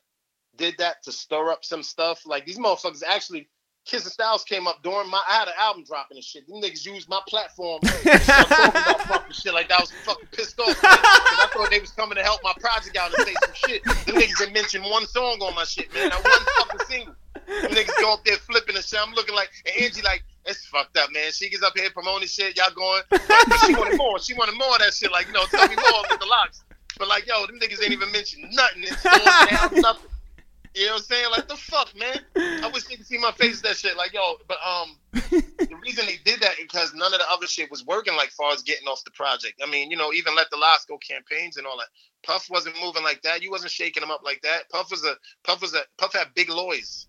did 0.57 0.75
that 0.79 1.03
to 1.05 1.13
stir 1.13 1.51
up 1.51 1.65
some 1.65 1.83
stuff. 1.83 2.27
Like 2.27 2.45
these 2.45 2.59
motherfuckers 2.59 3.03
actually, 3.09 3.49
Kiss 3.87 4.05
and 4.05 4.13
Styles 4.13 4.45
came 4.45 4.67
up 4.67 4.83
during 4.83 5.09
my. 5.09 5.23
I 5.27 5.35
had 5.35 5.49
an 5.49 5.55
album 5.59 5.85
dropping 5.85 6.19
and 6.19 6.25
shit. 6.25 6.47
Them 6.47 6.61
niggas 6.61 6.85
used 6.85 7.09
my 7.09 7.21
platform 7.27 7.81
talking 7.81 8.13
about 8.13 8.99
Puff 8.99 9.27
and 9.27 9.35
shit 9.35 9.55
like 9.55 9.69
that. 9.69 9.79
I 9.79 9.81
was 9.81 9.93
fucking 10.05 10.29
pissed 10.33 10.61
off 10.61 10.67
man, 10.67 10.77
I 10.83 11.49
thought 11.55 11.71
they 11.71 11.81
was 11.81 11.93
coming 11.93 12.17
to 12.17 12.23
help 12.23 12.41
my 12.45 12.53
project 12.61 12.97
out 12.99 13.17
and 13.17 13.27
say 13.27 13.35
some 13.43 13.55
shit. 13.55 13.85
Them 13.85 14.17
niggas 14.17 14.39
didn't 14.39 14.53
mention 14.53 14.83
one 14.83 15.07
song 15.07 15.39
on 15.41 15.55
my 15.55 15.65
shit, 15.65 15.93
man. 15.95 16.11
Not 16.11 16.23
one 16.23 16.41
fucking 16.59 16.87
single. 16.87 17.15
Them 17.47 17.71
niggas 17.71 18.01
go 18.01 18.13
up 18.13 18.25
there 18.25 18.37
flipping 18.37 18.77
and 18.77 18.85
shit. 18.85 19.01
I'm 19.01 19.15
looking 19.15 19.35
like, 19.35 19.51
and 19.65 19.83
Angie 19.83 20.03
like, 20.03 20.23
it's 20.49 20.67
fucked 20.67 20.97
up, 20.97 21.13
man. 21.13 21.31
She 21.33 21.49
gets 21.51 21.63
up 21.63 21.77
here 21.77 21.91
promoting 21.91 22.29
shit. 22.29 22.57
Y'all 22.57 22.73
going, 22.75 23.03
but 23.11 23.59
she 23.67 23.75
wanted 23.75 23.99
more. 23.99 24.19
She 24.19 24.35
wanted 24.35 24.57
more 24.57 24.73
of 24.75 24.79
that 24.81 24.95
shit. 24.95 25.13
Like, 25.13 25.27
you 25.27 25.33
know, 25.33 25.45
tell 25.45 25.69
me 25.69 25.77
more 25.77 26.03
with 26.11 26.19
the 26.19 26.27
LOX. 26.27 26.65
But 26.99 27.09
like, 27.09 27.27
yo, 27.27 27.47
them 27.47 27.59
niggas 27.61 27.83
ain't 27.83 27.93
even 27.93 28.11
mentioned 28.11 28.53
nothing. 28.53 28.83
It's 28.85 29.07
all 29.07 29.19
down, 29.47 29.81
nothing. 29.81 30.11
You 30.75 30.87
know 30.87 30.93
what 30.93 30.99
I'm 30.99 31.05
saying? 31.05 31.31
Like 31.33 31.49
the 31.49 31.57
fuck, 31.57 31.89
man. 31.97 32.21
I 32.37 32.71
wish 32.73 32.85
they 32.85 32.97
could 32.97 33.07
see 33.07 33.19
my 33.19 33.33
face 33.33 33.61
that 33.63 33.77
shit. 33.77 33.97
Like, 33.97 34.13
yo, 34.13 34.37
but 34.47 34.59
um 34.65 34.97
the 35.13 35.77
reason 35.83 36.07
they 36.07 36.19
did 36.25 36.41
that 36.41 36.53
is 36.53 36.67
because 36.71 36.95
none 36.95 37.13
of 37.13 37.19
the 37.19 37.31
other 37.31 37.47
shit 37.47 37.71
was 37.71 37.85
working 37.85 38.15
like 38.15 38.31
far 38.31 38.53
as 38.53 38.63
getting 38.63 38.87
off 38.87 39.03
the 39.05 39.11
project. 39.11 39.61
I 39.65 39.69
mean, 39.69 39.91
you 39.91 39.97
know, 39.97 40.13
even 40.13 40.37
let 40.37 40.51
the 40.51 40.57
LOX 40.57 40.85
go 40.85 40.99
campaigns 40.99 41.57
and 41.57 41.67
all 41.67 41.77
that. 41.79 41.89
Puff 42.23 42.49
wasn't 42.49 42.77
moving 42.81 43.03
like 43.03 43.23
that. 43.23 43.43
You 43.43 43.51
wasn't 43.51 43.73
shaking 43.73 44.03
him 44.03 44.11
up 44.11 44.23
like 44.25 44.41
that. 44.43 44.71
Puff 44.71 44.91
was 44.91 45.05
a 45.05 45.17
Puff 45.43 45.63
was 45.63 45.75
a 45.75 45.81
Puff 45.97 46.13
had 46.13 46.35
big 46.35 46.49
lawyers. 46.49 47.08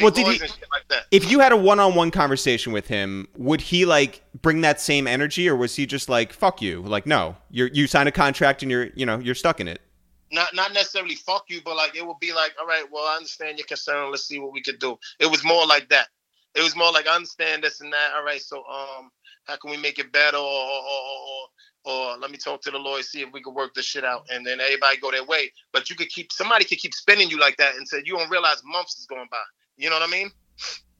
Well, 0.00 0.10
did 0.10 0.26
he- 0.26 0.38
like 0.40 0.88
that. 0.88 1.06
If 1.10 1.30
you 1.30 1.40
had 1.40 1.52
a 1.52 1.56
one-on-one 1.56 2.10
conversation 2.10 2.72
with 2.72 2.86
him, 2.86 3.28
would 3.36 3.60
he 3.60 3.84
like 3.84 4.22
bring 4.42 4.60
that 4.62 4.80
same 4.80 5.06
energy 5.06 5.48
or 5.48 5.56
was 5.56 5.76
he 5.76 5.86
just 5.86 6.08
like, 6.08 6.32
"Fuck 6.32 6.60
you." 6.62 6.82
Like, 6.82 7.06
"No, 7.06 7.36
you 7.50 7.70
you 7.72 7.86
signed 7.86 8.08
a 8.08 8.12
contract 8.12 8.62
and 8.62 8.70
you're, 8.70 8.88
you 8.94 9.06
know, 9.06 9.18
you're 9.18 9.34
stuck 9.34 9.60
in 9.60 9.68
it." 9.68 9.80
not 10.34 10.54
not 10.54 10.72
necessarily 10.74 11.14
fuck 11.14 11.44
you, 11.48 11.60
but 11.64 11.76
like 11.76 11.96
it 11.96 12.06
would 12.06 12.18
be 12.20 12.32
like, 12.32 12.54
all 12.60 12.66
right, 12.66 12.84
well, 12.90 13.04
I 13.04 13.16
understand 13.16 13.58
your 13.58 13.66
concern. 13.66 14.10
Let's 14.10 14.26
see 14.26 14.38
what 14.38 14.52
we 14.52 14.62
could 14.62 14.78
do. 14.78 14.98
It 15.20 15.30
was 15.30 15.44
more 15.44 15.66
like 15.66 15.88
that. 15.88 16.08
It 16.54 16.62
was 16.62 16.76
more 16.76 16.92
like 16.92 17.06
I 17.06 17.14
understand 17.14 17.62
this 17.62 17.80
and 17.80 17.92
that. 17.92 18.12
All 18.14 18.24
right, 18.24 18.40
so 18.40 18.58
um, 18.58 19.10
how 19.44 19.56
can 19.56 19.70
we 19.70 19.76
make 19.76 19.98
it 19.98 20.12
better? 20.12 20.36
Or 20.36 20.42
or, 20.42 20.82
or, 21.84 21.92
or, 21.92 22.18
let 22.18 22.30
me 22.30 22.36
talk 22.36 22.60
to 22.62 22.70
the 22.70 22.78
lawyer, 22.78 23.02
see 23.02 23.22
if 23.22 23.32
we 23.32 23.42
could 23.42 23.54
work 23.54 23.74
this 23.74 23.86
shit 23.86 24.04
out, 24.04 24.26
and 24.30 24.44
then 24.44 24.60
everybody 24.60 24.98
go 24.98 25.10
their 25.10 25.24
way. 25.24 25.52
But 25.72 25.88
you 25.88 25.96
could 25.96 26.08
keep 26.08 26.32
somebody 26.32 26.64
could 26.64 26.78
keep 26.78 26.94
spinning 26.94 27.30
you 27.30 27.38
like 27.38 27.56
that, 27.58 27.76
and 27.76 27.86
say 27.86 28.02
you 28.04 28.16
don't 28.16 28.30
realize 28.30 28.62
months 28.64 28.98
is 28.98 29.06
going 29.06 29.28
by. 29.30 29.38
You 29.76 29.90
know 29.90 29.98
what 29.98 30.08
I 30.08 30.12
mean? 30.12 30.30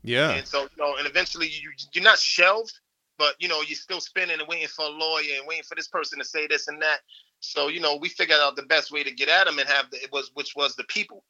Yeah. 0.02 0.30
And 0.32 0.46
so, 0.46 0.62
you 0.62 0.68
know, 0.78 0.96
and 0.96 1.06
eventually 1.06 1.48
you 1.48 1.70
you're 1.92 2.04
not 2.04 2.18
shelved, 2.18 2.78
but 3.18 3.34
you 3.38 3.48
know, 3.48 3.62
you're 3.62 3.76
still 3.76 4.00
spinning 4.00 4.38
and 4.38 4.48
waiting 4.48 4.68
for 4.68 4.84
a 4.84 4.88
lawyer 4.88 5.38
and 5.38 5.46
waiting 5.46 5.64
for 5.64 5.74
this 5.74 5.88
person 5.88 6.18
to 6.18 6.24
say 6.24 6.46
this 6.46 6.68
and 6.68 6.80
that. 6.82 7.00
So, 7.40 7.68
you 7.68 7.80
know, 7.80 7.96
we 7.96 8.08
figured 8.08 8.38
out 8.40 8.56
the 8.56 8.62
best 8.64 8.90
way 8.90 9.02
to 9.02 9.10
get 9.10 9.28
at 9.28 9.46
them 9.46 9.58
and 9.58 9.68
have 9.68 9.90
the, 9.90 9.98
it 9.98 10.10
was 10.12 10.30
which 10.34 10.54
was 10.56 10.76
the 10.76 10.84
people. 10.84 11.24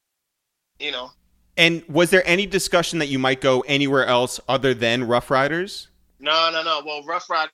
You 0.78 0.92
know. 0.92 1.10
And 1.56 1.84
was 1.88 2.10
there 2.10 2.26
any 2.26 2.46
discussion 2.46 2.98
that 2.98 3.06
you 3.06 3.18
might 3.18 3.40
go 3.40 3.60
anywhere 3.60 4.06
else 4.06 4.40
other 4.48 4.74
than 4.74 5.04
Ruff 5.04 5.30
Ryders? 5.30 5.88
No, 6.18 6.50
no, 6.52 6.62
no. 6.64 6.82
Well, 6.84 7.04
Ruff 7.04 7.30
Ryders, 7.30 7.52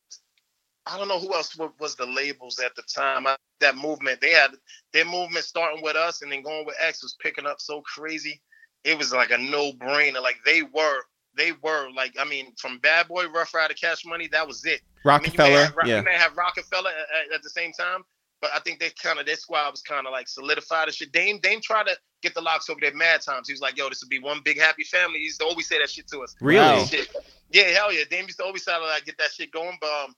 I 0.86 0.96
don't 0.96 1.08
know 1.08 1.20
who 1.20 1.34
else 1.34 1.56
was 1.78 1.96
the 1.96 2.06
labels 2.06 2.58
at 2.60 2.74
the 2.76 2.82
time. 2.82 3.26
I, 3.26 3.36
that 3.60 3.76
movement, 3.76 4.22
they 4.22 4.30
had 4.30 4.52
their 4.92 5.04
movement 5.04 5.44
starting 5.44 5.82
with 5.82 5.96
us 5.96 6.22
and 6.22 6.32
then 6.32 6.42
going 6.42 6.64
with 6.64 6.76
X 6.80 7.02
was 7.02 7.16
picking 7.20 7.46
up 7.46 7.60
so 7.60 7.82
crazy. 7.82 8.40
It 8.84 8.96
was 8.98 9.12
like 9.12 9.30
a 9.30 9.38
no 9.38 9.72
brainer. 9.72 10.22
Like 10.22 10.38
they 10.44 10.62
were, 10.62 11.00
they 11.36 11.52
were 11.62 11.88
like, 11.94 12.14
I 12.18 12.24
mean, 12.24 12.52
from 12.56 12.78
Bad 12.78 13.08
Boy, 13.08 13.26
Ruff 13.28 13.52
Ryder, 13.54 13.74
Cash 13.74 14.04
Money, 14.06 14.26
that 14.28 14.46
was 14.46 14.64
it. 14.64 14.80
I 15.04 15.18
mean, 15.18 15.32
you 15.32 15.38
may 15.38 15.54
Rockefeller, 15.54 15.64
have, 15.64 15.74
yeah. 15.86 15.96
You 15.98 16.02
may 16.04 16.14
have 16.16 16.36
Rockefeller 16.36 16.90
at, 16.90 17.26
at- 17.28 17.34
at 17.36 17.42
the 17.42 17.50
same 17.50 17.72
time, 17.72 18.02
but 18.40 18.50
I 18.54 18.58
think 18.60 18.80
they 18.80 18.90
kind 18.90 19.18
of 19.18 19.26
their 19.26 19.36
squad 19.36 19.70
was 19.70 19.82
kind 19.82 20.06
of 20.06 20.12
like 20.12 20.28
solidified 20.28 20.88
and 20.88 20.94
shit. 20.94 21.12
Dame 21.12 21.38
Dame 21.40 21.60
tried 21.60 21.86
to 21.86 21.96
get 22.22 22.34
the 22.34 22.40
LOX 22.40 22.68
over 22.70 22.80
there 22.80 22.94
mad 22.94 23.20
times. 23.22 23.46
He 23.48 23.52
was 23.52 23.60
like, 23.60 23.76
"Yo, 23.76 23.88
this 23.90 24.02
would 24.02 24.08
be 24.10 24.18
one 24.18 24.40
big 24.44 24.58
happy 24.58 24.84
family." 24.84 25.18
He 25.18 25.24
used 25.26 25.40
to 25.40 25.46
always 25.46 25.68
say 25.68 25.78
that 25.78 25.90
shit 25.90 26.06
to 26.08 26.20
us. 26.20 26.34
Really? 26.40 26.84
Shit. 26.86 27.08
Yeah, 27.50 27.64
hell 27.64 27.92
yeah. 27.92 28.04
Dame 28.10 28.24
used 28.26 28.38
to 28.38 28.44
always 28.44 28.64
try 28.64 28.78
to 28.78 28.84
like 28.84 29.04
get 29.04 29.18
that 29.18 29.30
shit 29.32 29.52
going, 29.52 29.76
but 29.80 29.90
um, 30.04 30.14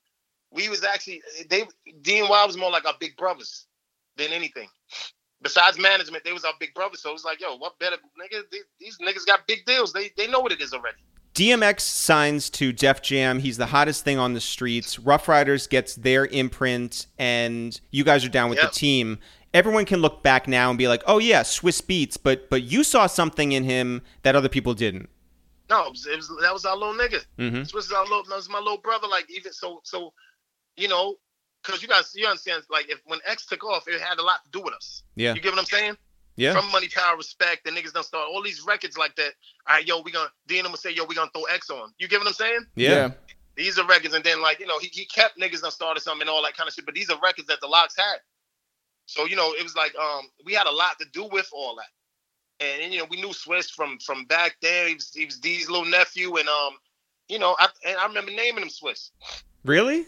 we 0.53 0.69
was 0.69 0.85
actually 0.85 1.21
they 1.51 1.65
DNY 2.03 2.47
was 2.47 2.57
more 2.57 2.71
like 2.71 2.87
our 2.87 2.95
big 3.01 3.17
brothers 3.17 3.67
than 4.17 4.33
anything. 4.33 4.69
Besides 5.43 5.79
management, 5.79 6.25
they 6.25 6.33
was 6.33 6.45
our 6.45 6.53
big 6.61 6.73
brother. 6.75 6.97
So 6.97 7.11
it 7.11 7.15
was 7.15 7.25
like, 7.25 7.41
yo, 7.41 7.57
what 7.57 7.79
better 7.79 7.97
nigga? 8.21 8.43
These, 8.51 8.65
these 8.79 8.99
niggas 8.99 9.27
got 9.27 9.47
big 9.47 9.65
deals. 9.67 9.93
They 9.93 10.11
they 10.17 10.27
know 10.27 10.41
what 10.41 10.53
it 10.53 10.61
is 10.61 10.73
already. 10.73 10.99
DMX 11.35 11.81
signs 11.81 12.51
to 12.51 12.73
Def 12.73 13.01
Jam. 13.03 13.39
He's 13.39 13.57
the 13.57 13.67
hottest 13.67 14.05
thing 14.05 14.19
on 14.19 14.35
the 14.35 14.41
streets. 14.41 14.99
Ruff 14.99 15.29
Ryders 15.29 15.67
gets 15.67 15.95
their 15.95 16.27
imprint, 16.27 17.07
and 17.19 17.81
you 17.91 18.05
guys 18.05 18.23
are 18.25 18.29
down 18.29 18.51
with 18.51 18.59
Yep. 18.59 18.73
the 18.73 18.79
team. 18.79 19.19
Everyone 19.55 19.85
can 19.87 20.01
look 20.01 20.23
back 20.23 20.47
now 20.47 20.69
and 20.71 20.79
be 20.79 20.89
like, 20.89 21.03
"Oh 21.07 21.19
yeah, 21.19 21.43
Swizz 21.43 21.83
Beatz," 21.83 22.17
but 22.23 22.49
but 22.51 22.63
you 22.63 22.85
saw 22.85 23.07
something 23.07 23.53
in 23.53 23.65
him 23.65 24.03
that 24.23 24.37
other 24.37 24.49
people 24.49 24.75
didn't. 24.75 25.09
No, 25.71 25.87
it 25.87 25.91
was, 25.93 26.07
it 26.07 26.17
was 26.17 26.29
that 26.43 26.53
was 26.53 26.65
our 26.67 26.77
little 26.77 26.95
nigga. 26.95 27.25
Mm-hmm. 27.39 27.61
This 27.61 27.73
was 27.75 27.91
our 27.93 28.03
little, 28.03 28.25
that 28.25 28.37
was 28.37 28.49
my 28.51 28.59
little 28.59 28.79
brother. 28.79 29.09
Like 29.09 29.31
even 29.31 29.53
so, 29.53 29.81
so 29.85 30.13
you 30.77 30.89
know, 30.89 31.17
because 31.65 31.83
you 31.83 31.89
guys, 31.89 32.13
you 32.15 32.27
understand, 32.27 32.63
like 32.71 32.91
if 32.91 33.01
when 33.07 33.21
X 33.27 33.47
took 33.47 33.65
off, 33.65 33.87
it 33.89 34.01
had 34.01 34.19
a 34.19 34.23
lot 34.23 34.45
to 34.45 34.51
do 34.51 34.61
with 34.63 34.75
us. 34.75 35.03
Yeah, 35.17 35.35
You 35.35 35.41
get 35.41 35.53
what 35.53 35.59
I'm 35.61 35.65
saying? 35.67 35.97
yeah. 36.37 36.55
From 36.59 36.71
Money, 36.73 36.89
Power, 36.89 37.17
Respect, 37.17 37.65
the 37.65 37.71
niggas 37.71 37.93
done 37.93 38.05
start 38.05 38.27
all 38.33 38.43
these 38.43 38.63
records 38.67 38.97
like 38.97 39.15
that. 39.17 39.33
All 39.69 39.77
right, 39.77 39.87
yo, 39.87 40.01
we 40.01 40.11
gonna 40.13 40.31
DNM 40.49 40.71
would 40.71 40.81
say, 40.81 40.91
yo, 40.91 41.05
we 41.05 41.15
gonna 41.15 41.31
throw 41.33 41.45
X 41.45 41.71
on. 41.71 41.93
You 41.99 42.09
get 42.09 42.19
what 42.21 42.27
I'm 42.29 42.33
saying? 42.35 42.61
yeah, 42.75 43.11
These 43.57 43.79
are 43.79 43.87
records, 43.87 44.15
and 44.15 44.25
then 44.25 44.41
like 44.43 44.59
you 44.59 44.67
know, 44.67 44.79
he, 44.79 44.89
he 44.89 45.05
kept 45.05 45.39
niggas 45.39 45.61
done 45.63 45.71
started 45.71 46.01
something 46.01 46.23
and 46.23 46.31
all 46.31 46.43
that 46.43 46.57
kind 46.57 46.69
of 46.69 46.75
shit. 46.75 46.87
But 46.87 46.95
these 46.95 47.11
are 47.11 47.19
records 47.23 47.49
that 47.49 47.61
the 47.61 47.67
LOX 47.69 47.95
had. 47.97 48.17
So 49.07 49.27
you 49.27 49.37
know, 49.37 49.53
it 49.53 49.63
was 49.63 49.77
like 49.77 49.95
um, 49.97 50.23
we 50.45 50.55
had 50.55 50.67
a 50.67 50.71
lot 50.73 50.99
to 51.01 51.07
do 51.13 51.29
with 51.31 51.49
all 51.53 51.77
that, 51.77 52.65
and, 52.67 52.83
and 52.85 52.93
you 52.95 52.99
know, 53.01 53.07
we 53.11 53.21
knew 53.21 53.29
Swizz 53.29 53.71
from 53.71 53.99
from 53.99 54.25
back 54.25 54.57
then. 54.63 54.89
He 54.89 54.95
was 54.95 55.13
he 55.15 55.27
was 55.27 55.39
D's 55.39 55.69
little 55.69 55.85
nephew, 55.85 56.37
and 56.39 56.49
um, 56.49 56.75
you 57.29 57.39
know, 57.39 57.55
I 57.59 57.69
and 57.87 57.99
I 57.99 58.07
remember 58.07 58.31
naming 58.31 58.63
him 58.63 58.71
Swiss. 58.71 59.11
Really? 59.65 60.07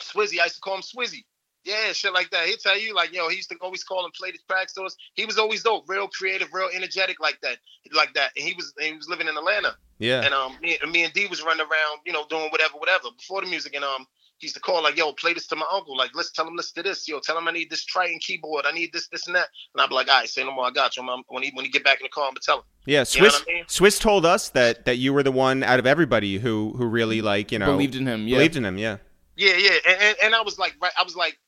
Swizzy. 0.00 0.40
I 0.40 0.44
used 0.44 0.56
to 0.56 0.60
call 0.60 0.76
him 0.76 0.82
Swizzy. 0.82 1.24
Yeah, 1.64 1.92
shit 1.92 2.14
like 2.14 2.30
that. 2.30 2.46
He'll 2.46 2.56
tell 2.56 2.78
you, 2.78 2.94
like, 2.94 3.12
yo, 3.12 3.28
he 3.28 3.36
used 3.36 3.50
to 3.50 3.56
always 3.60 3.84
call 3.84 4.04
and 4.04 4.14
play 4.14 4.30
the 4.30 4.38
tracks 4.48 4.72
to 4.74 4.82
us. 4.82 4.96
He 5.14 5.26
was 5.26 5.38
always 5.38 5.62
dope, 5.62 5.84
real 5.86 6.08
creative, 6.08 6.48
real 6.52 6.70
energetic 6.74 7.20
like 7.20 7.38
that. 7.42 7.58
Like 7.92 8.14
that. 8.14 8.30
And 8.36 8.46
he 8.46 8.54
was 8.54 8.72
he 8.78 8.92
was 8.94 9.08
living 9.08 9.28
in 9.28 9.36
Atlanta. 9.36 9.76
Yeah. 9.98 10.22
And 10.22 10.32
um 10.32 10.56
me, 10.62 10.78
me 10.90 11.04
and 11.04 11.12
D 11.12 11.26
was 11.26 11.42
running 11.42 11.60
around, 11.60 12.00
you 12.06 12.12
know, 12.12 12.26
doing 12.28 12.48
whatever, 12.50 12.74
whatever, 12.78 13.08
before 13.16 13.42
the 13.42 13.48
music. 13.48 13.74
And 13.74 13.84
um 13.84 14.06
he 14.38 14.46
used 14.46 14.54
to 14.54 14.60
call 14.60 14.82
like, 14.82 14.96
yo, 14.96 15.12
play 15.12 15.34
this 15.34 15.46
to 15.48 15.56
my 15.56 15.66
uncle. 15.72 15.96
Like, 15.96 16.12
let's 16.14 16.30
tell 16.30 16.46
him 16.46 16.54
listen 16.54 16.82
to 16.82 16.88
this. 16.88 17.08
Yo, 17.08 17.18
tell 17.18 17.36
him 17.36 17.48
I 17.48 17.50
need 17.50 17.70
this 17.70 17.84
Triton 17.84 18.18
keyboard. 18.20 18.64
I 18.66 18.72
need 18.72 18.92
this, 18.92 19.08
this, 19.08 19.26
and 19.26 19.34
that. 19.34 19.48
And 19.74 19.82
I'd 19.82 19.88
be 19.88 19.96
like, 19.96 20.08
all 20.08 20.20
right, 20.20 20.28
say 20.28 20.44
no 20.44 20.52
more. 20.52 20.66
I 20.66 20.70
got 20.70 20.96
you. 20.96 21.02
I'm, 21.02 21.22
when 21.28 21.42
he 21.42 21.50
when 21.54 21.64
he 21.64 21.70
get 21.70 21.82
back 21.82 22.00
in 22.00 22.04
the 22.04 22.08
car, 22.08 22.24
I'm 22.24 22.30
gonna 22.30 22.40
tell 22.42 22.58
him. 22.58 22.64
Yeah, 22.86 23.04
You 23.10 23.22
know 23.22 23.28
Swizz 23.28 23.32
what 23.32 23.44
I 23.48 23.52
mean? 23.52 23.64
Swizz 23.64 24.00
told 24.00 24.24
us 24.24 24.48
that 24.50 24.84
that 24.84 24.96
you 24.98 25.12
were 25.12 25.24
the 25.24 25.32
one 25.32 25.62
out 25.64 25.80
of 25.80 25.86
everybody 25.86 26.38
who 26.38 26.72
who 26.76 26.86
really 26.86 27.20
like, 27.20 27.50
you 27.52 27.58
know, 27.58 27.66
Believed 27.66 27.96
in 27.96 28.06
him. 28.06 28.28
Yeah. 28.28 28.36
believed 28.36 28.56
in 28.56 28.64
him, 28.64 28.78
yeah. 28.78 28.98
Yeah, 29.38 29.54
yeah. 29.56 29.70
And, 29.86 30.02
and 30.02 30.16
and 30.24 30.34
I 30.34 30.42
was 30.42 30.58
like, 30.58 30.74
right, 30.82 30.92
I 30.98 31.04
was 31.04 31.16
like 31.16 31.38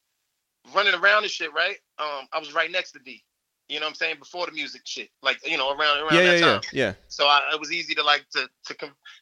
running 0.74 0.94
around 0.94 1.24
and 1.24 1.30
shit, 1.30 1.52
right? 1.52 1.76
Um, 1.98 2.26
I 2.32 2.38
was 2.38 2.54
right 2.54 2.70
next 2.70 2.92
to 2.92 3.00
D. 3.00 3.22
You 3.68 3.78
know 3.78 3.86
what 3.86 3.90
I'm 3.90 3.94
saying? 3.96 4.16
Before 4.18 4.46
the 4.46 4.52
music 4.52 4.82
shit, 4.84 5.10
like 5.22 5.38
you 5.46 5.56
know, 5.56 5.70
around 5.70 5.98
around 5.98 6.14
Yeah, 6.14 6.22
that 6.22 6.38
yeah, 6.40 6.46
yeah. 6.46 6.52
time. 6.52 6.60
Yeah. 6.72 6.92
So 7.08 7.26
I, 7.26 7.40
it 7.52 7.60
was 7.60 7.70
easy 7.72 7.94
to 7.94 8.02
like 8.02 8.24
to 8.32 8.48
to 8.66 8.74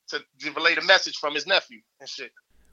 to, 0.09 0.21
to 0.41 0.51
relay 0.53 0.75
a 0.77 0.83
message 0.85 1.17
from 1.17 1.35
his 1.35 1.47
nephew 1.47 1.79
and 2.01 2.09
shit. 2.09 2.31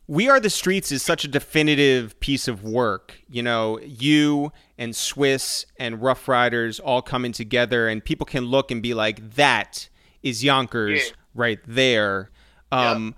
We 0.07 0.29
Are 0.29 0.39
the 0.39 0.51
Streets 0.51 0.91
is 0.91 1.01
such 1.01 1.23
a 1.25 1.27
definitive 1.27 2.19
piece 2.19 2.47
of 2.47 2.63
work. 2.63 3.19
You 3.27 3.41
know, 3.41 3.79
you 3.81 4.51
and 4.77 4.93
Swizz 4.93 5.65
and 5.79 5.99
Ruff 6.01 6.27
Ryders 6.27 6.79
all 6.79 7.01
coming 7.01 7.31
together, 7.31 7.87
and 7.87 8.05
people 8.05 8.25
can 8.25 8.45
look 8.45 8.69
and 8.69 8.83
be 8.83 8.93
like, 8.93 9.31
that 9.35 9.89
is 10.21 10.43
Yonkers 10.43 11.07
Yeah. 11.07 11.13
right 11.33 11.59
there. 11.65 12.29
Um, 12.71 13.15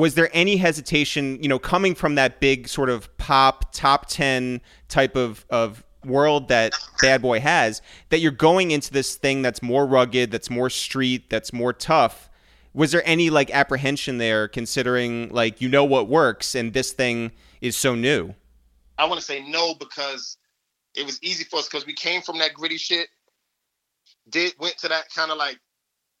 Was 0.00 0.14
there 0.14 0.30
any 0.32 0.56
hesitation, 0.56 1.42
you 1.42 1.48
know, 1.48 1.58
coming 1.58 1.94
from 1.94 2.14
that 2.14 2.40
big 2.40 2.68
sort 2.68 2.88
of 2.88 3.14
pop, 3.18 3.72
top 3.72 4.06
10 4.08 4.60
type 4.88 5.14
of, 5.14 5.44
of 5.50 5.84
world 6.04 6.48
that 6.48 6.72
Bad 7.02 7.20
Boy 7.20 7.40
has, 7.40 7.82
that 8.08 8.20
you're 8.20 8.32
going 8.32 8.70
into 8.70 8.90
this 8.92 9.16
thing 9.16 9.42
that's 9.42 9.62
more 9.62 9.86
rugged, 9.86 10.30
that's 10.30 10.48
more 10.48 10.70
street, 10.70 11.28
that's 11.28 11.52
more 11.52 11.72
tough? 11.72 12.28
was 12.72 12.92
there 12.92 13.02
any 13.04 13.30
like 13.30 13.50
apprehension 13.50 14.18
there 14.18 14.46
considering 14.46 15.28
like 15.30 15.60
you 15.60 15.68
know 15.68 15.82
what 15.82 16.06
works 16.06 16.54
and 16.54 16.72
this 16.72 16.92
thing 16.92 17.32
is 17.60 17.76
so 17.76 17.96
new 17.96 18.32
I 18.96 19.06
want 19.06 19.18
to 19.18 19.26
say 19.26 19.42
no 19.48 19.74
because 19.74 20.36
it 20.94 21.06
was 21.06 21.22
easy 21.22 21.44
for 21.44 21.58
us 21.58 21.68
because 21.68 21.86
we 21.86 21.94
came 21.94 22.20
from 22.20 22.38
that 22.38 22.52
gritty 22.52 22.76
shit. 22.76 23.08
Did 24.28 24.54
went 24.58 24.76
to 24.78 24.88
that 24.88 25.04
kind 25.14 25.30
of 25.30 25.38
like 25.38 25.58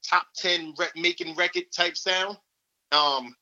top 0.02 0.26
ten 0.34 0.72
rec- 0.78 0.96
making 0.96 1.34
record 1.36 1.64
type 1.76 1.96
sound. 1.96 2.38
Um, 2.90 3.34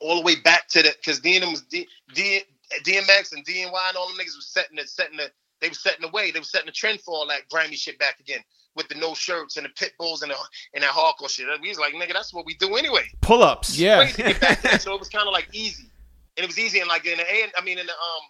all 0.00 0.16
the 0.16 0.22
way 0.22 0.36
back 0.36 0.68
to 0.68 0.82
the 0.82 0.94
because 0.98 1.20
DNM 1.20 1.50
was 1.50 1.62
D, 1.62 1.86
D, 2.14 2.40
DMX 2.84 3.32
and 3.32 3.44
DNY 3.46 3.64
and 3.66 3.96
all 3.96 4.08
them 4.08 4.16
niggas 4.18 4.36
was 4.36 4.48
setting 4.48 4.76
the 4.76 4.86
setting 4.86 5.16
the 5.16 5.30
they 5.60 5.68
were 5.68 5.74
setting 5.74 6.02
the 6.02 6.08
way 6.08 6.30
they 6.30 6.38
were 6.38 6.44
setting 6.44 6.66
the 6.66 6.72
trend 6.72 7.00
for 7.00 7.14
all 7.14 7.26
that 7.26 7.48
grimy 7.50 7.76
shit 7.76 7.98
back 7.98 8.20
again 8.20 8.40
with 8.76 8.88
the 8.88 8.94
no 8.94 9.14
shirts 9.14 9.56
and 9.56 9.64
the 9.66 9.70
pit 9.70 9.92
bulls 9.98 10.22
and 10.22 10.30
the 10.30 10.36
and 10.74 10.82
that 10.84 10.90
hardcore 10.90 11.28
shit. 11.28 11.46
We 11.60 11.68
was 11.68 11.78
like 11.78 11.94
nigga, 11.94 12.12
that's 12.12 12.32
what 12.32 12.46
we 12.46 12.54
do 12.54 12.76
anyway 12.76 13.04
pull-ups 13.28 13.78
Yeah. 13.78 13.96
crazy 13.98 14.22
to 14.22 14.28
get 14.28 14.40
back 14.40 14.56
to 14.62 14.68
that. 14.68 14.82
So 14.82 14.94
it 14.94 14.98
was 14.98 15.08
kind 15.08 15.26
of 15.26 15.32
like 15.32 15.48
easy, 15.52 15.90
and 16.36 16.44
it 16.44 16.46
was 16.46 16.58
easy. 16.58 16.80
And 16.80 16.88
like 16.88 17.06
in 17.06 17.18
the 17.18 17.24
I 17.24 17.64
mean 17.64 17.78
in 17.78 17.86
the 17.86 17.92
um, 17.92 18.24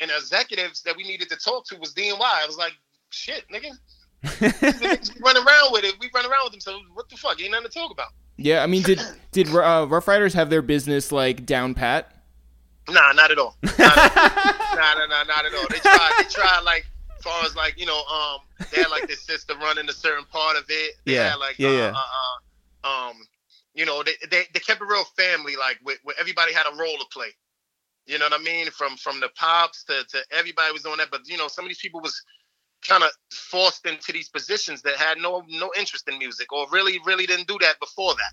in 0.00 0.08
the 0.08 0.16
executives 0.16 0.82
that 0.82 0.96
we 0.96 1.02
needed 1.04 1.28
to 1.30 1.36
talk 1.36 1.66
to 1.66 1.76
was 1.78 1.94
DNY. 1.94 2.20
I 2.20 2.46
was 2.46 2.56
like, 2.56 2.72
shit, 3.10 3.44
nigga, 3.52 3.70
the 4.22 5.10
we 5.14 5.22
run 5.24 5.36
around 5.36 5.72
with 5.72 5.84
it. 5.84 5.94
We 6.00 6.10
run 6.14 6.24
around 6.24 6.44
with 6.44 6.52
them. 6.52 6.60
So 6.60 6.78
what 6.94 7.08
the 7.08 7.16
fuck? 7.16 7.40
Ain't 7.40 7.50
nothing 7.50 7.68
to 7.68 7.72
talk 7.72 7.90
about. 7.90 8.08
Yeah. 8.40 8.62
I 8.62 8.66
mean, 8.66 8.82
did 8.82 9.00
did 9.32 9.48
uh, 9.54 9.86
Ruff 9.88 10.08
Ryders 10.08 10.34
have 10.34 10.50
their 10.50 10.62
business 10.62 11.12
like 11.12 11.46
down 11.46 11.74
pat? 11.74 12.12
Nah, 12.88 13.12
not 13.12 13.30
at 13.30 13.38
all. 13.38 13.58
Not 13.78 13.98
at 13.98 14.14
nah, 14.74 14.94
nah, 14.94 15.06
nah, 15.06 15.24
not 15.24 15.46
at 15.46 15.54
all. 15.54 15.68
They 15.70 15.80
tried. 15.80 16.14
They 16.18 16.24
tried 16.24 16.62
like. 16.64 16.86
As 17.18 17.24
far 17.24 17.44
as 17.44 17.54
like 17.54 17.78
you 17.78 17.86
know, 17.86 18.02
um, 18.06 18.40
they 18.70 18.78
had 18.78 18.90
like 18.90 19.06
their 19.06 19.16
sister 19.16 19.54
running 19.56 19.88
a 19.88 19.92
certain 19.92 20.24
part 20.26 20.56
of 20.56 20.64
it. 20.68 20.96
They 21.06 21.14
Yeah, 21.14 21.24
had 21.30 21.36
like 21.36 21.58
yeah, 21.58 21.68
uh, 21.68 21.72
yeah. 21.72 21.94
Uh, 21.94 22.88
uh, 22.88 23.10
um, 23.10 23.16
you 23.74 23.86
know, 23.86 24.02
they, 24.02 24.12
they 24.30 24.44
they 24.54 24.60
kept 24.60 24.80
it 24.80 24.86
real 24.86 25.04
family, 25.16 25.56
like 25.56 25.78
where, 25.82 25.96
where 26.04 26.16
everybody 26.18 26.52
had 26.54 26.66
a 26.66 26.76
role 26.76 26.96
to 26.98 27.06
play. 27.12 27.28
You 28.06 28.18
know 28.18 28.26
what 28.26 28.40
I 28.40 28.42
mean? 28.42 28.70
From 28.70 28.96
from 28.96 29.20
the 29.20 29.28
pops 29.36 29.84
to, 29.84 30.04
to 30.10 30.18
everybody 30.32 30.72
was 30.72 30.82
doing 30.82 30.98
that, 30.98 31.10
but 31.10 31.28
you 31.28 31.36
know, 31.36 31.48
some 31.48 31.64
of 31.64 31.68
these 31.68 31.78
people 31.80 32.00
was 32.00 32.20
kind 32.86 33.02
of 33.02 33.10
forced 33.32 33.86
into 33.86 34.12
these 34.12 34.28
positions 34.28 34.82
that 34.82 34.96
had 34.96 35.18
no 35.18 35.44
no 35.48 35.70
interest 35.78 36.08
in 36.08 36.18
music 36.18 36.52
or 36.52 36.66
really 36.70 36.98
really 37.04 37.26
didn't 37.26 37.46
do 37.46 37.58
that 37.60 37.78
before 37.80 38.14
that. 38.14 38.32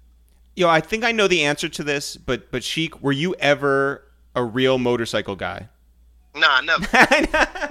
yo 0.56 0.70
i 0.70 0.80
think 0.80 1.04
i 1.04 1.12
know 1.12 1.28
the 1.28 1.44
answer 1.44 1.68
to 1.70 1.84
this 1.84 2.16
but 2.18 2.52
but 2.52 2.64
Sheek 2.64 3.02
were 3.02 3.12
you 3.12 3.36
ever 3.40 4.04
a 4.36 4.44
real 4.44 4.78
motorcycle 4.78 5.36
guy 5.36 5.70
Nah, 6.38 6.62
never, 6.62 6.82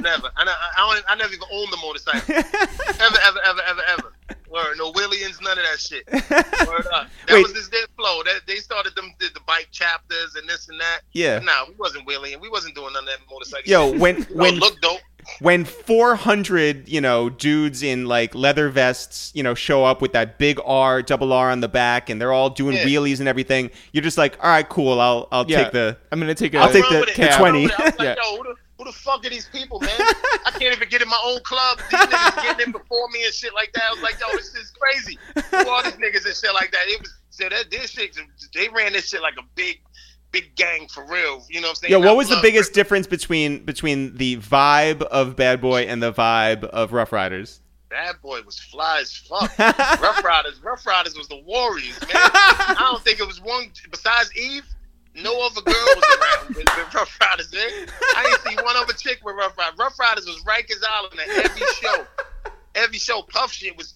never. 0.01 0.31
I, 0.37 0.45
I, 0.45 0.55
I, 0.77 1.01
I 1.09 1.15
never 1.15 1.33
even 1.33 1.47
owned 1.53 1.73
a 1.73 1.77
motorcycle. 1.77 2.35
ever, 2.35 3.19
ever, 3.25 3.39
ever, 3.45 3.61
ever, 3.69 3.83
ever. 3.89 4.13
Word, 4.51 4.77
no 4.79 4.91
Williams, 4.93 5.41
none 5.41 5.59
of 5.59 5.65
that 5.65 5.79
shit. 5.79 6.05
Word 6.67 6.87
up. 6.93 7.09
That 7.27 7.35
Wait. 7.35 7.43
was 7.43 7.53
just 7.53 7.71
their 7.71 7.87
flow. 7.97 8.23
That 8.25 8.41
they 8.47 8.57
started 8.57 8.95
them 8.95 9.13
did 9.19 9.35
the 9.35 9.41
bike 9.47 9.69
chapters 9.71 10.35
and 10.37 10.49
this 10.49 10.69
and 10.69 10.81
that. 10.81 11.01
yeah 11.13 11.39
Nah, 11.41 11.67
we 11.69 11.75
wasn't 11.79 12.07
William. 12.07 12.41
We 12.41 12.49
wasn't 12.49 12.75
doing 12.75 12.93
none 12.93 13.05
of 13.05 13.09
that 13.09 13.19
motorcycle. 13.31 13.71
yo 13.71 13.91
shit. 13.93 14.01
when 14.01 14.23
when 14.25 14.55
look 14.57 14.81
dope. 14.81 15.01
When 15.41 15.65
400 15.65 16.89
you 16.89 17.01
know 17.01 17.29
dudes 17.29 17.83
in 17.83 18.07
like 18.07 18.35
leather 18.35 18.69
vests 18.69 19.33
you 19.35 19.43
know 19.43 19.55
show 19.55 19.85
up 19.85 20.01
with 20.01 20.13
that 20.13 20.39
big 20.39 20.59
r 20.65 21.03
double 21.03 21.33
r 21.33 21.51
on 21.51 21.61
the 21.61 21.69
back 21.69 22.09
and 22.11 22.21
they're 22.21 22.33
all 22.33 22.51
doing 22.51 22.77
Yeah. 22.77 22.85
wheelies 22.85 23.19
and 23.21 23.29
everything 23.29 23.71
you're 23.93 24.03
just 24.05 24.19
like 24.19 24.37
all 24.43 24.51
right 24.51 24.69
cool 24.69 25.01
i'll 25.01 25.29
i'll 25.33 25.45
Yeah. 25.49 25.65
take 25.65 25.73
the 25.73 25.97
I'm 26.13 26.21
gonna 26.21 26.35
take 26.35 26.55
a. 26.55 26.59
I'll 26.59 26.73
take 26.73 26.89
the- 26.89 27.01
with 27.01 27.09
it. 27.11 27.17
the 27.17 27.35
I 27.35 27.39
20. 27.39 27.53
run 27.59 27.63
with 27.65 27.73
it. 27.73 27.81
I 27.81 27.85
was 27.85 27.95
like, 27.99 28.07
Yeah. 28.07 28.15
yo, 28.23 28.37
who 28.37 28.43
the, 28.45 28.55
who 28.79 28.85
the 28.85 28.93
fuck 28.93 29.27
are 29.27 29.31
these 29.31 29.49
people, 29.49 29.81
man? 29.81 29.91
I 30.45 30.51
can't 30.51 30.75
even 30.77 30.89
get 30.89 31.03
in 31.03 31.09
my 31.09 31.21
own 31.25 31.41
club. 31.45 31.79
These 31.91 32.01
niggas 32.01 32.43
getting 32.43 32.67
in 32.67 32.73
before 32.73 33.09
me 33.09 33.25
and 33.25 33.33
shit 33.35 33.55
like 33.55 33.73
that. 33.73 33.83
I 33.89 33.93
was 33.93 34.03
like, 34.03 34.17
yo, 34.21 34.27
this 34.37 34.55
is 34.55 34.73
crazy. 34.79 35.19
Who 35.35 35.69
are 35.69 35.83
these 35.83 35.95
niggas 35.95 36.27
and 36.27 36.35
shit 36.35 36.53
like 36.55 36.73
that? 36.73 36.83
It 36.87 37.01
was 37.01 37.13
so 37.31 37.49
that 37.49 37.71
this 37.71 37.91
shit. 37.91 38.17
They 38.55 38.69
ran 38.69 38.93
this 38.93 39.09
shit 39.09 39.23
like 39.23 39.35
a 39.39 39.43
big, 39.55 39.81
big 40.37 40.55
gang 40.55 40.87
for 40.89 41.05
real. 41.05 41.45
You 41.49 41.61
know 41.61 41.69
what 41.69 41.71
I'm 41.71 41.75
saying? 41.77 41.93
Yo, 41.93 42.01
I 42.01 42.07
what 42.07 42.17
was 42.17 42.29
the 42.29 42.39
biggest 42.43 42.73
difference 42.73 43.07
between 43.07 43.65
between 43.65 44.17
the 44.17 44.37
vibe 44.37 45.03
of 45.03 45.37
Bad 45.37 45.61
Boy 45.61 45.83
and 45.83 46.03
the 46.03 46.13
vibe 46.13 46.65
of 46.65 46.93
Ruff 46.93 47.13
Ryders? 47.13 47.61
Bad 47.89 48.17
boy 48.21 48.41
was 48.45 48.59
fly 48.59 48.99
as 49.01 49.15
fuck. 49.15 49.59
Ruff 49.59 50.25
Ryders, 50.25 50.61
Ruff 50.63 50.85
Ryders 50.85 51.17
was 51.17 51.29
the 51.29 51.41
Warriors, 51.47 51.99
man. 52.01 52.11
I 52.15 52.75
don't 52.91 53.03
think 53.03 53.21
it 53.21 53.27
was 53.27 53.41
one 53.41 53.71
besides 53.91 54.37
Eve. 54.37 54.65
No 55.15 55.47
other 55.47 55.63
girl 55.63 55.75
was 55.75 56.05
around 56.19 56.49
with, 56.49 56.59
with 56.59 56.95
Ruff 56.95 57.17
Ryders, 57.21 57.53
man. 57.53 57.89
I 58.17 58.25
didn't 58.25 58.59
see 58.59 58.63
one 58.63 58.77
other 58.77 58.93
chick 58.93 59.21
with 59.25 59.37
Ruff 59.37 59.57
Ryders. 59.57 59.79
Ruff 59.79 59.99
Ryders 59.99 60.27
was 60.27 60.43
Rikers 60.45 60.83
Island 60.87 61.21
at 61.21 61.45
every 61.47 61.67
show. 61.81 62.07
Every 62.75 62.99
show, 62.99 63.23
Puff 63.23 63.53
shit 63.53 63.77
was 63.79 63.95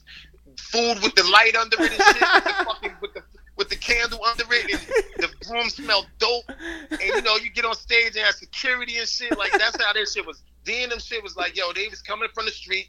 food 0.57 1.03
with 1.03 1.15
the 1.15 1.25
light 1.25 1.57
under 1.57 1.77
it 1.83 1.93
and 1.93 2.01
shit, 2.01 2.21
with 2.21 2.45
the 2.45 2.65
fucking 2.65 2.93
with 3.03 3.15
the 3.15 3.23
with 3.61 3.69
the 3.69 3.77
candle 3.77 4.25
under 4.25 4.45
it, 4.49 4.73
and 4.73 4.81
the 5.19 5.51
room 5.53 5.69
smelled 5.69 6.07
dope. 6.19 6.51
And 6.91 7.01
you 7.03 7.21
know, 7.21 7.37
you 7.37 7.51
get 7.51 7.67
on 7.67 7.75
stage 7.75 8.17
and 8.17 8.25
have 8.25 8.35
security 8.35 8.97
and 8.97 9.07
shit. 9.07 9.37
Like 9.37 9.53
that's 9.53 9.81
how 9.85 9.93
their 9.93 10.07
shit 10.07 10.27
was. 10.27 10.43
And 10.67 10.91
them 10.91 10.99
shit 10.99 11.23
was 11.23 11.37
like, 11.37 11.57
yo, 11.57 11.71
they 11.75 11.87
was 11.89 12.01
coming 12.01 12.31
from 12.35 12.47
the 12.47 12.53
street. 12.53 12.89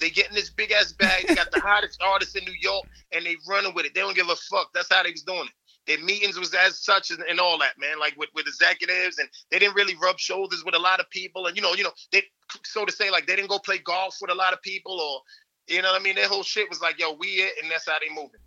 They 0.00 0.08
getting 0.08 0.34
this 0.34 0.48
big 0.48 0.72
ass 0.72 0.92
bag. 0.92 1.26
They 1.28 1.34
got 1.34 1.50
the 1.50 1.60
hottest 1.60 2.00
artists 2.02 2.34
in 2.34 2.44
New 2.44 2.54
York, 2.58 2.86
and 3.12 3.26
they 3.26 3.36
running 3.46 3.74
with 3.74 3.84
it. 3.84 3.94
They 3.94 4.00
don't 4.00 4.16
give 4.16 4.28
a 4.30 4.36
fuck. 4.36 4.72
That's 4.72 4.90
how 4.90 5.02
they 5.02 5.10
was 5.10 5.22
doing 5.22 5.44
it. 5.44 5.52
Their 5.86 6.02
meetings 6.02 6.38
was 6.38 6.52
as 6.54 6.82
such 6.82 7.10
and, 7.10 7.22
and 7.28 7.38
all 7.38 7.58
that, 7.58 7.78
man. 7.78 8.00
Like 8.00 8.16
with, 8.16 8.30
with 8.34 8.46
executives, 8.46 9.18
and 9.18 9.28
they 9.50 9.58
didn't 9.58 9.74
really 9.74 9.96
rub 10.02 10.18
shoulders 10.18 10.64
with 10.64 10.74
a 10.74 10.78
lot 10.78 10.98
of 10.98 11.10
people. 11.10 11.46
And 11.46 11.56
you 11.56 11.62
know, 11.62 11.74
you 11.74 11.84
know, 11.84 11.92
they 12.10 12.22
so 12.64 12.86
to 12.86 12.92
say, 12.92 13.10
like 13.10 13.26
they 13.26 13.36
didn't 13.36 13.50
go 13.50 13.58
play 13.58 13.78
golf 13.78 14.16
with 14.22 14.30
a 14.30 14.34
lot 14.34 14.54
of 14.54 14.62
people, 14.62 14.98
or 14.98 15.20
you 15.68 15.82
know 15.82 15.92
what 15.92 16.00
I 16.00 16.04
mean. 16.04 16.14
Their 16.14 16.28
whole 16.28 16.42
shit 16.42 16.70
was 16.70 16.80
like, 16.80 16.98
yo, 16.98 17.12
we 17.12 17.28
it, 17.28 17.52
and 17.62 17.70
that's 17.70 17.86
how 17.86 17.98
they 18.00 18.14
moving. 18.14 18.40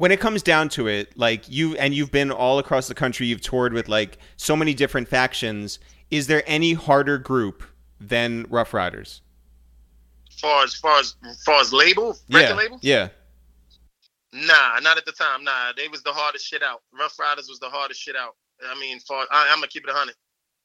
When 0.00 0.12
it 0.12 0.18
comes 0.18 0.42
down 0.42 0.70
to 0.70 0.86
it, 0.86 1.14
like 1.14 1.44
you 1.46 1.76
and 1.76 1.92
you've 1.92 2.10
been 2.10 2.30
all 2.30 2.58
across 2.58 2.88
the 2.88 2.94
country, 2.94 3.26
you've 3.26 3.42
toured 3.42 3.74
with 3.74 3.86
like 3.86 4.16
so 4.38 4.56
many 4.56 4.72
different 4.72 5.08
factions. 5.08 5.78
Is 6.10 6.26
there 6.26 6.42
any 6.46 6.72
harder 6.72 7.18
group 7.18 7.62
than 8.00 8.46
Ruff 8.48 8.72
Ryders? 8.72 9.20
Far 10.40 10.64
as 10.64 10.74
far 10.74 11.00
as 11.00 11.14
far 11.44 11.60
as 11.60 11.74
label, 11.74 12.16
record 12.30 12.48
yeah, 12.48 12.54
label, 12.54 12.78
yeah. 12.80 13.08
Nah, 14.32 14.80
not 14.80 14.96
at 14.96 15.04
the 15.04 15.12
time. 15.12 15.44
Nah, 15.44 15.72
they 15.76 15.86
was 15.88 16.02
the 16.02 16.12
hardest 16.12 16.46
shit 16.46 16.62
out. 16.62 16.80
Ruff 16.98 17.18
Ryders 17.18 17.48
was 17.50 17.58
the 17.58 17.68
hardest 17.68 18.00
shit 18.00 18.16
out. 18.16 18.36
I 18.66 18.80
mean, 18.80 19.00
far 19.00 19.26
I, 19.30 19.50
I'm 19.50 19.58
gonna 19.58 19.66
keep 19.66 19.84
it 19.84 19.90
a 19.90 19.92
hundred. 19.92 20.14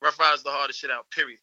Ruff 0.02 0.18
Ryders 0.18 0.44
the 0.44 0.50
hardest 0.50 0.80
shit 0.80 0.92
out. 0.92 1.12
Period. 1.12 1.40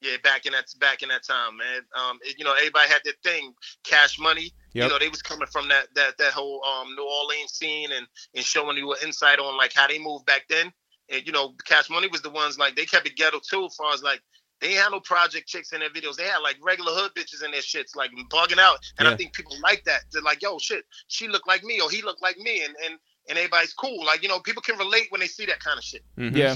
Yeah, 0.00 0.16
back 0.22 0.46
in 0.46 0.52
that 0.52 0.66
back 0.78 1.02
in 1.02 1.08
that 1.08 1.24
time, 1.24 1.56
man. 1.56 1.80
Um, 1.94 2.18
it- 2.22 2.38
you 2.38 2.44
know, 2.44 2.52
everybody 2.54 2.88
had 2.88 3.00
their 3.04 3.14
thing. 3.24 3.52
Cash 3.84 4.18
money. 4.18 4.52
Yep. 4.74 4.84
You 4.84 4.88
know, 4.90 4.98
they 4.98 5.08
was 5.08 5.22
coming 5.22 5.48
from 5.48 5.68
that 5.68 5.88
that 5.94 6.18
that 6.18 6.32
whole 6.32 6.62
um 6.64 6.94
New 6.94 7.02
Orleans 7.04 7.52
scene 7.52 7.90
and 7.92 8.06
and 8.34 8.44
showing 8.44 8.76
you 8.76 8.92
an 8.92 8.98
insight 9.02 9.38
on 9.40 9.56
like 9.56 9.72
how 9.74 9.86
they 9.88 9.98
moved 9.98 10.26
back 10.26 10.46
then. 10.48 10.72
And 11.10 11.26
you 11.26 11.32
know, 11.32 11.54
Cash 11.64 11.90
Money 11.90 12.06
was 12.08 12.22
the 12.22 12.30
ones 12.30 12.58
like 12.58 12.76
they 12.76 12.84
kept 12.84 13.06
it 13.06 13.16
ghetto 13.16 13.40
too, 13.40 13.64
as 13.66 13.74
far 13.74 13.92
as 13.92 14.02
like 14.02 14.20
they 14.60 14.72
had 14.72 14.90
no 14.90 15.00
project 15.00 15.48
chicks 15.48 15.72
in 15.72 15.80
their 15.80 15.90
videos. 15.90 16.16
They 16.16 16.24
had 16.24 16.38
like 16.38 16.56
regular 16.62 16.92
hood 16.92 17.12
bitches 17.14 17.44
in 17.44 17.50
their 17.52 17.60
shits, 17.60 17.94
like 17.96 18.10
bugging 18.30 18.58
out. 18.58 18.78
And 18.98 19.06
Yeah. 19.06 19.14
I 19.14 19.16
think 19.16 19.32
people 19.32 19.56
like 19.62 19.84
that. 19.84 20.00
They're 20.12 20.20
like, 20.22 20.42
yo, 20.42 20.58
shit, 20.58 20.84
she 21.06 21.28
looked 21.28 21.46
like 21.48 21.62
me 21.64 21.80
or 21.80 21.90
he 21.90 22.02
looked 22.02 22.22
like 22.22 22.38
me, 22.38 22.62
and 22.64 22.74
and 22.84 22.98
and 23.28 23.38
everybody's 23.38 23.72
cool. 23.72 24.04
Like 24.04 24.22
you 24.22 24.28
know, 24.28 24.38
people 24.40 24.62
can 24.62 24.78
relate 24.78 25.06
when 25.10 25.20
they 25.20 25.26
see 25.26 25.46
that 25.46 25.58
kind 25.60 25.76
of 25.78 25.82
shit. 25.84 26.04
Mm-hmm. 26.16 26.36
Yeah. 26.36 26.54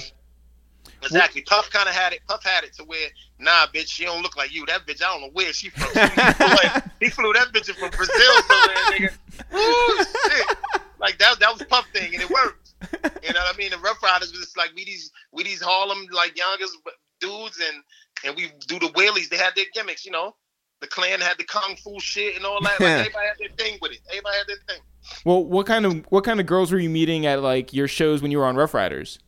Exactly. 1.03 1.43
Puff 1.43 1.71
kind 1.71 1.89
of 1.89 1.95
had 1.95 2.13
it. 2.13 2.21
Puff 2.29 2.45
had 2.45 2.65
it 2.65 2.75
to 2.75 2.85
where, 2.85 3.09
nah, 3.39 3.67
bitch, 3.75 3.89
she 3.89 4.05
don't 4.05 4.23
look 4.23 4.37
like 4.37 4.55
you. 4.55 4.65
That 4.67 4.87
bitch, 4.87 5.03
I 5.03 5.13
don't 5.13 5.23
know 5.23 5.31
where 5.33 5.53
she 5.53 5.71
from. 5.71 5.89
He 5.89 6.09
flew, 6.09 6.47
like, 6.49 6.85
he 7.01 7.09
flew 7.09 7.33
that 7.33 7.49
bitch 7.53 7.73
from 7.75 7.91
Brazil 7.91 8.43
somewhere, 8.47 8.77
nigga. 8.91 9.13
Woo, 9.53 10.05
shit. 10.05 10.57
Like 10.99 11.19
that, 11.19 11.41
that 11.41 11.53
was 11.53 11.63
Puff 11.65 11.87
thing, 11.93 12.15
and 12.15 12.23
it 12.23 12.31
worked. 12.31 12.75
You 13.23 13.33
know 13.33 13.41
what 13.41 13.55
I 13.55 13.59
mean? 13.59 13.71
The 13.71 13.79
Ruff 13.79 14.03
Ryders 14.03 14.31
was 14.31 14.41
just 14.41 14.57
like 14.57 14.71
we 14.75 14.85
these, 14.85 15.11
we 15.33 15.43
these 15.43 15.61
Harlem 15.61 16.07
like 16.13 16.37
youngest 16.37 16.77
dudes, 17.21 17.61
and 17.61 17.83
and 18.25 18.37
we 18.37 18.53
do 18.67 18.79
the 18.79 18.93
wheelies. 18.93 19.29
They 19.29 19.37
had 19.37 19.55
their 19.57 19.67
gimmicks, 19.75 20.05
you 20.05 20.13
know. 20.13 20.37
The 20.81 20.89
clan 20.89 21.21
had 21.21 21.39
the 21.39 21.45
kung 21.45 21.77
fu 21.77 21.99
shit 22.01 22.37
and 22.37 22.45
all 22.45 22.61
that. 22.63 22.81
Like 22.81 22.89
everybody 22.91 23.27
had 23.27 23.39
their 23.39 23.57
thing 23.57 23.79
with 23.81 23.93
it. 23.93 24.01
Everybody 24.09 24.37
had 24.37 24.47
their 24.49 24.57
thing. 24.69 24.83
Well, 25.25 25.45
what 25.45 25.67
kind 25.67 25.87
of 25.87 26.05
what 26.11 26.25
kind 26.25 26.41
of 26.41 26.47
girls 26.47 26.73
were 26.73 26.79
you 26.79 26.91
meeting 26.91 27.27
at 27.27 27.41
like 27.43 27.73
your 27.73 27.89
shows 27.89 28.23
when 28.23 28.31
you 28.31 28.39
were 28.39 28.47
on 28.47 28.57
Ruff 28.57 28.75
Ryders? 28.75 29.19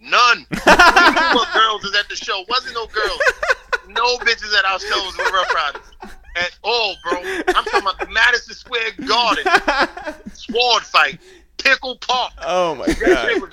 None. 0.00 0.46
what 0.64 1.48
girls 1.54 1.84
is 1.84 1.94
at 1.96 2.08
the 2.08 2.16
show? 2.16 2.44
Wasn't 2.48 2.74
no 2.74 2.86
girls. 2.86 3.20
No 3.88 4.16
bitches 4.18 4.54
at 4.56 4.64
our 4.64 4.78
shows 4.78 5.16
with 5.16 5.32
Ruff 5.32 5.54
Ryders 5.54 6.12
at 6.36 6.58
all, 6.62 6.96
bro. 7.04 7.18
I'm 7.22 7.64
talking 7.64 7.80
about 7.80 7.98
the 7.98 8.08
Madison 8.10 8.54
Square 8.54 8.90
Garden 9.06 9.44
sword 10.32 10.82
fight, 10.82 11.18
Pickle 11.58 11.96
Park. 11.98 12.32
Oh 12.44 12.74
my 12.74 12.86
god. 12.86 13.40
was- 13.40 13.52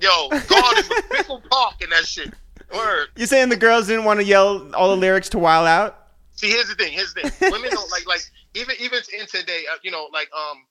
Yo, 0.00 0.28
Garden 0.28 0.84
was 0.90 1.02
Pickle 1.10 1.42
Park 1.50 1.74
and 1.82 1.92
that 1.92 2.04
shit. 2.04 2.32
Word. 2.74 3.08
You 3.16 3.26
saying 3.26 3.48
the 3.50 3.56
girls 3.56 3.86
didn't 3.86 4.04
want 4.04 4.20
to 4.20 4.24
yell 4.24 4.74
all 4.74 4.90
the 4.90 4.96
lyrics 4.96 5.28
to 5.30 5.38
Wild 5.38 5.66
Out? 5.66 6.06
See, 6.36 6.48
here's 6.48 6.68
the 6.68 6.74
thing. 6.74 6.92
Here's 6.92 7.12
the 7.12 7.28
thing. 7.28 7.52
Women 7.52 7.70
don't 7.70 7.90
like 7.90 8.06
like 8.06 8.22
even 8.54 8.74
even 8.80 9.00
in 9.18 9.26
today. 9.26 9.64
Uh, 9.70 9.76
you 9.82 9.90
know, 9.90 10.08
like 10.12 10.28
um, 10.32 10.64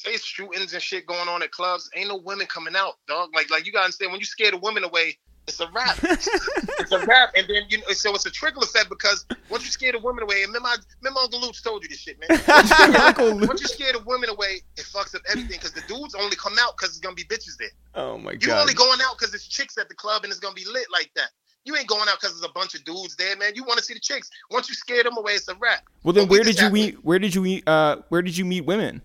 say 0.00 0.16
shootings 0.16 0.72
and 0.72 0.82
shit 0.82 1.06
going 1.06 1.28
on 1.28 1.42
at 1.42 1.50
clubs. 1.50 1.90
Ain't 1.94 2.08
no 2.08 2.16
women 2.16 2.46
coming 2.46 2.74
out, 2.76 2.94
dog. 3.06 3.30
Like 3.34 3.50
like 3.50 3.66
you 3.66 3.72
gotta 3.72 3.84
understand 3.84 4.12
when 4.12 4.20
you 4.20 4.26
scare 4.26 4.50
the 4.50 4.58
women 4.58 4.84
away, 4.84 5.18
it's 5.46 5.60
a 5.60 5.68
wrap. 5.74 5.98
it's 6.02 6.92
a 6.92 7.04
wrap, 7.06 7.30
and 7.36 7.46
then 7.48 7.64
you 7.68 7.78
know, 7.78 7.84
so 7.92 8.14
it's 8.14 8.26
a 8.26 8.30
trickle 8.30 8.62
effect 8.62 8.88
because 8.88 9.26
once 9.48 9.64
you 9.64 9.70
scare 9.70 9.92
the 9.92 9.98
women 9.98 10.22
away, 10.22 10.42
and 10.42 10.52
remember, 10.52 10.68
remember 11.02 11.20
Uncle 11.20 11.40
Luke's 11.40 11.62
told 11.62 11.82
you 11.82 11.88
this 11.88 11.98
shit, 11.98 12.18
man. 12.20 12.28
Once 12.48 12.70
you 12.70 12.76
scare- 12.76 13.46
Once 13.46 13.60
you 13.60 13.66
scare 13.68 13.92
the 13.92 14.02
women 14.06 14.30
away, 14.30 14.62
it 14.76 14.84
fucks 14.84 15.14
up 15.14 15.22
everything 15.28 15.58
because 15.58 15.72
the 15.72 15.82
dudes 15.82 16.14
only 16.14 16.36
come 16.36 16.54
out 16.60 16.76
because 16.76 16.90
it's 16.90 17.00
gonna 17.00 17.14
be 17.14 17.24
bitches 17.24 17.56
there. 17.58 17.68
Oh 17.94 18.18
my 18.18 18.32
You 18.32 18.38
god. 18.38 18.46
You 18.46 18.60
only 18.60 18.74
going 18.74 19.00
out 19.02 19.18
because 19.18 19.34
it's 19.34 19.46
chicks 19.46 19.76
at 19.78 19.88
the 19.88 19.94
club 19.94 20.24
and 20.24 20.30
it's 20.30 20.40
gonna 20.40 20.54
be 20.54 20.64
lit 20.66 20.86
like 20.92 21.10
that. 21.16 21.30
You 21.64 21.76
ain't 21.76 21.88
going 21.88 22.08
out 22.08 22.18
because 22.20 22.34
there's 22.40 22.48
a 22.48 22.52
bunch 22.54 22.74
of 22.74 22.84
dudes 22.84 23.16
there, 23.16 23.36
man. 23.36 23.52
You 23.54 23.64
want 23.64 23.78
to 23.78 23.84
see 23.84 23.92
the 23.92 24.00
chicks. 24.00 24.30
Once 24.50 24.68
you 24.70 24.74
scare 24.74 25.02
them 25.02 25.16
away, 25.18 25.32
it's 25.32 25.48
a 25.48 25.54
wrap. 25.56 25.82
Well, 26.02 26.14
then 26.14 26.24
But 26.24 26.30
we 26.30 26.38
where 26.38 26.44
did 26.44 26.58
you 26.58 26.70
meet? 26.70 27.04
Where 27.04 27.18
did 27.18 27.34
you 27.34 27.42
meet? 27.42 27.68
Uh, 27.68 27.96
where 28.08 28.22
did 28.22 28.36
you 28.36 28.46
meet 28.46 28.62
women? 28.62 29.02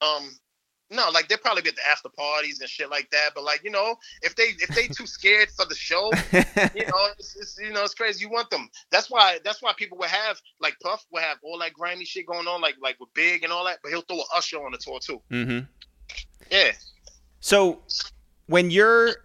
Um, 0.00 0.30
no, 0.88 1.08
like 1.10 1.26
they're 1.26 1.38
probably 1.38 1.62
be 1.62 1.70
at 1.70 1.74
the 1.76 1.88
after 1.90 2.08
parties 2.10 2.60
and 2.60 2.70
shit 2.70 2.88
like 2.90 3.10
that. 3.10 3.30
But 3.34 3.42
like 3.42 3.62
you 3.64 3.70
know, 3.70 3.96
if 4.22 4.36
they 4.36 4.44
if 4.60 4.68
they 4.68 4.86
too 4.86 5.06
scared 5.06 5.48
for 5.50 5.64
the 5.66 5.74
show, 5.74 6.12
you 6.32 6.40
know, 6.86 7.08
it's, 7.18 7.34
it's 7.36 7.58
you 7.60 7.72
know 7.72 7.82
it's 7.82 7.94
crazy. 7.94 8.24
You 8.24 8.30
want 8.30 8.50
them. 8.50 8.68
That's 8.90 9.10
why 9.10 9.38
that's 9.44 9.60
why 9.60 9.72
people 9.76 9.98
would 9.98 10.10
have 10.10 10.40
like 10.60 10.76
Puff 10.80 11.04
would 11.10 11.22
have 11.24 11.38
all 11.42 11.58
that 11.58 11.72
grimy 11.72 12.04
shit 12.04 12.26
going 12.26 12.46
on, 12.46 12.60
like 12.60 12.76
like 12.80 13.00
with 13.00 13.12
Big 13.14 13.42
and 13.42 13.52
all 13.52 13.64
that. 13.64 13.78
But 13.82 13.90
he'll 13.90 14.02
throw 14.02 14.18
a 14.18 14.24
Usher 14.36 14.64
on 14.64 14.70
the 14.72 14.78
tour 14.78 15.00
too. 15.00 15.20
mm-hmm. 15.30 15.58
Yeah. 16.52 16.70
So 17.40 17.80
when 18.46 18.70
you're 18.70 19.16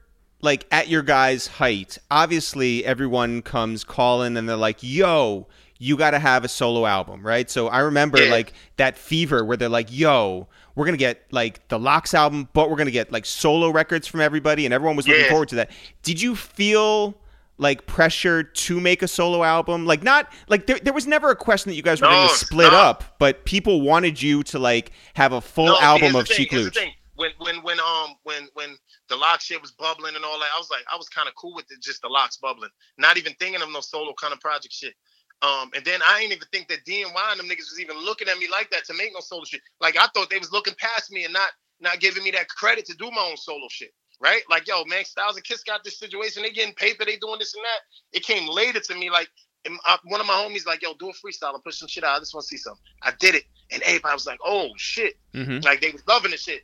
like 0.42 0.66
at 0.72 0.88
your 0.88 1.04
guy's 1.04 1.46
height, 1.46 1.98
obviously 2.10 2.84
everyone 2.86 3.44
comes 3.44 3.84
calling 3.84 4.36
and 4.38 4.50
they're 4.50 4.56
like, 4.56 4.78
"Yo, 4.82 5.48
you 5.78 5.96
got 5.96 6.12
to 6.12 6.20
have 6.20 6.44
a 6.44 6.48
solo 6.48 6.88
album, 6.88 7.22
right?" 7.26 7.50
So 7.52 7.68
I 7.68 7.80
remember 7.80 8.24
Yeah. 8.24 8.32
like 8.32 8.54
that 8.78 8.98
fever 8.98 9.46
where 9.46 9.58
they're 9.58 9.70
like, 9.70 9.92
"Yo, 9.92 10.48
we're 10.76 10.86
going 10.86 10.94
to 10.94 11.00
get 11.00 11.24
like 11.32 11.68
the 11.70 11.78
LOX 11.80 12.14
album, 12.14 12.50
but 12.54 12.70
we're 12.70 12.76
going 12.78 12.86
to 12.88 12.92
get 12.92 13.12
like 13.12 13.26
solo 13.26 13.70
records 13.70 14.08
from 14.08 14.22
everybody." 14.22 14.66
And 14.66 14.74
everyone 14.74 14.96
was 14.96 15.08
looking 15.08 15.24
Yeah. 15.24 15.30
forward 15.30 15.50
to 15.50 15.56
that. 15.56 15.72
Did 16.04 16.22
you 16.22 16.36
feel 16.36 17.16
like 17.58 17.86
pressure 17.86 18.42
to 18.44 18.80
make 18.80 19.02
a 19.04 19.08
solo 19.08 19.44
album? 19.44 19.86
Like 19.86 20.02
not 20.04 20.32
like 20.48 20.66
there, 20.68 20.80
there 20.80 20.94
was 20.94 21.06
never 21.08 21.30
a 21.30 21.36
question 21.36 21.70
that 21.70 21.76
you 21.76 21.84
guys 21.84 22.02
were 22.02 22.08
going 22.08 22.28
to 22.30 22.36
split 22.36 22.74
up, 22.74 23.04
but 23.20 23.46
people 23.46 23.82
wanted 23.82 24.22
you 24.22 24.44
to 24.44 24.60
like 24.60 24.92
have 25.14 25.34
a 25.34 25.42
full 25.42 25.66
No, 25.68 25.80
album 25.80 26.16
of 26.16 26.28
Sheek 26.28 26.52
Louch. 26.52 26.76
When 27.16 27.32
when 27.38 27.58
when 27.62 27.80
um 27.80 28.16
when 28.24 28.48
when 28.56 28.76
the 29.10 29.16
lock 29.16 29.42
shit 29.42 29.62
was 29.62 29.72
bubbling 29.74 30.16
and 30.16 30.26
all 30.26 30.40
that, 30.40 30.50
I 30.56 30.58
was 30.58 30.70
like, 30.72 30.84
I 30.92 30.96
was 30.96 31.08
kind 31.10 31.28
of 31.28 31.36
cool 31.36 31.54
with 31.54 31.66
it, 31.70 31.80
just 31.82 32.02
the 32.02 32.08
LOX 32.08 32.38
bubbling, 32.38 32.72
not 32.98 33.18
even 33.18 33.34
thinking 33.40 33.62
of 33.62 33.70
no 33.72 33.80
solo 33.82 34.14
kind 34.20 34.34
of 34.34 34.40
project 34.40 34.74
shit. 34.74 34.96
Um, 35.42 35.72
and 35.76 35.84
then 35.84 36.02
I 36.08 36.20
ain't 36.22 36.32
even 36.32 36.48
think 36.52 36.68
that 36.68 36.86
DNY 36.86 37.06
and 37.32 37.40
them 37.40 37.48
niggas 37.48 37.70
was 37.72 37.80
even 37.80 37.98
looking 37.98 38.28
at 38.28 38.38
me 38.38 38.48
like 38.52 38.70
that 38.72 38.86
to 38.86 38.94
make 38.94 39.12
no 39.14 39.22
solo 39.22 39.44
shit. 39.44 39.62
Like 39.80 39.98
I 39.98 40.08
thought 40.14 40.30
they 40.30 40.38
was 40.38 40.52
looking 40.52 40.76
past 40.78 41.12
me 41.12 41.24
and 41.24 41.34
not 41.34 41.50
not 41.80 42.00
giving 42.00 42.24
me 42.24 42.32
that 42.32 42.48
credit 42.50 42.86
to 42.86 42.94
do 42.96 43.10
my 43.12 43.22
own 43.22 43.38
solo 43.38 43.68
shit. 43.70 43.94
Right? 44.20 44.44
Like, 44.52 44.68
yo, 44.68 44.86
man, 44.86 45.04
Styles 45.04 45.36
and 45.36 45.44
Kiss 45.44 45.64
got 45.64 45.84
this 45.84 45.98
situation. 45.98 46.44
They 46.44 46.52
getting 46.52 46.76
paper. 46.76 47.06
They 47.06 47.18
doing 47.18 47.40
this 47.40 47.56
and 47.56 47.64
that. 47.64 48.18
It 48.18 48.24
came 48.24 48.48
later 48.48 48.80
to 48.80 48.96
me. 48.96 49.10
Like, 49.10 49.28
and 49.66 49.80
uh, 49.88 49.98
one 50.04 50.22
of 50.22 50.28
my 50.28 50.34
homies 50.34 50.68
like, 50.68 50.84
yo, 50.84 50.94
do 51.00 51.10
a 51.10 51.14
freestyle 51.14 51.56
and 51.56 51.64
push 51.64 51.78
some 51.78 51.88
shit 51.88 52.04
out. 52.04 52.18
I 52.18 52.20
just 52.20 52.32
want 52.36 52.44
to 52.44 52.48
see 52.48 52.58
something. 52.58 52.84
I 53.02 53.14
did 53.20 53.34
it, 53.34 53.46
and 53.72 53.82
everybody 53.82 54.14
was 54.14 54.28
like, 54.28 54.38
oh 54.46 54.70
shit. 54.78 55.16
Mhm. 55.34 55.64
Like 55.66 55.82
they 55.82 55.90
was 55.90 56.04
loving 56.08 56.30
the 56.30 56.38
shit. 56.38 56.62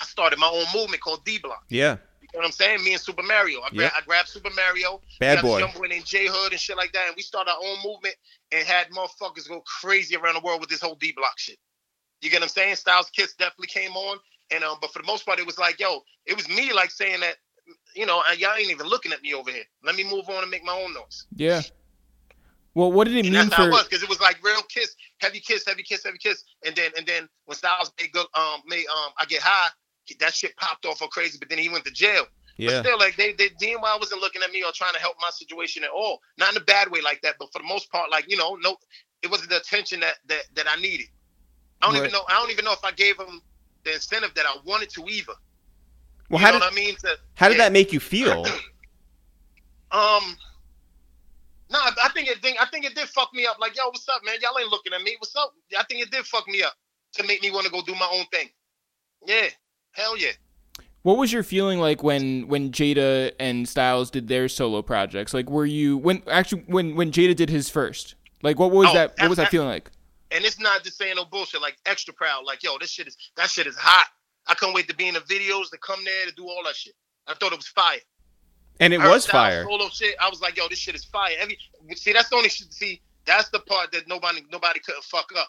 I 0.00 0.04
started 0.06 0.40
my 0.40 0.48
own 0.48 0.64
movement 0.74 1.02
called 1.02 1.24
D 1.24 1.38
Block. 1.38 1.64
Yeah. 1.68 1.98
You 2.36 2.42
know 2.42 2.48
what 2.48 2.48
I'm 2.48 2.52
saying? 2.52 2.84
Me 2.84 2.92
and 2.92 3.00
Super 3.00 3.22
Mario. 3.22 3.62
I, 3.62 3.70
gra- 3.70 3.92
I 3.96 4.02
grabbed 4.02 4.28
Super 4.28 4.50
Mario. 4.54 5.00
Bad 5.20 5.40
boy. 5.40 5.58
Young 5.58 5.72
boy 5.72 5.86
named 5.86 6.04
J 6.04 6.26
Hood 6.26 6.52
and 6.52 6.60
shit 6.60 6.76
like 6.76 6.92
that. 6.92 7.06
And 7.06 7.16
we 7.16 7.22
started 7.22 7.50
our 7.50 7.56
own 7.64 7.78
movement 7.82 8.14
and 8.52 8.66
had 8.66 8.90
motherfuckers 8.90 9.48
go 9.48 9.62
crazy 9.62 10.16
around 10.16 10.34
the 10.34 10.40
world 10.40 10.60
with 10.60 10.68
this 10.68 10.82
whole 10.82 10.96
D 10.96 11.14
Block 11.16 11.38
shit. 11.38 11.56
You 12.20 12.28
get 12.28 12.40
what 12.40 12.42
I'm 12.44 12.48
saying? 12.50 12.74
Styles 12.74 13.08
Kiss 13.08 13.32
definitely 13.36 13.68
came 13.68 13.92
on. 13.92 14.18
And 14.50 14.62
um, 14.64 14.76
but 14.82 14.92
for 14.92 15.00
the 15.00 15.06
most 15.06 15.24
part, 15.24 15.38
it 15.38 15.46
was 15.46 15.58
like, 15.58 15.80
yo, 15.80 16.00
it 16.26 16.36
was 16.36 16.46
me 16.50 16.74
like 16.74 16.90
saying 16.90 17.20
that, 17.20 17.36
you 17.94 18.04
know, 18.04 18.20
y'all 18.36 18.54
ain't 18.54 18.70
even 18.70 18.86
looking 18.86 19.14
at 19.14 19.22
me 19.22 19.32
over 19.32 19.50
here. 19.50 19.64
Let 19.82 19.96
me 19.96 20.04
move 20.04 20.28
on 20.28 20.42
and 20.42 20.50
make 20.50 20.62
my 20.62 20.78
own 20.78 20.92
noise. 20.92 21.24
Yeah. 21.36 21.62
Well, 22.74 22.92
what 22.92 23.06
did 23.06 23.16
it 23.16 23.24
And 23.24 23.32
mean 23.32 23.48
for? 23.48 23.70
because 23.70 24.02
it 24.02 24.10
was 24.10 24.20
like 24.20 24.44
real 24.44 24.60
kiss, 24.68 24.94
heavy 25.22 25.40
kiss, 25.40 25.64
heavy 25.66 25.82
kiss, 25.82 26.04
heavy 26.04 26.18
kiss, 26.18 26.44
and 26.66 26.76
then 26.76 26.90
and 26.98 27.06
then 27.06 27.30
when 27.46 27.56
Styles 27.56 27.90
made 27.98 28.12
good, 28.12 28.26
um, 28.34 28.60
made 28.66 28.84
um, 28.88 29.12
I 29.18 29.24
get 29.24 29.40
high, 29.40 29.70
that 30.20 30.34
shit 30.34 30.56
popped 30.56 30.86
off 30.86 31.02
all 31.02 31.08
crazy. 31.08 31.38
But 31.38 31.48
then 31.48 31.58
he 31.58 31.68
went 31.68 31.84
to 31.84 31.90
jail. 31.92 32.24
Yeah. 32.56 32.70
But 32.82 32.86
still, 32.86 32.98
like 32.98 33.16
they, 33.16 33.32
they 33.32 33.48
DNY 33.50 33.98
wasn't 34.00 34.20
looking 34.22 34.42
at 34.42 34.50
me 34.50 34.62
or 34.62 34.72
trying 34.72 34.94
to 34.94 35.00
help 35.00 35.16
my 35.20 35.30
situation 35.30 35.84
at 35.84 35.90
all. 35.90 36.20
Not 36.38 36.52
in 36.52 36.56
a 36.56 36.64
bad 36.64 36.90
way 36.90 37.00
like 37.02 37.20
that, 37.22 37.34
but 37.38 37.52
for 37.52 37.58
the 37.58 37.68
most 37.68 37.90
part, 37.92 38.10
like 38.10 38.30
you 38.30 38.36
know, 38.36 38.56
no, 38.62 38.76
it 39.22 39.30
wasn't 39.30 39.50
the 39.50 39.58
attention 39.58 40.00
that 40.00 40.14
that 40.28 40.42
that 40.54 40.66
I 40.68 40.80
needed. 40.80 41.06
I 41.82 41.86
don't 41.86 41.94
Right. 41.94 42.00
even 42.04 42.12
know. 42.12 42.24
I 42.28 42.34
don't 42.40 42.50
even 42.50 42.64
know 42.64 42.72
if 42.72 42.82
I 42.84 42.92
gave 42.92 43.18
him 43.18 43.42
the 43.84 43.94
incentive 43.94 44.32
that 44.34 44.46
I 44.46 44.56
wanted 44.64 44.88
to 44.90 45.04
either. 45.06 45.34
Well, 46.30 46.40
you 46.40 46.46
how 46.46 46.52
did 46.52 46.62
I 46.62 46.70
mean? 46.70 46.96
To, 46.96 47.16
how 47.34 47.48
did 47.48 47.58
yeah. 47.58 47.64
that 47.64 47.72
make 47.72 47.92
you 47.92 48.00
feel? 48.00 48.44
Um, 49.92 50.36
no, 51.70 51.78
I 51.78 51.90
I 52.04 52.08
think 52.10 52.28
it. 52.28 52.42
did, 52.42 52.56
I 52.58 52.66
think 52.66 52.84
it 52.84 52.94
did 52.94 53.08
fuck 53.08 53.32
me 53.32 53.46
up. 53.46 53.58
Like, 53.60 53.76
yo, 53.76 53.86
what's 53.86 54.08
up, 54.08 54.20
man? 54.24 54.34
Y'all 54.42 54.58
ain't 54.58 54.70
looking 54.70 54.92
at 54.92 55.00
me. 55.02 55.16
What's 55.18 55.34
up? 55.36 55.52
I 55.78 55.84
think 55.84 56.02
it 56.02 56.10
did 56.10 56.26
fuck 56.26 56.46
me 56.48 56.62
up 56.62 56.74
to 57.14 57.24
make 57.26 57.40
me 57.42 57.50
want 57.50 57.66
to 57.66 57.72
go 57.72 57.82
do 57.82 57.94
my 57.94 58.08
own 58.12 58.24
thing. 58.32 58.48
Yeah, 59.26 59.48
hell 59.96 60.16
yeah. 60.16 60.32
What 61.02 61.18
was 61.18 61.32
your 61.32 61.42
feeling 61.42 61.78
like 61.78 62.02
when 62.02 62.48
when 62.48 62.70
Jada 62.72 63.32
and 63.38 63.68
Styles 63.68 64.10
did 64.10 64.28
their 64.28 64.48
solo 64.48 64.82
projects? 64.82 65.32
Like, 65.32 65.48
were 65.48 65.66
you 65.66 65.96
when 65.98 66.22
actually 66.30 66.62
when 66.66 66.96
when 66.96 67.12
Jada 67.12 67.34
did 67.36 67.48
his 67.48 67.68
first? 67.68 68.14
Like, 68.42 68.58
what 68.58 68.70
was 68.72 68.88
Oh, 68.90 68.94
that? 68.94 69.14
What 69.18 69.28
was 69.28 69.36
that 69.36 69.44
that- 69.44 69.50
feeling 69.50 69.68
like? 69.68 69.90
And 70.32 70.44
it's 70.44 70.58
not 70.58 70.82
just 70.82 70.98
saying 70.98 71.14
no 71.16 71.24
bullshit. 71.24 71.62
Like 71.62 71.76
extra 71.86 72.12
proud. 72.12 72.44
Like, 72.44 72.62
yo, 72.64 72.76
this 72.78 72.90
shit 72.90 73.06
is 73.06 73.16
that 73.36 73.48
shit 73.48 73.66
is 73.68 73.76
hot. 73.76 74.08
I 74.48 74.54
can't 74.54 74.74
wait 74.74 74.88
to 74.88 74.94
be 74.96 75.06
in 75.08 75.14
the 75.14 75.20
videos 75.20 75.70
to 75.70 75.78
come 75.78 76.04
there 76.04 76.26
to 76.26 76.32
do 76.34 76.44
all 76.48 76.62
that 76.64 76.74
shit. 76.74 76.94
I 77.28 77.34
thought 77.34 77.52
it 77.52 77.56
was 77.56 77.68
fire. 77.68 77.98
And 78.80 78.92
it 78.92 79.00
Her 79.00 79.08
was 79.08 79.26
fire. 79.26 79.64
Solo 79.64 79.88
shit. 79.88 80.16
I 80.20 80.28
was 80.28 80.40
like, 80.40 80.56
yo, 80.56 80.68
this 80.68 80.78
shit 80.80 80.94
is 80.96 81.04
fire. 81.04 81.34
Every 81.40 81.56
see, 81.94 82.12
that's 82.12 82.28
the 82.28 82.36
only 82.36 82.48
shit. 82.48 82.72
See, 82.72 83.00
that's 83.24 83.48
the 83.50 83.60
part 83.60 83.92
that 83.92 84.08
nobody 84.08 84.40
nobody 84.50 84.80
couldn't 84.80 85.04
fuck 85.04 85.30
up. 85.38 85.48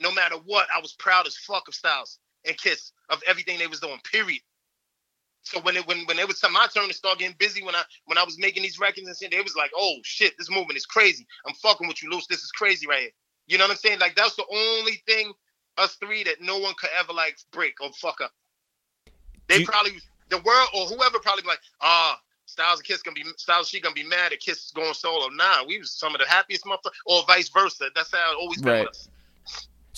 No 0.00 0.12
matter 0.12 0.36
what, 0.44 0.68
I 0.74 0.80
was 0.80 0.92
proud 0.92 1.26
as 1.26 1.36
fuck 1.38 1.66
of 1.66 1.74
Styles 1.74 2.18
and 2.46 2.56
Kiss 2.58 2.92
of 3.10 3.22
everything 3.26 3.58
they 3.58 3.66
was 3.66 3.80
doing. 3.80 3.98
Period. 4.10 4.40
So 5.42 5.60
when 5.60 5.76
it 5.76 5.86
when 5.86 6.04
when 6.06 6.18
it 6.18 6.28
was 6.28 6.42
my 6.52 6.66
turn 6.74 6.88
to 6.88 6.94
start 6.94 7.18
getting 7.18 7.36
busy, 7.38 7.62
when 7.62 7.74
I 7.74 7.82
when 8.06 8.18
I 8.18 8.24
was 8.24 8.38
making 8.38 8.62
these 8.62 8.78
records 8.78 9.06
and 9.06 9.16
shit, 9.16 9.30
they 9.30 9.40
was 9.40 9.56
like, 9.56 9.70
oh 9.76 9.96
shit, 10.04 10.34
this 10.38 10.50
movement 10.50 10.76
is 10.76 10.86
crazy. 10.86 11.26
I'm 11.46 11.54
fucking 11.54 11.88
with 11.88 12.02
you, 12.02 12.10
Luce. 12.10 12.26
This 12.26 12.42
is 12.42 12.50
crazy 12.52 12.86
right 12.86 13.00
here. 13.00 13.10
You 13.46 13.58
know 13.58 13.64
what 13.64 13.72
I'm 13.72 13.76
saying? 13.78 14.00
Like 14.00 14.16
that's 14.16 14.36
the 14.36 14.44
only 14.52 15.02
thing 15.06 15.32
us 15.78 15.96
three 15.96 16.24
that 16.24 16.42
no 16.42 16.58
one 16.58 16.74
could 16.78 16.90
ever 16.98 17.12
like 17.12 17.38
break 17.52 17.80
or 17.80 17.90
fuck 17.92 18.20
up. 18.20 18.32
They 19.48 19.60
you- 19.60 19.66
probably 19.66 19.92
the 20.28 20.38
world 20.38 20.68
or 20.74 20.86
whoever 20.86 21.18
probably 21.20 21.42
be 21.42 21.48
like, 21.48 21.60
ah, 21.80 22.20
Styles 22.46 22.80
and 22.80 22.86
Kiss 22.86 23.02
gonna 23.02 23.14
be 23.14 23.24
Styles 23.38 23.68
she 23.68 23.80
gonna 23.80 23.94
be 23.94 24.04
mad 24.04 24.32
at 24.32 24.40
Kiss 24.40 24.70
going 24.72 24.94
solo. 24.94 25.28
Nah, 25.28 25.64
we 25.66 25.78
was 25.78 25.92
some 25.92 26.14
of 26.14 26.20
the 26.20 26.26
happiest 26.28 26.64
motherfuckers, 26.64 26.92
or 27.06 27.24
vice 27.26 27.48
versa. 27.48 27.88
That's 27.94 28.12
how 28.12 28.32
it 28.32 28.36
always 28.38 28.62
been 28.62 28.74
Right. 28.74 28.80
with 28.80 28.90
us. 28.90 29.08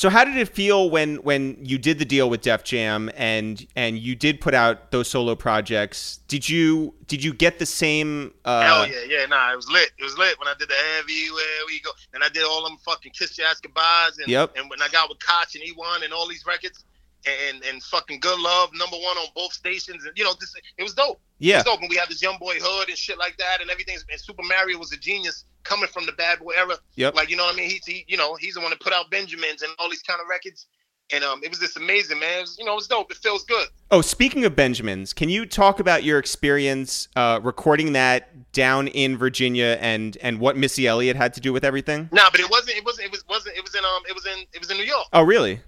So 0.00 0.08
how 0.08 0.24
did 0.24 0.38
it 0.38 0.48
feel 0.48 0.88
when 0.88 1.16
when 1.16 1.58
you 1.60 1.76
did 1.76 1.98
the 1.98 2.06
deal 2.06 2.30
with 2.30 2.40
Def 2.40 2.64
Jam 2.64 3.10
and 3.16 3.66
and 3.76 3.98
you 3.98 4.16
did 4.16 4.40
put 4.40 4.54
out 4.54 4.92
those 4.92 5.10
solo 5.10 5.34
projects? 5.34 6.20
Did 6.26 6.48
you 6.48 6.94
did 7.06 7.22
you 7.22 7.34
get 7.34 7.58
the 7.58 7.66
same? 7.66 8.32
Uh, 8.46 8.62
Hell 8.62 8.88
yeah, 8.88 8.94
yeah, 9.06 9.26
nah, 9.26 9.52
it 9.52 9.56
was 9.56 9.68
lit. 9.70 9.90
It 9.98 10.02
was 10.02 10.16
lit 10.16 10.38
when 10.38 10.48
I 10.48 10.54
did 10.58 10.70
the 10.70 10.74
everywhere 10.98 11.44
we 11.66 11.82
go, 11.82 11.90
and 12.14 12.24
I 12.24 12.30
did 12.30 12.44
all 12.44 12.64
them 12.64 12.78
fucking 12.78 13.12
Kiss 13.12 13.36
Your 13.36 13.48
Ass 13.48 13.60
Goodbyes, 13.60 14.16
and 14.16 14.26
Yep. 14.26 14.56
and 14.56 14.70
when 14.70 14.80
I 14.80 14.88
got 14.88 15.10
with 15.10 15.18
Koch 15.18 15.54
and 15.54 15.62
E1 15.62 16.02
and 16.02 16.14
all 16.14 16.26
these 16.26 16.46
records, 16.46 16.82
and 17.26 17.62
and 17.64 17.82
fucking 17.82 18.20
good 18.20 18.38
love 18.40 18.70
number 18.74 18.96
one 18.96 19.16
on 19.18 19.28
both 19.34 19.52
stations, 19.52 20.04
and 20.04 20.16
you 20.16 20.24
know 20.24 20.32
this 20.40 20.54
it 20.78 20.82
was 20.82 20.94
dope. 20.94 21.20
Yeah, 21.38 21.54
It 21.54 21.58
was 21.58 21.64
dope, 21.64 21.80
and 21.80 21.90
we 21.90 21.96
had 21.96 22.08
this 22.08 22.22
young 22.22 22.38
boy 22.38 22.56
hood 22.60 22.88
and 22.88 22.96
shit 22.98 23.18
like 23.18 23.36
that, 23.38 23.60
and 23.60 23.70
everything. 23.70 23.96
And 24.10 24.20
Super 24.20 24.42
Mario 24.42 24.78
was 24.78 24.92
a 24.92 24.98
genius 24.98 25.44
coming 25.62 25.88
from 25.88 26.06
the 26.06 26.12
bad 26.12 26.38
boy 26.38 26.52
era. 26.56 26.76
Yep. 26.96 27.14
Like 27.14 27.30
you 27.30 27.36
know 27.36 27.44
what 27.44 27.54
I 27.54 27.56
mean? 27.58 27.70
He's 27.70 27.84
he, 27.84 28.04
you 28.08 28.16
know 28.16 28.34
he's 28.36 28.54
the 28.54 28.60
one 28.60 28.70
that 28.70 28.80
put 28.80 28.92
out 28.92 29.10
Benjamins 29.10 29.62
and 29.62 29.72
all 29.78 29.88
these 29.90 30.02
kind 30.02 30.20
of 30.20 30.28
records. 30.28 30.66
And 31.12 31.24
um, 31.24 31.40
it 31.42 31.48
was 31.50 31.58
just 31.58 31.76
amazing, 31.76 32.20
man. 32.20 32.38
It 32.38 32.42
was, 32.42 32.56
you 32.56 32.64
know, 32.64 32.70
it 32.70 32.76
was 32.76 32.86
dope. 32.86 33.10
It 33.10 33.16
feels 33.16 33.42
good. 33.42 33.66
Oh, 33.90 34.00
speaking 34.00 34.44
of 34.44 34.54
Benjamins, 34.54 35.12
can 35.12 35.28
you 35.28 35.44
talk 35.44 35.80
about 35.80 36.04
your 36.04 36.20
experience 36.20 37.08
uh, 37.16 37.40
recording 37.42 37.94
that 37.94 38.52
down 38.52 38.86
in 38.86 39.16
Virginia 39.16 39.76
and 39.80 40.16
and 40.22 40.38
what 40.38 40.56
Missy 40.56 40.86
Elliott 40.86 41.16
had 41.16 41.34
to 41.34 41.40
do 41.40 41.52
with 41.52 41.64
everything? 41.64 42.08
Nah, 42.12 42.30
but 42.30 42.38
it 42.38 42.48
wasn't. 42.48 42.76
It 42.76 42.84
wasn't. 42.84 43.06
It 43.06 43.10
was 43.10 43.24
wasn't. 43.28 43.56
It 43.56 43.64
was 43.64 43.74
in 43.74 43.84
um. 43.84 44.02
It 44.08 44.14
was 44.14 44.24
in. 44.24 44.44
It 44.52 44.60
was 44.60 44.70
in 44.70 44.76
New 44.76 44.84
York. 44.84 45.06
Oh, 45.12 45.22
really? 45.22 45.60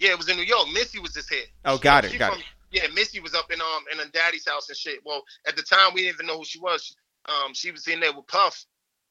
Yeah, 0.00 0.10
it 0.10 0.18
was 0.18 0.28
in 0.28 0.36
New 0.36 0.42
York. 0.44 0.66
Missy 0.72 0.98
was 0.98 1.12
just 1.12 1.28
here. 1.28 1.44
Oh, 1.66 1.78
got 1.78 2.04
it, 2.04 2.10
She 2.10 2.18
got 2.18 2.32
from- 2.32 2.42
Yeah, 2.72 2.86
Missy 2.94 3.20
was 3.20 3.34
up 3.34 3.52
in 3.52 3.60
um 3.60 3.84
in 3.92 3.98
her 3.98 4.10
daddy's 4.12 4.48
house 4.48 4.68
and 4.68 4.76
shit. 4.76 5.00
Well, 5.04 5.22
at 5.46 5.56
the 5.56 5.62
time 5.62 5.92
we 5.94 6.02
didn't 6.02 6.14
even 6.14 6.26
know 6.26 6.38
who 6.38 6.44
she 6.44 6.58
was. 6.58 6.96
Um, 7.26 7.52
she 7.52 7.70
was 7.70 7.86
in 7.86 8.00
there 8.00 8.12
with 8.14 8.26
Puff, 8.28 8.64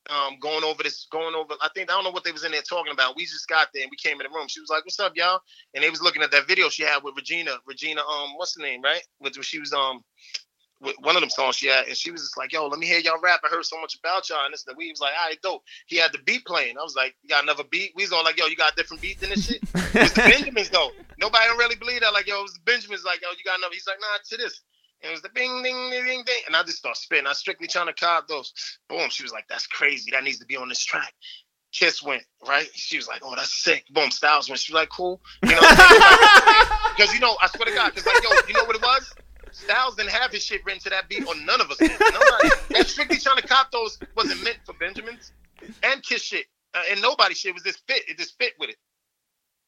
um, 0.10 0.40
going 0.40 0.64
over 0.64 0.82
this, 0.82 1.06
going 1.12 1.36
over. 1.36 1.54
I 1.62 1.70
think 1.76 1.92
I 1.92 1.94
don't 1.94 2.04
know 2.04 2.10
what 2.10 2.24
they 2.24 2.32
was 2.32 2.44
in 2.44 2.52
there 2.52 2.64
talking 2.64 2.92
about. 2.92 3.16
We 3.16 3.26
just 3.26 3.48
got 3.48 3.68
there 3.74 3.84
and 3.84 3.92
we 3.92 3.98
came 3.98 4.20
in 4.20 4.26
the 4.32 4.36
room. 4.36 4.48
She 4.48 4.60
was 4.60 4.70
like, 4.70 4.84
"What's 4.84 5.00
up, 5.00 5.14
y'all?" 5.16 5.42
And 5.76 5.84
they 5.84 5.90
was 5.92 6.02
looking 6.02 6.24
at 6.24 6.32
that 6.32 6.48
video 6.48 6.70
she 6.70 6.84
had 6.84 7.04
with 7.04 7.16
Regina. 7.16 7.58
Regina, 7.68 8.02
um, 8.02 8.36
what's 8.36 8.56
the 8.56 8.64
name, 8.64 8.82
right? 8.82 9.04
With 9.22 9.36
she 9.46 9.60
was 9.60 9.72
um. 9.74 10.04
With 10.82 10.96
one 11.02 11.16
of 11.16 11.22
them 11.22 11.30
songs 11.30 11.58
she 11.58 11.68
had, 11.68 11.88
and 11.88 11.98
she 11.98 12.10
was 12.10 12.22
just 12.22 12.38
like, 12.38 12.54
"Yo, 12.54 12.68
let 12.68 12.80
me 12.80 12.88
hear 12.88 13.00
y'all 13.00 13.20
rap. 13.22 13.42
I 13.44 13.50
heard 13.50 13.66
so 13.66 13.80
much 13.82 13.98
about 14.00 14.30
y'all." 14.30 14.46
And 14.46 14.54
this, 14.54 14.66
and 14.66 14.78
we 14.78 14.90
was 14.90 15.02
like, 15.02 15.12
"All 15.20 15.28
right, 15.28 15.42
dope." 15.42 15.64
He 15.88 15.98
had 15.98 16.14
the 16.14 16.20
beat 16.20 16.46
playing. 16.46 16.78
I 16.78 16.84
was 16.84 16.96
like, 16.96 17.16
"You 17.22 17.30
got 17.30 17.44
another 17.44 17.66
beat?" 17.70 17.92
We 17.96 18.04
was 18.04 18.14
all 18.14 18.24
like, 18.24 18.40
"Yo, 18.40 18.46
you 18.46 18.56
got 18.56 18.74
a 18.74 18.76
different 18.76 19.02
beat 19.02 19.20
than 19.20 19.32
this 19.32 19.48
shit." 19.48 19.62
It 19.64 20.02
was 20.02 20.14
the 20.14 20.22
Benjamins 20.32 20.70
though. 20.70 20.92
Nobody 21.20 21.46
don't 21.48 21.58
really 21.58 21.76
believe 21.76 22.02
that. 22.02 22.14
Like, 22.14 22.28
yo, 22.28 22.40
it 22.40 22.44
was 22.44 22.54
the 22.54 22.62
Benjamins. 22.66 23.04
Like, 23.04 23.22
yo, 23.22 23.30
you 23.32 23.44
got 23.44 23.58
enough. 23.60 23.72
He's 23.74 23.88
like, 23.88 23.98
nah, 24.00 24.18
to 24.30 24.38
this. 24.38 24.62
And 25.02 25.10
it 25.10 25.14
was 25.14 25.22
the 25.22 25.30
bing, 25.30 25.64
ding, 25.64 25.90
ding, 25.92 26.06
ding, 26.06 26.24
ding. 26.26 26.42
And 26.48 26.56
I 26.56 26.64
just 26.64 26.78
start 26.78 26.98
spitting. 26.98 27.28
I 27.28 27.34
strictly 27.34 27.68
trying 27.68 27.88
to 27.88 27.94
cop 27.94 28.28
those. 28.28 28.54
Boom. 28.90 29.10
She 29.10 29.24
was 29.24 29.32
like, 29.32 29.46
that's 29.48 29.68
crazy. 29.68 30.12
That 30.12 30.24
needs 30.24 30.40
to 30.40 30.46
be 30.46 30.58
on 30.58 30.70
this 30.70 30.84
track. 30.84 31.14
Kiss 31.72 32.02
went, 32.02 32.24
right? 32.48 32.68
She 32.74 32.98
was 32.98 33.08
like, 33.08 33.22
oh, 33.24 33.36
that's 33.36 33.64
sick. 33.64 33.86
Boom. 33.92 34.12
Styles 34.12 34.50
went. 34.50 34.60
She 34.60 34.74
was 34.74 34.82
like, 34.82 34.90
cool. 34.90 35.22
You 35.44 35.52
know, 35.52 35.60
because, 35.60 37.14
you 37.14 37.20
know, 37.20 37.38
I 37.42 37.48
swear 37.48 37.66
to 37.66 37.74
God, 37.74 37.94
because, 37.94 38.06
like, 38.06 38.24
yo, 38.24 38.30
you 38.48 38.54
know 38.54 38.66
what 38.66 38.76
it 38.76 38.82
was? 38.82 39.14
Styles 39.60 39.96
didn't 39.96 40.12
have 40.12 40.32
his 40.32 40.44
shit 40.44 40.64
written 40.66 40.82
to 40.82 40.90
that 40.90 41.10
beat, 41.10 41.28
or 41.28 41.36
none 41.36 41.62
of 41.62 41.70
us 41.72 41.78
did. 41.78 41.92
Nobody. 42.00 42.50
that 42.70 42.88
strictly 42.88 43.18
trying 43.18 43.38
to 43.38 43.48
cop 43.48 43.72
those 43.72 44.00
wasn't 44.16 44.44
meant 44.44 44.58
for 44.66 44.74
Benjamins 44.74 45.32
and 45.84 46.02
Kiss 46.04 46.22
shit. 46.22 46.46
Uh, 46.74 46.84
and 46.92 47.02
nobody 47.02 47.34
shit 47.34 47.54
was 47.54 47.64
just 47.64 47.86
fit. 47.88 48.08
It 48.08 48.18
just 48.18 48.38
fit 48.38 48.54
with 48.60 48.70
it. 48.70 48.76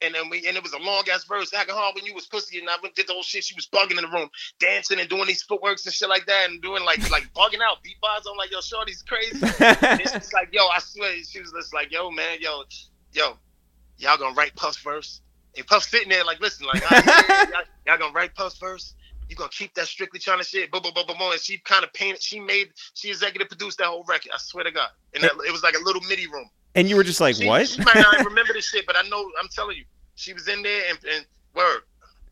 And 0.04 0.16
then 0.16 0.30
we 0.30 0.48
and 0.48 0.58
it 0.58 0.64
was 0.64 0.74
a 0.74 0.80
long 0.80 1.04
ass 1.14 1.26
verse. 1.26 1.54
Acting 1.54 1.76
hard 1.76 1.94
when 1.94 2.06
you 2.06 2.16
was 2.16 2.26
pussy, 2.26 2.58
and 2.60 2.68
I 2.68 2.76
went 2.82 2.96
did 2.96 3.08
the 3.08 3.14
whole 3.14 3.22
shit. 3.22 3.44
She 3.44 3.54
was 3.54 3.68
bugging 3.68 3.98
in 3.98 4.04
the 4.04 4.08
room, 4.08 4.30
dancing 4.60 5.00
and 5.00 5.08
doing 5.08 5.28
these 5.28 5.44
footworks 5.44 5.86
and 5.86 5.94
shit 5.94 6.10
like 6.10 6.26
that, 6.26 6.50
and 6.50 6.60
doing 6.62 6.84
like 6.84 7.08
like 7.12 7.32
bugging 7.36 7.62
out 7.62 7.78
beatbox. 7.84 8.24
I'm 8.30 8.38
like, 8.38 8.52
yo, 8.52 8.62
shorty's 8.62 9.04
crazy. 9.04 9.40
And 9.82 10.02
she's 10.02 10.34
like, 10.34 10.50
yo, 10.52 10.66
I 10.68 10.80
swear, 10.80 11.14
she 11.24 11.40
was 11.40 11.52
just 11.52 11.74
like, 11.74 11.92
yo, 11.92 12.10
man, 12.10 12.38
yo, 12.42 12.64
yo, 13.14 13.38
y'all 13.98 14.18
gonna 14.18 14.34
write 14.34 14.56
Puff's 14.56 14.82
verse? 14.82 15.22
And 15.56 15.68
Puff 15.68 15.84
sitting 15.84 16.10
there 16.10 16.24
like, 16.24 16.40
listen, 16.40 16.66
like, 16.66 16.82
all 16.92 16.98
right, 16.98 17.06
yeah, 17.30 17.46
y'all, 17.50 17.62
y'all 17.86 17.98
gonna 17.98 18.14
write 18.14 18.34
Puff's 18.34 18.58
verse? 18.58 18.96
You 19.32 19.38
gonna 19.38 19.50
keep 19.50 19.74
that 19.76 19.88
strictly 19.88 20.20
trying 20.20 20.40
to 20.40 20.44
shit? 20.44 20.70
Boom, 20.72 20.82
boom, 20.82 20.92
boom, 20.94 21.06
boom, 21.08 21.18
boom. 21.18 21.32
And 21.32 21.40
she 21.40 21.58
kind 21.60 21.86
of 21.86 21.94
painted. 21.94 22.22
She 22.22 22.38
made. 22.38 22.72
She 22.96 23.08
executive 23.10 23.48
produced 23.48 23.78
that 23.78 23.88
whole 23.88 24.04
record. 24.04 24.32
I 24.34 24.38
swear 24.38 24.66
to 24.66 24.72
God. 24.72 24.90
And 25.14 25.24
that, 25.24 25.32
it 25.48 25.52
was 25.54 25.64
like 25.64 25.74
a 25.76 25.82
little 25.86 26.02
MIDI 26.02 26.28
room. 26.28 26.50
and 26.76 26.90
you 26.90 26.98
were 26.98 27.04
just 27.06 27.22
like, 27.22 27.36
She, 27.38 27.48
what? 27.48 27.66
She 27.66 27.82
might 27.82 27.96
not 27.96 28.26
remember 28.26 28.52
this 28.52 28.68
shit, 28.68 28.86
but 28.86 28.98
I 28.98 29.08
know. 29.08 29.24
I'm 29.42 29.48
telling 29.48 29.78
you, 29.78 29.86
she 30.16 30.34
was 30.34 30.50
in 30.50 30.62
there 30.64 30.82
and, 30.90 31.00
and 31.16 31.26
word. 31.56 31.80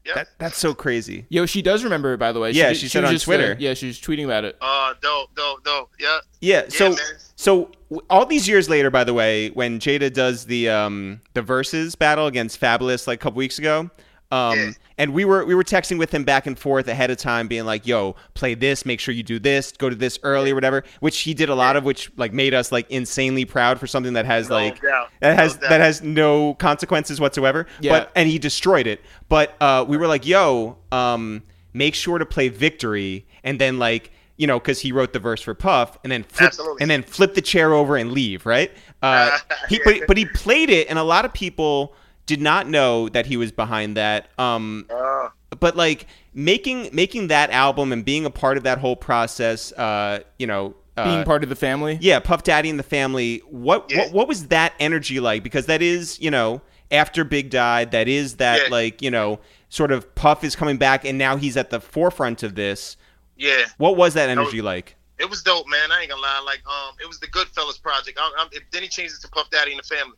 Yep. 0.06 0.16
That, 0.16 0.28
that's 0.40 0.58
so 0.58 0.74
crazy. 0.74 1.26
Yo, 1.30 1.46
she 1.46 1.62
does 1.62 1.86
remember 1.86 2.14
it, 2.14 2.18
by 2.18 2.34
the 2.34 2.40
way. 2.42 2.52
Yeah, 2.52 2.70
did- 2.70 2.78
she 2.80 2.90
said 2.90 3.04
was 3.04 3.10
on 3.12 3.16
just, 3.16 3.26
Twitter. 3.26 3.54
uh, 3.54 3.56
yeah, 3.60 3.74
she 3.76 3.88
was 3.88 3.98
tweeting 4.00 4.26
about 4.26 4.44
it. 4.44 4.58
Uh, 4.60 4.94
dope, 5.02 5.34
dope, 5.36 5.64
dope. 5.64 5.92
Yeah. 6.00 6.20
Yeah. 6.42 6.64
Yeah, 6.64 6.70
So 6.70 6.90
man. 6.90 6.98
so 7.38 7.72
all 8.10 8.26
these 8.26 8.46
years 8.46 8.70
later, 8.70 8.90
by 8.90 9.06
the 9.06 9.14
way, 9.14 9.52
when 9.52 9.80
Jada 9.80 10.12
does 10.14 10.46
the 10.46 10.68
um 10.68 11.22
the 11.34 11.42
Verzuz 11.42 11.98
battle 11.98 12.28
against 12.28 12.60
Fabolous 12.60 13.08
like 13.08 13.20
a 13.20 13.24
couple 13.24 13.38
weeks 13.38 13.58
ago. 13.58 13.90
Um, 14.32 14.76
and 15.00 15.14
we 15.14 15.26
were 15.26 15.44
we 15.44 15.56
were 15.56 15.64
texting 15.64 15.98
with 15.98 16.14
him 16.14 16.24
back 16.24 16.46
and 16.46 16.58
forth 16.58 16.88
ahead 16.88 17.10
of 17.10 17.18
time, 17.18 17.48
being 17.48 17.66
like, 17.66 17.88
"Yo, 17.88 18.16
play 18.36 18.54
this. 18.54 18.86
Make 18.86 19.00
sure 19.00 19.14
you 19.14 19.24
do 19.24 19.40
this. 19.40 19.72
Go 19.72 19.90
to 19.90 19.96
this 19.96 20.20
early 20.22 20.52
or 20.52 20.56
whatever." 20.56 20.84
Which 21.00 21.22
he 21.22 21.34
did 21.34 21.50
a 21.50 21.56
lot 21.56 21.76
of, 21.76 21.84
which 21.84 22.12
like 22.16 22.32
made 22.32 22.54
us 22.54 22.72
like 22.72 22.90
insanely 22.92 23.46
proud 23.46 23.80
for 23.80 23.88
something 23.88 24.14
that 24.14 24.26
has 24.26 24.50
No 24.50 24.56
like 24.56 24.82
doubt. 24.82 25.10
that 25.22 25.38
has 25.38 25.60
No 25.60 25.70
that 25.70 25.82
has 25.82 26.04
no 26.04 26.54
consequences 26.56 27.20
whatsoever. 27.20 27.66
Yeah. 27.82 27.92
But 27.92 28.12
and 28.16 28.30
he 28.30 28.38
destroyed 28.38 28.86
it. 28.86 29.02
But 29.30 29.56
uh, 29.62 29.86
we 29.88 29.98
were 29.98 30.08
like, 30.08 30.28
"Yo, 30.28 30.78
um, 30.92 31.42
make 31.74 31.96
sure 31.96 32.20
to 32.20 32.26
play 32.26 32.50
Victory," 32.50 33.26
and 33.44 33.60
then 33.60 33.80
like. 33.80 34.12
You 34.38 34.48
know, 34.48 34.58
because 34.58 34.80
he 34.80 34.94
wrote 34.94 35.12
the 35.12 35.20
verse 35.20 35.42
for 35.42 35.54
Puff, 35.54 35.98
and 36.06 36.10
then 36.10 36.24
flip, 36.24 36.48
Absolutely. 36.48 36.82
and 36.82 36.90
then 36.90 37.04
flip 37.04 37.34
the 37.34 37.42
chair 37.42 37.74
over 37.74 37.98
and 37.98 38.14
leave, 38.14 38.46
right? 38.46 38.72
Uh, 39.02 39.38
he, 39.68 39.82
but, 39.84 40.08
but 40.08 40.16
he 40.16 40.24
played 40.28 40.70
it, 40.70 40.90
and 40.90 40.98
a 40.98 41.04
lot 41.04 41.26
of 41.26 41.34
people 41.34 41.94
did 42.30 42.40
not 42.42 42.68
know 42.70 43.10
that 43.10 43.26
he 43.26 43.36
was 43.38 43.52
behind 43.52 43.98
that. 43.98 44.30
Um, 44.38 44.86
Uh, 44.90 45.30
but 45.60 45.76
like 45.76 46.06
making 46.36 46.90
making 46.94 47.28
that 47.30 47.50
album 47.50 47.92
and 47.92 48.06
being 48.06 48.24
a 48.26 48.30
part 48.30 48.56
of 48.56 48.64
that 48.64 48.78
whole 48.78 48.96
process, 48.96 49.72
uh, 49.74 50.20
you 50.38 50.46
know, 50.46 50.76
uh, 50.96 51.06
Being 51.06 51.24
part 51.24 51.42
of 51.44 51.50
the 51.50 51.56
family. 51.56 51.98
yeah, 52.02 52.20
Puff 52.20 52.44
Daddy 52.44 52.70
and 52.70 52.78
the 52.78 52.84
family. 52.84 53.42
What, 53.50 53.90
Yeah. 53.90 54.00
what 54.04 54.12
what 54.14 54.28
was 54.28 54.48
that 54.48 54.74
energy 54.80 55.20
like? 55.20 55.42
Because 55.44 55.66
that 55.66 55.82
is, 55.82 56.20
you 56.22 56.30
know, 56.30 56.62
after 56.92 57.24
Big 57.24 57.50
died, 57.50 57.92
that 57.92 58.08
is 58.08 58.36
that 58.36 58.64
Yeah. 58.64 58.70
like 58.70 59.02
you 59.02 59.10
know, 59.10 59.40
sort 59.70 59.92
of 59.92 60.14
Puff 60.14 60.44
is 60.44 60.56
coming 60.56 60.78
back, 60.78 61.06
and 61.06 61.18
now 61.18 61.36
he's 61.36 61.58
at 61.58 61.72
the 61.72 61.80
forefront 61.82 62.44
of 62.44 62.54
this. 62.56 62.96
yeah. 63.38 63.66
What 63.78 63.96
was 63.98 64.14
that 64.14 64.30
energy 64.30 64.62
like? 64.62 64.96
It 65.18 65.30
was 65.30 65.42
dope, 65.44 65.68
man. 65.68 65.92
I 65.92 66.02
ain't 66.02 66.10
gonna 66.12 66.22
lie. 66.22 66.42
Like, 66.46 66.62
um, 66.68 66.96
it 67.02 67.08
was 67.08 67.20
the 67.20 67.28
Goodfellas 67.28 67.82
project. 67.82 68.18
I, 68.22 68.30
I, 68.38 68.48
then 68.72 68.84
he 68.84 68.88
changed 68.88 69.16
it 69.16 69.22
to 69.22 69.28
Puff 69.30 69.50
Daddy 69.50 69.72
and 69.72 69.80
the 69.84 69.88
Family. 69.96 70.16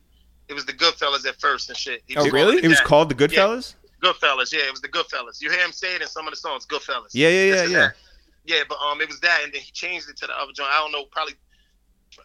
It 0.52 0.54
was 0.54 0.66
the 0.66 0.74
Goodfellas 0.74 1.26
at 1.26 1.40
first 1.40 1.70
and 1.70 1.78
shit. 1.78 2.02
Oh, 2.14 2.28
really? 2.28 2.52
calling 2.60 2.64
It 2.64 2.68
was 2.68 2.80
called 2.82 3.08
the 3.08 3.14
Goodfellas. 3.14 3.74
Goodfellas. 4.02 4.52
Yeah, 4.52 4.66
it 4.66 4.70
was 4.70 4.82
the 4.82 4.88
Goodfellas. 4.88 5.40
You 5.40 5.50
hear 5.50 5.64
him 5.64 5.72
say 5.72 5.94
it 5.94 6.02
in 6.02 6.08
some 6.08 6.26
of 6.26 6.32
the 6.32 6.36
songs, 6.36 6.66
Goodfellas. 6.66 7.08
Yeah, 7.12 7.28
yeah, 7.28 7.44
yeah, 7.44 7.62
yeah. 7.64 7.78
that. 7.78 7.94
Yeah, 8.44 8.62
but 8.68 8.76
um, 8.78 9.00
it 9.00 9.08
was 9.08 9.18
that, 9.20 9.40
and 9.44 9.50
then 9.54 9.62
he 9.62 9.70
changed 9.72 10.10
it 10.10 10.16
to 10.18 10.26
the 10.26 10.34
other 10.38 10.52
joint. 10.52 10.68
I 10.70 10.78
don't 10.80 10.92
know, 10.92 11.04
probably. 11.10 11.34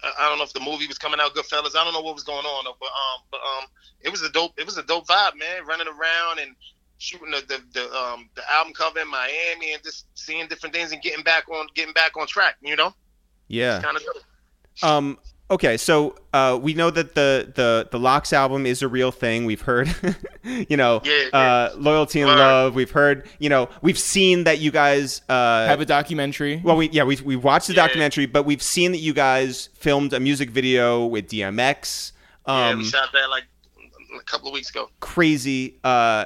I 0.04 0.12
I 0.20 0.28
don't 0.28 0.40
know 0.40 0.44
if 0.44 0.52
the 0.52 0.60
movie 0.60 0.88
was 0.88 0.98
coming 0.98 1.22
out 1.22 1.34
Goodfellas. 1.36 1.74
I 1.78 1.86
don't 1.86 1.94
know 1.94 2.02
what 2.02 2.16
was 2.16 2.24
going 2.26 2.46
on, 2.46 2.66
but 2.66 2.88
um, 2.88 3.22
but 3.32 3.38
um, 3.38 3.70
it 4.02 4.10
was 4.10 4.22
a 4.24 4.30
dope. 4.30 4.52
It 4.60 4.66
was 4.66 4.78
a 4.78 4.84
dope 4.84 5.08
vibe, 5.08 5.38
man. 5.38 5.66
Running 5.66 5.88
around 5.88 6.40
and 6.40 6.54
shooting 6.98 7.32
the 7.32 7.42
the, 7.48 7.62
the 7.74 7.96
um 7.96 8.30
the 8.36 8.42
album 8.52 8.74
cover 8.74 9.00
in 9.00 9.08
Miami 9.10 9.72
and 9.74 9.82
just 9.84 10.08
seeing 10.16 10.48
different 10.48 10.76
things 10.76 10.92
and 10.92 11.02
getting 11.02 11.24
back 11.24 11.48
on 11.50 11.68
getting 11.76 11.94
back 11.94 12.18
on 12.18 12.28
track. 12.28 12.56
You 12.62 12.76
know, 12.76 12.94
Yeah. 13.48 13.82
kind 13.82 13.96
of. 13.96 14.04
Um. 14.84 15.18
Okay, 15.50 15.78
so 15.78 16.14
uh, 16.34 16.60
we 16.62 16.74
know 16.74 16.90
that 16.90 17.16
the 17.16 17.50
the 17.56 17.88
the 17.90 17.98
LOX 17.98 18.34
album 18.34 18.66
is 18.66 18.82
a 18.82 18.88
real 18.90 19.12
thing. 19.14 19.46
We've 19.46 19.62
heard, 19.62 19.88
you 20.44 20.76
know, 20.76 21.02
Yeah, 21.06 21.30
uh, 21.32 21.72
loyalty 21.78 22.20
and 22.20 22.30
Word. 22.30 22.38
love. 22.38 22.76
We've 22.76 22.92
heard, 22.92 23.30
you 23.40 23.48
know, 23.48 23.70
we've 23.82 23.98
seen 23.98 24.44
that 24.44 24.60
you 24.60 24.72
guys 24.72 25.22
uh, 25.30 25.66
Have 25.68 25.80
a 25.80 25.86
documentary. 25.86 26.60
Well, 26.62 26.76
we 26.76 26.90
yeah 26.90 27.04
we 27.06 27.16
we 27.24 27.38
watched 27.38 27.68
the 27.68 27.74
Yeah. 27.76 27.88
documentary, 27.88 28.26
but 28.26 28.44
we've 28.44 28.62
seen 28.62 28.92
that 28.92 28.98
you 29.00 29.14
guys 29.14 29.70
filmed 29.74 30.12
a 30.12 30.20
music 30.20 30.50
video 30.50 31.06
with 31.06 31.30
DMX. 31.30 32.12
yeah, 32.46 32.70
Um, 32.70 32.80
we 32.80 32.84
shot 32.84 33.10
that 33.14 33.30
like 33.30 33.44
a 34.20 34.24
couple 34.24 34.50
of 34.50 34.54
weeks 34.54 34.70
ago. 34.70 34.90
crazy. 35.00 35.80
Uh, 35.82 36.26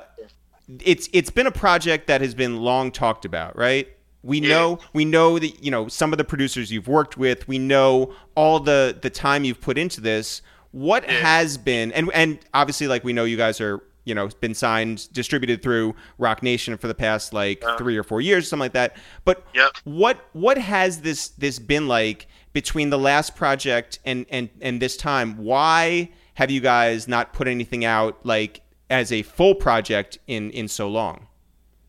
it's 0.79 1.07
it's 1.13 1.29
been 1.29 1.45
a 1.45 1.51
project 1.51 2.07
that 2.07 2.21
has 2.21 2.33
been 2.33 2.57
long 2.57 2.89
talked 2.91 3.25
about, 3.25 3.55
right? 3.55 3.87
We 4.23 4.39
Yeah. 4.39 4.49
know 4.49 4.79
we 4.93 5.05
know 5.05 5.39
that 5.39 5.63
you 5.63 5.71
know 5.71 5.87
some 5.87 6.11
of 6.13 6.17
the 6.17 6.23
producers 6.23 6.71
you've 6.71 6.87
worked 6.87 7.17
with. 7.17 7.47
We 7.47 7.57
know 7.59 8.13
all 8.35 8.59
the 8.59 8.97
the 9.01 9.09
time 9.09 9.43
you've 9.43 9.61
put 9.61 9.77
into 9.77 10.01
this. 10.01 10.41
What 10.71 11.03
Yeah. 11.03 11.19
has 11.21 11.57
been 11.57 11.91
and 11.91 12.09
and 12.13 12.39
obviously 12.53 12.87
like 12.87 13.03
we 13.03 13.13
know 13.13 13.23
you 13.25 13.37
guys 13.37 13.59
are 13.59 13.81
you 14.05 14.15
know 14.15 14.29
been 14.39 14.53
signed 14.53 15.11
distributed 15.11 15.61
through 15.61 15.95
Roc 16.17 16.41
Nation 16.43 16.77
for 16.77 16.87
the 16.87 16.93
past 16.95 17.33
like 17.33 17.63
Uh. 17.65 17.77
three 17.77 17.97
or 17.97 18.03
four 18.03 18.21
years, 18.21 18.47
something 18.47 18.65
like 18.65 18.73
that. 18.73 18.95
But 19.25 19.43
Yep. 19.53 19.71
what 19.85 20.17
what 20.33 20.57
has 20.57 21.01
this 21.01 21.29
this 21.29 21.59
been 21.59 21.87
like 21.87 22.27
between 22.53 22.89
the 22.89 22.97
last 22.99 23.35
project 23.35 23.99
and 24.05 24.25
and 24.29 24.49
and 24.61 24.81
this 24.81 24.95
time? 24.97 25.37
Why 25.37 26.09
have 26.35 26.49
you 26.51 26.61
guys 26.61 27.07
not 27.07 27.33
put 27.33 27.47
anything 27.47 27.83
out 27.85 28.19
like 28.23 28.61
as 28.89 29.11
a 29.11 29.23
full 29.23 29.55
project 29.55 30.19
in 30.27 30.51
in 30.51 30.67
so 30.67 30.87
long? 30.87 31.27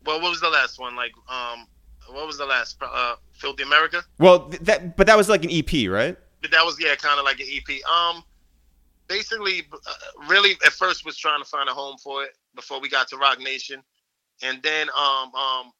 Well, 0.05 0.19
what 0.19 0.29
was 0.31 0.41
the 0.41 0.49
last 0.49 0.79
one? 0.79 0.95
Like, 0.97 1.13
um, 1.29 1.65
what 2.09 2.27
was 2.27 2.37
the 2.37 2.45
last? 2.45 2.77
Uh, 2.81 3.15
Filthy 3.31 3.63
America. 3.63 4.03
Well, 4.19 4.49
that 4.61 4.97
but 4.97 5.07
that 5.07 5.17
was 5.17 5.29
like 5.29 5.43
an 5.43 5.51
EP, 5.51 5.89
right? 5.89 6.17
But 6.41 6.51
that 6.51 6.65
was 6.65 6.77
yeah, 6.79 6.95
kind 6.95 7.19
of 7.19 7.25
like 7.25 7.39
an 7.39 7.47
EP. 7.49 7.83
Um, 7.89 8.23
basically, 9.07 9.63
uh, 9.73 9.93
really 10.27 10.51
at 10.65 10.73
first 10.73 11.05
was 11.05 11.17
trying 11.17 11.41
to 11.41 11.45
find 11.47 11.69
a 11.69 11.73
home 11.73 11.97
for 11.97 12.23
it 12.23 12.31
before 12.55 12.79
we 12.79 12.89
got 12.89 13.07
to 13.09 13.17
Roc 13.17 13.39
Nation, 13.39 13.81
and 14.41 14.61
then 14.61 14.89
um 14.97 15.33
um 15.35 15.71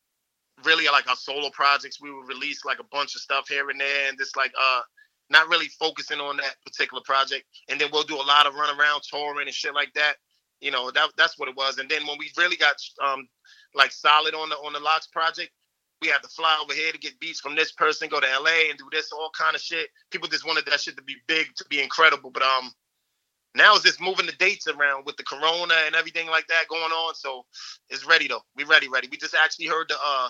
really 0.64 0.86
like 0.86 1.08
our 1.10 1.16
solo 1.16 1.50
projects, 1.50 2.00
we 2.02 2.14
would 2.14 2.28
release 2.28 2.64
like 2.64 2.80
a 2.80 2.84
bunch 2.92 3.16
of 3.16 3.22
stuff 3.22 3.48
here 3.48 3.70
and 3.70 3.80
there, 3.80 4.10
and 4.10 4.18
just 4.18 4.38
like 4.38 4.52
uh 4.60 4.82
not 5.30 5.48
really 5.50 5.68
focusing 5.68 6.20
on 6.20 6.38
that 6.38 6.56
particular 6.66 7.02
project, 7.06 7.46
and 7.70 7.80
then 7.80 7.90
we'll 7.92 8.04
do 8.04 8.16
a 8.16 8.22
lot 8.22 8.46
of 8.46 8.56
run 8.56 8.78
around 8.78 9.02
touring 9.10 9.48
and 9.48 9.56
shit 9.56 9.74
like 9.74 9.94
that. 9.94 10.16
You 10.62 10.72
know, 10.72 10.92
that 10.92 11.10
that's 11.18 11.38
what 11.38 11.50
it 11.50 11.56
was. 11.56 11.78
And 11.78 11.90
then 11.90 12.06
when 12.08 12.18
we 12.18 12.32
really 12.38 12.58
got 12.58 12.76
um 13.04 13.28
like 13.74 13.92
solid 13.92 14.34
on 14.34 14.50
the 14.50 14.56
on 14.56 14.74
the 14.74 14.80
LOX 14.80 15.08
project, 15.08 15.52
we 16.04 16.10
had 16.10 16.22
to 16.22 16.28
fly 16.28 16.58
over 16.62 16.74
here 16.74 16.92
to 16.92 16.98
get 16.98 17.20
beats 17.20 17.40
from 17.40 17.56
this 17.56 17.72
person, 17.72 18.10
go 18.10 18.20
to 18.20 18.28
LA 18.28 18.70
and 18.70 18.78
do 18.78 18.90
this, 18.92 19.12
all 19.12 19.32
kind 19.38 19.56
of 19.56 19.62
shit. 19.62 19.88
People 20.12 20.28
just 20.28 20.46
wanted 20.46 20.66
that 20.66 20.82
shit 20.82 20.98
to 20.98 21.04
be 21.04 21.16
big, 21.28 21.48
to 21.56 21.66
be 21.70 21.82
incredible. 21.82 22.30
But 22.30 22.44
um, 22.44 22.72
now 23.56 23.74
it's 23.74 23.86
just 23.86 24.02
moving 24.02 24.26
the 24.26 24.34
dates 24.34 24.68
around 24.68 25.06
with 25.06 25.16
the 25.16 25.24
corona 25.24 25.76
and 25.86 25.96
everything 25.96 26.28
like 26.28 26.46
that 26.48 26.66
going 26.70 26.92
on. 26.92 27.16
So 27.16 27.46
it's 27.90 28.06
ready 28.06 28.28
though. 28.28 28.42
We 28.58 28.66
ready, 28.66 28.90
ready. 28.90 29.08
We 29.10 29.18
just 29.18 29.34
actually 29.34 29.68
heard 29.68 29.88
the 29.90 29.96
uh 29.96 30.30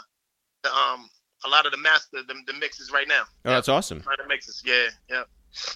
the 0.62 0.74
um 0.74 1.10
a 1.46 1.50
lot 1.50 1.66
of 1.66 1.72
the 1.72 1.78
master 1.80 2.20
the, 2.28 2.36
the 2.46 2.54
mixes 2.60 2.92
right 2.92 3.08
now. 3.08 3.24
Oh, 3.46 3.52
that's 3.52 3.70
awesome. 3.70 4.04
Right, 4.08 4.18
the 4.22 4.28
mixes. 4.28 4.62
Yeah, 4.64 4.88
yeah. 5.10 5.24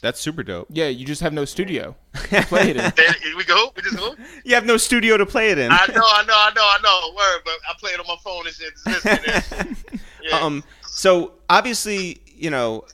That's 0.02 0.20
super 0.20 0.44
dope. 0.44 0.68
Yeah, 0.72 0.88
you 0.88 1.06
just 1.06 1.22
have 1.22 1.34
no 1.34 1.45
studio. 1.45 1.95
to 2.16 2.41
Play 2.48 2.72
it 2.72 2.78
in. 2.78 2.91
There, 2.95 3.14
here 3.22 3.38
we 3.38 3.44
go. 3.44 3.72
We 3.76 3.82
just 3.84 3.98
go. 3.98 4.16
You 4.44 4.56
have 4.56 4.66
no 4.66 4.78
studio 4.78 5.18
to 5.18 5.26
play 5.26 5.52
it 5.52 5.58
in. 5.58 5.72
I 5.72 5.86
know, 5.88 6.02
I 6.04 6.24
know, 6.26 6.34
I 6.34 6.52
know, 6.56 6.62
I 6.64 6.78
know. 6.84 7.16
Word, 7.16 7.41
but 7.45 7.54
I 7.70 7.74
play 7.80 7.91
it 7.91 7.99
on 7.99 8.08
my 8.08 8.16
phone 8.24 8.45
and 8.48 8.56
shit. 8.56 9.94
Yeah. 10.24 10.40
um 10.41 10.64
so 10.86 11.34
obviously 11.49 12.20
you 12.26 12.49
know 12.49 12.86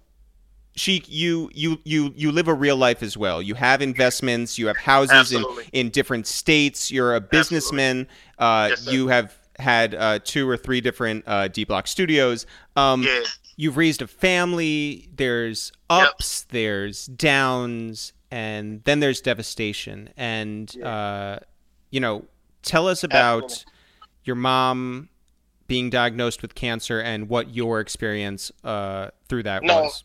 Sheek, 0.76 1.05
you 1.07 1.51
you 1.53 1.80
you 1.84 2.11
you 2.15 2.31
live 2.31 2.47
a 2.47 2.53
real 2.53 2.76
life 2.76 3.03
as 3.03 3.15
well. 3.15 3.41
You 3.43 3.53
have 3.53 3.81
investments. 3.81 4.57
You 4.57 4.68
have 4.68 4.77
houses 4.77 5.31
in, 5.31 5.38
Absolutely. 5.41 5.69
in 5.72 5.89
different 5.89 6.26
states. 6.26 6.89
You're 6.91 7.15
a 7.15 7.22
businessman. 7.22 8.07
Uh, 8.39 8.69
Yes, 8.72 8.88
you 8.91 9.07
have 9.07 9.38
had 9.60 9.93
uh, 9.93 10.18
two 10.23 10.49
or 10.49 10.57
three 10.57 10.81
different 10.81 11.23
uh, 11.27 11.47
D 11.47 11.64
Block 11.64 11.85
studios. 11.85 12.47
Um, 12.76 13.03
yeah. 13.03 13.22
You've 13.55 13.77
raised 13.77 14.01
a 14.01 14.07
family. 14.07 15.09
There's 15.15 15.71
Yep. 15.95 16.09
ups. 16.13 16.41
There's 16.49 17.05
downs, 17.05 18.13
and 18.31 18.84
then 18.84 18.99
there's 18.99 19.21
devastation. 19.21 20.09
And 20.17 20.75
uh, 20.81 21.39
you 21.91 21.99
know, 21.99 22.25
tell 22.63 22.88
us 22.88 23.03
about 23.03 23.43
Absolutely. 23.43 23.57
your 24.23 24.35
mom 24.35 25.09
being 25.67 25.89
diagnosed 25.89 26.41
with 26.41 26.55
cancer 26.55 26.99
and 26.99 27.30
what 27.30 27.53
your 27.53 27.80
experience 27.80 28.51
uh, 28.63 29.09
through 29.30 29.43
that 29.43 29.63
No. 29.63 29.84
was. 29.84 30.03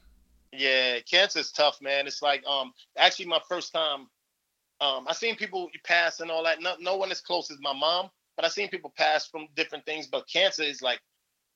Yeah, 0.52 1.00
cancer's 1.00 1.52
tough, 1.52 1.80
man. 1.82 2.06
It's 2.06 2.22
like 2.22 2.44
um 2.46 2.72
actually 2.96 3.26
my 3.26 3.40
first 3.48 3.72
time 3.72 4.08
um 4.80 5.06
I 5.06 5.12
seen 5.12 5.36
people 5.36 5.70
pass 5.84 6.20
and 6.20 6.30
all 6.30 6.42
that. 6.44 6.60
No, 6.62 6.74
no 6.80 6.96
one 6.96 7.10
as 7.10 7.20
close 7.20 7.50
as 7.50 7.58
my 7.60 7.72
mom, 7.72 8.10
but 8.36 8.44
I 8.44 8.48
seen 8.48 8.68
people 8.68 8.92
pass 8.96 9.26
from 9.26 9.48
different 9.56 9.84
things. 9.84 10.06
But 10.06 10.26
cancer 10.28 10.62
is 10.62 10.80
like 10.82 11.00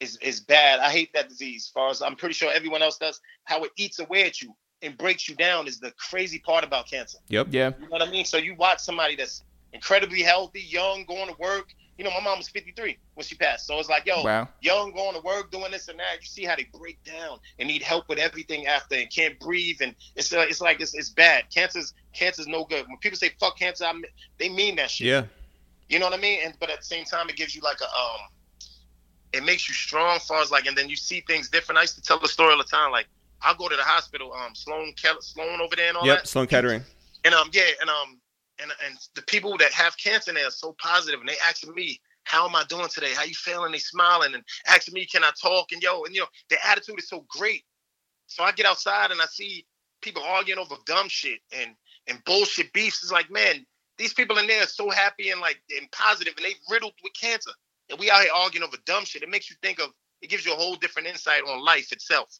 is 0.02 0.16
is 0.20 0.40
bad. 0.40 0.80
I 0.80 0.90
hate 0.90 1.12
that 1.14 1.28
disease. 1.28 1.66
As 1.68 1.70
far 1.72 1.90
as 1.90 2.02
I'm 2.02 2.16
pretty 2.16 2.34
sure 2.34 2.52
everyone 2.52 2.82
else 2.82 2.98
does. 2.98 3.20
How 3.44 3.62
it 3.64 3.70
eats 3.76 3.98
away 3.98 4.24
at 4.24 4.42
you 4.42 4.54
and 4.82 4.98
breaks 4.98 5.28
you 5.28 5.34
down 5.36 5.66
is 5.68 5.78
the 5.78 5.92
crazy 5.92 6.38
part 6.40 6.64
about 6.64 6.86
cancer. 6.88 7.18
Yep. 7.28 7.48
Yeah. 7.50 7.70
You 7.78 7.84
know 7.84 7.90
what 7.90 8.02
I 8.02 8.10
mean? 8.10 8.24
So 8.24 8.36
you 8.36 8.54
watch 8.56 8.80
somebody 8.80 9.16
that's 9.16 9.44
incredibly 9.72 10.22
healthy, 10.22 10.60
young, 10.60 11.04
going 11.06 11.28
to 11.28 11.34
work. 11.38 11.72
You 11.98 12.04
know, 12.04 12.10
my 12.10 12.20
mom 12.20 12.38
was 12.38 12.48
53 12.48 12.98
when 13.14 13.24
she 13.24 13.36
passed. 13.36 13.66
So 13.66 13.78
it's 13.78 13.88
like, 13.88 14.06
yo, 14.06 14.22
Wow. 14.24 14.48
young, 14.60 14.92
going 14.92 15.14
to 15.14 15.20
work, 15.20 15.50
doing 15.52 15.70
this 15.70 15.88
and 15.88 15.98
that. 16.00 16.16
You 16.20 16.26
see 16.26 16.44
how 16.44 16.56
they 16.56 16.66
break 16.76 16.98
down 17.04 17.38
and 17.58 17.68
need 17.68 17.82
help 17.82 18.08
with 18.08 18.18
everything 18.18 18.66
after 18.66 18.96
and 18.96 19.08
can't 19.14 19.38
breathe. 19.38 19.76
And 19.82 19.94
it's 20.16 20.32
uh, 20.32 20.40
it's 20.48 20.60
like 20.60 20.80
it's, 20.80 20.94
it's 20.94 21.10
bad. 21.10 21.44
Cancer's 21.54 21.94
cancer's 22.12 22.48
no 22.48 22.64
good. 22.64 22.86
When 22.88 22.96
people 22.98 23.18
say 23.18 23.30
fuck 23.38 23.58
cancer, 23.58 23.84
I 23.84 23.92
mean, 23.92 24.04
they 24.38 24.48
mean 24.48 24.76
that 24.76 24.90
shit. 24.90 25.06
Yeah. 25.06 25.24
You 25.88 25.98
know 25.98 26.06
what 26.06 26.18
I 26.18 26.22
mean? 26.22 26.40
And 26.44 26.54
but 26.58 26.70
at 26.70 26.78
the 26.80 26.84
same 26.86 27.04
time, 27.04 27.28
it 27.28 27.36
gives 27.36 27.54
you 27.54 27.60
like 27.60 27.80
a 27.80 27.84
um, 27.84 28.20
it 29.32 29.44
makes 29.44 29.68
you 29.68 29.74
strong. 29.74 30.16
As 30.16 30.24
far 30.24 30.40
as 30.42 30.50
like, 30.50 30.66
and 30.66 30.76
then 30.76 30.88
you 30.88 30.96
see 30.96 31.22
things 31.26 31.48
different. 31.48 31.78
I 31.78 31.82
used 31.82 31.96
to 31.96 32.02
tell 32.02 32.18
the 32.18 32.28
story 32.28 32.52
all 32.52 32.58
the 32.58 32.64
time. 32.64 32.90
Like 32.90 33.06
I'll 33.42 33.54
go 33.54 33.68
to 33.68 33.76
the 33.76 33.82
hospital, 33.82 34.32
um, 34.32 34.54
Sloan 34.54 34.92
Kel- 35.00 35.20
Sloan 35.20 35.60
over 35.60 35.76
there 35.76 35.88
and 35.88 35.96
all 35.96 36.06
Yep. 36.06 36.16
that. 36.16 36.20
Yep, 36.20 36.26
Sloan 36.26 36.46
Kettering. 36.46 36.82
And 37.24 37.34
um, 37.34 37.50
yeah, 37.52 37.68
and 37.80 37.90
um, 37.90 38.20
and 38.60 38.72
and 38.84 38.96
the 39.14 39.22
people 39.22 39.56
that 39.58 39.72
have 39.72 39.96
cancer 39.96 40.32
they 40.32 40.42
are 40.42 40.50
so 40.50 40.74
positive, 40.78 41.20
and 41.20 41.28
they 41.28 41.36
asking 41.46 41.74
me, 41.74 42.00
"How 42.24 42.46
am 42.48 42.56
I 42.56 42.64
doing 42.68 42.88
today? 42.88 43.12
How 43.14 43.24
you 43.24 43.34
feeling?" 43.34 43.72
They 43.72 43.78
smiling 43.78 44.34
and 44.34 44.42
asking 44.66 44.94
me, 44.94 45.06
"Can 45.06 45.24
I 45.24 45.30
talk?" 45.40 45.72
And 45.72 45.82
yo, 45.82 46.04
and 46.04 46.14
you 46.14 46.20
know, 46.20 46.28
their 46.50 46.58
attitude 46.64 46.98
is 46.98 47.08
so 47.08 47.24
great. 47.28 47.64
So 48.26 48.44
I 48.44 48.52
get 48.52 48.66
outside 48.66 49.10
and 49.10 49.20
I 49.20 49.26
see 49.26 49.66
people 50.00 50.22
arguing 50.22 50.58
over 50.58 50.76
dumb 50.86 51.08
shit 51.08 51.40
and 51.56 51.74
and 52.08 52.22
bullshit 52.24 52.72
beefs. 52.72 53.02
It's 53.02 53.12
like, 53.12 53.30
man, 53.30 53.64
these 53.98 54.14
people 54.14 54.38
in 54.38 54.46
there 54.46 54.62
are 54.64 54.66
so 54.66 54.90
happy 54.90 55.30
and 55.30 55.40
like 55.40 55.62
and 55.78 55.90
positive, 55.92 56.34
and 56.36 56.44
they 56.44 56.54
riddled 56.70 56.94
with 57.02 57.12
cancer, 57.20 57.52
and 57.92 58.00
we 58.00 58.10
out 58.10 58.22
here 58.22 58.30
arguing 58.34 58.64
over 58.66 58.76
dumb 58.84 59.04
shit. 59.04 59.22
It 59.22 59.28
makes 59.28 59.48
you 59.48 59.56
think 59.62 59.78
of. 59.78 59.90
It 60.20 60.30
gives 60.30 60.44
you 60.44 60.52
a 60.52 60.56
whole 60.56 60.74
different 60.74 61.08
insight 61.08 61.42
on 61.48 61.64
life 61.64 61.92
itself. 61.92 62.38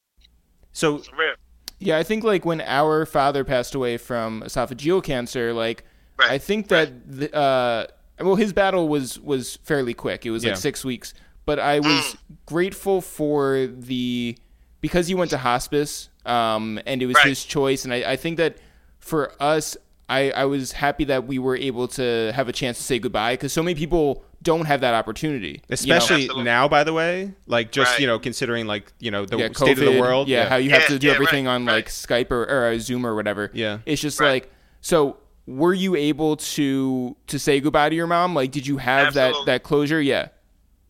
So 0.73 0.97
It's 0.97 1.13
real. 1.13 1.35
Yeah, 1.79 1.99
I 1.99 2.03
think 2.05 2.25
like 2.25 2.45
when 2.45 2.61
our 2.61 3.05
father 3.07 3.45
passed 3.45 3.75
away 3.75 3.97
from 3.97 4.43
esophageal 4.43 5.03
cancer, 5.05 5.53
like 5.53 5.85
Right. 6.19 6.31
I 6.31 6.39
think 6.39 6.69
that 6.69 7.11
the, 7.11 7.35
uh, 7.35 7.87
well, 8.21 8.37
his 8.37 8.53
battle 8.53 8.87
was 8.89 9.19
was 9.19 9.57
fairly 9.65 9.95
quick. 9.95 10.25
It 10.27 10.31
was 10.31 10.45
like 10.45 10.57
six 10.57 10.85
weeks, 10.85 11.15
but 11.47 11.59
I 11.59 11.81
was 11.81 12.17
grateful 12.47 13.01
for 13.01 13.67
the 13.67 14.37
because 14.81 15.09
he 15.09 15.15
went 15.15 15.31
to 15.31 15.39
hospice, 15.39 16.09
um, 16.27 16.79
and 16.87 17.03
it 17.03 17.07
was 17.07 17.17
Right. 17.17 17.27
his 17.29 17.45
choice, 17.45 17.85
and 17.85 17.93
I, 17.93 18.13
I 18.13 18.17
think 18.17 18.37
that 18.39 18.59
for 18.99 19.33
us. 19.41 19.77
I, 20.09 20.31
I 20.33 20.45
was 20.45 20.73
happy 20.73 21.05
that 21.05 21.27
we 21.27 21.39
were 21.39 21.57
able 21.57 21.89
to 21.89 22.33
have 22.35 22.47
a 22.47 22.53
chance 22.53 22.77
to 22.77 22.83
say 22.83 22.99
goodbye 22.99 23.35
because 23.35 23.51
so 23.51 23.63
many 23.63 23.75
people 23.75 24.23
don't 24.43 24.67
have 24.67 24.81
that 24.81 24.95
opportunity. 24.95 25.49
you 25.49 25.55
know? 25.55 25.97
especially 25.97 26.29
now, 26.43 26.69
by 26.69 26.85
the 26.85 26.93
way, 26.93 27.33
like 27.47 27.73
just 27.73 27.93
Right. 27.93 28.01
you 28.01 28.07
know, 28.07 28.19
considering 28.19 28.67
like 28.67 28.93
you 28.99 29.11
know 29.11 29.25
the 29.25 29.39
yeah, 29.39 29.49
state 29.53 29.79
of 29.79 29.85
the 29.85 30.01
world. 30.01 30.29
Yeah, 30.29 30.49
how 30.49 30.57
you 30.57 30.71
have 30.71 30.83
Yeah, 30.83 30.87
to 30.89 30.99
do 30.99 31.07
yeah, 31.09 31.15
everything 31.15 31.47
right, 31.47 31.55
on 31.55 31.67
right. 31.67 31.75
like 31.75 31.87
Skype 31.89 32.31
or, 32.31 32.43
or 32.45 32.67
uh, 32.73 32.79
Zoom 32.79 33.07
or 33.07 33.15
whatever. 33.15 33.51
Yeah. 33.55 33.79
it's 33.87 34.01
just 34.03 34.21
Right. 34.21 34.43
like 34.45 34.53
so. 34.81 35.19
Were 35.47 35.75
you 35.75 35.97
able 35.97 36.37
to 36.37 37.17
to 37.27 37.39
say 37.39 37.61
goodbye 37.61 37.89
to 37.89 37.97
your 37.97 38.07
mom? 38.07 38.33
Like, 38.33 38.53
did 38.53 38.65
you 38.67 38.77
have 38.77 39.15
that 39.15 39.35
that 39.47 39.65
closure? 39.65 40.01
Yeah. 40.01 40.29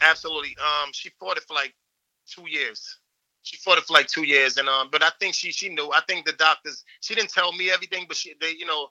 Absolutely. 0.01 0.57
Um, 0.61 0.91
she 0.93 1.11
fought 1.19 1.37
it 1.37 1.45
for 1.45 1.55
like 1.55 1.75
two 2.27 2.45
years. 2.49 2.99
She 3.45 3.57
fought 3.57 3.79
it 3.79 3.85
for 3.85 3.95
like 3.95 4.07
two 4.09 4.25
years, 4.25 4.59
and 4.59 4.69
um, 4.69 4.89
but 4.93 5.03
I 5.03 5.09
think 5.21 5.35
she 5.35 5.53
she 5.53 5.69
knew. 5.69 5.91
I 5.93 6.01
think 6.07 6.27
the 6.27 6.33
doctors. 6.33 6.85
She 7.01 7.15
didn't 7.15 7.31
tell 7.31 7.53
me 7.53 7.71
everything, 7.71 8.05
but 8.07 8.17
she 8.17 8.35
they 8.41 8.51
you 8.51 8.67
know, 8.67 8.89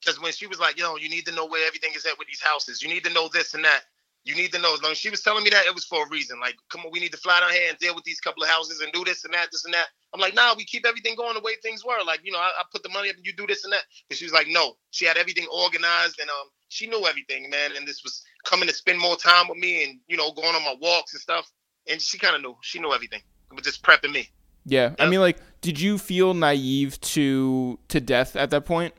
because 0.00 0.20
when 0.20 0.32
she 0.32 0.46
was 0.46 0.60
like, 0.60 0.78
yo, 0.78 0.96
you 0.96 1.08
need 1.08 1.26
to 1.26 1.32
know 1.34 1.46
where 1.46 1.66
everything 1.66 1.90
is 1.96 2.06
at 2.06 2.16
with 2.18 2.28
these 2.28 2.40
houses. 2.40 2.80
You 2.82 2.88
need 2.88 3.04
to 3.04 3.12
know 3.12 3.28
this 3.28 3.54
and 3.54 3.64
that. 3.64 3.80
You 4.24 4.36
need 4.36 4.52
to 4.52 4.60
know. 4.60 4.72
As 4.74 4.82
long 4.82 4.92
as 4.92 4.98
she 4.98 5.10
was 5.10 5.22
telling 5.22 5.42
me 5.42 5.50
that, 5.50 5.66
it 5.66 5.74
was 5.74 5.84
for 5.84 6.06
a 6.06 6.08
reason. 6.08 6.38
Like, 6.40 6.54
come 6.70 6.82
on, 6.82 6.92
we 6.92 7.00
need 7.00 7.12
to 7.12 7.18
fly 7.18 7.40
down 7.40 7.50
here 7.50 7.68
and 7.68 7.78
deal 7.78 7.94
with 7.94 8.04
these 8.04 8.20
couple 8.20 8.42
of 8.42 8.48
houses 8.48 8.80
and 8.80 8.92
do 8.92 9.04
this 9.04 9.24
and 9.24 9.34
that, 9.34 9.48
this 9.50 9.64
and 9.64 9.74
that. 9.74 9.86
I'm 10.14 10.20
like, 10.20 10.34
nah, 10.34 10.54
we 10.56 10.64
keep 10.64 10.86
everything 10.86 11.16
going 11.16 11.34
the 11.34 11.40
way 11.40 11.54
things 11.62 11.84
were. 11.84 12.02
Like, 12.06 12.20
you 12.22 12.30
know, 12.30 12.38
I, 12.38 12.52
I 12.58 12.62
put 12.70 12.82
the 12.82 12.88
money 12.90 13.10
up 13.10 13.16
and 13.16 13.26
you 13.26 13.32
do 13.32 13.46
this 13.46 13.64
and 13.64 13.72
that. 13.72 13.82
And 14.10 14.16
she 14.16 14.24
was 14.24 14.32
like, 14.32 14.46
no. 14.48 14.76
She 14.90 15.06
had 15.06 15.16
everything 15.16 15.46
organized 15.52 16.20
and 16.20 16.30
um, 16.30 16.48
she 16.68 16.86
knew 16.86 17.04
everything, 17.06 17.50
man. 17.50 17.72
And 17.76 17.86
this 17.86 18.02
was 18.04 18.22
coming 18.44 18.68
to 18.68 18.74
spend 18.74 18.98
more 18.98 19.16
time 19.16 19.48
with 19.48 19.58
me 19.58 19.84
and 19.84 19.98
you 20.08 20.16
know 20.16 20.32
going 20.32 20.54
on 20.54 20.62
my 20.62 20.76
walks 20.80 21.12
and 21.14 21.20
stuff. 21.20 21.50
And 21.88 22.00
she 22.00 22.18
kind 22.18 22.36
of 22.36 22.42
knew. 22.42 22.56
She 22.62 22.78
knew 22.78 22.92
everything. 22.92 23.22
But 23.50 23.64
just 23.64 23.82
prepping 23.82 24.12
me. 24.12 24.28
Yeah. 24.64 24.94
I 24.98 25.08
mean, 25.08 25.20
like, 25.20 25.38
did 25.60 25.80
you 25.80 25.98
feel 25.98 26.34
naive 26.34 27.00
to 27.00 27.78
to 27.88 28.00
death 28.00 28.36
at 28.36 28.50
that 28.50 28.64
point? 28.64 28.94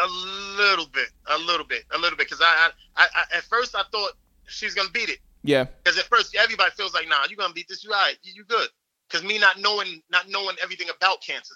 A 0.00 0.08
little 0.56 0.86
bit, 0.86 1.08
a 1.26 1.38
little 1.38 1.66
bit, 1.66 1.84
a 1.94 1.98
little 1.98 2.16
bit. 2.16 2.26
Because 2.28 2.40
I, 2.42 2.70
I, 2.96 3.06
I, 3.14 3.36
at 3.36 3.44
first 3.44 3.74
I 3.74 3.82
thought 3.90 4.12
she's 4.46 4.74
gonna 4.74 4.90
beat 4.90 5.08
it. 5.08 5.18
Yeah. 5.42 5.66
Because 5.82 5.98
at 5.98 6.04
first 6.06 6.36
everybody 6.36 6.70
feels 6.72 6.94
like, 6.94 7.08
nah, 7.08 7.24
you 7.28 7.36
gonna 7.36 7.54
beat 7.54 7.68
this. 7.68 7.84
You 7.84 7.92
all 7.92 8.00
right? 8.00 8.16
You, 8.22 8.32
you 8.36 8.44
good? 8.44 8.68
Because 9.08 9.26
me 9.26 9.38
not 9.38 9.58
knowing, 9.58 10.02
not 10.10 10.28
knowing 10.28 10.56
everything 10.62 10.88
about 10.94 11.22
cancer. 11.22 11.54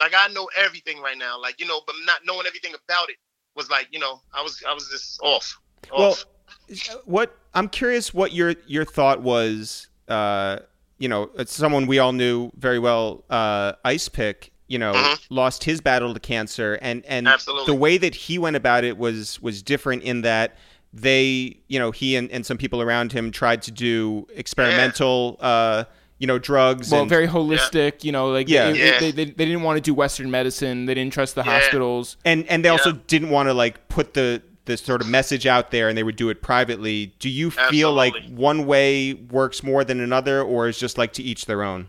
Like 0.00 0.12
I 0.16 0.28
know 0.28 0.48
everything 0.56 1.00
right 1.00 1.18
now, 1.18 1.40
like 1.40 1.60
you 1.60 1.66
know, 1.66 1.80
but 1.86 1.94
not 2.04 2.20
knowing 2.26 2.46
everything 2.46 2.72
about 2.74 3.08
it 3.08 3.16
was 3.54 3.70
like, 3.70 3.88
you 3.90 3.98
know, 3.98 4.20
I 4.32 4.42
was, 4.42 4.62
I 4.68 4.72
was 4.72 4.88
just 4.88 5.20
off. 5.22 5.60
Well, 5.96 6.12
off. 6.12 6.24
what 7.04 7.36
I'm 7.54 7.68
curious 7.68 8.12
what 8.12 8.32
your 8.32 8.54
your 8.66 8.84
thought 8.84 9.20
was. 9.20 9.88
Uh, 10.08 10.58
you 10.98 11.08
know, 11.08 11.30
it's 11.36 11.54
someone 11.54 11.86
we 11.86 11.98
all 11.98 12.12
knew 12.12 12.50
very 12.56 12.78
well. 12.78 13.24
Uh, 13.28 13.72
Ice 13.84 14.08
Pick. 14.08 14.51
You 14.72 14.78
know, 14.78 14.92
Mhm. 14.94 15.18
lost 15.28 15.64
his 15.64 15.80
battle 15.82 16.14
to 16.14 16.20
cancer, 16.20 16.78
and 16.80 17.04
and 17.06 17.28
Absolutely. 17.28 17.66
the 17.66 17.74
way 17.78 17.98
that 17.98 18.14
he 18.14 18.38
went 18.38 18.56
about 18.56 18.84
it 18.84 18.96
was 18.96 19.38
was 19.42 19.62
different 19.62 20.02
in 20.02 20.22
that 20.22 20.56
they, 20.94 21.56
you 21.68 21.78
know, 21.78 21.90
he 21.90 22.16
and, 22.16 22.30
and 22.30 22.44
some 22.46 22.56
people 22.56 22.80
around 22.80 23.12
him 23.12 23.30
tried 23.30 23.60
to 23.62 23.70
do 23.70 24.26
experimental, 24.34 25.36
uh, 25.40 25.84
you 26.18 26.26
know, 26.26 26.38
drugs. 26.38 26.90
Well, 26.90 27.02
and, 27.02 27.10
very 27.10 27.26
holistic. 27.28 28.04
You 28.04 28.12
know, 28.12 28.28
like 28.30 28.48
Yeah. 28.48 28.70
they, 28.72 28.78
Yeah. 28.78 29.00
They, 29.00 29.10
they, 29.10 29.24
they 29.26 29.44
didn't 29.44 29.62
want 29.62 29.76
to 29.76 29.80
do 29.80 29.94
Western 29.94 30.30
medicine. 30.30 30.86
They 30.86 30.94
didn't 30.94 31.12
trust 31.12 31.34
the 31.34 31.42
Yeah. 31.44 31.58
hospitals. 31.60 32.16
and 32.24 32.46
and 32.48 32.64
they 32.64 32.68
also 32.68 32.92
didn't 32.92 33.30
want 33.30 33.48
to 33.48 33.54
like 33.54 33.88
put 33.88 34.14
the 34.14 34.42
the 34.64 34.76
sort 34.76 35.00
of 35.02 35.08
message 35.08 35.44
out 35.46 35.70
there 35.72 35.88
and 35.88 35.98
they 35.98 36.04
would 36.04 36.14
do 36.14 36.28
it 36.30 36.40
privately 36.40 37.12
do 37.18 37.28
you 37.28 37.50
feel 37.50 37.92
like 37.92 38.14
one 38.30 38.64
way 38.64 39.12
works 39.12 39.60
more 39.64 39.82
than 39.82 39.98
another 39.98 40.40
or 40.40 40.68
is 40.68 40.78
just 40.78 40.96
like 40.96 41.12
to 41.12 41.20
each 41.20 41.46
their 41.46 41.64
own 41.64 41.88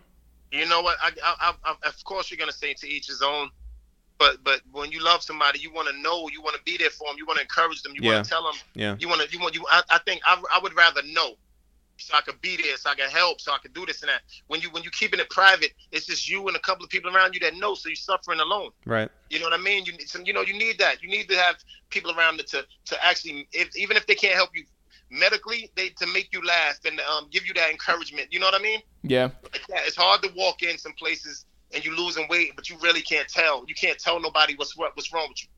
You 0.54 0.68
know 0.68 0.82
what? 0.82 0.98
I, 1.02 1.12
I, 1.24 1.36
I, 1.66 1.76
I, 1.84 1.90
of 1.90 2.04
course, 2.06 2.32
you're 2.32 2.38
gonna 2.38 2.52
say 2.54 2.74
to 2.76 2.88
each 2.88 3.08
his 3.08 3.22
own. 3.22 3.50
But 4.20 4.44
but 4.44 4.62
when 4.72 4.92
you 4.92 5.04
love 5.04 5.24
somebody, 5.24 5.60
you 5.60 5.74
want 5.74 5.90
to 5.90 6.02
know, 6.02 6.30
you 6.30 6.42
want 6.42 6.56
to 6.56 6.64
be 6.64 6.78
there 6.78 6.92
for 6.92 7.08
them, 7.10 7.18
you 7.18 7.26
want 7.26 7.38
to 7.40 7.44
encourage 7.44 7.82
them, 7.82 7.94
you 7.96 8.02
Yeah. 8.04 8.14
want 8.14 8.26
to 8.26 8.30
tell 8.30 8.44
them, 8.44 8.56
yeah 8.76 8.96
you 9.00 9.10
want 9.10 9.22
to, 9.22 9.30
you 9.32 9.40
want 9.40 9.56
you. 9.56 9.66
I, 9.72 9.82
I 9.90 10.00
think 10.00 10.22
I, 10.26 10.42
I 10.54 10.60
would 10.60 10.76
rather 10.76 11.02
know. 11.04 11.36
so 11.98 12.16
I 12.16 12.22
could 12.22 12.42
be 12.42 12.58
there, 12.58 12.78
so 12.78 12.90
I 12.92 12.96
can 12.96 13.10
help, 13.10 13.42
so 13.42 13.52
I 13.54 13.58
can 13.62 13.72
do 13.74 13.86
this 13.86 14.02
and 14.04 14.10
that. 14.10 14.22
When 14.48 14.62
you 14.62 14.70
when 14.72 14.84
you 14.84 14.92
keeping 14.92 15.20
it 15.20 15.30
private, 15.30 15.72
it's 15.92 16.06
just 16.06 16.30
you 16.30 16.48
and 16.48 16.56
a 16.56 16.60
couple 16.60 16.84
of 16.84 16.90
people 16.92 17.16
around 17.16 17.34
you 17.34 17.40
that 17.42 17.56
know, 17.56 17.76
so 17.76 17.90
you're 17.90 17.96
suffering 17.96 18.40
alone. 18.40 18.72
Right. 18.86 19.10
You 19.30 19.40
know 19.40 19.46
what 19.46 19.60
I 19.60 19.64
mean? 19.64 19.86
You 19.86 19.94
need 19.94 20.10
some, 20.10 20.24
you 20.26 20.34
know 20.34 20.42
you 20.42 20.54
need 20.58 20.78
that. 20.80 21.02
You 21.02 21.10
need 21.10 21.28
to 21.30 21.36
have 21.38 21.56
people 21.90 22.12
around 22.18 22.38
to 22.40 22.44
to, 22.46 22.66
to 22.86 23.06
actually, 23.06 23.48
if, 23.52 23.76
even 23.76 23.98
if 23.98 24.06
they 24.08 24.16
can't 24.16 24.36
help 24.36 24.52
you 24.56 24.66
medically, 25.14 25.69
they 25.76 25.90
to 25.90 26.07
make 26.07 26.30
you 26.34 26.45
laugh 26.45 26.80
and 26.85 26.99
um, 27.02 27.27
give 27.31 27.45
you 27.45 27.53
that 27.53 27.69
encouragement. 27.69 28.27
You 28.31 28.40
know 28.40 28.48
what 28.48 28.56
I 28.60 28.64
mean? 28.64 28.80
Yeah. 29.03 29.30
Like 29.44 29.65
that. 29.69 29.85
It's 29.85 29.95
hard 29.95 30.22
to 30.23 30.30
walk 30.35 30.64
in 30.64 30.77
some 30.77 30.94
places 30.94 31.45
and 31.73 31.85
you 31.85 31.95
losing 31.95 32.27
weight, 32.27 32.52
but 32.56 32.69
you 32.69 32.77
really 32.81 33.02
can't 33.02 33.27
tell. 33.27 33.64
You 33.68 33.76
can't 33.76 33.99
tell 33.99 34.19
nobody 34.19 34.56
what's 34.56 34.76
what, 34.77 34.95
what's 34.95 35.14
wrong 35.14 35.27
with 35.30 35.44
you. 35.44 35.49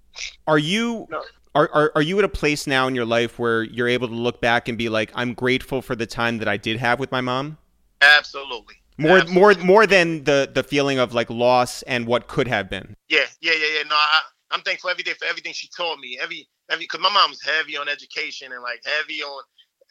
Are 0.47 0.57
you 0.57 1.07
No. 1.09 1.23
are, 1.55 1.69
are 1.73 1.91
are 1.95 2.01
you 2.01 2.17
at 2.19 2.25
a 2.25 2.29
place 2.29 2.67
now 2.67 2.87
in 2.87 2.95
your 2.95 3.05
life 3.05 3.37
where 3.39 3.63
you're 3.63 3.87
able 3.87 4.07
to 4.07 4.13
look 4.13 4.41
back 4.41 4.67
and 4.67 4.77
be 4.77 4.89
like, 4.89 5.11
I'm 5.15 5.33
grateful 5.33 5.81
for 5.81 5.95
the 5.95 6.05
time 6.05 6.37
that 6.39 6.47
I 6.47 6.57
did 6.57 6.77
have 6.77 6.99
with 6.99 7.11
my 7.11 7.21
mom? 7.21 7.57
Absolutely. 8.01 8.75
More 8.97 9.17
Absolutely. 9.17 9.41
more 9.41 9.53
more 9.65 9.87
than 9.87 10.23
the 10.23 10.49
the 10.53 10.63
feeling 10.63 10.99
of 10.99 11.13
like 11.13 11.29
loss 11.29 11.81
and 11.83 12.07
what 12.07 12.27
could 12.27 12.47
have 12.47 12.69
been. 12.69 12.95
Yeah, 13.09 13.25
yeah, 13.41 13.51
yeah, 13.53 13.67
yeah. 13.77 13.83
No, 13.89 13.95
I, 13.95 14.21
I'm 14.55 14.61
thankful 14.61 14.89
every 14.89 15.03
day 15.03 15.13
for 15.19 15.25
everything 15.25 15.51
she 15.51 15.67
taught 15.67 15.99
me. 15.99 16.17
Every, 16.21 16.47
every, 16.69 16.85
because 16.85 17.01
my 17.01 17.11
mom 17.11 17.31
was 17.31 17.41
heavy 17.41 17.75
on 17.75 17.89
education 17.89 18.53
and 18.53 18.63
like 18.63 18.81
heavy 18.85 19.21
on 19.21 19.43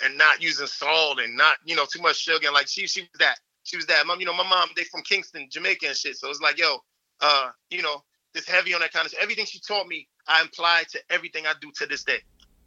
and 0.02 0.16
not 0.16 0.42
using 0.42 0.66
salt 0.66 1.20
and 1.20 1.36
not, 1.36 1.56
you 1.66 1.76
know, 1.76 1.84
too 1.84 2.00
much 2.00 2.16
sugar. 2.16 2.46
And 2.46 2.54
like 2.54 2.66
she, 2.66 2.86
she 2.86 3.02
was 3.02 3.10
that. 3.18 3.36
She 3.64 3.76
was 3.76 3.84
that. 3.86 4.06
Mom, 4.06 4.20
you 4.20 4.26
know, 4.26 4.32
my 4.34 4.48
mom, 4.48 4.70
they 4.74 4.84
from 4.84 5.02
Kingston, 5.02 5.48
Jamaica 5.50 5.88
and 5.88 5.96
shit. 5.96 6.16
So 6.16 6.30
it's 6.30 6.40
like, 6.40 6.58
yo, 6.58 6.78
uh, 7.20 7.50
you 7.70 7.82
know, 7.82 8.02
just 8.34 8.48
heavy 8.48 8.72
on 8.74 8.80
that 8.80 8.92
kind 8.92 9.04
of 9.04 9.12
shit. 9.12 9.20
Everything 9.22 9.44
she 9.44 9.60
taught 9.60 9.86
me, 9.86 10.08
I 10.26 10.42
apply 10.42 10.84
to 10.92 11.00
everything 11.10 11.46
I 11.46 11.52
do 11.60 11.70
to 11.76 11.86
this 11.86 12.02
day. 12.02 12.18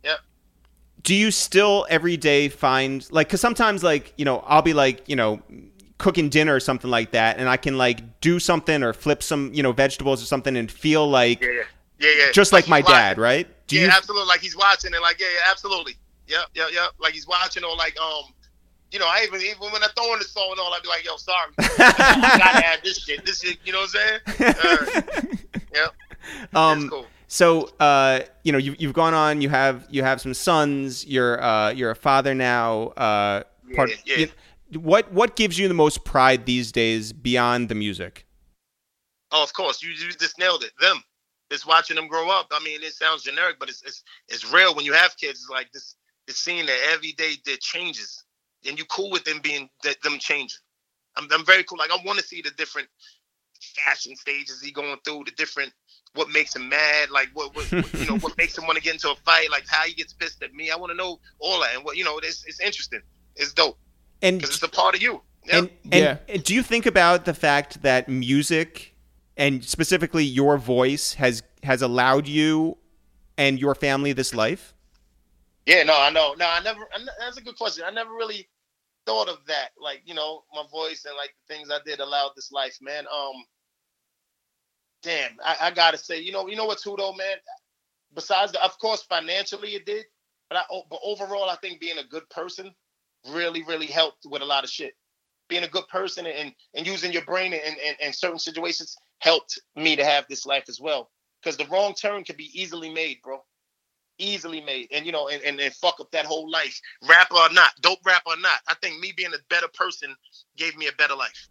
Yeah. 0.03 0.15
Do 1.01 1.15
you 1.15 1.31
still 1.31 1.87
every 1.89 2.17
day 2.17 2.47
find 2.47 3.07
like 3.11 3.27
because 3.27 3.41
sometimes 3.41 3.83
like 3.83 4.13
you 4.17 4.25
know 4.25 4.43
i'll 4.47 4.63
be 4.63 4.73
like 4.73 5.07
you 5.07 5.15
know 5.15 5.41
cooking 5.99 6.27
dinner 6.27 6.55
or 6.55 6.59
something 6.59 6.89
like 6.89 7.11
that 7.11 7.37
and 7.37 7.47
i 7.47 7.55
can 7.55 7.77
like 7.77 8.19
do 8.19 8.39
something 8.39 8.83
or 8.83 8.93
flip 8.93 9.23
some 9.23 9.53
you 9.53 9.63
know 9.63 9.71
vegetables 9.71 10.21
or 10.21 10.25
something 10.25 10.57
and 10.57 10.69
feel 10.71 11.07
like 11.07 11.41
Yeah, 11.41 11.49
yeah, 11.49 11.63
yeah, 11.99 12.11
yeah. 12.17 12.31
just 12.31 12.51
like 12.53 12.67
my 12.67 12.77
he's 12.77 12.85
watching. 12.85 12.95
dad 12.97 13.17
right 13.17 13.47
do 13.67 13.75
yeah, 13.75 13.83
you 13.83 13.89
absolutely. 13.89 14.27
Like 14.27 14.39
he's 14.39 14.55
watching 14.55 14.93
and 14.93 15.01
like, 15.01 15.19
yeah, 15.19 15.27
yeah, 15.33 15.51
absolutely. 15.51 15.93
Yeah, 16.27 16.43
yeah, 16.55 16.67
yeah. 16.71 16.87
Like 16.99 17.13
he's 17.13 17.27
watching 17.27 17.63
or 17.65 17.75
like, 17.75 17.99
um, 17.99 18.23
you 18.91 18.99
know, 18.99 19.05
I 19.05 19.23
even 19.27 19.41
even 19.41 19.71
when 19.73 19.83
I 19.83 19.87
throw 19.97 20.13
in 20.13 20.19
the 20.19 20.25
song 20.25 20.47
and 20.51 20.59
all, 20.59 20.73
I'd 20.73 20.81
be 20.83 20.87
like, 20.87 21.03
yo, 21.05 21.17
sorry, 21.17 21.51
I 21.59 22.37
gotta 22.37 22.65
add 22.65 22.79
this 22.83 22.99
shit. 22.99 23.25
This 23.25 23.41
shit, 23.41 23.57
you 23.65 23.73
know 23.73 23.79
what 23.81 23.95
I'm 24.29 24.35
saying? 24.37 24.55
Uh, 24.63 25.21
yeah, 25.73 25.87
um 26.53 26.79
that's 26.79 26.89
cool. 26.89 27.05
so 27.27 27.63
uh 27.81 28.21
you 28.43 28.51
know 28.53 28.57
you, 28.57 28.75
you've 28.79 28.93
gone 28.93 29.13
on 29.13 29.41
you 29.41 29.49
have 29.49 29.85
you 29.89 30.01
have 30.03 30.21
some 30.21 30.33
sons 30.33 31.05
you're 31.05 31.41
uh 31.43 31.69
you're 31.71 31.91
a 31.91 31.95
father 31.95 32.33
now 32.33 32.87
uh 32.97 33.43
part 33.75 33.89
Yeah, 33.89 33.95
yeah. 34.17 34.25
you- 34.71 34.79
what 34.79 35.11
what 35.13 35.35
gives 35.35 35.57
you 35.59 35.67
the 35.69 35.73
most 35.73 36.03
pride 36.05 36.45
these 36.45 36.71
days 36.71 37.11
beyond 37.13 37.67
the 37.69 37.75
music 37.75 38.25
Oh, 39.31 39.43
of 39.43 39.51
course, 39.53 39.81
you, 39.83 39.89
you 39.89 40.11
just 40.13 40.39
nailed 40.39 40.63
it. 40.63 40.71
Them, 40.79 41.03
just 41.51 41.67
watching 41.67 41.95
them 41.95 42.07
grow 42.07 42.29
up. 42.29 42.47
I 42.51 42.63
mean, 42.63 42.81
it 42.83 42.93
sounds 42.93 43.23
generic, 43.23 43.57
but 43.59 43.69
it's 43.69 43.81
it's 43.83 44.03
it's 44.27 44.51
real. 44.51 44.75
When 44.75 44.85
you 44.85 44.93
have 44.93 45.15
kids, 45.17 45.39
it's 45.41 45.49
like 45.49 45.71
this. 45.71 45.95
It's 46.27 46.39
seeing 46.39 46.65
that 46.65 46.77
every 46.91 47.13
day 47.13 47.33
there 47.45 47.55
changes, 47.57 48.23
and 48.67 48.77
you 48.77 48.85
cool 48.85 49.11
with 49.11 49.23
them 49.23 49.39
being 49.41 49.69
that 49.83 50.01
them 50.01 50.17
changing. 50.19 50.59
I'm 51.15 51.27
I'm 51.31 51.45
very 51.45 51.63
cool. 51.63 51.77
Like 51.77 51.91
I 51.91 51.97
want 52.05 52.19
to 52.19 52.25
see 52.25 52.41
the 52.41 52.51
different 52.51 52.87
fashion 53.75 54.15
stages 54.15 54.61
he 54.61 54.71
going 54.71 54.97
through, 55.03 55.23
the 55.25 55.31
different 55.31 55.73
what 56.13 56.29
makes 56.29 56.55
him 56.55 56.67
mad, 56.69 57.09
like 57.11 57.29
what, 57.33 57.55
what, 57.55 57.65
what 57.71 57.93
you 57.93 58.07
know 58.07 58.17
what 58.17 58.37
makes 58.37 58.57
him 58.57 58.65
want 58.65 58.77
to 58.77 58.83
get 58.83 58.93
into 58.93 59.09
a 59.09 59.15
fight, 59.25 59.49
like 59.51 59.65
how 59.67 59.83
he 59.83 59.93
gets 59.93 60.13
pissed 60.13 60.41
at 60.43 60.53
me. 60.53 60.71
I 60.71 60.75
want 60.75 60.91
to 60.91 60.97
know 60.97 61.19
all 61.39 61.61
that, 61.61 61.75
and 61.75 61.83
what 61.83 61.97
you 61.97 62.03
know, 62.03 62.17
it's 62.19 62.45
it's 62.45 62.59
interesting. 62.59 63.01
It's 63.35 63.53
dope 63.53 63.77
and 64.21 64.39
because 64.39 64.55
it's 64.55 64.63
a 64.63 64.67
part 64.67 64.95
of 64.95 65.01
you. 65.01 65.21
Yeah. 65.45 65.59
And, 65.59 65.69
and 65.91 66.19
Yeah. 66.27 66.37
do 66.37 66.53
you 66.53 66.63
think 66.63 66.85
about 66.85 67.25
the 67.25 67.33
fact 67.33 67.81
that 67.83 68.09
music 68.09 68.95
and 69.38 69.64
specifically 69.64 70.23
your 70.23 70.57
voice 70.57 71.14
has 71.14 71.43
has 71.64 71.81
allowed 71.81 72.27
you 72.27 72.77
and 73.38 73.59
your 73.59 73.76
family 73.76 74.14
this 74.14 74.34
life? 74.34 74.73
Yeah, 75.65 75.84
no, 75.84 75.99
I 75.99 76.09
know. 76.09 76.34
No, 76.38 76.47
I 76.47 76.61
never. 76.61 76.81
I, 76.93 76.99
that's 77.19 77.38
a 77.38 77.41
good 77.41 77.57
question. 77.57 77.84
I 77.85 77.91
never 77.91 78.11
really 78.11 78.47
thought 79.05 79.30
of 79.30 79.38
that. 79.47 79.69
Like, 79.80 80.01
you 80.05 80.14
know, 80.14 80.43
my 80.53 80.64
voice 80.72 81.05
and 81.05 81.15
like 81.15 81.34
the 81.47 81.53
things 81.53 81.69
I 81.69 81.80
did 81.85 81.99
allowed 81.99 82.31
this 82.35 82.51
life, 82.51 82.77
man. 82.81 83.05
Um, 83.14 83.43
damn, 85.03 85.31
I, 85.43 85.57
I 85.61 85.72
gotta 85.72 85.97
say, 85.97 86.19
you 86.19 86.31
know, 86.31 86.47
you 86.47 86.55
know 86.55 86.65
what, 86.65 86.80
too, 86.80 86.95
though, 86.97 87.14
man. 87.14 87.38
Besides, 88.14 88.53
the, 88.53 88.64
of 88.64 88.77
course, 88.80 89.03
financially 89.03 89.76
it 89.76 89.85
did, 89.85 90.05
but 90.49 90.59
I, 90.59 90.64
but 90.89 90.99
overall, 91.03 91.49
I 91.49 91.57
think 91.57 91.80
being 91.80 91.97
a 91.99 92.03
good 92.03 92.27
person 92.30 92.73
really, 93.30 93.64
really 93.64 93.88
helped 93.88 94.26
with 94.26 94.41
a 94.41 94.45
lot 94.45 94.64
of 94.64 94.69
shit. 94.69 94.93
Being 95.49 95.64
a 95.64 95.69
good 95.69 95.88
person 95.88 96.26
and 96.26 96.53
and 96.73 96.85
using 96.85 97.14
your 97.14 97.23
brain 97.23 97.53
in, 97.53 97.59
in, 97.59 97.95
in 98.01 98.14
certain 98.14 98.39
situations 98.39 98.97
helped 99.19 99.60
me 99.76 99.95
to 99.95 100.06
have 100.06 100.26
this 100.30 100.45
life 100.45 100.65
as 100.69 100.80
well. 100.80 101.10
Because 101.41 101.57
the 101.57 101.65
wrong 101.68 101.94
turn 101.94 102.23
can 102.23 102.35
be 102.35 102.49
easily 102.53 102.89
made, 102.89 103.18
bro 103.23 103.44
easily 104.19 104.61
made 104.61 104.88
and 104.91 105.06
you 105.06 105.11
know 105.11 105.27
and, 105.27 105.44
and, 105.44 105.60
and 105.60 105.73
fuck 105.76 105.99
up 105.99 106.10
that 106.11 106.26
whole 106.26 106.49
life 106.49 106.81
rapper 107.07 107.35
or 107.35 107.52
not 107.53 107.72
dope 107.81 107.99
rapper 108.06 108.31
or 108.31 108.38
not 108.38 108.60
i 108.68 108.73
think 108.81 108.99
me 108.99 109.14
being 109.15 109.34
a 109.34 109.38
better 109.49 109.68
person 109.73 110.15
gave 110.56 110.76
me 110.76 110.88
a 110.88 110.91
better 110.94 111.15
life 111.15 111.48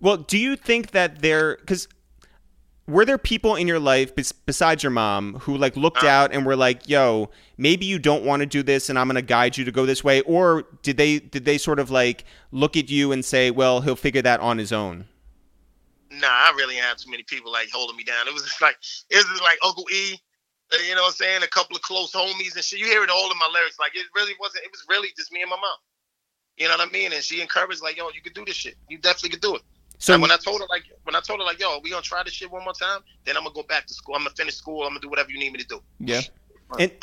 Well, 0.00 0.18
do 0.18 0.38
you 0.38 0.54
think 0.54 0.90
that 0.90 1.22
there 1.22 1.56
cuz 1.56 1.88
were 2.86 3.04
there 3.04 3.18
people 3.18 3.54
in 3.56 3.66
your 3.66 3.78
life 3.80 4.14
besides 4.46 4.82
your 4.82 4.90
mom 4.90 5.34
who 5.40 5.56
like 5.56 5.76
looked 5.76 6.04
Uh. 6.04 6.08
out 6.08 6.32
and 6.32 6.46
were 6.46 6.56
like, 6.56 6.88
"Yo, 6.88 7.30
maybe 7.58 7.84
you 7.84 7.98
don't 7.98 8.24
want 8.24 8.40
to 8.40 8.46
do 8.46 8.62
this 8.62 8.88
and 8.88 8.98
I'm 8.98 9.08
going 9.08 9.16
to 9.16 9.22
guide 9.22 9.58
you 9.58 9.64
to 9.64 9.72
go 9.72 9.84
this 9.84 10.02
way?" 10.02 10.22
Or 10.22 10.64
did 10.82 10.96
they 10.96 11.18
did 11.18 11.44
they 11.44 11.58
sort 11.58 11.78
of 11.78 11.90
like 11.90 12.24
look 12.50 12.76
at 12.76 12.88
you 12.88 13.12
and 13.12 13.24
say, 13.24 13.50
"Well, 13.50 13.82
he'll 13.82 13.96
figure 13.96 14.22
that 14.22 14.40
on 14.40 14.56
his 14.58 14.72
own"? 14.72 15.06
Nah 16.10 16.26
i 16.26 16.52
really 16.56 16.74
didn't 16.74 16.86
have 16.86 16.96
too 16.96 17.10
many 17.10 17.22
people 17.22 17.52
like 17.52 17.68
holding 17.70 17.96
me 17.96 18.04
down. 18.04 18.26
It 18.26 18.34
was 18.34 18.42
just 18.42 18.60
like 18.60 18.76
it 19.10 19.16
was 19.16 19.26
just 19.26 19.42
like 19.42 19.58
uncle 19.64 19.84
e 19.92 20.18
uh, 20.72 20.76
you 20.88 20.94
know 20.94 21.02
what 21.02 21.08
i'm 21.08 21.14
saying 21.14 21.42
a 21.42 21.48
couple 21.48 21.76
of 21.76 21.82
close 21.82 22.12
homies 22.12 22.54
and 22.54 22.64
shit. 22.64 22.78
You 22.78 22.86
hear 22.86 23.02
it 23.02 23.10
all 23.10 23.30
in 23.30 23.38
my 23.38 23.50
lyrics. 23.52 23.78
Like 23.78 23.94
it 23.94 24.06
really 24.14 24.34
wasn't 24.40 24.64
it 24.64 24.70
was 24.70 24.84
really 24.88 25.08
just 25.16 25.32
me 25.32 25.42
and 25.42 25.50
my 25.50 25.56
mom. 25.56 25.78
You 26.56 26.68
know 26.68 26.76
what 26.76 26.88
i 26.88 26.90
mean? 26.90 27.12
And 27.12 27.22
she 27.22 27.40
encouraged 27.40 27.82
like 27.82 27.96
yo 27.96 28.08
you 28.14 28.22
could 28.22 28.34
do 28.34 28.44
this 28.44 28.56
shit. 28.56 28.76
You 28.88 28.98
definitely 28.98 29.30
could 29.30 29.42
do 29.42 29.56
it. 29.56 29.62
So 29.98 30.18
when 30.18 30.30
I 30.30 30.36
told 30.36 30.60
her 30.60 30.66
like 30.70 30.84
when 31.04 31.16
I 31.16 31.20
told 31.20 31.40
her 31.40 31.46
like 31.46 31.60
yo 31.60 31.80
we 31.82 31.90
gonna 31.90 32.02
try 32.02 32.22
this 32.22 32.34
shit 32.34 32.50
one 32.50 32.64
more 32.64 32.74
time 32.74 33.00
then 33.24 33.36
I'm 33.36 33.44
gonna 33.44 33.54
go 33.54 33.62
back 33.64 33.86
to 33.86 33.94
school. 33.94 34.14
I'm 34.14 34.22
gonna 34.22 34.34
finish 34.36 34.56
school. 34.56 34.82
I'm 34.82 34.90
gonna 34.90 35.00
do 35.00 35.08
whatever 35.08 35.30
you 35.30 35.38
need 35.38 35.52
me 35.52 35.58
to 35.58 35.66
do. 35.66 35.80
Yeah. 36.00 36.22
and 36.78 36.92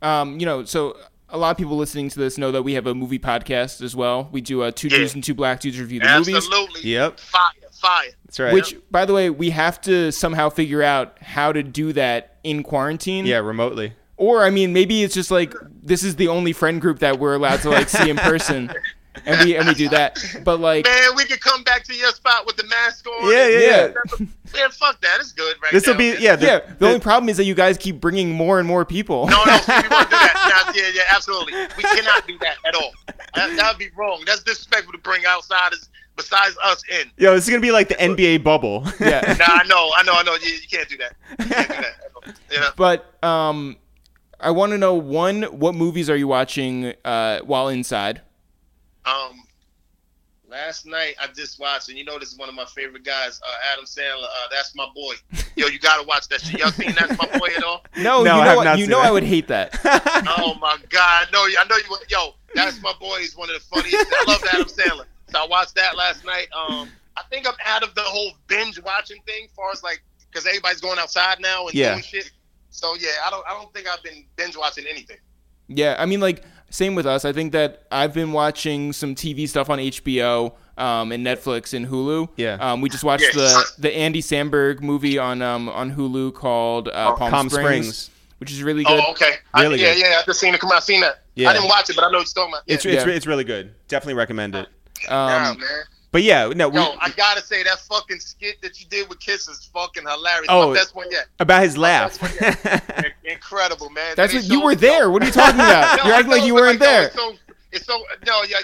Um, 0.00 0.38
you 0.38 0.46
know, 0.46 0.64
so 0.64 0.96
a 1.30 1.36
lot 1.38 1.50
of 1.50 1.56
people 1.56 1.76
listening 1.76 2.08
to 2.10 2.18
this 2.18 2.38
know 2.38 2.50
that 2.52 2.62
we 2.62 2.74
have 2.74 2.86
a 2.86 2.94
movie 2.94 3.18
podcast 3.18 3.82
as 3.82 3.94
well. 3.94 4.28
We 4.32 4.40
do 4.40 4.62
uh, 4.62 4.70
two 4.70 4.88
Yeah. 4.88 4.98
dudes 4.98 5.14
and 5.14 5.22
two 5.22 5.34
black 5.34 5.60
dudes 5.60 5.78
review 5.78 6.00
the 6.00 6.08
movies. 6.18 6.36
absolutely 6.36 6.90
Yep. 6.90 7.20
fire 7.20 7.40
fire 7.72 8.08
that's 8.24 8.40
right. 8.40 8.52
Which, 8.52 8.76
by 8.90 9.04
the 9.04 9.14
way, 9.14 9.30
we 9.30 9.50
have 9.50 9.80
to 9.82 10.10
somehow 10.10 10.48
figure 10.48 10.82
out 10.82 11.16
how 11.22 11.52
to 11.52 11.62
do 11.62 11.92
that 11.94 12.36
in 12.44 12.62
quarantine. 12.62 13.24
yeah, 13.26 13.38
remotely. 13.38 13.92
Or 14.16 14.42
I 14.42 14.50
mean, 14.50 14.72
maybe 14.72 15.02
it's 15.04 15.14
just 15.14 15.30
like 15.30 15.54
this 15.82 16.02
is 16.02 16.16
the 16.16 16.26
only 16.28 16.52
friend 16.52 16.80
group 16.80 16.98
that 17.00 17.18
we're 17.20 17.34
allowed 17.34 17.60
to 17.62 17.70
like 17.70 17.88
see 17.88 18.10
in 18.10 18.16
person, 18.16 18.72
and 19.26 19.44
we 19.44 19.56
and 19.56 19.66
we 19.68 19.74
do 19.74 19.88
that. 19.90 20.18
But 20.44 20.60
like, 20.60 20.84
Man, 20.86 21.16
we 21.16 21.24
could 21.24 21.40
come 21.40 21.62
back 21.64 21.84
to 21.84 21.94
your 21.94 22.10
spot 22.12 22.46
with 22.46 22.56
the 22.56 22.64
mask 22.64 23.06
on. 23.06 23.30
Yeah, 23.30 23.46
yeah, 23.48 23.58
yeah. 23.58 24.26
Man, 24.54 24.70
fuck 24.70 25.00
that. 25.02 25.20
It's 25.20 25.32
good 25.32 25.56
right 25.62 25.72
This 25.72 25.86
will 25.86 25.94
be 25.94 26.16
yeah, 26.18 26.36
the, 26.36 26.46
yeah. 26.46 26.58
The, 26.60 26.74
the- 26.78 26.86
only 26.86 27.00
problem 27.00 27.28
is 27.28 27.36
that 27.36 27.44
you 27.44 27.54
guys 27.54 27.76
keep 27.76 28.00
bringing 28.00 28.32
more 28.32 28.58
and 28.58 28.66
more 28.66 28.84
people. 28.84 29.26
No, 29.26 29.44
no, 29.44 29.56
see, 29.58 29.72
we 29.72 29.88
won't 29.88 30.08
do 30.10 30.16
that. 30.16 30.34
No, 30.48 30.72
yeah, 30.74 30.90
yeah, 30.94 31.02
absolutely. 31.14 31.52
We 31.76 31.82
cannot 31.82 32.26
do 32.26 32.38
that 32.38 32.56
at 32.66 32.74
all. 32.74 32.92
That 33.34 33.54
that 33.56 33.70
would 33.72 33.78
be 33.78 33.88
wrong. 33.96 34.22
That's 34.26 34.42
disrespectful 34.42 34.92
to 34.92 34.98
bring 34.98 35.24
outsiders 35.26 35.88
besides 36.16 36.56
us 36.64 36.82
in. 36.90 37.10
Yo, 37.16 37.34
this 37.34 37.44
is 37.44 37.50
gonna 37.50 37.60
be 37.60 37.70
like 37.70 37.88
the 37.88 37.94
NBA 37.94 38.42
bubble. 38.44 38.84
Yeah. 39.00 39.34
Nah, 39.38 39.44
I 39.48 39.64
know, 39.66 39.90
I 39.96 40.02
know, 40.04 40.12
I 40.14 40.22
know. 40.22 40.34
You, 40.34 40.50
you 40.52 40.68
can't 40.70 40.88
do 40.88 40.96
that. 40.98 41.12
You 41.38 41.44
can't 41.46 41.68
do 41.68 41.74
that. 41.74 42.36
You 42.50 42.60
know? 42.60 42.70
But 42.76 43.22
um, 43.24 43.76
I 44.40 44.50
want 44.50 44.72
to 44.72 44.78
know 44.78 44.94
one: 44.94 45.42
what 45.44 45.74
movies 45.74 46.08
are 46.10 46.16
you 46.16 46.28
watching 46.28 46.92
uh, 47.04 47.40
while 47.40 47.68
inside? 47.68 48.22
Um, 49.04 49.42
last 50.48 50.86
night 50.86 51.14
I 51.20 51.26
just 51.28 51.58
watched, 51.60 51.88
and 51.88 51.98
you 51.98 52.04
know 52.04 52.18
this 52.18 52.32
is 52.32 52.38
one 52.38 52.48
of 52.48 52.54
my 52.54 52.64
favorite 52.66 53.04
guys, 53.04 53.40
uh, 53.46 53.72
Adam 53.72 53.84
Sandler. 53.84 54.24
Uh, 54.24 54.48
that's 54.50 54.74
my 54.74 54.86
boy. 54.94 55.14
Yo, 55.56 55.66
you 55.66 55.78
gotta 55.78 56.06
watch 56.06 56.28
that 56.28 56.40
shit. 56.40 56.58
Y'all 56.60 56.70
seen 56.70 56.94
that's 56.98 57.16
my 57.18 57.38
boy 57.38 57.48
at 57.56 57.62
all? 57.62 57.84
No, 57.96 58.22
No, 58.22 58.36
you 58.36 58.42
have 58.42 58.44
know 58.50 58.56
what? 58.56 58.64
not 58.64 58.78
You 58.78 58.84
seen 58.84 58.90
know 58.90 58.98
that. 59.00 59.08
I 59.08 59.10
would 59.10 59.24
hate 59.24 59.48
that. 59.48 59.78
Oh 60.40 60.54
my 60.60 60.76
god, 60.88 61.28
no, 61.32 61.40
I 61.40 61.64
know 61.68 61.76
you. 61.76 61.96
Yo, 62.08 62.34
that's 62.54 62.80
my 62.82 62.92
boy. 63.00 63.18
He's 63.20 63.36
one 63.36 63.48
of 63.50 63.54
the 63.54 63.60
funniest. 63.60 64.06
I 64.10 64.24
love 64.26 64.42
Adam 64.52 64.66
Sandler. 64.78 65.04
So 65.30 65.38
I 65.42 65.46
watched 65.46 65.74
that 65.76 65.96
last 65.96 66.24
night. 66.24 66.48
Um, 66.56 66.88
I 67.16 67.22
think 67.30 67.46
I'm 67.46 67.54
out 67.66 67.82
of 67.82 67.94
the 67.94 68.02
whole 68.02 68.32
binge 68.46 68.80
watching 68.82 69.20
thing, 69.26 69.44
as 69.46 69.50
far 69.52 69.70
as 69.72 69.82
like, 69.82 70.02
because 70.30 70.46
everybody's 70.46 70.80
going 70.80 70.98
outside 70.98 71.40
now 71.40 71.66
and 71.66 71.74
Yeah. 71.74 71.90
doing 71.92 72.02
shit. 72.02 72.30
So 72.70 72.94
yeah, 72.94 73.08
I 73.26 73.30
don't, 73.30 73.44
I 73.46 73.50
don't 73.50 73.72
think 73.74 73.88
I've 73.88 74.02
been 74.02 74.24
binge 74.36 74.56
watching 74.56 74.84
anything. 74.88 75.16
Yeah, 75.68 75.96
I 75.98 76.06
mean, 76.06 76.20
like, 76.20 76.42
same 76.70 76.94
with 76.94 77.06
us. 77.06 77.24
I 77.24 77.32
think 77.32 77.52
that 77.52 77.82
I've 77.92 78.12
been 78.14 78.32
watching 78.32 78.92
some 78.92 79.14
TV 79.14 79.48
stuff 79.48 79.70
on 79.70 79.78
HBO 79.78 80.52
um, 80.76 81.12
and 81.12 81.24
Netflix 81.26 81.74
and 81.74 81.86
Hulu. 81.86 82.28
Yeah. 82.36 82.54
Um, 82.60 82.80
we 82.80 82.88
just 82.88 83.04
watched 83.04 83.24
Yeah. 83.24 83.42
the 83.42 83.64
the 83.78 83.96
Andy 83.96 84.20
Samberg 84.22 84.80
movie 84.80 85.18
on 85.18 85.42
um, 85.42 85.68
on 85.68 85.94
Hulu 85.94 86.34
called 86.34 86.88
uh, 86.88 87.14
Palm, 87.16 87.30
Palm 87.30 87.48
Springs, 87.50 87.86
Springs. 87.86 88.10
which 88.38 88.52
is 88.52 88.62
really 88.62 88.84
good. 88.84 89.00
Oh, 89.04 89.10
okay. 89.12 89.34
I, 89.54 89.62
Really 89.62 89.80
yeah, 89.80 89.94
good. 89.94 90.00
yeah. 90.00 90.10
yeah. 90.10 90.18
I 90.20 90.24
just 90.24 90.40
seen 90.40 90.54
it 90.54 90.60
come 90.60 90.70
out. 90.70 90.76
I 90.76 90.80
seen 90.80 91.00
that. 91.00 91.22
Yeah. 91.34 91.50
I 91.50 91.52
didn't 91.54 91.68
watch 91.68 91.88
it, 91.90 91.96
but 91.96 92.04
I 92.04 92.10
know 92.10 92.18
what 92.18 92.26
you're 92.34 92.44
talking 92.44 92.52
about. 92.54 92.62
Yeah. 92.66 92.74
It's 92.74 92.84
it's, 92.84 93.04
Yeah. 93.06 93.12
it's 93.12 93.26
really 93.26 93.44
good. 93.44 93.74
Definitely 93.88 94.14
recommend 94.14 94.54
it. 94.54 94.68
Nah, 95.08 95.50
Um, 95.50 95.58
man. 95.58 95.66
But 96.10 96.22
yeah, 96.22 96.48
no, 96.56 96.70
we, 96.70 96.76
Yo, 96.80 96.94
I 97.00 97.10
gotta 97.10 97.42
say 97.42 97.62
that 97.64 97.80
fucking 97.80 98.20
skit 98.20 98.62
that 98.62 98.80
you 98.80 98.86
did 98.86 99.08
with 99.10 99.20
Kiss 99.20 99.46
is 99.46 99.66
fucking 99.74 100.04
hilarious. 100.04 100.46
Oh. 100.48 100.68
My 100.70 100.74
best 100.74 100.94
one 100.94 101.10
yet. 101.10 101.26
about 101.38 101.62
his 101.62 101.76
laugh. 101.76 102.18
Incredible, 103.24 103.90
man. 103.90 104.14
that's 104.16 104.32
Then 104.32 104.42
what 104.42 104.50
you 104.50 104.60
were 104.62 104.72
shows- 104.72 104.80
there. 104.80 105.10
What 105.10 105.22
are 105.22 105.26
you 105.26 105.32
talking 105.32 105.56
about? 105.60 105.98
No, 105.98 106.04
You're 106.04 106.14
acting 106.14 106.30
like 106.32 106.44
you 106.44 106.54
weren't 106.54 106.80
no, 106.80 106.86
there. 106.86 107.06
It's 107.06 107.14
so, 107.14 107.34
it's 107.72 107.86
so 107.86 108.02
no, 108.26 108.42
your 108.44 108.58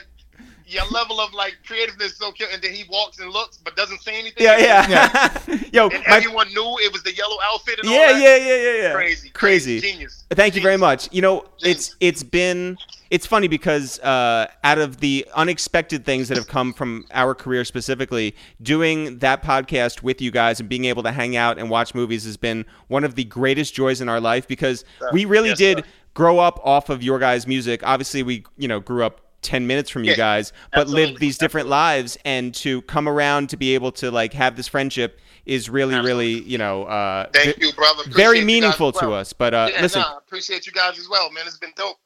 your 0.66 0.84
level 0.90 1.20
of 1.20 1.32
like 1.34 1.56
creativeness 1.66 2.12
is 2.12 2.16
so 2.18 2.32
cute, 2.32 2.48
and 2.52 2.62
then 2.62 2.72
he 2.72 2.84
walks 2.90 3.18
and 3.18 3.30
looks 3.30 3.58
but 3.58 3.76
doesn't 3.76 4.00
say 4.02 4.18
anything. 4.18 4.42
yeah, 4.42 4.58
yeah. 4.88 5.38
Yo, 5.72 5.88
And 5.88 6.02
my, 6.08 6.16
everyone 6.16 6.48
knew 6.48 6.78
it 6.80 6.90
was 6.92 7.02
the 7.02 7.14
yellow 7.14 7.36
outfit 7.44 7.78
and 7.80 7.88
all 7.88 7.94
yeah, 7.94 8.12
that. 8.12 8.20
yeah, 8.22 8.36
yeah, 8.36 8.56
yeah, 8.72 8.82
yeah. 8.88 8.94
Crazy, 8.94 9.28
crazy. 9.30 9.80
genius. 9.80 10.24
Thank 10.30 10.54
you 10.56 10.62
very 10.62 10.78
much. 10.78 11.08
You 11.12 11.20
know, 11.22 11.44
it's 11.60 11.94
it's 12.00 12.22
been 12.22 12.78
it's 13.14 13.26
funny 13.26 13.46
because 13.48 14.00
uh, 14.00 14.46
out 14.64 14.78
of 14.78 14.98
the 14.98 15.24
unexpected 15.34 16.04
things 16.04 16.28
that 16.28 16.36
have 16.36 16.48
come 16.48 16.72
from 16.72 17.06
our 17.12 17.34
career 17.34 17.64
specifically, 17.64 18.34
doing 18.60 19.18
that 19.20 19.42
podcast 19.42 20.02
with 20.02 20.20
you 20.20 20.32
guys 20.32 20.58
and 20.58 20.68
being 20.68 20.84
able 20.86 21.02
to 21.04 21.12
hang 21.12 21.36
out 21.36 21.58
and 21.58 21.70
watch 21.70 21.94
movies 21.94 22.24
has 22.24 22.36
been 22.36 22.64
one 22.88 23.04
of 23.04 23.14
the 23.14 23.24
greatest 23.24 23.72
joys 23.74 24.00
in 24.00 24.08
our 24.08 24.20
life 24.20 24.48
because 24.48 24.84
we 25.12 25.24
really 25.24 25.50
Yes, 25.50 25.58
did 25.58 25.78
sir. 25.78 25.84
grow 26.14 26.40
up 26.40 26.58
off 26.64 26.90
of 26.90 27.02
your 27.04 27.20
guys' 27.20 27.46
music. 27.46 27.82
Obviously, 27.84 28.22
we 28.24 28.44
you 28.58 28.68
know 28.68 28.80
grew 28.80 29.04
up. 29.04 29.20
10 29.42 29.66
minutes 29.66 29.90
from 29.90 30.04
you 30.04 30.12
Yeah, 30.12 30.16
guys 30.16 30.54
but 30.72 30.80
absolutely, 30.80 31.10
lived 31.10 31.20
these 31.20 31.36
different 31.36 31.68
lives 31.68 32.16
and 32.24 32.54
to 32.54 32.80
come 32.82 33.06
around 33.06 33.50
to 33.50 33.58
be 33.58 33.74
able 33.74 33.92
to 33.92 34.10
like 34.10 34.32
have 34.32 34.56
this 34.56 34.66
friendship 34.66 35.20
is 35.44 35.68
really 35.68 36.00
really 36.00 36.40
you 36.44 36.56
know 36.56 36.84
uh 36.84 37.26
Thank 37.34 37.58
you, 37.60 37.70
brother. 37.74 38.00
Appreciate 38.00 38.16
very 38.24 38.40
meaningful 38.42 38.88
as 38.88 38.94
to 39.00 39.12
us 39.12 39.34
but 39.34 39.52
uh 39.52 39.68
Yeah, 39.70 39.82
listen 39.82 40.00
nah, 40.00 40.16
appreciate 40.16 40.66
you 40.66 40.72
guys 40.72 40.98
as 40.98 41.10
well, 41.10 41.30
man. 41.30 41.44
It's 41.46 41.58
been 41.58 41.74
dope. 41.76 41.98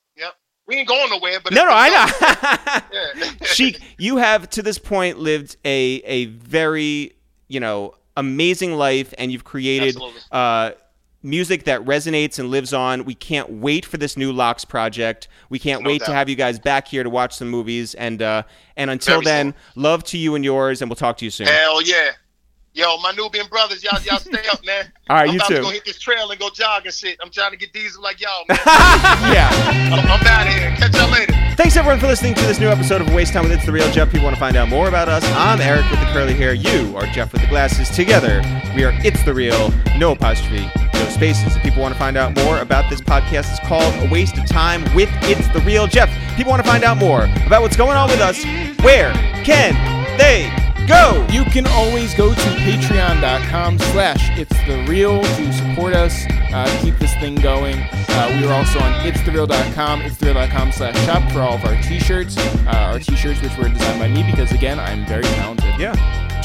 We 0.68 0.76
ain't 0.76 0.86
going 0.86 1.10
nowhere, 1.10 1.40
but 1.42 1.52
no 1.54 1.64
no 1.64 1.72
i 1.72 1.88
know 1.88 2.82
Yeah. 2.92 3.30
Sheek, 3.46 3.80
you 3.98 4.18
have 4.18 4.48
to 4.50 4.62
this 4.62 4.78
point 4.78 5.18
lived 5.18 5.56
a 5.64 6.02
a 6.04 6.26
very 6.26 7.14
you 7.48 7.58
know 7.58 7.94
amazing 8.16 8.74
life, 8.74 9.14
and 9.16 9.32
you've 9.32 9.44
created 9.44 9.96
uh, 10.30 10.72
music 11.22 11.64
that 11.64 11.80
resonates 11.84 12.38
and 12.38 12.50
lives 12.50 12.72
on. 12.72 13.04
We 13.04 13.14
can't 13.14 13.48
wait 13.50 13.86
for 13.86 13.96
this 13.96 14.16
new 14.16 14.32
LOX 14.32 14.64
project. 14.64 15.28
We 15.48 15.58
can't 15.58 15.82
No 15.82 15.88
wait 15.88 16.04
to 16.04 16.12
have 16.12 16.28
you 16.28 16.36
guys 16.36 16.58
back 16.58 16.88
here 16.88 17.02
to 17.02 17.10
watch 17.10 17.34
some 17.34 17.48
movies. 17.48 17.94
And 17.94 18.20
uh, 18.20 18.42
and 18.76 18.90
until 18.90 19.22
Very 19.22 19.24
then, 19.24 19.46
soon. 19.74 19.82
love 19.82 20.04
to 20.04 20.18
you 20.18 20.34
and 20.34 20.44
yours, 20.44 20.82
and 20.82 20.90
we'll 20.90 20.96
talk 20.96 21.16
to 21.18 21.24
you 21.24 21.30
soon. 21.30 21.46
Hell 21.46 21.80
yeah. 21.82 22.10
Yo, 22.78 22.96
my 22.98 23.10
Nubian 23.10 23.48
brothers, 23.48 23.82
y'all, 23.82 24.00
y'all 24.02 24.20
stay 24.20 24.46
up, 24.52 24.64
man. 24.64 24.84
All 25.10 25.16
right, 25.16 25.28
I'm 25.28 25.34
you 25.34 25.40
about 25.40 25.48
too. 25.48 25.54
to 25.56 25.62
go 25.62 25.70
hit 25.70 25.84
this 25.84 25.98
trail 25.98 26.30
and 26.30 26.38
go 26.38 26.48
jog 26.48 26.86
and 26.86 26.94
shit. 26.94 27.18
I'm 27.20 27.28
trying 27.28 27.50
to 27.50 27.56
get 27.56 27.72
diesel 27.72 28.00
like 28.00 28.20
y'all, 28.20 28.44
man. 28.48 28.56
yeah. 29.34 29.50
I'm, 29.92 29.98
I'm 29.98 30.24
out 30.24 30.46
of 30.46 30.52
here. 30.52 30.70
Catch 30.76 30.94
y'all 30.94 31.10
later. 31.10 31.32
Thanks 31.56 31.76
everyone 31.76 31.98
for 31.98 32.06
listening 32.06 32.34
to 32.34 32.42
this 32.42 32.60
new 32.60 32.68
episode 32.68 33.00
of 33.00 33.12
Waste 33.12 33.32
Time 33.32 33.42
with 33.42 33.50
It's 33.50 33.66
the 33.66 33.72
Real 33.72 33.90
Jeff. 33.90 34.12
People 34.12 34.26
want 34.26 34.36
to 34.36 34.38
find 34.38 34.56
out 34.56 34.68
more 34.68 34.86
about 34.86 35.08
us. 35.08 35.24
I'm 35.34 35.60
Eric 35.60 35.90
with 35.90 35.98
the 35.98 36.06
curly 36.12 36.34
hair. 36.34 36.54
You 36.54 36.96
are 36.96 37.04
Jeff 37.06 37.32
with 37.32 37.42
the 37.42 37.48
glasses. 37.48 37.90
Together, 37.90 38.42
we 38.76 38.84
are 38.84 38.92
It's 39.04 39.24
the 39.24 39.34
Real. 39.34 39.72
No 39.96 40.12
apostrophe, 40.12 40.70
no 40.94 41.08
spaces. 41.08 41.56
If 41.56 41.62
people 41.64 41.82
want 41.82 41.94
to 41.94 41.98
find 41.98 42.16
out 42.16 42.36
more 42.44 42.60
about 42.60 42.88
this 42.88 43.00
podcast, 43.00 43.50
it's 43.50 43.66
called 43.66 43.92
A 44.06 44.08
Waste 44.08 44.38
of 44.38 44.46
Time 44.46 44.84
with 44.94 45.10
It's 45.22 45.48
the 45.48 45.60
Real 45.62 45.88
Jeff. 45.88 46.10
People 46.36 46.50
want 46.50 46.62
to 46.62 46.68
find 46.70 46.84
out 46.84 46.96
more 46.96 47.24
about 47.44 47.60
what's 47.60 47.76
going 47.76 47.96
on 47.96 48.08
with 48.08 48.20
us. 48.20 48.44
Where 48.84 49.12
can 49.42 49.74
they 50.16 50.48
go? 50.88 51.26
You 51.30 51.44
can 51.44 51.66
always 51.68 52.14
go 52.14 52.30
to 52.34 52.40
patreon.com 52.64 53.78
slash 53.78 54.38
it's 54.38 54.56
the 54.66 54.84
real 54.88 55.22
to 55.22 55.52
support 55.52 55.94
us, 55.94 56.24
uh, 56.52 56.78
keep 56.82 56.96
this 56.96 57.14
thing 57.16 57.34
going. 57.34 57.76
Uh, 57.92 58.38
we 58.40 58.46
are 58.46 58.54
also 58.54 58.80
on 58.80 58.92
itsthereal.com, 59.06 60.00
itsthereal.com 60.00 60.72
slash 60.72 60.96
shop 61.04 61.30
for 61.30 61.40
all 61.40 61.54
of 61.54 61.64
our 61.64 61.80
t-shirts. 61.82 62.36
Uh, 62.38 62.88
our 62.92 62.98
t-shirts, 62.98 63.40
which 63.42 63.56
were 63.58 63.68
designed 63.68 64.00
by 64.00 64.08
me 64.08 64.28
because, 64.28 64.50
again, 64.52 64.80
I'm 64.80 65.06
very 65.06 65.22
talented. 65.24 65.78
Yeah. 65.78 65.94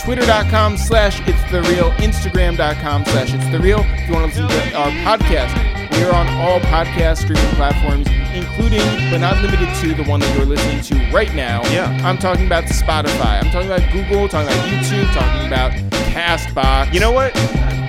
Twitter.com 0.03 0.75
slash 0.77 1.25
it's 1.27 1.51
the 1.51 1.61
real, 1.63 1.91
Instagram.com 1.91 3.05
slash 3.05 3.33
it's 3.33 3.47
the 3.49 3.59
real. 3.59 3.79
If 3.79 4.07
you 4.09 4.13
want 4.13 4.33
to 4.33 4.43
listen 4.43 4.71
to 4.71 4.77
our 4.77 4.89
podcast, 5.17 5.93
we 5.97 6.03
are 6.03 6.13
on 6.13 6.27
all 6.27 6.59
podcast 6.61 7.19
streaming 7.19 7.45
platforms, 7.55 8.07
including 8.33 8.81
but 9.11 9.19
not 9.19 9.41
limited 9.41 9.69
to 9.81 9.93
the 9.93 10.03
one 10.09 10.19
that 10.19 10.35
you're 10.35 10.45
listening 10.45 10.81
to 10.81 11.11
right 11.13 11.33
now. 11.35 11.61
Yeah. 11.71 11.97
I'm 12.03 12.17
talking 12.17 12.45
about 12.45 12.65
Spotify. 12.65 13.43
I'm 13.43 13.51
talking 13.51 13.71
about 13.71 13.91
Google, 13.91 14.27
talking 14.27 14.47
about 14.47 14.67
YouTube, 14.69 15.05
talking 15.13 15.47
about 15.47 15.71
Castbox. 16.13 16.93
You 16.93 16.99
know 16.99 17.11
what? 17.11 17.33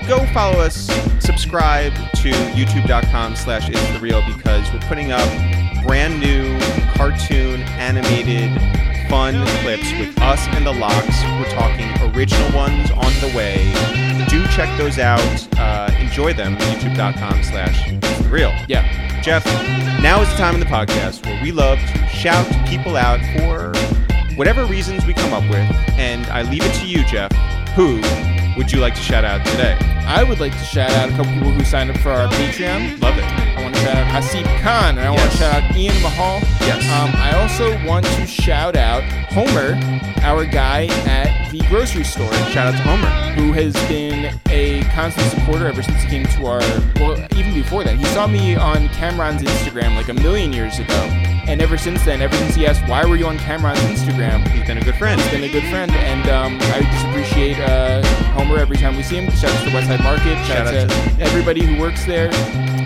Go 0.06 0.24
follow 0.32 0.60
us. 0.60 0.86
Subscribe 1.20 1.94
to 2.16 2.30
youtube.com 2.30 3.36
slash 3.36 3.68
it's 3.68 3.92
the 3.92 3.98
real 4.00 4.22
because 4.26 4.70
we're 4.72 4.80
putting 4.80 5.12
up 5.12 5.26
brand 5.84 6.20
new 6.20 6.58
cartoon 6.94 7.62
animated 7.78 8.50
fun 9.08 9.46
clips 9.62 9.90
with 9.98 10.20
us 10.20 10.40
and 10.48 10.66
the 10.66 10.72
LOX. 10.72 11.06
We're 11.38 11.50
talking 11.50 11.90
original 12.14 12.52
ones 12.54 12.90
on 12.90 13.12
the 13.20 13.32
way. 13.36 13.72
Do 14.28 14.46
check 14.48 14.76
those 14.78 14.98
out. 14.98 15.20
Uh, 15.58 15.90
enjoy 15.98 16.32
them. 16.32 16.56
youtube.com 16.56 17.42
slash 17.42 17.90
real. 18.28 18.52
Yeah. 18.68 19.20
Jeff, 19.22 19.44
now 20.02 20.20
is 20.20 20.28
the 20.30 20.36
time 20.36 20.54
in 20.54 20.60
the 20.60 20.66
podcast 20.66 21.24
where 21.24 21.42
we 21.42 21.50
love 21.50 21.78
to 21.78 22.06
shout 22.08 22.46
people 22.66 22.96
out 22.96 23.20
for 23.36 23.72
whatever 24.36 24.64
reasons 24.66 25.06
we 25.06 25.14
come 25.14 25.32
up 25.32 25.44
with. 25.44 25.70
And 25.98 26.26
I 26.26 26.42
leave 26.42 26.64
it 26.64 26.74
to 26.80 26.86
you, 26.86 27.04
Jeff. 27.04 27.32
Who 27.74 28.00
would 28.56 28.70
you 28.70 28.80
like 28.80 28.94
to 28.94 29.00
shout 29.00 29.24
out 29.24 29.44
today? 29.46 29.76
I 30.06 30.22
would 30.22 30.40
like 30.40 30.52
to 30.52 30.64
shout 30.64 30.90
out 30.92 31.08
a 31.08 31.12
couple 31.12 31.32
people 31.32 31.50
who 31.50 31.64
signed 31.64 31.90
up 31.90 31.96
for 31.98 32.10
our 32.10 32.28
Patreon. 32.28 33.00
Love 33.00 33.16
it. 33.18 33.24
I 33.24 33.62
want 33.62 33.74
to 33.74 33.80
shout 33.80 33.96
out 33.96 34.06
Hasib 34.06 34.44
Khan, 34.62 34.98
and 34.98 35.00
I 35.00 35.10
want 35.10 35.30
to 35.30 35.36
shout 35.36 35.62
out 35.62 35.76
Ian 35.76 35.94
Mahal. 36.02 36.40
Yes. 36.60 36.84
Um, 36.90 37.10
I 37.20 37.32
also 37.40 37.86
want 37.86 38.04
to 38.06 38.26
shout 38.26 38.76
out 38.76 39.02
Homer, 39.32 39.74
our 40.22 40.44
guy 40.44 40.86
at 41.06 41.50
the 41.50 41.60
grocery 41.68 42.04
store, 42.04 42.32
Shout 42.50 42.72
out 42.72 42.76
to 42.76 42.82
Homer. 42.82 43.32
who 43.34 43.52
has 43.52 43.72
been 43.88 44.38
a 44.50 44.82
constant 44.94 45.30
supporter 45.30 45.66
ever 45.66 45.82
since 45.82 46.02
he 46.02 46.08
came 46.08 46.26
to 46.26 46.46
our. 46.46 46.60
Well, 46.96 47.18
even 47.36 47.54
before 47.54 47.82
that, 47.84 47.96
he 47.96 48.04
saw 48.06 48.26
me 48.26 48.54
on 48.56 48.88
Cameron's 48.90 49.42
Instagram 49.42 49.96
like 49.96 50.08
a 50.08 50.14
million 50.14 50.52
years 50.52 50.78
ago, 50.78 50.94
and 51.48 51.60
ever 51.62 51.76
since 51.76 52.04
then, 52.04 52.20
ever 52.22 52.36
since 52.36 52.54
he 52.54 52.66
asked 52.66 52.82
why 52.88 53.04
were 53.04 53.16
you 53.16 53.26
on 53.26 53.38
camera 53.38 53.70
on 53.70 53.76
Instagram, 53.76 54.46
He's 54.48 54.66
been 54.66 54.78
a 54.78 54.84
good 54.84 54.96
friend. 54.96 55.20
He's 55.20 55.30
been 55.30 55.44
a 55.44 55.48
good 55.52 55.64
friend, 55.70 55.90
and 55.92 56.28
um, 56.30 56.58
I 56.72 56.80
just 56.92 57.06
appreciate 57.06 57.58
uh, 57.60 58.02
Homer 58.32 58.58
every 58.58 58.76
time 58.76 58.96
we 58.96 59.02
see 59.02 59.16
him. 59.16 59.30
Shout 59.32 59.50
out 59.50 59.64
to 59.64 59.70
Westside 59.70 60.02
Market. 60.02 60.36
Shout, 60.46 60.46
Shout 60.46 60.66
out 60.68 60.74
out 60.74 60.88
to 60.90 61.22
everybody 61.24 61.64
who 61.64 61.80
works 61.80 62.04
there. 62.06 62.28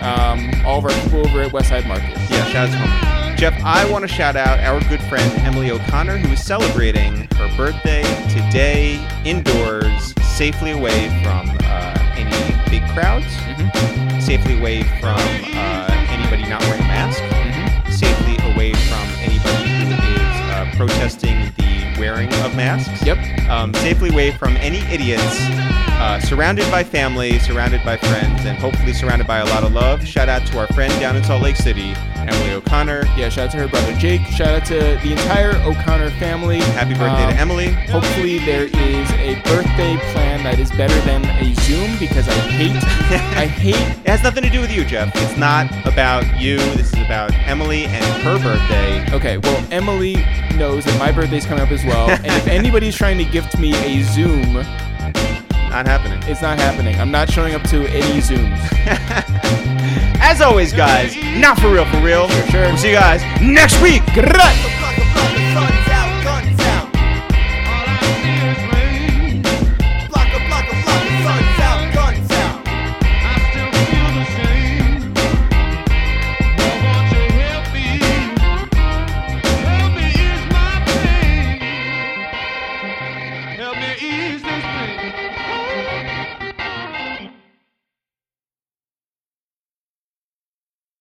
Um, 0.02 0.50
all 0.64 0.78
of 0.78 0.84
our 0.84 1.02
people 1.02 1.26
over 1.26 1.42
at 1.42 1.52
Westside 1.52 1.86
Market. 1.86 2.10
Yeah, 2.30 2.44
shout 2.46 2.68
out 2.68 2.72
to 2.72 2.78
Homer. 2.78 3.36
Jeff, 3.36 3.54
I 3.64 3.88
want 3.88 4.02
to 4.02 4.08
shout 4.08 4.34
out 4.34 4.58
our 4.60 4.80
good 4.88 5.00
friend 5.02 5.30
Emily 5.42 5.70
O'Connor, 5.70 6.18
who 6.18 6.32
is 6.32 6.42
celebrating 6.44 7.28
her 7.36 7.56
birthday 7.56 8.02
today 8.28 8.98
indoors, 9.24 10.12
safely 10.24 10.72
away 10.72 11.08
from 11.22 11.48
uh, 11.62 12.14
any 12.16 12.70
big 12.70 12.82
crowds, 12.94 13.26
Mm-hmm. 13.58 14.20
safely 14.20 14.58
away 14.58 14.82
from 15.00 15.16
uh, 15.18 15.86
anybody 16.10 16.48
not 16.48 16.60
wearing 16.62 16.82
protesting 20.78 21.52
the 21.56 21.67
wearing 21.98 22.32
of 22.44 22.54
masks. 22.56 23.04
Yep. 23.04 23.18
um, 23.48 23.72
safely 23.74 24.10
away 24.10 24.30
from 24.32 24.56
any 24.58 24.78
idiots, 24.92 25.22
uh, 26.00 26.20
surrounded 26.20 26.70
by 26.70 26.84
family, 26.84 27.38
surrounded 27.40 27.84
by 27.84 27.96
friends, 27.96 28.44
and 28.44 28.56
hopefully 28.58 28.92
surrounded 28.92 29.26
by 29.26 29.38
a 29.38 29.44
lot 29.46 29.64
of 29.64 29.72
love. 29.72 30.06
Shout 30.06 30.28
out 30.28 30.46
to 30.48 30.58
our 30.58 30.66
friend 30.68 30.92
down 31.00 31.16
in 31.16 31.24
Salt 31.24 31.42
Lake 31.42 31.56
City, 31.56 31.92
Emily 32.16 32.52
O'Connor. 32.52 33.04
Yeah. 33.16 33.28
Shout 33.30 33.46
out 33.46 33.50
to 33.52 33.56
her 33.58 33.68
brother 33.68 33.92
Jake. 33.94 34.20
Shout 34.26 34.48
out 34.60 34.66
to 34.66 34.74
the 35.02 35.12
entire 35.12 35.56
O'Connor 35.66 36.10
family. 36.12 36.58
Happy 36.58 36.90
birthday 36.94 37.24
Um, 37.24 37.32
to 37.32 37.40
Emily. 37.40 37.68
Hopefully 37.90 38.38
there 38.40 38.64
is 38.66 39.10
a 39.12 39.40
birthday 39.44 39.96
plan 40.12 40.44
that 40.44 40.58
is 40.58 40.70
better 40.72 40.98
than 41.00 41.24
a 41.24 41.54
Zoom 41.62 41.98
because 41.98 42.28
I 42.28 42.32
hate, 42.32 42.76
I 43.36 43.46
hate 43.46 43.74
It 43.74 44.08
has 44.08 44.22
nothing 44.22 44.42
to 44.44 44.50
do 44.50 44.60
with 44.60 44.70
you, 44.70 44.84
Jeff. 44.84 45.10
It's 45.16 45.36
not 45.38 45.66
about 45.86 46.38
you. 46.38 46.58
This 46.76 46.92
is 46.92 47.00
about 47.04 47.32
Emily 47.46 47.84
and 47.86 48.04
her 48.22 48.38
birthday. 48.42 49.10
Okay, 49.14 49.38
well, 49.38 49.66
Emily 49.70 50.14
knows 50.56 50.84
that 50.84 50.98
my 50.98 51.10
birthday's 51.12 51.46
coming 51.46 51.62
up 51.64 51.70
as 51.70 51.84
well, 51.88 52.10
and 52.24 52.26
if 52.26 52.46
anybody's 52.46 52.94
trying 52.96 53.18
to 53.18 53.24
gift 53.24 53.58
me 53.58 53.74
a 53.74 54.02
Zoom, 54.04 54.52
Not 54.54 55.86
happening. 55.86 56.22
it's 56.30 56.42
not 56.42 56.58
happening. 56.58 56.96
I'm 57.00 57.10
not 57.10 57.30
showing 57.30 57.54
up 57.54 57.62
to 57.64 57.86
any 57.88 58.20
Zooms. 58.20 58.58
As 60.20 60.40
always, 60.40 60.72
guys, 60.72 61.16
not 61.40 61.58
for 61.60 61.70
real, 61.72 61.84
for 61.86 62.00
real. 62.00 62.28
Sure, 62.28 62.46
sure. 62.48 62.60
We'll 62.62 62.76
see 62.76 62.88
you 62.90 62.94
guys 62.94 63.22
next 63.40 63.80
week. 63.82 64.02